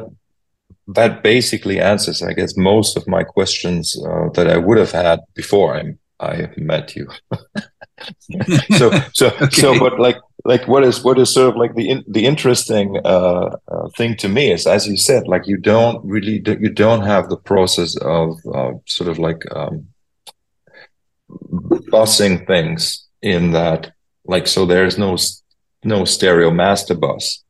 that 0.88 1.22
basically 1.22 1.82
answers, 1.82 2.22
I 2.22 2.34
guess, 2.34 2.56
most 2.56 2.96
of 2.96 3.08
my 3.08 3.24
questions 3.24 4.02
uh, 4.08 4.30
that 4.36 4.48
I 4.48 4.58
would 4.58 4.78
have 4.78 4.92
had 4.92 5.20
before 5.34 5.76
I 5.76 5.96
I 6.20 6.50
met 6.58 6.96
you. 6.96 7.08
so, 8.78 8.92
so, 9.14 9.28
okay. 9.42 9.62
so, 9.62 9.80
but 9.80 10.00
like, 10.00 10.18
like 10.46 10.68
what 10.68 10.84
is 10.84 11.04
what 11.04 11.20
is 11.20 11.34
sort 11.34 11.50
of 11.50 11.58
like 11.58 11.76
the 11.76 11.90
in, 11.90 12.04
the 12.08 12.26
interesting 12.26 13.00
uh, 13.04 13.56
uh, 13.68 13.90
thing 13.98 14.16
to 14.18 14.30
me 14.30 14.52
is 14.52 14.66
as 14.66 14.88
you 14.88 14.98
said 14.98 15.28
like 15.28 15.46
you 15.46 15.58
don't 15.58 16.04
really 16.06 16.40
do, 16.40 16.58
you 16.60 16.70
don't 16.70 17.04
have 17.04 17.30
the 17.30 17.38
process 17.38 17.98
of 17.98 18.40
uh, 18.56 18.72
sort 18.86 19.10
of 19.10 19.20
like 19.20 19.44
um, 19.54 19.88
busing 21.92 22.48
things 22.48 23.06
in 23.22 23.52
that 23.52 23.92
like 24.26 24.48
so 24.48 24.66
there's 24.66 24.98
no 24.98 25.18
no 25.84 26.06
stereo 26.06 26.50
master 26.50 26.96
bus 26.96 27.44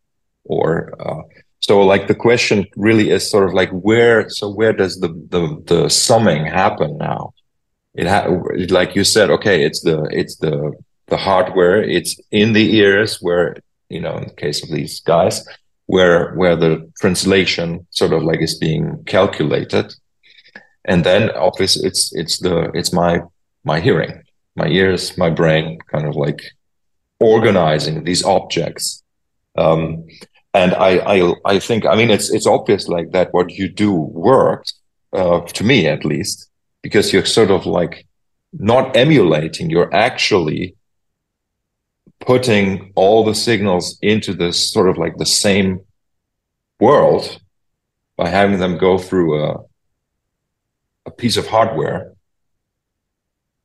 or 0.45 0.93
uh, 0.99 1.21
so 1.68 1.82
like 1.82 2.07
the 2.07 2.15
question 2.15 2.65
really 2.78 3.09
is 3.09 3.30
sort 3.30 3.45
of 3.47 3.53
like 3.53 3.70
where 3.72 4.30
so 4.30 4.49
where 4.49 4.72
does 4.72 4.99
the 5.01 5.09
the, 5.34 5.41
the 5.65 5.89
summing 5.89 6.45
happen 6.45 6.97
now? 6.97 7.34
It 7.93 8.07
ha- 8.07 8.30
like 8.70 8.95
you 8.95 9.03
said 9.03 9.30
okay 9.30 9.65
it's 9.65 9.82
the 9.82 9.97
it's 10.11 10.38
the 10.38 10.72
the 11.07 11.18
hardware 11.18 11.82
it's 11.82 12.20
in 12.32 12.53
the 12.53 12.76
ears 12.78 13.18
where 13.22 13.57
you 13.89 13.99
know 13.99 14.15
in 14.18 14.27
the 14.30 14.34
case 14.45 14.64
of 14.64 14.69
these 14.69 15.02
guys 15.02 15.45
where 15.88 16.34
where 16.35 16.56
the 16.56 16.89
translation 17.02 17.85
sort 17.89 18.14
of 18.14 18.23
like 18.23 18.41
is 18.41 18.57
being 18.57 19.03
calculated. 19.06 19.94
And 20.85 21.03
then 21.03 21.31
obviously 21.31 21.85
it's 21.88 22.15
it's 22.15 22.39
the 22.39 22.72
it's 22.73 22.94
my 22.94 23.22
my 23.65 23.81
hearing 23.81 24.23
my 24.56 24.68
ears 24.68 25.18
my 25.18 25.30
brain 25.30 25.80
kind 25.91 26.07
of 26.07 26.15
like 26.15 26.41
organizing 27.19 28.06
these 28.06 28.23
objects. 28.23 29.03
Um, 29.57 30.06
and 30.53 30.74
I, 30.76 30.98
I 31.15 31.34
i 31.45 31.60
think 31.60 31.86
i 31.86 31.95
mean 31.95 32.10
it's 32.10 32.30
it's 32.30 32.48
obvious 32.48 32.88
like 32.88 33.11
that 33.11 33.34
what 33.34 33.52
you 33.52 33.69
do 33.69 33.91
works 33.91 34.74
uh, 35.14 35.41
to 35.41 35.64
me 35.64 35.88
at 35.88 36.06
least 36.06 36.49
because 36.82 37.11
you're 37.11 37.26
sort 37.26 37.52
of 37.52 37.65
like 37.65 38.06
not 38.53 38.95
emulating 38.95 39.69
you're 39.69 39.94
actually 39.94 40.76
putting 42.19 42.91
all 42.95 43.24
the 43.24 43.36
signals 43.36 43.98
into 44.02 44.34
this 44.34 44.72
sort 44.72 44.90
of 44.90 44.98
like 44.98 45.18
the 45.18 45.26
same 45.26 45.82
world 46.80 47.40
by 48.15 48.28
having 48.30 48.60
them 48.60 48.78
go 48.78 48.98
through 48.98 49.44
a 49.44 49.57
a 51.06 51.11
piece 51.11 51.38
of 51.38 51.48
hardware 51.48 52.14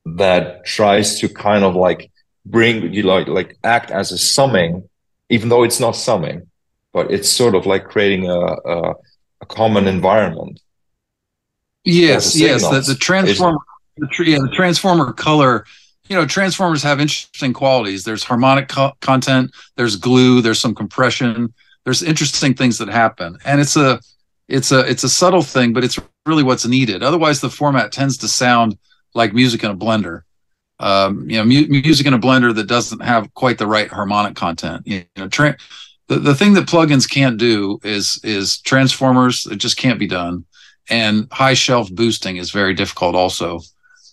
that 0.04 0.64
tries 0.64 1.18
to 1.20 1.28
kind 1.28 1.64
of 1.64 1.74
like 1.74 2.10
bring 2.46 2.92
you 2.92 3.02
like 3.02 3.26
like 3.26 3.56
act 3.64 3.90
as 3.90 4.12
a 4.12 4.18
summing 4.18 4.88
even 5.28 5.48
though 5.48 5.64
it's 5.64 5.80
not 5.80 5.96
summing 5.96 6.48
but 6.92 7.10
it's 7.10 7.28
sort 7.28 7.54
of 7.54 7.66
like 7.66 7.84
creating 7.84 8.28
a 8.28 8.38
a, 8.38 8.94
a 9.40 9.46
common 9.46 9.86
environment. 9.88 10.60
Yes 11.84 12.36
yes 12.38 12.62
the, 12.62 12.80
the 12.80 12.98
transformer 12.98 13.58
the, 13.96 14.08
yeah, 14.24 14.38
the 14.38 14.52
transformer 14.54 15.12
color 15.12 15.64
you 16.08 16.16
know 16.16 16.26
transformers 16.26 16.82
have 16.82 17.00
interesting 17.00 17.52
qualities. 17.52 18.04
There's 18.04 18.24
harmonic 18.24 18.68
co- 18.68 18.92
content 19.00 19.50
there's 19.76 19.96
glue 19.96 20.40
there's 20.42 20.60
some 20.60 20.74
compression 20.74 21.52
there's 21.84 22.02
interesting 22.02 22.54
things 22.54 22.78
that 22.78 22.88
happen. 22.88 23.36
And 23.44 23.60
it's 23.60 23.76
a 23.76 24.00
it's 24.48 24.70
a 24.70 24.80
it's 24.80 25.04
a 25.04 25.08
subtle 25.08 25.42
thing 25.42 25.72
but 25.72 25.84
it's 25.84 25.98
really 26.26 26.42
what's 26.42 26.66
needed. 26.66 27.02
Otherwise 27.02 27.40
the 27.40 27.50
format 27.50 27.90
tends 27.90 28.16
to 28.18 28.28
sound 28.28 28.78
like 29.14 29.34
music 29.34 29.64
in 29.64 29.70
a 29.70 29.76
blender. 29.76 30.22
Um, 30.78 31.28
you 31.30 31.36
know, 31.36 31.44
mu- 31.44 31.68
music 31.68 32.06
in 32.06 32.14
a 32.14 32.18
blender 32.18 32.54
that 32.54 32.66
doesn't 32.66 33.00
have 33.00 33.32
quite 33.34 33.58
the 33.58 33.66
right 33.66 33.88
harmonic 33.88 34.34
content. 34.34 34.86
You 34.86 35.04
know, 35.16 35.28
tra- 35.28 35.56
the, 36.08 36.18
the 36.18 36.34
thing 36.34 36.54
that 36.54 36.66
plugins 36.68 37.08
can't 37.08 37.38
do 37.38 37.78
is 37.82 38.20
is 38.22 38.60
transformers. 38.60 39.46
It 39.46 39.56
just 39.56 39.76
can't 39.76 39.98
be 39.98 40.06
done, 40.06 40.44
and 40.90 41.28
high 41.32 41.54
shelf 41.54 41.90
boosting 41.92 42.36
is 42.36 42.50
very 42.50 42.74
difficult 42.74 43.14
also. 43.14 43.60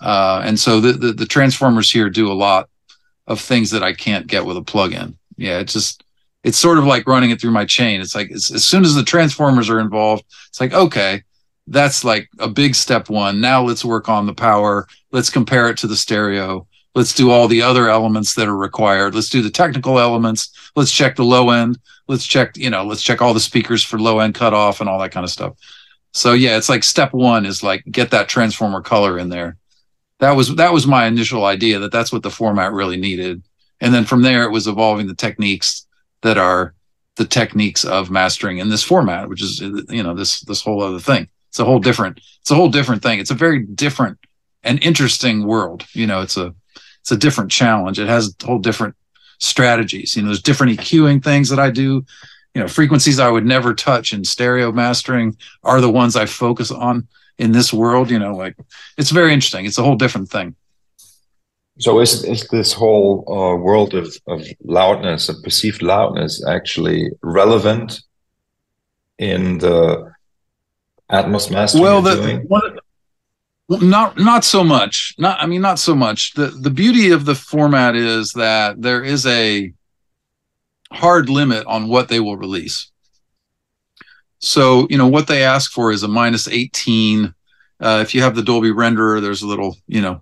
Uh, 0.01 0.41
and 0.45 0.59
so 0.59 0.79
the, 0.79 0.93
the 0.93 1.13
the 1.13 1.25
transformers 1.25 1.91
here 1.91 2.09
do 2.09 2.31
a 2.31 2.33
lot 2.33 2.69
of 3.27 3.39
things 3.39 3.71
that 3.71 3.83
I 3.83 3.93
can't 3.93 4.27
get 4.27 4.45
with 4.45 4.57
a 4.57 4.61
plugin. 4.61 5.15
Yeah, 5.37 5.59
it's 5.59 5.73
just 5.73 6.03
it's 6.43 6.57
sort 6.57 6.77
of 6.77 6.85
like 6.85 7.07
running 7.07 7.31
it 7.31 7.41
through 7.41 7.51
my 7.51 7.65
chain. 7.65 8.01
It's 8.01 8.15
like 8.15 8.31
it's, 8.31 8.51
as 8.51 8.65
soon 8.65 8.83
as 8.83 8.95
the 8.95 9.03
transformers 9.03 9.69
are 9.69 9.79
involved, 9.79 10.23
it's 10.47 10.61
like 10.61 10.73
okay, 10.73 11.23
that's 11.67 12.03
like 12.03 12.29
a 12.39 12.47
big 12.47 12.75
step 12.75 13.09
one. 13.09 13.41
Now 13.41 13.63
let's 13.63 13.85
work 13.85 14.09
on 14.09 14.25
the 14.25 14.33
power. 14.33 14.87
Let's 15.11 15.29
compare 15.29 15.69
it 15.69 15.77
to 15.79 15.87
the 15.87 15.97
stereo. 15.97 16.67
Let's 16.95 17.13
do 17.13 17.29
all 17.29 17.47
the 17.47 17.61
other 17.61 17.89
elements 17.89 18.33
that 18.35 18.47
are 18.47 18.57
required. 18.57 19.13
Let's 19.13 19.29
do 19.29 19.41
the 19.41 19.51
technical 19.51 19.99
elements. 19.99 20.71
Let's 20.75 20.91
check 20.91 21.15
the 21.15 21.23
low 21.23 21.51
end. 21.51 21.77
Let's 22.07 22.25
check, 22.25 22.57
you 22.57 22.69
know, 22.69 22.83
let's 22.83 23.03
check 23.03 23.21
all 23.21 23.33
the 23.33 23.39
speakers 23.39 23.83
for 23.83 23.99
low 23.99 24.19
end 24.19 24.33
cutoff 24.35 24.79
and 24.79 24.89
all 24.89 24.99
that 24.99 25.11
kind 25.11 25.23
of 25.23 25.29
stuff. 25.29 25.55
So 26.13 26.33
yeah, 26.33 26.57
it's 26.57 26.69
like 26.69 26.83
step 26.83 27.13
one 27.13 27.45
is 27.45 27.61
like 27.61 27.83
get 27.89 28.11
that 28.11 28.29
transformer 28.29 28.81
color 28.81 29.19
in 29.19 29.29
there. 29.29 29.57
That 30.19 30.31
was 30.31 30.55
that 30.55 30.73
was 30.73 30.87
my 30.87 31.05
initial 31.05 31.45
idea 31.45 31.79
that 31.79 31.91
that's 31.91 32.11
what 32.11 32.23
the 32.23 32.31
format 32.31 32.73
really 32.73 32.97
needed. 32.97 33.43
And 33.79 33.93
then 33.93 34.05
from 34.05 34.23
there 34.23 34.43
it 34.43 34.51
was 34.51 34.67
evolving 34.67 35.07
the 35.07 35.15
techniques 35.15 35.85
that 36.21 36.37
are 36.37 36.73
the 37.15 37.25
techniques 37.25 37.85
of 37.85 38.09
mastering 38.09 38.57
in 38.57 38.69
this 38.69 38.83
format, 38.83 39.29
which 39.29 39.41
is 39.41 39.59
you 39.61 40.03
know 40.03 40.15
this 40.15 40.41
this 40.41 40.61
whole 40.61 40.81
other 40.81 40.99
thing. 40.99 41.29
It's 41.49 41.59
a 41.59 41.65
whole 41.65 41.79
different 41.79 42.19
it's 42.41 42.51
a 42.51 42.55
whole 42.55 42.69
different 42.69 43.03
thing. 43.03 43.19
It's 43.19 43.31
a 43.31 43.35
very 43.35 43.63
different 43.63 44.17
and 44.63 44.83
interesting 44.83 45.45
world. 45.45 45.85
You 45.93 46.07
know, 46.07 46.21
it's 46.21 46.37
a 46.37 46.53
it's 47.01 47.11
a 47.11 47.17
different 47.17 47.51
challenge. 47.51 47.99
It 47.99 48.07
has 48.07 48.35
a 48.41 48.45
whole 48.45 48.59
different 48.59 48.95
strategies. 49.39 50.15
You 50.15 50.21
know, 50.21 50.27
there's 50.27 50.41
different 50.41 50.79
EQing 50.79 51.23
things 51.23 51.49
that 51.49 51.59
I 51.59 51.69
do. 51.69 52.05
You 52.53 52.61
know, 52.61 52.67
frequencies 52.67 53.19
I 53.19 53.29
would 53.29 53.45
never 53.45 53.73
touch 53.73 54.13
in 54.13 54.23
stereo 54.23 54.71
mastering 54.71 55.37
are 55.63 55.81
the 55.81 55.89
ones 55.89 56.15
I 56.15 56.25
focus 56.25 56.71
on 56.71 57.07
in 57.37 57.51
this 57.51 57.71
world. 57.71 58.09
You 58.09 58.19
know, 58.19 58.35
like 58.35 58.55
it's 58.97 59.11
very 59.11 59.33
interesting. 59.33 59.65
It's 59.65 59.77
a 59.77 59.83
whole 59.83 59.95
different 59.95 60.29
thing. 60.29 60.55
So 61.79 62.01
is 62.01 62.25
is 62.25 62.45
this 62.47 62.73
whole 62.73 63.23
uh, 63.27 63.55
world 63.55 63.93
of, 63.93 64.13
of 64.27 64.45
loudness, 64.63 65.29
of 65.29 65.41
perceived 65.43 65.81
loudness, 65.81 66.45
actually 66.45 67.11
relevant 67.21 68.01
in 69.17 69.59
the 69.59 70.11
Atmos 71.09 71.49
mastering? 71.49 71.83
Well, 71.83 72.01
the, 72.01 72.43
one, 72.47 72.79
not 73.69 74.17
not 74.17 74.43
so 74.43 74.63
much. 74.63 75.13
Not 75.17 75.41
I 75.41 75.45
mean 75.45 75.61
not 75.61 75.79
so 75.79 75.95
much. 75.95 76.33
The 76.33 76.47
the 76.47 76.69
beauty 76.69 77.11
of 77.11 77.25
the 77.25 77.35
format 77.35 77.95
is 77.95 78.31
that 78.33 78.81
there 78.81 79.03
is 79.03 79.25
a 79.25 79.73
hard 80.91 81.29
limit 81.29 81.65
on 81.67 81.87
what 81.87 82.07
they 82.07 82.19
will 82.19 82.37
release. 82.37 82.91
So, 84.39 84.87
you 84.89 84.97
know, 84.97 85.07
what 85.07 85.27
they 85.27 85.43
ask 85.43 85.71
for 85.71 85.91
is 85.91 86.03
a 86.03 86.07
minus 86.07 86.47
18. 86.47 87.33
Uh, 87.81 87.99
if 88.01 88.15
you 88.15 88.21
have 88.21 88.35
the 88.35 88.41
Dolby 88.41 88.69
renderer, 88.69 89.21
there's 89.21 89.41
a 89.41 89.47
little, 89.47 89.77
you 89.87 90.01
know, 90.01 90.21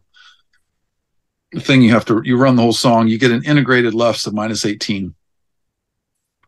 thing 1.60 1.82
you 1.82 1.92
have 1.92 2.06
to 2.06 2.22
you 2.24 2.38
run 2.38 2.56
the 2.56 2.62
whole 2.62 2.74
song, 2.74 3.08
you 3.08 3.18
get 3.18 3.32
an 3.32 3.44
integrated 3.46 3.94
LUFS 3.94 4.28
of 4.28 4.34
minus 4.34 4.66
18. 4.66 5.14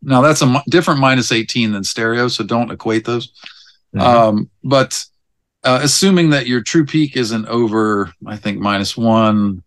Now 0.02 0.20
that's 0.20 0.42
a 0.42 0.62
different 0.68 1.00
minus 1.00 1.32
18 1.32 1.72
than 1.72 1.84
stereo, 1.84 2.28
so 2.28 2.44
don't 2.44 2.70
equate 2.70 3.04
those. 3.04 3.32
Mm-hmm. 3.94 4.00
Um, 4.00 4.50
but 4.62 5.04
uh, 5.64 5.80
assuming 5.82 6.30
that 6.30 6.46
your 6.46 6.62
true 6.62 6.86
peak 6.86 7.16
isn't 7.16 7.46
over, 7.46 8.12
I 8.26 8.36
think 8.36 8.58
minus 8.58 8.96
one. 8.96 9.62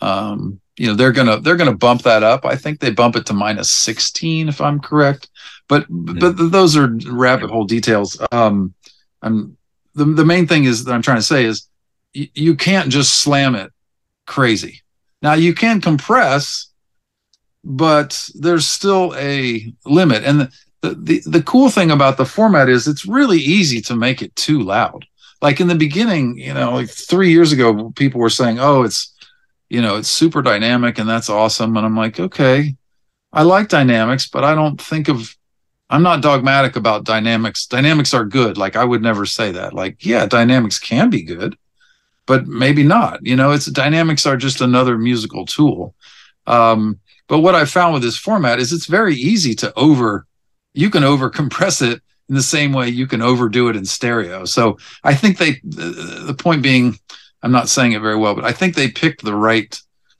Um, 0.00 0.60
you 0.76 0.86
know 0.86 0.94
they're 0.94 1.12
gonna 1.12 1.40
they're 1.40 1.56
gonna 1.56 1.76
bump 1.76 2.02
that 2.02 2.22
up. 2.22 2.44
I 2.44 2.56
think 2.56 2.80
they 2.80 2.90
bump 2.90 3.16
it 3.16 3.26
to 3.26 3.34
minus 3.34 3.70
sixteen 3.70 4.48
if 4.48 4.60
I'm 4.60 4.80
correct. 4.80 5.28
But 5.68 5.90
mm-hmm. 5.90 6.18
but 6.18 6.50
those 6.50 6.76
are 6.76 6.96
rabbit 7.10 7.50
hole 7.50 7.64
details. 7.64 8.20
Um, 8.32 8.74
I'm 9.20 9.56
the 9.94 10.04
the 10.04 10.24
main 10.24 10.46
thing 10.46 10.64
is 10.64 10.84
that 10.84 10.92
I'm 10.92 11.02
trying 11.02 11.18
to 11.18 11.22
say 11.22 11.44
is 11.44 11.68
y- 12.14 12.30
you 12.34 12.56
can't 12.56 12.88
just 12.88 13.22
slam 13.22 13.54
it 13.54 13.70
crazy. 14.26 14.80
Now 15.20 15.34
you 15.34 15.54
can 15.54 15.80
compress, 15.80 16.70
but 17.64 18.28
there's 18.34 18.68
still 18.68 19.14
a 19.16 19.72
limit. 19.84 20.24
And 20.24 20.40
the, 20.40 20.50
the, 20.80 20.94
the, 20.94 21.22
the 21.26 21.42
cool 21.42 21.70
thing 21.70 21.90
about 21.90 22.16
the 22.16 22.26
format 22.26 22.68
is 22.68 22.88
it's 22.88 23.06
really 23.06 23.38
easy 23.38 23.80
to 23.82 23.94
make 23.94 24.20
it 24.20 24.34
too 24.34 24.62
loud 24.62 25.06
like 25.42 25.60
in 25.60 25.66
the 25.66 25.74
beginning, 25.74 26.38
you 26.38 26.54
know, 26.54 26.72
like 26.72 26.88
three 26.88 27.30
years 27.30 27.50
ago, 27.52 27.90
people 27.90 28.20
were 28.20 28.30
saying, 28.30 28.60
"Oh, 28.60 28.84
it's, 28.84 29.12
you 29.68 29.82
know, 29.82 29.96
it's 29.96 30.08
super 30.08 30.40
dynamic 30.40 30.98
and 30.98 31.08
that's 31.08 31.28
awesome." 31.28 31.76
And 31.76 31.84
I'm 31.84 31.96
like, 31.96 32.20
okay, 32.20 32.76
I 33.32 33.42
like 33.42 33.68
dynamics, 33.68 34.28
but 34.28 34.44
I 34.44 34.54
don't 34.54 34.80
think 34.80 35.08
of. 35.08 35.36
I'm 35.90 36.02
not 36.02 36.22
dogmatic 36.22 36.76
about 36.76 37.04
dynamics. 37.04 37.66
Dynamics 37.66 38.14
are 38.14 38.24
good. 38.24 38.56
Like 38.56 38.76
I 38.76 38.84
would 38.84 39.02
never 39.02 39.26
say 39.26 39.52
that. 39.52 39.74
Like, 39.74 40.06
yeah, 40.06 40.24
dynamics 40.24 40.78
can 40.78 41.10
be 41.10 41.22
good, 41.22 41.58
but 42.24 42.46
maybe 42.46 42.82
not. 42.82 43.18
You 43.26 43.36
know, 43.36 43.50
it's 43.50 43.66
dynamics 43.66 44.24
are 44.24 44.36
just 44.36 44.62
another 44.62 44.96
musical 44.96 45.44
tool. 45.44 45.94
Um, 46.46 46.98
but 47.28 47.40
what 47.40 47.54
I 47.54 47.66
found 47.66 47.94
with 47.94 48.02
this 48.02 48.16
format 48.16 48.58
is 48.58 48.72
it's 48.72 48.86
very 48.86 49.16
easy 49.16 49.54
to 49.56 49.74
over. 49.74 50.26
You 50.72 50.88
can 50.88 51.04
over 51.04 51.28
compress 51.30 51.82
it 51.82 52.00
in 52.28 52.34
the 52.34 52.42
same 52.42 52.72
way 52.72 52.88
you 52.88 53.06
can 53.06 53.22
overdo 53.22 53.68
it 53.68 53.76
in 53.76 53.84
stereo. 53.84 54.44
So 54.44 54.78
I 55.04 55.14
think 55.14 55.38
they, 55.38 55.60
the, 55.64 56.34
point 56.38 56.62
being, 56.62 56.98
I'm 57.42 57.52
not 57.52 57.68
saying 57.68 57.92
it 57.92 58.00
very 58.00 58.16
well, 58.16 58.34
but 58.34 58.44
I 58.44 58.52
think 58.52 58.74
they 58.74 58.88
picked 58.88 59.24
the 59.24 59.34
right 59.34 59.78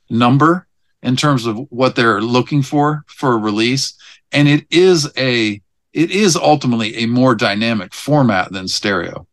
number 0.09 0.67
in 1.01 1.15
terms 1.15 1.45
of 1.45 1.57
what 1.71 1.95
they're 1.95 2.21
looking 2.21 2.61
for 2.61 3.03
for 3.07 3.33
a 3.33 3.37
release. 3.37 3.93
And 4.31 4.47
it 4.47 4.65
is 4.69 5.11
a, 5.17 5.61
it 5.91 6.11
is 6.11 6.35
ultimately 6.35 6.97
a 6.97 7.05
more 7.05 7.35
dynamic 7.35 7.93
format 7.93 8.51
than 8.51 8.67
stereo. 8.67 9.27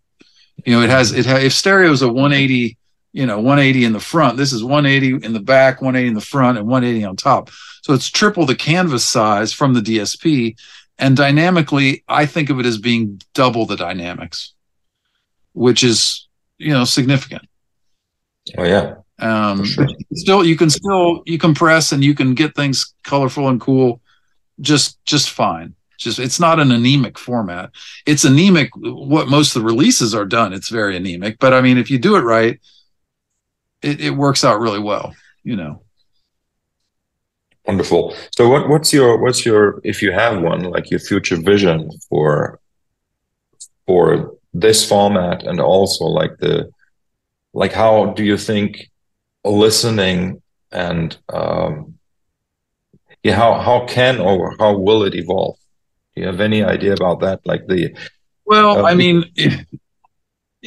You 0.64 0.76
know, 0.76 0.82
it 0.82 0.90
has, 0.90 1.12
it 1.12 1.26
has, 1.26 1.44
if 1.44 1.52
stereo 1.52 1.90
is 1.90 2.02
a 2.02 2.08
180, 2.08 2.76
you 3.12 3.26
know, 3.26 3.38
180 3.38 3.84
in 3.84 3.92
the 3.92 4.00
front, 4.00 4.36
this 4.36 4.52
is 4.52 4.62
180 4.62 5.24
in 5.24 5.32
the 5.32 5.40
back, 5.40 5.80
180 5.80 6.08
in 6.08 6.14
the 6.14 6.20
front, 6.20 6.58
and 6.58 6.66
180 6.66 7.04
on 7.04 7.16
top. 7.16 7.50
So 7.82 7.94
it's 7.94 8.10
triple 8.10 8.46
the 8.46 8.54
canvas 8.54 9.04
size 9.04 9.52
from 9.52 9.74
the 9.74 9.80
DSP 9.80 10.56
and 11.00 11.16
dynamically, 11.16 12.04
I 12.06 12.26
think 12.26 12.50
of 12.50 12.60
it 12.60 12.66
as 12.66 12.78
being 12.78 13.20
double 13.34 13.66
the 13.66 13.76
dynamics, 13.76 14.52
which 15.54 15.82
is, 15.82 16.28
you 16.58 16.72
know, 16.72 16.84
significant. 16.84 17.48
Oh 18.56 18.64
yeah. 18.64 18.96
Um, 19.18 19.64
sure. 19.64 19.88
still 20.14 20.44
you 20.44 20.56
can 20.56 20.70
still 20.70 21.22
you 21.26 21.38
compress 21.38 21.92
and 21.92 22.04
you 22.04 22.14
can 22.14 22.34
get 22.34 22.54
things 22.54 22.94
colorful 23.02 23.48
and 23.48 23.60
cool 23.60 24.00
just 24.60 25.02
just 25.04 25.30
fine. 25.30 25.74
Just 25.98 26.18
it's 26.18 26.40
not 26.40 26.60
an 26.60 26.70
anemic 26.70 27.18
format. 27.18 27.70
It's 28.06 28.24
anemic 28.24 28.70
what 28.74 29.28
most 29.28 29.56
of 29.56 29.62
the 29.62 29.66
releases 29.66 30.14
are 30.14 30.24
done. 30.24 30.52
It's 30.52 30.68
very 30.68 30.96
anemic, 30.96 31.38
but 31.38 31.54
I 31.54 31.60
mean 31.60 31.78
if 31.78 31.90
you 31.90 31.98
do 31.98 32.16
it 32.16 32.22
right, 32.22 32.60
it, 33.82 34.00
it 34.00 34.10
works 34.10 34.44
out 34.44 34.60
really 34.60 34.80
well, 34.80 35.14
you 35.42 35.56
know. 35.56 35.82
Wonderful. 37.70 38.16
So 38.36 38.48
what 38.48 38.68
what's 38.68 38.92
your 38.92 39.16
what's 39.22 39.46
your 39.46 39.80
if 39.84 40.02
you 40.02 40.10
have 40.10 40.42
one 40.42 40.62
like 40.74 40.90
your 40.90 40.98
future 40.98 41.36
vision 41.36 41.88
for 42.08 42.58
for 43.86 44.34
this 44.52 44.80
format 44.88 45.44
and 45.44 45.60
also 45.60 46.04
like 46.06 46.36
the 46.38 46.68
like 47.52 47.72
how 47.72 48.06
do 48.16 48.24
you 48.24 48.36
think 48.36 48.90
listening 49.44 50.42
and 50.72 51.16
um 51.28 51.94
yeah 53.22 53.36
how 53.36 53.52
how 53.60 53.86
can 53.86 54.18
or 54.18 54.56
how 54.58 54.76
will 54.76 55.04
it 55.04 55.14
evolve? 55.14 55.56
Do 56.12 56.22
you 56.22 56.26
have 56.26 56.40
any 56.40 56.64
idea 56.64 56.94
about 56.94 57.20
that? 57.20 57.38
Like 57.44 57.68
the 57.68 57.94
well 58.46 58.84
uh, 58.84 58.90
i 58.90 58.94
mean 58.94 59.16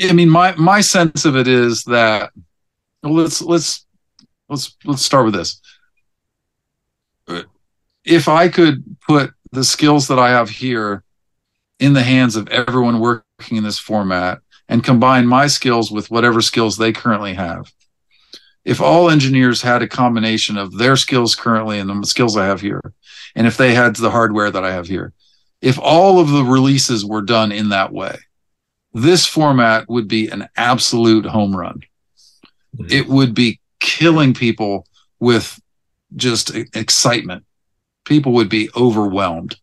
i 0.10 0.14
mean 0.14 0.30
my 0.30 0.56
my 0.56 0.80
sense 0.80 1.26
of 1.26 1.36
it 1.36 1.50
is 1.50 1.84
that 1.84 2.32
let's 3.04 3.42
let's 3.42 3.86
let's 4.48 4.78
let's 4.86 5.06
start 5.06 5.26
with 5.26 5.34
this 5.34 5.60
if 8.06 8.28
I 8.28 8.50
could 8.50 8.84
put 9.08 9.34
the 9.52 9.64
skills 9.64 10.08
that 10.08 10.20
I 10.20 10.30
have 10.30 10.50
here 10.50 11.04
in 11.80 11.94
the 11.94 12.04
hands 12.04 12.36
of 12.36 12.48
everyone 12.50 13.00
working 13.00 13.58
in 13.58 13.64
this 13.64 13.80
format 13.80 14.40
and 14.68 14.84
combine 14.84 15.28
my 15.28 15.48
skills 15.48 15.92
with 15.92 16.10
whatever 16.10 16.42
skills 16.42 16.78
they 16.78 16.92
currently 16.92 17.34
have. 17.34 17.72
If 18.66 18.80
all 18.82 19.10
engineers 19.10 19.62
had 19.62 19.82
a 19.82 19.88
combination 19.88 20.58
of 20.58 20.78
their 20.78 20.96
skills 20.96 21.36
currently 21.36 21.80
and 21.80 21.90
the 21.90 22.08
skills 22.08 22.38
I 22.38 22.46
have 22.46 22.62
here, 22.62 22.82
and 23.36 23.46
if 23.46 23.58
they 23.58 23.74
had 23.74 23.96
the 23.96 24.12
hardware 24.12 24.50
that 24.52 24.64
I 24.64 24.72
have 24.72 24.88
here, 24.88 25.14
if 25.62 25.78
all 25.80 26.20
of 26.20 26.30
the 26.30 26.44
releases 26.44 27.06
were 27.06 27.22
done 27.22 27.52
in 27.52 27.70
that 27.70 27.92
way, 27.92 28.18
this 28.94 29.26
format 29.26 29.90
would 29.90 30.08
be 30.08 30.30
an 30.30 30.48
absolute 30.56 31.26
home 31.26 31.56
run. 31.56 31.82
Mm-hmm. 32.78 32.88
It 32.90 33.08
would 33.08 33.34
be 33.34 33.60
killing 33.80 34.34
people 34.34 34.88
with 35.20 35.60
just 36.16 36.56
excitement 36.74 37.46
people 38.06 38.34
would 38.34 38.50
be 38.50 38.70
overwhelmed 38.76 39.58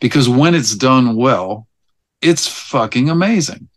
because 0.00 0.28
when 0.28 0.54
it's 0.54 0.74
done 0.74 1.16
well, 1.16 1.66
it's 2.20 2.46
fucking 2.46 3.10
amazing. 3.10 3.68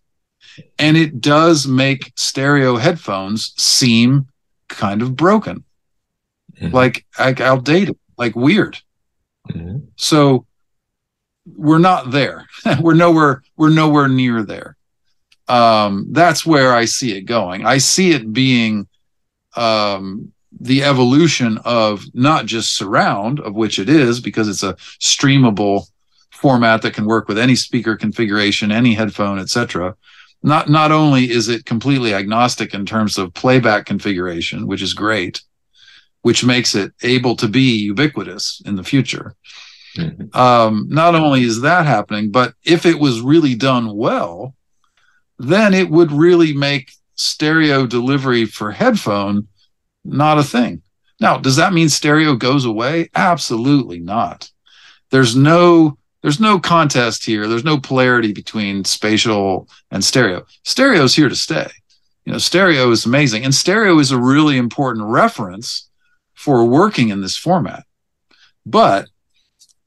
And 0.78 0.98
it 0.98 1.22
does 1.22 1.68
make 1.68 2.12
stereo 2.16 2.76
headphones 2.78 3.54
seem 3.58 4.28
kind 4.68 5.02
of 5.02 5.16
broken, 5.16 5.64
mm-hmm. 6.60 6.76
like, 6.76 7.06
like 7.18 7.40
outdated, 7.40 7.98
like 8.18 8.36
weird. 8.36 8.78
Mm-hmm. 9.50 9.86
So 9.96 10.46
we're 11.46 11.80
not 11.80 12.12
there. 12.12 12.48
we're 12.82 12.94
nowhere. 12.94 13.44
We're 13.56 13.70
nowhere 13.70 14.08
near 14.08 14.44
there. 14.44 14.76
Um, 15.48 16.08
that's 16.12 16.46
where 16.46 16.74
I 16.74 16.86
see 16.86 17.18
it 17.18 17.22
going. 17.22 17.66
I 17.66 17.78
see 17.78 18.12
it 18.12 18.32
being 18.32 18.88
um, 19.56 20.32
the 20.62 20.84
evolution 20.84 21.58
of 21.66 22.06
not 22.14 22.46
just 22.46 22.78
surround, 22.78 23.40
of 23.40 23.56
which 23.56 23.80
it 23.80 23.90
is, 23.90 24.20
because 24.20 24.48
it's 24.48 24.62
a 24.62 24.76
streamable 25.00 25.88
format 26.30 26.84
that 26.84 26.94
can 26.94 27.06
work 27.06 27.28
with 27.28 27.40
any 27.40 27.56
speaker 27.56 27.98
configuration, 27.98 28.72
any 28.72 28.94
headphone, 28.94 29.40
etc. 29.40 29.96
Not 30.44 30.70
not 30.70 30.92
only 30.92 31.32
is 31.32 31.50
it 31.50 31.66
completely 31.66 32.14
agnostic 32.14 32.76
in 32.76 32.86
terms 32.86 33.18
of 33.18 33.34
playback 33.34 33.88
configuration, 33.88 34.68
which 34.68 34.84
is 34.84 34.94
great, 34.94 35.42
which 36.22 36.46
makes 36.46 36.76
it 36.76 36.94
able 37.02 37.36
to 37.38 37.48
be 37.48 37.80
ubiquitous 37.80 38.62
in 38.64 38.76
the 38.76 38.84
future. 38.84 39.36
Mm-hmm. 39.98 40.38
Um, 40.38 40.86
not 40.90 41.16
only 41.16 41.42
is 41.44 41.62
that 41.62 41.88
happening, 41.88 42.30
but 42.30 42.54
if 42.64 42.86
it 42.86 43.00
was 43.00 43.20
really 43.20 43.56
done 43.56 43.96
well, 43.98 44.54
then 45.40 45.74
it 45.74 45.90
would 45.90 46.12
really 46.12 46.54
make 46.54 46.92
stereo 47.16 47.88
delivery 47.88 48.46
for 48.46 48.72
headphone 48.72 49.48
not 50.04 50.38
a 50.38 50.44
thing. 50.44 50.82
Now, 51.20 51.38
does 51.38 51.56
that 51.58 51.74
mean 51.74 51.90
stereo 51.90 52.36
goes 52.36 52.66
away? 52.66 53.10
Absolutely 53.16 54.00
not. 54.00 54.50
There's 55.12 55.36
no 55.36 55.98
there's 56.22 56.40
no 56.40 56.60
contest 56.60 57.26
here. 57.26 57.48
There's 57.48 57.64
no 57.64 57.80
polarity 57.80 58.32
between 58.32 58.86
spatial 58.86 59.68
and 59.90 60.04
stereo. 60.04 60.46
Stereo 60.64 61.04
is 61.04 61.16
here 61.16 61.30
to 61.30 61.36
stay. 61.36 61.68
You 62.26 62.34
know, 62.34 62.38
stereo 62.38 62.92
is 62.92 63.06
amazing, 63.06 63.44
and 63.44 63.54
stereo 63.54 63.98
is 63.98 64.12
a 64.12 64.20
really 64.20 64.58
important 64.58 65.06
reference 65.08 65.90
for 66.34 66.66
working 66.66 67.10
in 67.10 67.22
this 67.22 67.36
format. 67.36 67.86
But 68.66 69.08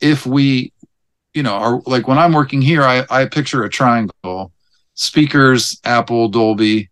if 0.01 0.27
we, 0.27 0.73
you 1.33 1.45
know, 1.45 1.55
are 1.55 1.81
like 1.87 2.09
when 2.09 2.19
I'm 2.19 2.33
working 2.33 2.61
here, 2.61 2.83
I, 2.83 3.05
I 3.09 3.27
picture 3.27 3.63
a 3.63 3.71
triangle: 3.71 4.53
speakers, 4.95 5.81
Apple, 5.85 6.29
Dolby, 6.29 6.91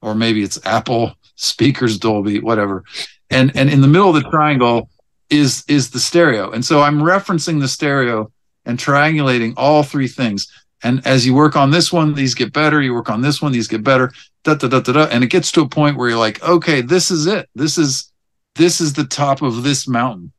or 0.00 0.14
maybe 0.14 0.42
it's 0.42 0.64
Apple, 0.64 1.14
speakers 1.40 1.98
Dolby, 1.98 2.40
whatever. 2.40 2.84
And 3.30 3.52
and 3.56 3.70
in 3.70 3.80
the 3.80 3.88
middle 3.88 4.14
of 4.14 4.22
the 4.22 4.30
triangle 4.30 4.90
is 5.30 5.64
is 5.68 5.90
the 5.90 6.00
stereo. 6.00 6.50
And 6.50 6.64
so 6.64 6.82
I'm 6.82 7.00
referencing 7.00 7.60
the 7.60 7.68
stereo 7.68 8.30
and 8.66 8.78
triangulating 8.78 9.54
all 9.56 9.82
three 9.82 10.08
things. 10.08 10.46
And 10.82 11.06
as 11.06 11.26
you 11.26 11.34
work 11.34 11.56
on 11.56 11.70
this 11.70 11.92
one, 11.92 12.14
these 12.14 12.34
get 12.34 12.52
better. 12.52 12.80
You 12.80 12.94
work 12.94 13.10
on 13.10 13.20
this 13.20 13.42
one, 13.42 13.52
these 13.52 13.68
get 13.68 13.84
better. 13.84 14.12
Da, 14.44 14.54
da, 14.54 14.68
da, 14.68 14.80
da, 14.80 14.92
da. 14.92 15.04
And 15.06 15.22
it 15.22 15.28
gets 15.28 15.52
to 15.52 15.60
a 15.60 15.68
point 15.68 15.96
where 15.96 16.08
you're 16.08 16.18
like, 16.18 16.42
okay, 16.42 16.80
this 16.80 17.10
is 17.10 17.26
it. 17.26 17.48
This 17.54 17.78
is 17.78 18.10
this 18.56 18.80
is 18.80 18.92
the 18.92 19.04
top 19.04 19.42
of 19.42 19.62
this 19.62 19.86
mountain. 19.86 20.32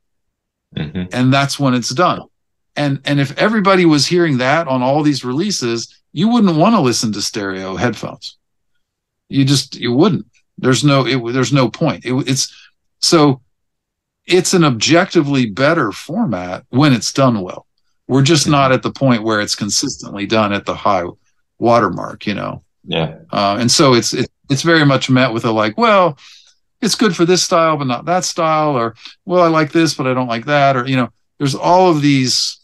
Mm-hmm. 0.75 1.03
And 1.11 1.33
that's 1.33 1.59
when 1.59 1.73
it's 1.73 1.89
done. 1.89 2.21
And 2.75 3.01
and 3.05 3.19
if 3.19 3.37
everybody 3.37 3.85
was 3.85 4.07
hearing 4.07 4.37
that 4.37 4.67
on 4.67 4.81
all 4.81 5.03
these 5.03 5.25
releases, 5.25 6.01
you 6.13 6.29
wouldn't 6.29 6.57
want 6.57 6.75
to 6.75 6.81
listen 6.81 7.11
to 7.13 7.21
stereo 7.21 7.75
headphones. 7.75 8.37
You 9.29 9.45
just 9.45 9.75
you 9.75 9.93
wouldn't. 9.93 10.25
There's 10.61 10.83
no 10.83 11.05
it, 11.05 11.33
there's 11.33 11.51
no 11.51 11.69
point. 11.69 12.05
It, 12.05 12.13
it's 12.27 12.55
so 12.99 13.41
it's 14.25 14.53
an 14.53 14.63
objectively 14.63 15.47
better 15.47 15.91
format 15.91 16.65
when 16.69 16.93
it's 16.93 17.11
done 17.11 17.41
well. 17.41 17.65
We're 18.07 18.21
just 18.21 18.47
not 18.47 18.71
at 18.71 18.83
the 18.83 18.91
point 18.91 19.23
where 19.23 19.41
it's 19.41 19.55
consistently 19.55 20.25
done 20.25 20.53
at 20.53 20.65
the 20.65 20.75
high 20.75 21.03
watermark, 21.59 22.27
you 22.27 22.35
know. 22.35 22.63
Yeah. 22.83 23.19
Uh, 23.31 23.57
and 23.59 23.71
so 23.71 23.93
it's 23.93 24.13
it, 24.13 24.29
it's 24.49 24.61
very 24.61 24.85
much 24.85 25.09
met 25.09 25.33
with 25.33 25.45
a 25.45 25.51
like, 25.51 25.77
well, 25.77 26.17
it's 26.81 26.95
good 26.95 27.15
for 27.15 27.25
this 27.25 27.43
style 27.43 27.77
but 27.77 27.87
not 27.87 28.05
that 28.05 28.23
style, 28.23 28.77
or 28.77 28.95
well, 29.25 29.43
I 29.43 29.47
like 29.47 29.71
this 29.71 29.95
but 29.95 30.07
I 30.07 30.13
don't 30.13 30.27
like 30.27 30.45
that, 30.45 30.77
or 30.77 30.87
you 30.87 30.95
know, 30.95 31.09
there's 31.39 31.55
all 31.55 31.89
of 31.89 32.01
these 32.01 32.60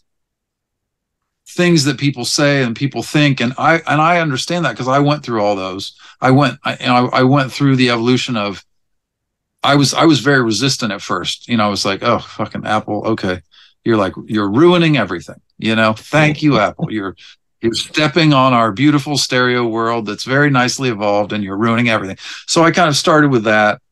things 1.58 1.82
that 1.84 1.98
people 1.98 2.24
say 2.24 2.62
and 2.62 2.76
people 2.76 3.02
think. 3.02 3.40
And 3.40 3.52
i 3.58 3.74
and 3.92 4.00
i 4.00 4.20
understand 4.20 4.64
that 4.64 4.72
because 4.72 4.88
i 4.88 5.00
went 5.00 5.24
through 5.24 5.42
all 5.42 5.56
those. 5.56 5.98
I 6.20 6.30
went 6.30 6.58
I, 6.64 6.76
you 6.80 6.86
know, 6.86 7.08
I, 7.08 7.20
I 7.20 7.22
went 7.24 7.52
through 7.52 7.76
the 7.76 7.90
evolution 7.90 8.36
of 8.36 8.64
i 9.64 9.74
was 9.74 9.92
i 9.92 10.04
was 10.04 10.20
very 10.20 10.42
resistant 10.42 10.92
at 10.92 11.02
first. 11.02 11.48
You 11.48 11.56
know 11.56 11.66
i 11.66 11.68
was 11.68 11.84
like 11.84 12.02
oh 12.02 12.20
fucking 12.20 12.64
apple 12.64 13.02
okay. 13.12 13.42
You're 13.84 13.96
like 13.96 14.14
you're 14.26 14.50
ruining 14.50 14.96
everything 14.96 15.40
you 15.58 15.74
know? 15.74 15.92
Thank 15.92 16.42
you 16.42 16.58
apple. 16.58 16.92
You're 16.92 17.16
you're 17.60 17.74
stepping 17.74 18.32
on 18.32 18.52
our 18.52 18.70
beautiful 18.70 19.18
stereo 19.18 19.66
world 19.66 20.06
that's 20.06 20.22
very 20.22 20.48
nicely 20.48 20.90
evolved 20.90 21.32
and 21.32 21.42
you're 21.42 21.56
ruining 21.56 21.88
everything. 21.88 22.18
So 22.46 22.62
i 22.62 22.70
kind 22.70 22.88
of 22.88 22.96
started 22.96 23.30
with 23.32 23.44
that. 23.44 23.82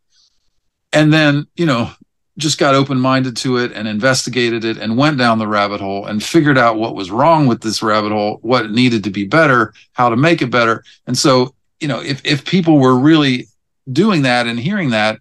And 0.92 1.12
then 1.12 1.46
you 1.56 1.66
know 1.66 1.90
just 2.38 2.58
got 2.58 2.74
open 2.74 3.00
minded 3.00 3.36
to 3.38 3.56
it 3.58 3.72
and 3.72 3.88
investigated 3.88 4.64
it 4.64 4.76
and 4.76 4.98
went 4.98 5.16
down 5.16 5.38
the 5.38 5.48
rabbit 5.48 5.80
hole 5.80 6.06
and 6.06 6.22
figured 6.22 6.58
out 6.58 6.76
what 6.76 6.94
was 6.94 7.10
wrong 7.10 7.46
with 7.46 7.62
this 7.62 7.82
rabbit 7.82 8.12
hole, 8.12 8.38
what 8.42 8.70
needed 8.70 9.04
to 9.04 9.10
be 9.10 9.24
better, 9.24 9.72
how 9.92 10.08
to 10.08 10.16
make 10.16 10.42
it 10.42 10.50
better. 10.50 10.84
And 11.06 11.16
so, 11.16 11.54
you 11.80 11.88
know, 11.88 12.00
if 12.00 12.24
if 12.24 12.44
people 12.44 12.78
were 12.78 12.98
really 12.98 13.48
doing 13.90 14.22
that 14.22 14.46
and 14.46 14.58
hearing 14.58 14.90
that, 14.90 15.18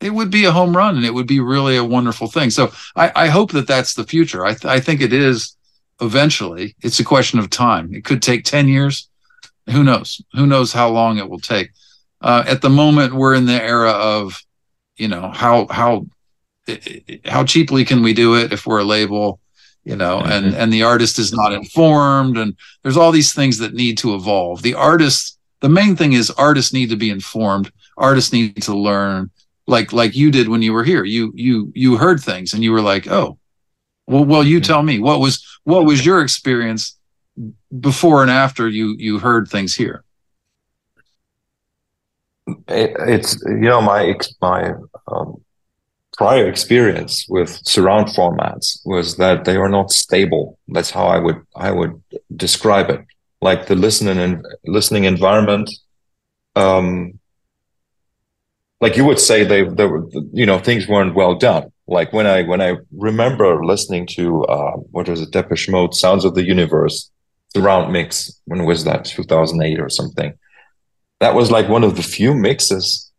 it 0.00 0.10
would 0.10 0.30
be 0.30 0.44
a 0.44 0.52
home 0.52 0.76
run 0.76 0.96
and 0.96 1.04
it 1.04 1.14
would 1.14 1.26
be 1.26 1.40
really 1.40 1.76
a 1.76 1.84
wonderful 1.84 2.26
thing. 2.26 2.50
So 2.50 2.72
I, 2.96 3.12
I 3.14 3.26
hope 3.28 3.52
that 3.52 3.66
that's 3.66 3.94
the 3.94 4.04
future. 4.04 4.44
I, 4.44 4.54
th- 4.54 4.64
I 4.64 4.80
think 4.80 5.00
it 5.00 5.12
is 5.12 5.56
eventually. 6.00 6.74
It's 6.82 7.00
a 7.00 7.04
question 7.04 7.38
of 7.38 7.50
time. 7.50 7.94
It 7.94 8.04
could 8.04 8.22
take 8.22 8.44
10 8.44 8.68
years. 8.68 9.08
Who 9.70 9.84
knows? 9.84 10.22
Who 10.32 10.46
knows 10.46 10.72
how 10.72 10.88
long 10.88 11.18
it 11.18 11.28
will 11.28 11.38
take? 11.38 11.70
Uh, 12.20 12.44
at 12.46 12.62
the 12.62 12.70
moment, 12.70 13.14
we're 13.14 13.34
in 13.34 13.46
the 13.46 13.62
era 13.62 13.90
of, 13.90 14.42
you 14.96 15.08
know, 15.08 15.30
how 15.30 15.66
how 15.70 16.06
how 17.24 17.44
cheaply 17.44 17.84
can 17.84 18.02
we 18.02 18.12
do 18.12 18.34
it 18.36 18.52
if 18.52 18.66
we're 18.66 18.80
a 18.80 18.84
label 18.84 19.40
you 19.84 19.96
know 19.96 20.18
mm-hmm. 20.18 20.32
and 20.32 20.54
and 20.54 20.72
the 20.72 20.82
artist 20.82 21.18
is 21.18 21.32
not 21.32 21.52
informed 21.52 22.36
and 22.36 22.56
there's 22.82 22.96
all 22.96 23.12
these 23.12 23.32
things 23.32 23.58
that 23.58 23.74
need 23.74 23.98
to 23.98 24.14
evolve. 24.14 24.62
The 24.62 24.74
artist 24.74 25.38
the 25.60 25.68
main 25.68 25.96
thing 25.96 26.12
is 26.12 26.30
artists 26.30 26.72
need 26.72 26.90
to 26.90 26.96
be 26.96 27.10
informed. 27.10 27.70
Artists 27.96 28.32
need 28.32 28.62
to 28.62 28.76
learn 28.76 29.30
like 29.66 29.92
like 29.92 30.14
you 30.14 30.30
did 30.30 30.48
when 30.48 30.62
you 30.62 30.72
were 30.72 30.84
here. 30.84 31.04
You 31.04 31.32
you 31.34 31.72
you 31.74 31.96
heard 31.96 32.20
things 32.20 32.52
and 32.52 32.62
you 32.62 32.72
were 32.72 32.80
like 32.80 33.08
oh 33.08 33.38
well 34.06 34.24
well 34.24 34.44
you 34.44 34.60
tell 34.60 34.82
me. 34.82 34.98
What 34.98 35.20
was 35.20 35.44
what 35.64 35.84
was 35.84 36.04
your 36.04 36.22
experience 36.22 36.98
before 37.78 38.22
and 38.22 38.30
after 38.30 38.68
you 38.68 38.96
you 38.98 39.18
heard 39.18 39.48
things 39.48 39.74
here? 39.74 40.04
It, 42.68 42.96
it's 42.98 43.42
you 43.46 43.68
know 43.68 43.80
my 43.80 44.14
my 44.40 44.72
um, 45.08 45.19
prior 46.20 46.46
experience 46.46 47.24
with 47.30 47.50
surround 47.64 48.06
formats 48.08 48.78
was 48.84 49.16
that 49.16 49.46
they 49.46 49.56
are 49.56 49.70
not 49.70 49.90
stable. 49.90 50.58
That's 50.68 50.90
how 50.90 51.06
I 51.06 51.18
would 51.18 51.40
I 51.56 51.70
would 51.70 51.94
describe 52.36 52.90
it. 52.90 53.00
Like 53.40 53.68
the 53.68 53.74
listening 53.74 54.18
and 54.18 54.44
listening 54.66 55.04
environment. 55.04 55.70
Um, 56.56 57.18
like 58.82 58.98
you 58.98 59.06
would 59.06 59.18
say 59.18 59.44
they 59.44 59.62
they 59.78 59.86
were 59.86 60.04
you 60.40 60.44
know 60.44 60.58
things 60.58 60.86
weren't 60.86 61.14
well 61.14 61.36
done. 61.36 61.72
Like 61.86 62.12
when 62.12 62.26
I 62.26 62.42
when 62.42 62.60
I 62.60 62.70
remember 63.08 63.64
listening 63.64 64.06
to 64.18 64.44
uh, 64.56 64.76
what 64.94 65.08
was 65.08 65.22
it 65.22 65.30
Depeche 65.30 65.70
Mode 65.70 65.94
Sounds 65.94 66.26
of 66.26 66.34
the 66.34 66.44
Universe 66.44 67.10
surround 67.54 67.94
mix 67.94 68.10
when 68.44 68.66
was 68.66 68.84
that 68.84 69.06
2008 69.06 69.80
or 69.80 69.88
something. 69.88 70.34
That 71.20 71.34
was 71.34 71.50
like 71.50 71.68
one 71.70 71.84
of 71.88 71.96
the 71.96 72.02
few 72.02 72.34
mixes 72.34 73.10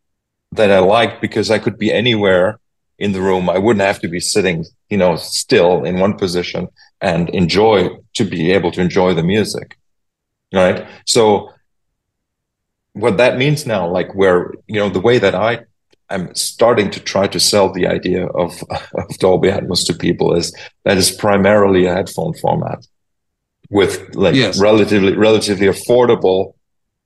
that 0.51 0.69
I 0.69 0.79
liked 0.79 1.19
because 1.19 1.49
I 1.49 1.57
could 1.57 1.79
be 1.79 1.91
anywhere 1.91 2.60
in 3.01 3.13
the 3.13 3.21
room. 3.21 3.49
I 3.49 3.57
wouldn't 3.57 3.81
have 3.81 3.99
to 4.01 4.07
be 4.07 4.19
sitting, 4.19 4.63
you 4.91 4.97
know, 4.97 5.15
still 5.15 5.83
in 5.83 5.99
one 5.99 6.15
position 6.17 6.67
and 7.01 7.29
enjoy 7.31 7.89
to 8.13 8.23
be 8.23 8.51
able 8.51 8.71
to 8.73 8.81
enjoy 8.81 9.15
the 9.15 9.23
music. 9.23 9.77
Right. 10.53 10.85
So 11.07 11.51
what 12.93 13.17
that 13.17 13.39
means 13.39 13.65
now, 13.65 13.87
like 13.87 14.13
where, 14.13 14.53
you 14.67 14.79
know, 14.79 14.89
the 14.89 14.99
way 14.99 15.17
that 15.17 15.33
I 15.33 15.61
am 16.11 16.35
starting 16.35 16.91
to 16.91 16.99
try 16.99 17.25
to 17.25 17.39
sell 17.39 17.73
the 17.73 17.87
idea 17.87 18.27
of, 18.27 18.63
of 18.93 19.17
Dolby 19.17 19.49
Atmos 19.49 19.83
to 19.87 19.95
people 19.95 20.35
is 20.35 20.53
that 20.85 20.97
is 20.97 21.09
primarily 21.11 21.85
a 21.85 21.95
headphone 21.95 22.35
format 22.35 22.85
with 23.71 24.13
like 24.15 24.35
yes. 24.35 24.59
relatively 24.59 25.15
relatively 25.15 25.67
affordable 25.67 26.53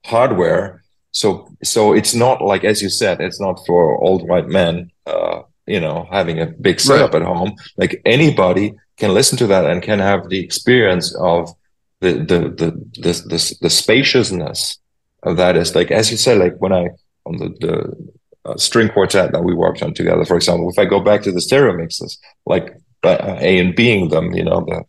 hardware. 0.04 0.84
So 1.12 1.48
so 1.64 1.94
it's 1.94 2.14
not 2.14 2.42
like 2.42 2.66
as 2.66 2.82
you 2.82 2.90
said, 2.90 3.22
it's 3.22 3.40
not 3.40 3.66
for 3.66 3.98
old 4.04 4.28
white 4.28 4.50
men 4.50 4.92
uh, 5.06 5.44
you 5.68 5.80
know 5.80 6.08
having 6.12 6.40
a 6.40 6.48
big 6.48 6.80
setup 6.80 7.14
right. 7.14 7.22
at 7.22 7.28
home. 7.28 7.56
Like 7.78 8.02
anybody 8.06 8.74
can 8.98 9.14
listen 9.14 9.38
to 9.40 9.48
that 9.48 9.66
and 9.66 9.82
can 9.82 10.00
have 10.00 10.30
the 10.30 10.40
experience 10.40 11.16
of 11.16 11.50
the 12.02 12.14
the 12.14 12.40
the 12.40 12.72
the, 13.02 13.14
the, 13.28 13.58
the 13.62 13.70
spaciousness 13.70 14.80
of 15.24 15.38
that 15.38 15.56
is 15.56 15.76
like 15.76 15.92
as 15.92 16.12
you 16.12 16.18
said 16.18 16.38
like 16.38 16.56
when 16.58 16.72
i 16.72 16.88
on 17.26 17.38
the 17.38 17.50
the 17.60 18.50
uh, 18.50 18.56
string 18.58 18.90
quartet 18.90 19.32
that 19.32 19.44
we 19.44 19.56
worked 19.56 19.82
on 19.82 19.94
together 19.94 20.24
for 20.24 20.36
example 20.36 20.70
if 20.70 20.78
i 20.78 20.86
go 20.86 21.00
back 21.00 21.24
to 21.24 21.32
the 21.32 21.42
stereo 21.42 21.76
mixes 21.76 22.20
like 22.46 22.78
uh, 23.04 23.38
a 23.40 23.60
and 23.60 23.76
being 23.76 24.10
them 24.10 24.34
you 24.34 24.44
know 24.44 24.64
the 24.68 24.84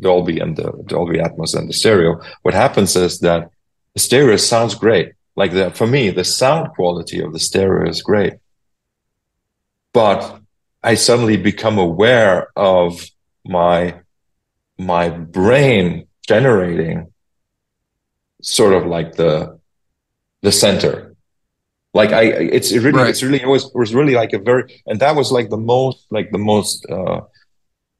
dolby 0.00 0.40
and 0.40 0.56
the 0.56 0.72
dolby 0.86 1.18
atmos 1.18 1.54
and 1.54 1.68
the 1.68 1.72
stereo 1.72 2.20
what 2.42 2.54
happens 2.54 2.96
is 2.96 3.20
that 3.20 3.50
the 3.96 4.00
stereo 4.00 4.36
sounds 4.36 4.74
great. 4.74 5.14
Like 5.36 5.52
that 5.52 5.76
for 5.76 5.86
me 5.86 6.10
the 6.10 6.24
sound 6.24 6.68
quality 6.74 7.20
of 7.20 7.32
the 7.32 7.40
stereo 7.40 7.88
is 7.88 8.02
great 8.02 8.34
but 9.96 10.40
I 10.82 10.94
suddenly 10.94 11.38
become 11.38 11.78
aware 11.78 12.48
of 12.54 13.02
my 13.46 13.78
my 14.76 15.08
brain 15.08 16.06
generating 16.28 17.10
sort 18.42 18.74
of 18.74 18.84
like 18.84 19.14
the 19.14 19.58
the 20.42 20.52
center 20.52 20.92
like 21.94 22.12
i 22.12 22.24
it's 22.56 22.70
really 22.72 22.98
right. 22.98 23.08
it's 23.08 23.22
really 23.22 23.40
it 23.40 23.48
was 23.48 23.64
was 23.74 23.94
really 23.94 24.16
like 24.22 24.32
a 24.34 24.38
very 24.38 24.64
and 24.86 25.00
that 25.00 25.16
was 25.16 25.32
like 25.32 25.48
the 25.48 25.62
most 25.74 25.98
like 26.10 26.28
the 26.30 26.44
most 26.52 26.84
uh 26.96 27.20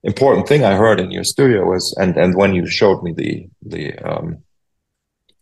important 0.02 0.47
thing 0.47 0.62
i 0.64 0.74
heard 0.82 1.01
in 1.01 1.10
your 1.10 1.24
studio 1.24 1.64
was 1.64 1.85
and 2.01 2.18
and 2.23 2.36
when 2.40 2.52
you 2.55 2.66
showed 2.66 3.01
me 3.02 3.10
the 3.23 3.48
the 3.73 3.85
um 4.09 4.27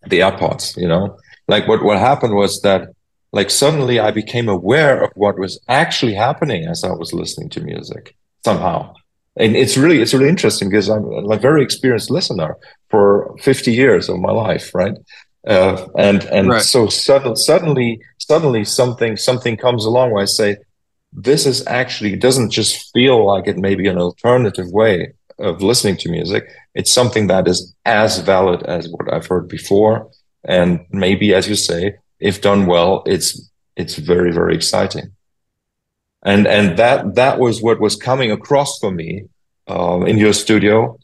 the 0.06 0.20
AirPods, 0.20 0.76
you 0.76 0.88
know, 0.88 1.18
like 1.48 1.66
what, 1.68 1.82
what 1.82 1.98
happened 1.98 2.34
was 2.34 2.60
that 2.62 2.93
like 3.34 3.50
suddenly 3.50 3.98
I 3.98 4.12
became 4.12 4.48
aware 4.48 5.02
of 5.02 5.10
what 5.16 5.40
was 5.40 5.58
actually 5.68 6.14
happening 6.14 6.66
as 6.66 6.84
I 6.84 6.92
was 6.92 7.12
listening 7.12 7.48
to 7.50 7.60
music 7.60 8.14
somehow. 8.44 8.94
And 9.36 9.56
it's 9.56 9.76
really, 9.76 10.00
it's 10.00 10.14
really 10.14 10.28
interesting 10.28 10.70
because 10.70 10.88
I'm 10.88 11.04
a 11.32 11.36
very 11.36 11.64
experienced 11.64 12.12
listener 12.12 12.56
for 12.90 13.36
50 13.38 13.72
years 13.72 14.08
of 14.08 14.20
my 14.20 14.30
life. 14.30 14.72
Right. 14.72 14.94
Uh, 15.44 15.84
and, 15.98 16.22
and 16.26 16.48
right. 16.48 16.62
so 16.62 16.86
suddenly, 16.86 17.34
suddenly, 17.34 18.00
suddenly 18.18 18.64
something, 18.64 19.16
something 19.16 19.56
comes 19.56 19.84
along 19.84 20.12
where 20.12 20.22
I 20.22 20.26
say, 20.26 20.56
this 21.12 21.44
is 21.44 21.66
actually, 21.66 22.12
it 22.12 22.20
doesn't 22.20 22.50
just 22.50 22.92
feel 22.92 23.26
like 23.26 23.48
it 23.48 23.58
may 23.58 23.74
be 23.74 23.88
an 23.88 23.98
alternative 23.98 24.70
way 24.70 25.12
of 25.40 25.60
listening 25.60 25.96
to 25.96 26.08
music. 26.08 26.44
It's 26.76 26.92
something 26.92 27.26
that 27.26 27.48
is 27.48 27.74
as 27.84 28.20
valid 28.20 28.62
as 28.62 28.88
what 28.88 29.12
I've 29.12 29.26
heard 29.26 29.48
before. 29.48 30.08
And 30.44 30.86
maybe, 30.92 31.34
as 31.34 31.48
you 31.48 31.56
say, 31.56 31.96
if 32.24 32.40
done 32.40 32.66
well, 32.66 33.02
it's 33.06 33.28
it's 33.76 33.96
very, 33.96 34.32
very 34.32 34.54
exciting. 34.54 35.12
And 36.22 36.46
and 36.46 36.78
that 36.78 37.14
that 37.16 37.38
was 37.38 37.62
what 37.62 37.80
was 37.80 37.96
coming 37.96 38.30
across 38.32 38.78
for 38.78 38.90
me 38.90 39.26
um, 39.68 40.06
in 40.06 40.16
your 40.18 40.32
studio. 40.32 40.98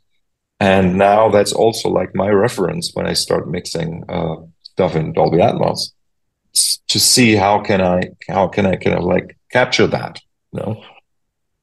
And 0.59 0.99
now 0.99 1.31
that's 1.31 1.53
also 1.53 1.89
like 1.89 2.15
my 2.15 2.29
reference 2.29 2.91
when 2.95 3.07
I 3.07 3.15
start 3.15 3.49
mixing 3.49 4.05
uh, 4.09 4.37
stuff 4.63 4.97
in 4.97 5.13
Dolby 5.13 5.39
Atmos 5.39 5.93
to 6.89 6.99
see 6.99 7.35
how 7.35 7.61
can 7.61 7.81
I 7.81 8.01
how 8.29 8.49
can 8.49 8.65
I 8.67 8.77
kind 8.77 8.97
of 8.97 9.05
like 9.05 9.37
capture 9.53 9.87
that, 9.89 10.21
you 10.53 10.61
know. 10.61 10.83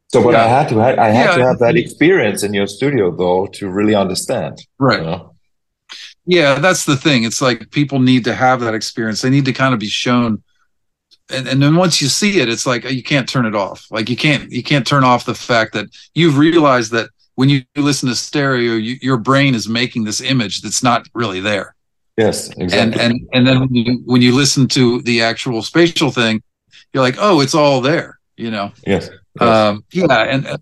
So, 0.09 0.23
but 0.23 0.33
yeah. 0.33 0.45
I 0.45 0.47
had 0.47 0.69
to, 0.69 0.81
I 0.81 1.09
had 1.09 1.29
yeah. 1.31 1.37
to 1.37 1.45
have 1.45 1.59
that 1.59 1.75
experience 1.75 2.41
in 2.43 2.53
your 2.53 2.67
studio 2.67 3.11
though 3.11 3.47
to 3.57 3.69
really 3.69 3.95
understand. 3.95 4.59
Right. 4.79 4.99
You 4.99 5.05
know? 5.05 5.36
Yeah, 6.27 6.59
that's 6.59 6.83
the 6.83 6.97
thing. 6.97 7.23
It's 7.23 7.41
like 7.41 7.71
people 7.71 7.99
need 7.99 8.25
to 8.25 8.35
have 8.35 8.59
that 8.59 8.73
experience. 8.73 9.21
They 9.21 9.29
need 9.29 9.45
to 9.45 9.53
kind 9.53 9.73
of 9.73 9.79
be 9.79 9.87
shown. 9.87 10.43
And, 11.29 11.47
and 11.47 11.63
then 11.63 11.75
once 11.75 12.01
you 12.01 12.09
see 12.09 12.41
it, 12.41 12.49
it's 12.49 12.67
like 12.67 12.83
you 12.83 13.01
can't 13.01 13.27
turn 13.27 13.45
it 13.45 13.55
off. 13.55 13.87
Like 13.89 14.09
you 14.09 14.17
can't 14.17 14.51
you 14.51 14.61
can't 14.61 14.85
turn 14.85 15.05
off 15.05 15.25
the 15.25 15.33
fact 15.33 15.73
that 15.73 15.87
you've 16.13 16.37
realized 16.37 16.91
that 16.91 17.09
when 17.35 17.49
you 17.49 17.63
listen 17.77 18.09
to 18.09 18.15
stereo, 18.15 18.73
you, 18.73 18.97
your 19.01 19.17
brain 19.17 19.55
is 19.55 19.69
making 19.69 20.03
this 20.03 20.19
image 20.19 20.61
that's 20.61 20.83
not 20.83 21.07
really 21.13 21.39
there. 21.39 21.75
Yes, 22.17 22.49
exactly. 22.57 22.77
And 22.77 22.95
and 22.99 23.29
and 23.33 23.47
then 23.47 23.59
when 23.61 23.73
you, 23.73 24.01
when 24.05 24.21
you 24.21 24.35
listen 24.35 24.67
to 24.69 25.01
the 25.03 25.21
actual 25.21 25.61
spatial 25.61 26.11
thing, 26.11 26.43
you're 26.93 27.03
like, 27.03 27.15
oh, 27.19 27.39
it's 27.39 27.55
all 27.55 27.79
there. 27.79 28.19
You 28.35 28.51
know. 28.51 28.71
Yes. 28.85 29.09
Um, 29.39 29.85
yeah, 29.91 30.23
and 30.23 30.59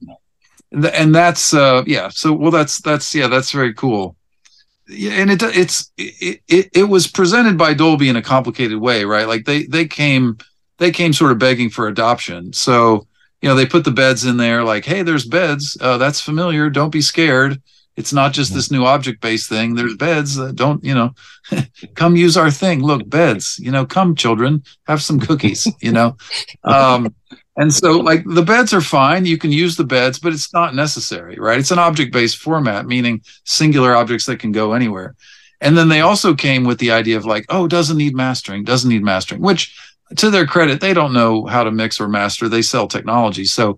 and 0.72 1.16
that's 1.16 1.54
uh, 1.54 1.84
yeah. 1.88 2.10
So 2.10 2.34
well, 2.34 2.52
that's 2.52 2.82
that's 2.82 3.16
yeah, 3.16 3.28
that's 3.28 3.52
very 3.52 3.74
cool. 3.74 4.16
Yeah, 4.88 5.14
and 5.14 5.32
it 5.32 5.42
it's 5.42 5.92
it, 5.98 6.42
it 6.48 6.70
it 6.74 6.84
was 6.84 7.08
presented 7.08 7.58
by 7.58 7.74
Dolby 7.74 8.10
in 8.10 8.16
a 8.16 8.22
complicated 8.22 8.78
way, 8.78 9.04
right? 9.04 9.28
Like 9.28 9.46
they 9.46 9.64
they 9.64 9.88
came 9.88 10.38
they 10.78 10.92
came 10.92 11.14
sort 11.14 11.32
of 11.32 11.40
begging 11.40 11.70
for 11.70 11.88
adoption. 11.88 12.54
So 12.54 13.08
you 13.42 13.50
know 13.50 13.56
they 13.56 13.66
put 13.66 13.84
the 13.84 13.92
beds 13.92 14.26
in 14.26 14.38
there, 14.38 14.64
like, 14.64 14.86
hey, 14.86 15.02
there's 15.02 15.26
beds. 15.26 15.78
Uh, 15.82 15.98
that's 15.98 16.22
familiar. 16.22 16.70
Don't 16.70 16.92
be 16.92 17.02
scared. 17.02 17.62
It's 17.96 18.12
not 18.14 18.34
just 18.34 18.54
this 18.54 18.72
new 18.72 18.86
object 18.86 19.22
based 19.22 19.50
thing. 19.50 19.74
There's 19.74 19.96
beds. 19.96 20.38
Uh, 20.38 20.52
don't 20.52 20.84
you 20.84 20.94
know? 20.94 21.16
come 21.96 22.16
use 22.16 22.38
our 22.38 22.52
thing. 22.52 22.84
Look, 22.84 23.10
beds. 23.10 23.58
You 23.60 23.72
know, 23.72 23.86
come 23.86 24.16
children, 24.16 24.64
have 24.88 25.02
some 25.02 25.20
cookies. 25.20 25.68
You 25.82 25.94
know. 25.94 26.18
Um, 26.64 27.16
and 27.58 27.74
so, 27.74 27.94
like, 27.94 28.24
the 28.26 28.44
beds 28.44 28.74
are 28.74 28.82
fine. 28.82 29.26
You 29.26 29.38
can 29.38 29.52
use 29.52 29.78
the 29.78 29.86
beds, 29.86 30.20
but 30.20 30.34
it's 30.34 30.54
not 30.54 30.76
necessary, 30.76 31.38
right? 31.38 31.60
It's 31.60 31.72
an 31.72 31.80
object 31.80 32.12
based 32.12 32.38
format, 32.38 32.86
meaning 32.86 33.22
singular 33.46 33.96
objects 33.96 34.26
that 34.26 34.40
can 34.40 34.52
go 34.52 34.74
anywhere. 34.74 35.16
And 35.62 35.78
then 35.78 35.88
they 35.88 36.02
also 36.02 36.36
came 36.36 36.66
with 36.66 36.80
the 36.80 36.92
idea 36.92 37.16
of, 37.16 37.26
like, 37.26 37.46
oh, 37.50 37.68
doesn't 37.68 37.98
need 37.98 38.14
mastering, 38.14 38.66
doesn't 38.66 38.90
need 38.90 39.04
mastering, 39.04 39.42
which 39.42 39.78
to 40.18 40.30
their 40.30 40.46
credit, 40.46 40.82
they 40.82 40.94
don't 40.94 41.14
know 41.14 41.46
how 41.46 41.64
to 41.64 41.72
mix 41.72 42.00
or 42.00 42.08
master. 42.08 42.50
They 42.50 42.62
sell 42.62 42.88
technology. 42.88 43.46
So, 43.46 43.78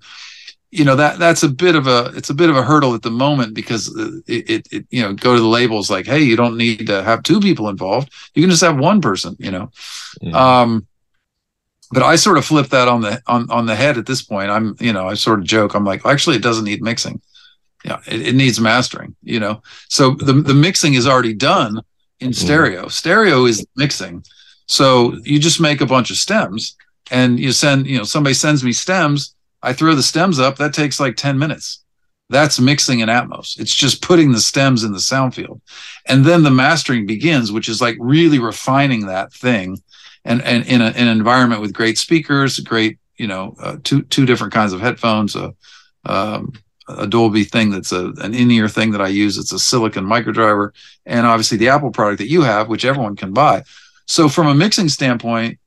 you 0.69 0.83
know 0.83 0.95
that 0.95 1.17
that's 1.17 1.43
a 1.43 1.49
bit 1.49 1.75
of 1.75 1.87
a 1.87 2.11
it's 2.15 2.29
a 2.29 2.33
bit 2.33 2.49
of 2.49 2.57
a 2.57 2.63
hurdle 2.63 2.93
at 2.93 3.01
the 3.01 3.09
moment 3.09 3.53
because 3.53 3.87
it, 4.27 4.49
it, 4.49 4.67
it, 4.69 4.85
you 4.89 5.01
know 5.01 5.13
go 5.13 5.33
to 5.33 5.39
the 5.39 5.47
labels 5.47 5.89
like 5.89 6.05
hey 6.05 6.21
you 6.21 6.35
don't 6.35 6.57
need 6.57 6.87
to 6.87 7.01
have 7.03 7.23
two 7.23 7.39
people 7.39 7.69
involved 7.69 8.11
you 8.35 8.43
can 8.43 8.49
just 8.49 8.63
have 8.63 8.77
one 8.77 8.99
person 8.99 9.35
you 9.39 9.49
know 9.49 9.71
yeah. 10.21 10.61
um 10.61 10.85
but 11.91 12.03
I 12.03 12.15
sort 12.15 12.37
of 12.37 12.45
flip 12.45 12.67
that 12.67 12.87
on 12.87 13.01
the 13.01 13.21
on 13.27 13.49
on 13.49 13.65
the 13.65 13.75
head 13.75 13.97
at 13.97 14.05
this 14.05 14.21
point. 14.21 14.49
I'm 14.49 14.75
you 14.79 14.93
know 14.93 15.07
I 15.07 15.13
sort 15.13 15.39
of 15.39 15.45
joke. 15.45 15.73
I'm 15.73 15.85
like 15.85 16.05
actually 16.05 16.35
it 16.35 16.43
doesn't 16.43 16.65
need 16.65 16.81
mixing. 16.81 17.21
Yeah, 17.85 17.99
it, 18.07 18.27
it 18.29 18.35
needs 18.35 18.59
mastering. 18.59 19.15
You 19.23 19.39
know, 19.39 19.61
so 19.89 20.11
the 20.11 20.33
the 20.33 20.53
mixing 20.53 20.95
is 20.95 21.07
already 21.07 21.33
done 21.33 21.81
in 22.19 22.31
mm-hmm. 22.31 22.45
stereo. 22.45 22.87
Stereo 22.87 23.45
is 23.45 23.65
mixing. 23.75 24.23
So 24.65 25.17
you 25.23 25.39
just 25.39 25.61
make 25.61 25.79
a 25.79 25.85
bunch 25.85 26.11
of 26.11 26.17
stems 26.17 26.75
and 27.09 27.39
you 27.39 27.51
send 27.51 27.87
you 27.87 27.97
know 27.97 28.03
somebody 28.03 28.33
sends 28.33 28.63
me 28.63 28.73
stems. 28.73 29.33
I 29.63 29.73
throw 29.73 29.95
the 29.95 30.03
stems 30.03 30.39
up. 30.39 30.57
That 30.57 30.73
takes 30.73 30.99
like 30.99 31.15
ten 31.15 31.39
minutes. 31.39 31.83
That's 32.29 32.59
mixing 32.59 32.99
in 32.99 33.07
Atmos. 33.07 33.57
It's 33.57 33.73
just 33.73 34.01
putting 34.01 34.33
the 34.33 34.41
stems 34.41 34.83
in 34.83 34.91
the 34.91 34.99
sound 34.99 35.33
field. 35.33 35.61
And 36.07 36.25
then 36.25 36.43
the 36.43 36.51
mastering 36.51 37.05
begins, 37.05 37.53
which 37.53 37.69
is 37.69 37.79
like 37.79 37.95
really 37.99 38.37
refining 38.37 39.05
that 39.05 39.31
thing 39.31 39.81
and 40.27 40.41
and 40.43 40.67
in, 40.67 40.81
a, 40.81 40.89
in 40.89 41.07
an 41.07 41.17
environment 41.17 41.61
with 41.61 41.73
great 41.73 41.97
speakers, 41.97 42.59
great 42.59 42.99
you 43.15 43.25
know 43.25 43.55
uh, 43.59 43.77
two 43.83 44.03
two 44.03 44.25
different 44.25 44.53
kinds 44.53 44.73
of 44.73 44.81
headphones, 44.81 45.35
a 45.35 45.55
um, 46.05 46.53
a 46.87 47.07
Dolby 47.07 47.45
thing 47.45 47.71
that's 47.71 47.91
a 47.91 48.11
an 48.21 48.35
in-ear 48.35 48.67
thing 48.67 48.91
that 48.91 49.01
I 49.01 49.07
use. 49.07 49.37
It's 49.37 49.53
a 49.53 49.59
silicon 49.59 50.05
microdriver, 50.05 50.71
and 51.05 51.25
obviously 51.25 51.57
the 51.57 51.69
Apple 51.69 51.91
product 51.91 52.19
that 52.19 52.29
you 52.29 52.41
have, 52.41 52.67
which 52.67 52.85
everyone 52.85 53.15
can 53.15 53.33
buy. 53.33 53.63
So 54.05 54.29
from 54.29 54.47
a 54.47 54.53
mixing 54.53 54.89
standpoint, 54.89 55.59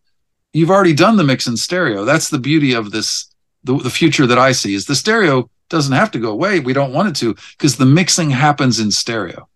you've 0.52 0.70
already 0.70 0.94
done 0.94 1.16
the 1.16 1.24
mix 1.24 1.46
in 1.46 1.56
stereo. 1.56 2.04
That's 2.04 2.28
the 2.28 2.38
beauty 2.38 2.74
of 2.74 2.92
this. 2.92 3.26
The, 3.64 3.76
the 3.76 3.90
future 3.90 4.26
that 4.26 4.38
I 4.38 4.52
see 4.52 4.74
is 4.74 4.86
the 4.86 4.94
stereo 4.94 5.50
doesn't 5.68 5.92
have 5.92 6.10
to 6.12 6.18
go 6.18 6.30
away. 6.30 6.60
We 6.60 6.72
don't 6.72 6.94
want 6.94 7.08
it 7.08 7.16
to 7.16 7.34
because 7.52 7.76
the 7.76 7.86
mixing 7.86 8.30
happens 8.30 8.80
in 8.80 8.90
stereo. 8.90 9.48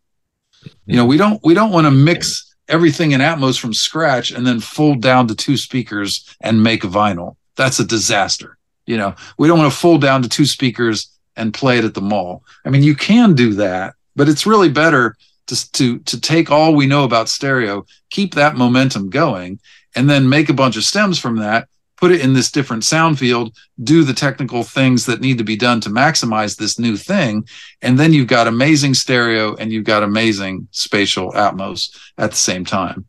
You 0.86 0.97
know, 0.97 1.06
we 1.06 1.16
don't 1.16 1.40
we 1.44 1.55
don't 1.55 1.72
want 1.72 1.86
to 1.86 1.90
mix 1.90 2.53
everything 2.69 3.12
in 3.12 3.20
Atmos 3.20 3.59
from 3.59 3.74
scratch 3.74 4.31
and 4.31 4.47
then 4.47 4.61
fold 4.61 5.03
down 5.03 5.28
to 5.28 5.35
two 5.35 5.57
speakers 5.57 6.36
and 6.41 6.62
make 6.62 6.82
vinyl. 6.82 7.36
That's 7.57 7.78
a 7.78 7.85
disaster. 7.85 8.59
You 8.86 8.97
know, 8.97 9.15
we 9.39 9.49
don't 9.49 9.59
want 9.59 9.73
to 9.73 9.78
fold 9.78 10.01
down 10.01 10.23
to 10.23 10.28
two 10.28 10.47
speakers 10.47 11.11
and 11.36 11.55
play 11.55 11.78
it 11.78 11.85
at 11.85 11.95
the 11.95 12.01
mall. 12.01 12.43
I 12.65 12.70
mean, 12.70 12.82
you 12.82 12.95
can 12.95 13.35
do 13.35 13.55
that, 13.55 13.95
but 14.15 14.28
it's 14.28 14.47
really 14.47 14.69
better 14.69 15.16
to 15.47 15.73
to 15.73 15.99
to 16.01 16.20
take 16.20 16.51
all 16.51 16.74
we 16.74 16.86
know 16.86 17.05
about 17.05 17.28
stereo, 17.28 17.86
keep 18.11 18.35
that 18.35 18.57
momentum 18.57 19.11
going, 19.11 19.59
and 19.95 20.09
then 20.09 20.28
make 20.28 20.49
a 20.49 20.55
bunch 20.55 20.77
of 20.77 20.85
stems 20.85 21.19
from 21.19 21.36
that 21.36 21.69
put 21.96 22.10
it 22.10 22.20
in 22.20 22.32
this 22.32 22.50
different 22.50 22.84
sound 22.84 23.18
field, 23.18 23.56
do 23.82 24.04
the 24.04 24.12
technical 24.12 24.62
things 24.62 25.06
that 25.06 25.20
need 25.20 25.38
to 25.38 25.44
be 25.44 25.56
done 25.56 25.80
to 25.80 25.88
maximize 25.88 26.56
this 26.56 26.78
new 26.78 26.96
thing. 26.96 27.46
And 27.82 27.98
then 27.98 28.12
you've 28.12 28.28
got 28.28 28.46
amazing 28.46 28.94
stereo 28.94 29.54
and 29.56 29.72
you've 29.72 29.84
got 29.84 30.02
amazing 30.02 30.68
spatial 30.70 31.32
Atmos 31.32 31.96
at 32.18 32.30
the 32.30 32.36
same 32.36 32.64
time. 32.64 33.06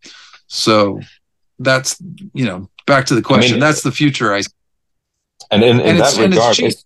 So 0.47 0.99
that's, 1.59 1.97
you 2.33 2.45
know, 2.45 2.69
back 2.85 3.05
to 3.07 3.15
the 3.15 3.21
question. 3.21 3.53
I 3.53 3.55
mean, 3.55 3.59
that's 3.59 3.81
the 3.81 3.91
future. 3.91 4.33
I 4.33 4.41
and 5.51 5.63
in, 5.63 5.79
in 5.79 5.87
and 5.87 5.99
that 5.99 6.17
regard, 6.17 6.59
it's 6.59 6.85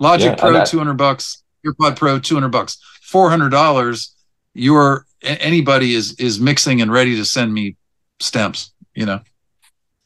Logic 0.00 0.26
yeah, 0.26 0.34
Pro, 0.34 0.52
that, 0.52 0.66
200 0.66 0.94
bucks, 0.94 1.44
AirPod 1.64 1.96
Pro, 1.96 2.18
200 2.18 2.48
bucks, 2.48 2.78
$400. 3.10 4.10
You're 4.54 5.06
anybody 5.22 5.94
is, 5.94 6.14
is 6.18 6.40
mixing 6.40 6.82
and 6.82 6.92
ready 6.92 7.16
to 7.16 7.24
send 7.24 7.54
me 7.54 7.76
stems, 8.18 8.72
you 8.94 9.06
know? 9.06 9.20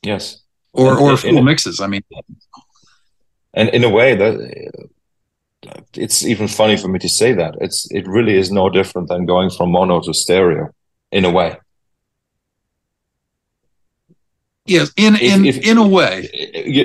Yes 0.03 0.43
or 0.79 0.99
or 0.99 1.17
full 1.17 1.43
mixes. 1.43 1.81
I 1.81 1.87
mean, 1.87 2.03
and 3.55 3.69
in 3.71 3.85
a 3.85 3.91
way 3.91 4.15
that 4.15 4.35
it's 5.95 6.25
even 6.25 6.49
funny 6.49 6.77
for 6.77 6.89
me 6.89 6.99
to 6.99 7.09
say 7.09 7.33
that 7.33 7.55
it's 7.61 7.89
it 7.91 8.07
really 8.07 8.37
is 8.37 8.51
no 8.51 8.69
different 8.71 9.09
than 9.09 9.27
going 9.27 9.51
from 9.51 9.71
mono 9.71 10.01
to 10.01 10.15
stereo 10.15 10.71
in 11.11 11.25
a 11.25 11.31
way. 11.31 11.57
Yes, 14.67 14.93
in 14.97 15.17
in 15.17 15.47
if, 15.47 15.59
in 15.59 15.79
a 15.79 15.87
way. 15.87 16.29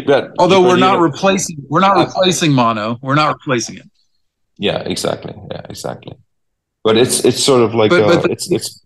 That, 0.07 0.33
Although 0.39 0.61
we're 0.61 0.77
not 0.77 0.99
replacing 0.99 1.57
we're 1.69 1.81
not 1.81 1.97
replacing 1.97 2.53
mono, 2.53 2.97
we're 3.01 3.15
not 3.15 3.35
replacing 3.35 3.77
it. 3.77 3.89
Yeah, 4.57 4.79
exactly. 4.79 5.33
Yeah, 5.51 5.61
exactly. 5.69 6.15
But 6.83 6.97
it's 6.97 7.25
it's 7.25 7.43
sort 7.43 7.61
of 7.61 7.75
like 7.75 7.89
but, 7.89 8.01
uh, 8.01 8.21
but 8.21 8.31
it's 8.31 8.49
it's 8.51 8.81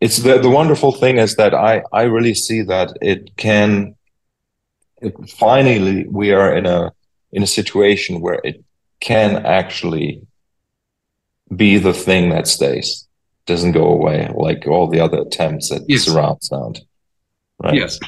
it's 0.00 0.18
the 0.18 0.38
the 0.38 0.50
wonderful 0.50 0.92
thing 0.92 1.18
is 1.18 1.36
that 1.36 1.54
I 1.54 1.82
I 1.92 2.02
really 2.02 2.34
see 2.34 2.62
that 2.62 2.96
it 3.00 3.36
can 3.36 3.96
it, 5.06 5.30
finally 5.30 6.06
we 6.08 6.32
are 6.32 6.56
in 6.56 6.66
a 6.66 6.92
in 7.32 7.42
a 7.42 7.46
situation 7.46 8.20
where 8.20 8.40
it 8.44 8.64
can 9.00 9.44
actually 9.44 10.22
be 11.54 11.78
the 11.78 11.92
thing 11.92 12.30
that 12.30 12.46
stays, 12.46 13.06
doesn't 13.46 13.72
go 13.72 13.86
away 13.86 14.30
like 14.34 14.66
all 14.66 14.88
the 14.88 15.00
other 15.00 15.20
attempts 15.20 15.70
at 15.70 15.82
yes. 15.88 16.04
surround 16.04 16.42
sound. 16.42 16.80
Right? 17.62 17.74
Yes. 17.74 17.98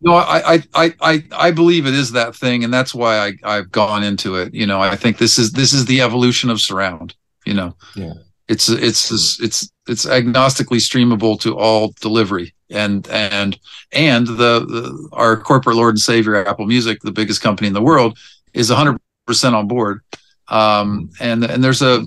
No, 0.00 0.14
I, 0.14 0.62
I, 0.74 0.94
I, 1.00 1.24
I 1.32 1.50
believe 1.50 1.86
it 1.86 1.94
is 1.94 2.12
that 2.12 2.36
thing, 2.36 2.62
and 2.62 2.72
that's 2.72 2.94
why 2.94 3.18
I, 3.18 3.32
I've 3.42 3.70
gone 3.72 4.04
into 4.04 4.36
it. 4.36 4.54
You 4.54 4.64
know, 4.64 4.80
I 4.80 4.94
think 4.94 5.18
this 5.18 5.38
is 5.38 5.52
this 5.52 5.72
is 5.72 5.86
the 5.86 6.02
evolution 6.02 6.50
of 6.50 6.60
surround. 6.60 7.16
You 7.44 7.54
know, 7.54 7.76
yeah, 7.96 8.12
it's 8.46 8.68
it's 8.68 9.10
it's 9.40 9.70
it's 9.88 10.06
agnostically 10.06 10.78
streamable 10.78 11.40
to 11.40 11.58
all 11.58 11.94
delivery, 12.00 12.54
and 12.70 13.08
and 13.08 13.58
and 13.92 14.26
the, 14.26 14.60
the 14.60 15.08
our 15.12 15.36
corporate 15.36 15.76
lord 15.76 15.94
and 15.94 16.00
savior 16.00 16.46
Apple 16.46 16.66
Music, 16.66 17.00
the 17.02 17.12
biggest 17.12 17.40
company 17.40 17.68
in 17.68 17.74
the 17.74 17.82
world, 17.82 18.18
is 18.52 18.70
100 18.70 18.98
percent 19.26 19.54
on 19.54 19.68
board. 19.68 20.00
Um, 20.48 21.10
and 21.20 21.44
and 21.44 21.62
there's 21.62 21.82
a 21.82 22.06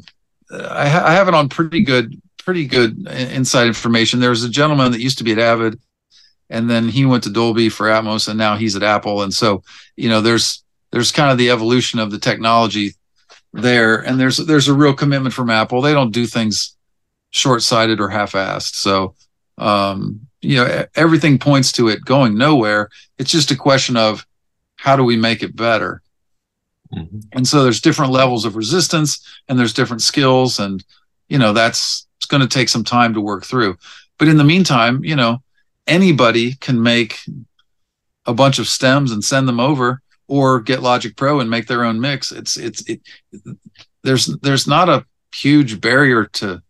I, 0.51 0.89
ha- 0.89 1.05
I 1.05 1.13
have 1.13 1.27
it 1.27 1.33
on 1.33 1.49
pretty 1.49 1.81
good 1.81 2.21
pretty 2.37 2.65
good 2.65 3.07
inside 3.07 3.67
information. 3.67 4.19
There 4.19 4.29
was 4.31 4.43
a 4.43 4.49
gentleman 4.49 4.91
that 4.91 5.01
used 5.01 5.19
to 5.19 5.23
be 5.23 5.31
at 5.31 5.39
Avid 5.39 5.79
and 6.51 6.69
then 6.69 6.89
he 6.89 7.05
went 7.05 7.23
to 7.23 7.31
Dolby 7.31 7.69
for 7.69 7.87
Atmos, 7.87 8.27
and 8.27 8.37
now 8.37 8.57
he's 8.57 8.75
at 8.75 8.83
Apple. 8.83 9.23
And 9.23 9.33
so, 9.33 9.63
you 9.95 10.09
know, 10.09 10.21
there's 10.21 10.63
there's 10.91 11.11
kind 11.11 11.31
of 11.31 11.37
the 11.37 11.49
evolution 11.49 11.97
of 11.97 12.11
the 12.11 12.19
technology 12.19 12.93
there, 13.53 13.95
and 14.05 14.19
there's 14.19 14.37
there's 14.37 14.67
a 14.67 14.73
real 14.73 14.93
commitment 14.93 15.33
from 15.33 15.49
Apple. 15.49 15.81
They 15.81 15.93
don't 15.93 16.11
do 16.11 16.27
things 16.27 16.75
short-sighted 17.31 18.01
or 18.01 18.09
half-assed. 18.09 18.75
So, 18.75 19.15
um, 19.57 20.27
you 20.41 20.55
know, 20.55 20.85
everything 20.95 21.37
points 21.37 21.71
to 21.73 21.87
it 21.87 22.05
going 22.05 22.37
nowhere. 22.37 22.89
It's 23.17 23.31
just 23.31 23.51
a 23.51 23.55
question 23.55 23.95
of 23.95 24.25
how 24.75 24.95
do 24.95 25.03
we 25.03 25.15
make 25.15 25.43
it 25.43 25.55
better. 25.55 26.01
Mm-hmm. 26.93 27.19
And 27.33 27.47
so 27.47 27.63
there's 27.63 27.81
different 27.81 28.11
levels 28.11 28.45
of 28.45 28.55
resistance, 28.55 29.25
and 29.47 29.57
there's 29.57 29.73
different 29.73 30.01
skills, 30.01 30.59
and 30.59 30.83
you 31.29 31.37
know 31.37 31.53
that's 31.53 32.07
it's 32.17 32.25
going 32.25 32.41
to 32.41 32.47
take 32.47 32.69
some 32.69 32.83
time 32.83 33.13
to 33.13 33.21
work 33.21 33.45
through. 33.45 33.77
But 34.17 34.27
in 34.27 34.37
the 34.37 34.43
meantime, 34.43 35.03
you 35.03 35.15
know, 35.15 35.41
anybody 35.87 36.55
can 36.55 36.81
make 36.81 37.19
a 38.25 38.33
bunch 38.33 38.59
of 38.59 38.67
stems 38.67 39.11
and 39.11 39.23
send 39.23 39.47
them 39.47 39.59
over 39.59 40.01
or 40.27 40.59
get 40.59 40.81
Logic 40.81 41.15
Pro 41.15 41.39
and 41.39 41.49
make 41.49 41.67
their 41.67 41.85
own 41.85 41.99
mix. 41.99 42.31
It's 42.31 42.57
it's 42.57 42.87
it, 42.89 43.01
there's 44.03 44.25
there's 44.41 44.67
not 44.67 44.89
a 44.89 45.05
huge 45.33 45.79
barrier 45.79 46.25
to 46.25 46.61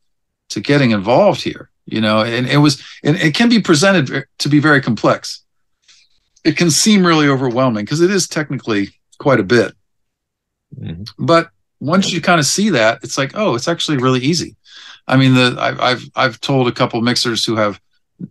to 0.50 0.60
getting 0.60 0.92
involved 0.92 1.42
here, 1.42 1.71
you 1.92 2.02
know. 2.02 2.22
And 2.22 2.48
it 2.48 2.58
was 2.58 2.84
and 3.04 3.18
it 3.18 3.36
can 3.36 3.50
be 3.50 3.62
presented 3.62 4.26
to 4.40 4.50
be 4.50 4.60
very 4.60 4.82
complex. 4.82 5.44
It 6.44 6.58
can 6.58 6.72
seem 6.72 7.06
really 7.06 7.28
overwhelming 7.28 7.86
because 7.86 8.02
it 8.02 8.12
is 8.12 8.28
technically 8.28 8.90
quite 9.20 9.40
a 9.40 9.44
bit. 9.44 9.74
Mm-hmm. 10.80 11.04
But 11.24 11.50
once 11.80 12.12
you 12.12 12.22
kind 12.22 12.40
of 12.40 12.46
see 12.46 12.70
that, 12.70 13.00
it's 13.04 13.18
like, 13.18 13.32
oh, 13.36 13.56
it's 13.56 13.68
actually 13.68 13.98
really 13.98 14.20
easy. 14.20 14.56
I 15.08 15.18
mean, 15.18 15.34
the 15.34 15.56
I've 15.60 15.80
I've 15.80 16.10
I've 16.16 16.42
told 16.42 16.68
a 16.68 16.72
couple 16.72 17.02
mixers 17.02 17.44
who 17.44 17.56
have 17.56 17.80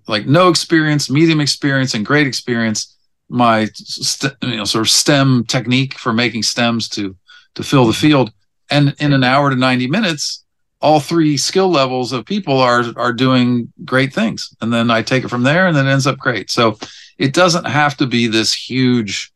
like 0.07 0.27
no 0.27 0.49
experience, 0.49 1.11
medium 1.11 1.41
experience, 1.41 1.95
and 1.95 2.07
great 2.07 2.27
experience. 2.27 2.97
My 3.29 3.67
st- 3.75 4.35
you 4.43 4.57
know 4.57 4.65
sort 4.65 4.83
of 4.83 4.91
stem 4.91 5.45
technique 5.45 5.99
for 5.99 6.13
making 6.13 6.43
stems 6.43 6.89
to 6.91 7.17
to 7.55 7.63
fill 7.63 7.87
the 7.87 7.93
field, 7.93 8.33
and 8.71 8.95
in 8.99 9.13
an 9.13 9.25
hour 9.25 9.51
to 9.51 9.57
ninety 9.57 9.87
minutes, 9.87 10.45
all 10.81 11.01
three 11.01 11.37
skill 11.37 11.71
levels 11.71 12.13
of 12.13 12.25
people 12.25 12.59
are 12.59 12.85
are 12.97 13.13
doing 13.13 13.73
great 13.85 14.13
things, 14.13 14.55
and 14.61 14.73
then 14.73 14.91
I 14.91 15.03
take 15.03 15.25
it 15.25 15.29
from 15.29 15.43
there, 15.43 15.67
and 15.67 15.77
then 15.77 15.87
it 15.87 15.93
ends 15.93 16.07
up 16.07 16.19
great. 16.19 16.51
So 16.51 16.79
it 17.19 17.35
doesn't 17.35 17.67
have 17.67 17.97
to 17.99 18.07
be 18.07 18.27
this 18.27 18.55
huge, 18.55 19.33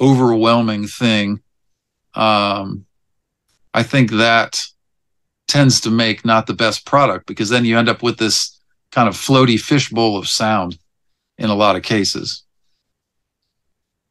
overwhelming 0.00 0.86
thing. 0.86 1.40
Um, 2.14 2.86
I 3.72 3.84
think 3.84 4.10
that 4.12 4.60
tends 5.46 5.80
to 5.82 5.90
make 5.90 6.24
not 6.24 6.46
the 6.46 6.54
best 6.54 6.86
product 6.86 7.26
because 7.26 7.48
then 7.48 7.64
you 7.64 7.78
end 7.78 7.88
up 7.88 8.02
with 8.02 8.18
this 8.18 8.58
kind 8.90 9.08
of 9.08 9.14
floaty 9.14 9.58
fishbowl 9.58 10.16
of 10.16 10.28
sound 10.28 10.78
in 11.38 11.50
a 11.50 11.54
lot 11.54 11.76
of 11.76 11.82
cases. 11.82 12.44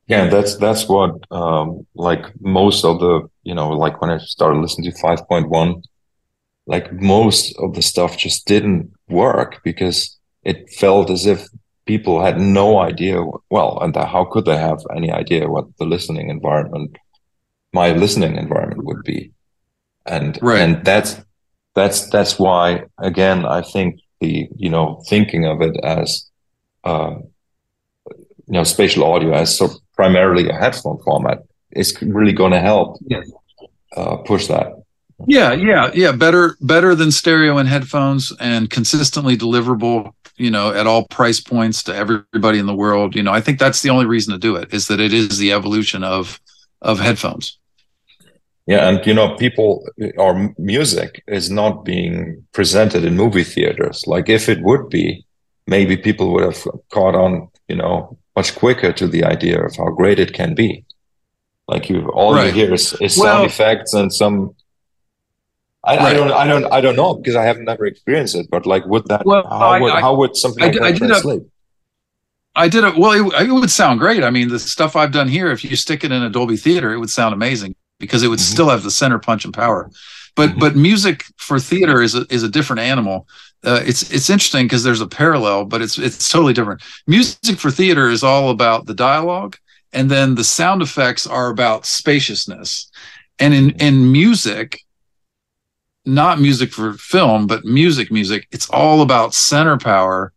Yeah, 0.07 0.27
that's 0.27 0.55
that's 0.55 0.87
what 0.89 1.11
um, 1.31 1.85
like 1.93 2.25
most 2.41 2.83
of 2.83 2.99
the 2.99 3.29
you 3.43 3.53
know 3.53 3.69
like 3.69 4.01
when 4.01 4.09
I 4.09 4.17
started 4.17 4.59
listening 4.59 4.91
to 4.91 4.97
five 4.99 5.27
point 5.27 5.49
one, 5.49 5.83
like 6.69 6.93
most 6.93 7.57
of 7.57 7.73
the 7.73 7.81
stuff 7.81 8.15
just 8.15 8.45
didn't 8.45 8.93
work 9.09 9.59
because 9.63 10.17
it 10.43 10.69
felt 10.69 11.09
as 11.09 11.25
if 11.25 11.47
people 11.87 12.21
had 12.21 12.39
no 12.39 12.79
idea. 12.79 13.17
Well, 13.49 13.79
and 13.81 13.95
how 13.95 14.25
could 14.31 14.45
they 14.45 14.55
have 14.55 14.79
any 14.95 15.11
idea 15.11 15.49
what 15.49 15.65
the 15.79 15.85
listening 15.85 16.29
environment, 16.29 16.95
my 17.73 17.91
listening 17.93 18.35
environment 18.37 18.85
would 18.85 19.03
be, 19.03 19.31
and 20.05 20.37
right. 20.43 20.61
and 20.61 20.85
that's 20.85 21.19
that's 21.73 22.07
that's 22.11 22.37
why 22.37 22.83
again 22.99 23.45
I 23.45 23.61
think 23.73 23.99
the 24.21 24.47
you 24.55 24.69
know 24.69 25.01
thinking 25.09 25.47
of 25.47 25.61
it 25.61 25.75
as 25.83 26.29
uh, 26.83 27.15
you 28.49 28.55
know 28.57 28.63
spatial 28.63 29.03
audio 29.11 29.33
as 29.33 29.57
so 29.57 29.69
primarily 29.95 30.47
a 30.49 30.53
headphone 30.53 30.99
format 31.03 31.39
is 31.71 31.97
really 32.01 32.33
going 32.41 32.51
to 32.51 32.59
help 32.59 32.97
yes. 33.07 33.25
uh, 33.97 34.17
push 34.17 34.45
that. 34.47 34.67
Yeah, 35.27 35.53
yeah, 35.53 35.91
yeah. 35.93 36.11
Better, 36.11 36.55
better 36.61 36.95
than 36.95 37.11
stereo 37.11 37.57
and 37.57 37.67
headphones, 37.67 38.33
and 38.39 38.69
consistently 38.69 39.37
deliverable. 39.37 40.13
You 40.37 40.49
know, 40.49 40.73
at 40.73 40.87
all 40.87 41.05
price 41.07 41.41
points 41.41 41.83
to 41.83 41.93
everybody 41.93 42.59
in 42.59 42.65
the 42.65 42.75
world. 42.75 43.13
You 43.13 43.23
know, 43.23 43.33
I 43.33 43.41
think 43.41 43.59
that's 43.59 43.81
the 43.81 43.89
only 43.89 44.05
reason 44.05 44.31
to 44.31 44.39
do 44.39 44.55
it 44.55 44.73
is 44.73 44.87
that 44.87 45.01
it 45.01 45.11
is 45.11 45.37
the 45.37 45.51
evolution 45.51 46.01
of 46.01 46.39
of 46.81 46.99
headphones. 46.99 47.59
Yeah, 48.69 48.87
and 48.87 49.05
you 49.05 49.15
know, 49.15 49.35
people 49.35 49.83
or 50.15 50.53
music 50.59 51.23
is 51.27 51.49
not 51.49 51.83
being 51.83 52.45
presented 52.51 53.03
in 53.03 53.15
movie 53.17 53.43
theaters. 53.43 54.03
Like 54.05 54.29
if 54.29 54.47
it 54.47 54.61
would 54.61 54.89
be, 54.89 55.25
maybe 55.65 55.97
people 55.97 56.31
would 56.33 56.43
have 56.43 56.67
caught 56.91 57.15
on, 57.15 57.49
you 57.67 57.75
know, 57.75 58.19
much 58.35 58.53
quicker 58.53 58.93
to 58.93 59.07
the 59.07 59.23
idea 59.23 59.59
of 59.59 59.75
how 59.75 59.89
great 59.89 60.19
it 60.19 60.33
can 60.33 60.53
be. 60.53 60.85
Like 61.67 61.89
you, 61.89 62.09
all 62.09 62.35
right. 62.35 62.45
you 62.47 62.51
hear 62.51 62.73
is, 62.73 62.93
is 63.01 63.17
well, 63.17 63.37
sound 63.37 63.45
effects 63.47 63.93
and 63.95 64.13
some. 64.13 64.55
I, 65.83 65.95
right. 65.95 66.07
I, 66.07 66.13
don't, 66.13 66.31
I 66.31 66.47
don't, 66.47 66.73
I 66.73 66.81
don't 66.81 66.95
know 66.95 67.15
because 67.15 67.35
I 67.35 67.43
have 67.43 67.57
never 67.59 67.85
experienced 67.85 68.35
it. 68.35 68.47
But 68.49 68.65
like, 68.65 68.85
would 68.85 69.07
that? 69.07 69.25
Well, 69.25 69.47
how, 69.47 69.69
I, 69.69 69.79
would, 69.79 69.91
I, 69.93 70.01
how 70.01 70.15
would 70.15 70.35
something 70.35 70.61
like 70.61 70.73
that 70.73 70.97
translate? 70.97 71.43
I 72.55 72.67
did 72.67 72.83
it. 72.83 72.97
Well, 72.97 73.11
it, 73.11 73.47
it, 73.47 73.51
would 73.51 73.71
sound 73.71 73.99
great. 73.99 74.23
I 74.23 74.29
mean, 74.29 74.49
the 74.49 74.59
stuff 74.59 74.95
I've 74.95 75.13
done 75.13 75.29
here, 75.29 75.51
if 75.51 75.63
you 75.63 75.75
stick 75.77 76.03
it 76.03 76.11
in 76.11 76.21
a 76.21 76.29
Dolby 76.29 76.57
theater, 76.57 76.91
it 76.91 76.97
would 76.97 77.09
sound 77.09 77.33
amazing 77.33 77.75
because 77.99 78.23
it 78.23 78.27
would 78.27 78.39
mm-hmm. 78.39 78.53
still 78.53 78.69
have 78.69 78.83
the 78.83 78.91
center 78.91 79.19
punch 79.19 79.45
and 79.45 79.53
power. 79.53 79.89
But 80.35 80.49
mm-hmm. 80.49 80.59
but 80.59 80.75
music 80.75 81.23
for 81.37 81.59
theater 81.59 82.01
is 82.01 82.15
a, 82.15 82.25
is 82.29 82.43
a 82.43 82.49
different 82.49 82.81
animal. 82.81 83.27
Uh, 83.63 83.81
it's 83.85 84.11
it's 84.11 84.29
interesting 84.29 84.65
because 84.65 84.83
there's 84.83 85.01
a 85.01 85.07
parallel, 85.07 85.65
but 85.65 85.81
it's 85.81 85.97
it's 85.97 86.29
totally 86.29 86.53
different. 86.53 86.81
Music 87.07 87.57
for 87.57 87.71
theater 87.71 88.09
is 88.09 88.23
all 88.23 88.49
about 88.49 88.85
the 88.85 88.93
dialogue, 88.93 89.57
and 89.93 90.09
then 90.09 90.35
the 90.35 90.43
sound 90.43 90.81
effects 90.81 91.27
are 91.27 91.49
about 91.49 91.85
spaciousness. 91.85 92.89
And 93.37 93.53
in 93.53 93.69
in 93.71 94.11
music, 94.11 94.81
not 96.13 96.39
music 96.39 96.71
for 96.71 96.93
film, 96.93 97.47
but 97.47 97.65
music 97.65 98.11
music, 98.11 98.47
it's 98.51 98.69
all 98.69 99.01
about 99.01 99.33
center 99.33 99.77
power 99.77 100.33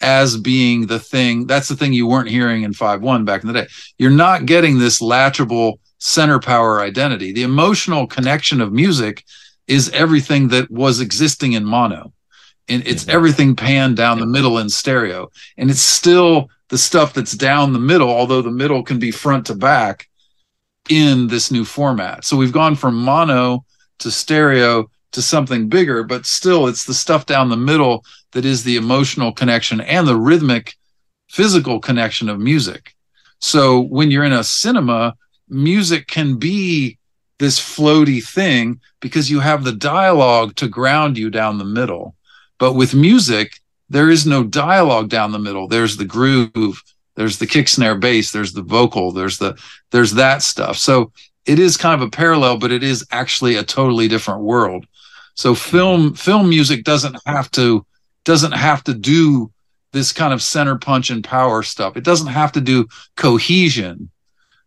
as 0.00 0.36
being 0.36 0.86
the 0.86 0.98
thing. 0.98 1.46
That's 1.46 1.68
the 1.68 1.76
thing 1.76 1.92
you 1.92 2.06
weren't 2.06 2.28
hearing 2.28 2.62
in 2.62 2.72
five 2.72 3.00
one 3.02 3.24
back 3.24 3.42
in 3.42 3.46
the 3.46 3.62
day. 3.62 3.68
You're 3.98 4.10
not 4.10 4.46
getting 4.46 4.78
this 4.78 5.00
latchable 5.00 5.78
center 5.98 6.40
power 6.40 6.80
identity. 6.80 7.32
The 7.32 7.44
emotional 7.44 8.06
connection 8.06 8.60
of 8.60 8.72
music 8.72 9.24
is 9.68 9.90
everything 9.90 10.48
that 10.48 10.70
was 10.70 11.00
existing 11.00 11.52
in 11.52 11.64
mono. 11.64 12.12
And 12.68 12.86
it's 12.86 13.02
mm-hmm. 13.02 13.16
everything 13.16 13.56
panned 13.56 13.96
down 13.96 14.18
the 14.18 14.26
middle 14.26 14.58
in 14.58 14.68
stereo. 14.68 15.30
And 15.56 15.70
it's 15.70 15.80
still 15.80 16.50
the 16.68 16.78
stuff 16.78 17.14
that's 17.14 17.32
down 17.32 17.72
the 17.72 17.78
middle, 17.78 18.10
although 18.10 18.42
the 18.42 18.50
middle 18.50 18.82
can 18.82 18.98
be 18.98 19.10
front 19.10 19.46
to 19.46 19.54
back 19.54 20.08
in 20.88 21.28
this 21.28 21.50
new 21.50 21.64
format. 21.64 22.24
So 22.24 22.36
we've 22.36 22.52
gone 22.52 22.74
from 22.74 22.96
mono 22.96 23.64
to 24.00 24.10
stereo 24.10 24.90
to 25.12 25.22
something 25.22 25.68
bigger, 25.68 26.02
but 26.02 26.26
still 26.26 26.66
it's 26.66 26.84
the 26.84 26.94
stuff 26.94 27.26
down 27.26 27.48
the 27.48 27.56
middle 27.56 28.04
that 28.32 28.44
is 28.44 28.64
the 28.64 28.76
emotional 28.76 29.32
connection 29.32 29.80
and 29.80 30.06
the 30.06 30.16
rhythmic 30.16 30.74
physical 31.28 31.80
connection 31.80 32.28
of 32.28 32.38
music. 32.38 32.94
So 33.38 33.80
when 33.80 34.10
you're 34.10 34.24
in 34.24 34.32
a 34.32 34.44
cinema, 34.44 35.14
music 35.48 36.06
can 36.06 36.36
be 36.36 36.98
this 37.38 37.58
floaty 37.58 38.24
thing 38.24 38.80
because 39.00 39.30
you 39.30 39.40
have 39.40 39.64
the 39.64 39.72
dialogue 39.72 40.54
to 40.56 40.68
ground 40.68 41.18
you 41.18 41.28
down 41.28 41.58
the 41.58 41.64
middle. 41.64 42.14
But 42.58 42.74
with 42.74 42.94
music, 42.94 43.60
there 43.88 44.08
is 44.08 44.26
no 44.26 44.44
dialogue 44.44 45.08
down 45.08 45.32
the 45.32 45.38
middle. 45.38 45.66
There's 45.68 45.96
the 45.96 46.04
groove, 46.04 46.82
there's 47.16 47.38
the 47.38 47.46
kick 47.46 47.68
snare 47.68 47.96
bass, 47.96 48.32
there's 48.32 48.52
the 48.52 48.62
vocal, 48.62 49.12
there's 49.12 49.38
the 49.38 49.58
there's 49.90 50.12
that 50.12 50.42
stuff. 50.42 50.78
So 50.78 51.12
it 51.44 51.58
is 51.58 51.76
kind 51.76 52.00
of 52.00 52.06
a 52.06 52.10
parallel, 52.10 52.58
but 52.58 52.72
it 52.72 52.82
is 52.82 53.06
actually 53.10 53.56
a 53.56 53.64
totally 53.64 54.08
different 54.08 54.42
world. 54.42 54.86
So 55.34 55.54
film 55.54 56.14
film 56.14 56.48
music 56.48 56.84
doesn't 56.84 57.16
have 57.26 57.50
to 57.52 57.86
doesn't 58.24 58.52
have 58.52 58.84
to 58.84 58.94
do 58.94 59.50
this 59.92 60.12
kind 60.12 60.32
of 60.32 60.42
center 60.42 60.76
punch 60.78 61.10
and 61.10 61.22
power 61.22 61.62
stuff. 61.62 61.96
It 61.96 62.04
doesn't 62.04 62.28
have 62.28 62.52
to 62.52 62.60
do 62.60 62.86
cohesion 63.16 64.10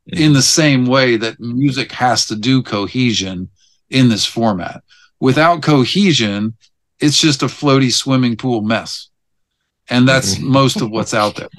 in 0.07 0.33
the 0.33 0.41
same 0.41 0.85
way 0.85 1.17
that 1.17 1.39
music 1.39 1.91
has 1.91 2.27
to 2.27 2.35
do 2.35 2.61
cohesion 2.61 3.49
in 3.89 4.09
this 4.09 4.25
format. 4.25 4.83
Without 5.19 5.63
cohesion, 5.63 6.55
it's 6.99 7.19
just 7.19 7.41
a 7.41 7.47
floaty 7.47 7.91
swimming 7.91 8.37
pool 8.37 8.61
mess. 8.61 9.09
And 9.89 10.07
that's 10.07 10.39
most 10.39 10.81
of 10.81 10.91
what's 10.91 11.13
out 11.13 11.35
there. 11.35 11.49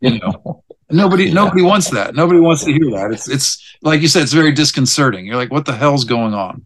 You 0.00 0.18
know. 0.18 0.62
Nobody 0.88 1.24
yeah. 1.24 1.34
nobody 1.34 1.62
wants 1.62 1.90
that. 1.90 2.14
Nobody 2.14 2.38
wants 2.38 2.64
to 2.64 2.72
hear 2.72 2.90
that. 2.92 3.10
It's 3.12 3.28
it's 3.28 3.76
like 3.82 4.02
you 4.02 4.08
said, 4.08 4.22
it's 4.22 4.32
very 4.32 4.52
disconcerting. 4.52 5.26
You're 5.26 5.36
like, 5.36 5.50
what 5.50 5.64
the 5.64 5.74
hell's 5.74 6.04
going 6.04 6.32
on? 6.32 6.64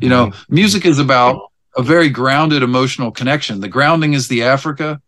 You 0.00 0.08
know, 0.08 0.32
music 0.48 0.84
is 0.84 0.98
about 0.98 1.50
a 1.76 1.82
very 1.82 2.08
grounded 2.08 2.62
emotional 2.62 3.10
connection. 3.10 3.60
The 3.60 3.68
grounding 3.68 4.14
is 4.14 4.28
the 4.28 4.42
Africa, 4.42 5.00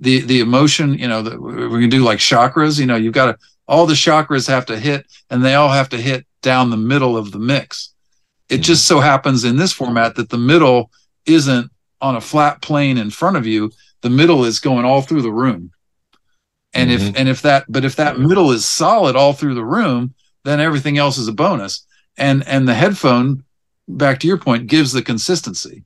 the 0.00 0.20
the 0.20 0.40
emotion. 0.40 0.94
You 0.94 1.08
know, 1.08 1.22
the, 1.22 1.40
we 1.40 1.80
can 1.80 1.90
do 1.90 2.02
like 2.02 2.18
chakras. 2.18 2.78
You 2.78 2.86
know, 2.86 2.96
you've 2.96 3.14
got 3.14 3.26
to 3.26 3.38
all 3.68 3.86
the 3.86 3.94
chakras 3.94 4.48
have 4.48 4.66
to 4.66 4.78
hit, 4.78 5.06
and 5.30 5.44
they 5.44 5.54
all 5.54 5.70
have 5.70 5.88
to 5.90 5.96
hit 5.96 6.26
down 6.42 6.70
the 6.70 6.76
middle 6.76 7.16
of 7.16 7.32
the 7.32 7.38
mix. 7.38 7.92
It 8.48 8.58
just 8.58 8.84
mm-hmm. 8.84 8.98
so 8.98 9.00
happens 9.00 9.44
in 9.44 9.56
this 9.56 9.72
format 9.72 10.14
that 10.16 10.30
the 10.30 10.38
middle 10.38 10.90
isn't 11.26 11.70
on 12.00 12.16
a 12.16 12.20
flat 12.20 12.62
plane 12.62 12.98
in 12.98 13.10
front 13.10 13.36
of 13.36 13.46
you. 13.46 13.72
The 14.02 14.10
middle 14.10 14.44
is 14.44 14.60
going 14.60 14.84
all 14.84 15.02
through 15.02 15.22
the 15.22 15.32
room. 15.32 15.72
And 16.72 16.90
mm-hmm. 16.90 17.08
if 17.08 17.16
and 17.16 17.28
if 17.28 17.42
that 17.42 17.64
but 17.68 17.84
if 17.84 17.96
that 17.96 18.18
middle 18.18 18.52
is 18.52 18.64
solid 18.64 19.16
all 19.16 19.32
through 19.32 19.54
the 19.54 19.64
room, 19.64 20.14
then 20.44 20.60
everything 20.60 20.98
else 20.98 21.18
is 21.18 21.28
a 21.28 21.32
bonus. 21.32 21.86
And 22.16 22.46
and 22.46 22.68
the 22.68 22.74
headphone, 22.74 23.44
back 23.88 24.20
to 24.20 24.26
your 24.26 24.38
point, 24.38 24.66
gives 24.66 24.92
the 24.92 25.02
consistency. 25.02 25.84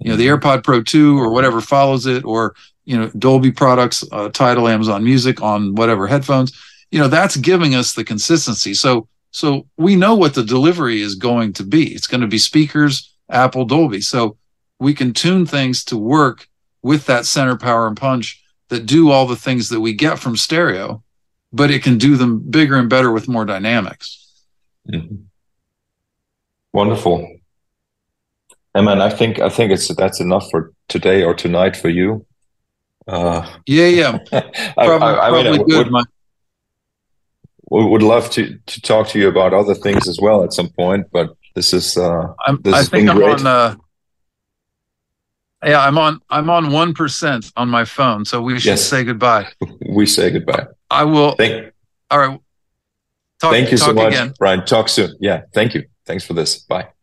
You 0.00 0.10
know, 0.10 0.16
the 0.16 0.26
mm-hmm. 0.26 0.44
AirPod 0.44 0.64
Pro 0.64 0.82
2 0.82 1.18
or 1.18 1.32
whatever 1.32 1.60
follows 1.60 2.06
it, 2.06 2.24
or 2.24 2.54
you 2.84 2.98
know, 2.98 3.10
Dolby 3.18 3.52
products, 3.52 4.04
uh, 4.12 4.28
Tidal, 4.28 4.68
Amazon 4.68 5.04
Music 5.04 5.40
on 5.40 5.74
whatever 5.74 6.06
headphones 6.06 6.52
you 6.94 7.00
know 7.00 7.08
that's 7.08 7.36
giving 7.36 7.74
us 7.74 7.92
the 7.92 8.04
consistency 8.04 8.72
so 8.72 9.08
so 9.32 9.66
we 9.76 9.96
know 9.96 10.14
what 10.14 10.34
the 10.34 10.44
delivery 10.44 11.00
is 11.00 11.16
going 11.16 11.52
to 11.52 11.64
be 11.64 11.92
it's 11.92 12.06
going 12.06 12.20
to 12.20 12.28
be 12.28 12.38
speakers 12.38 13.12
apple 13.30 13.64
dolby 13.64 14.00
so 14.00 14.36
we 14.78 14.94
can 14.94 15.12
tune 15.12 15.44
things 15.44 15.84
to 15.84 15.96
work 15.96 16.46
with 16.82 17.06
that 17.06 17.26
center 17.26 17.56
power 17.56 17.88
and 17.88 17.96
punch 17.96 18.40
that 18.68 18.86
do 18.86 19.10
all 19.10 19.26
the 19.26 19.34
things 19.34 19.70
that 19.70 19.80
we 19.80 19.92
get 19.92 20.20
from 20.20 20.36
stereo 20.36 21.02
but 21.52 21.68
it 21.68 21.82
can 21.82 21.98
do 21.98 22.16
them 22.16 22.38
bigger 22.38 22.76
and 22.76 22.88
better 22.88 23.10
with 23.10 23.26
more 23.26 23.44
dynamics 23.44 24.32
mm-hmm. 24.88 25.16
Wonderful 26.74 27.26
Eman, 28.76 29.00
I 29.00 29.08
think 29.08 29.38
I 29.38 29.48
think 29.48 29.70
it's 29.70 29.94
that's 29.94 30.20
enough 30.20 30.50
for 30.50 30.72
today 30.88 31.22
or 31.22 31.32
tonight 31.32 31.76
for 31.76 31.88
you. 31.88 32.26
Uh, 33.06 33.46
yeah, 33.66 33.86
yeah, 33.86 34.18
probably, 34.76 35.08
I, 35.08 35.14
I, 35.14 35.28
I 35.28 35.42
mean, 35.42 35.64
good. 35.66 35.92
Would, 35.92 36.06
we 37.70 37.84
would 37.84 38.02
love 38.02 38.30
to 38.30 38.58
to 38.66 38.80
talk 38.82 39.08
to 39.08 39.18
you 39.18 39.28
about 39.28 39.54
other 39.54 39.74
things 39.74 40.08
as 40.08 40.18
well 40.20 40.42
at 40.42 40.52
some 40.52 40.70
point. 40.70 41.06
But 41.12 41.36
this 41.54 41.72
is 41.72 41.96
uh, 41.96 42.34
I'm, 42.46 42.60
this 42.62 42.74
I 42.74 42.82
think 42.82 43.08
I'm 43.08 43.16
great. 43.16 43.40
on. 43.40 43.46
Uh, 43.46 43.76
yeah, 45.64 45.86
I'm 45.86 45.96
on. 45.96 46.20
I'm 46.28 46.50
on 46.50 46.72
one 46.72 46.94
percent 46.94 47.52
on 47.56 47.68
my 47.68 47.84
phone, 47.84 48.24
so 48.24 48.42
we 48.42 48.58
should 48.58 48.70
yes. 48.70 48.84
say 48.84 49.04
goodbye. 49.04 49.46
we 49.88 50.04
say 50.04 50.30
goodbye. 50.30 50.66
I 50.90 51.04
will. 51.04 51.36
Thank, 51.36 51.72
all 52.10 52.18
right. 52.18 52.40
Talk, 53.40 53.52
thank 53.52 53.70
you 53.70 53.76
so 53.76 53.92
much, 53.92 54.14
again. 54.14 54.34
Brian. 54.36 54.64
Talk 54.64 54.88
soon. 54.88 55.16
Yeah. 55.20 55.42
Thank 55.54 55.74
you. 55.74 55.84
Thanks 56.06 56.24
for 56.24 56.34
this. 56.34 56.58
Bye. 56.58 56.88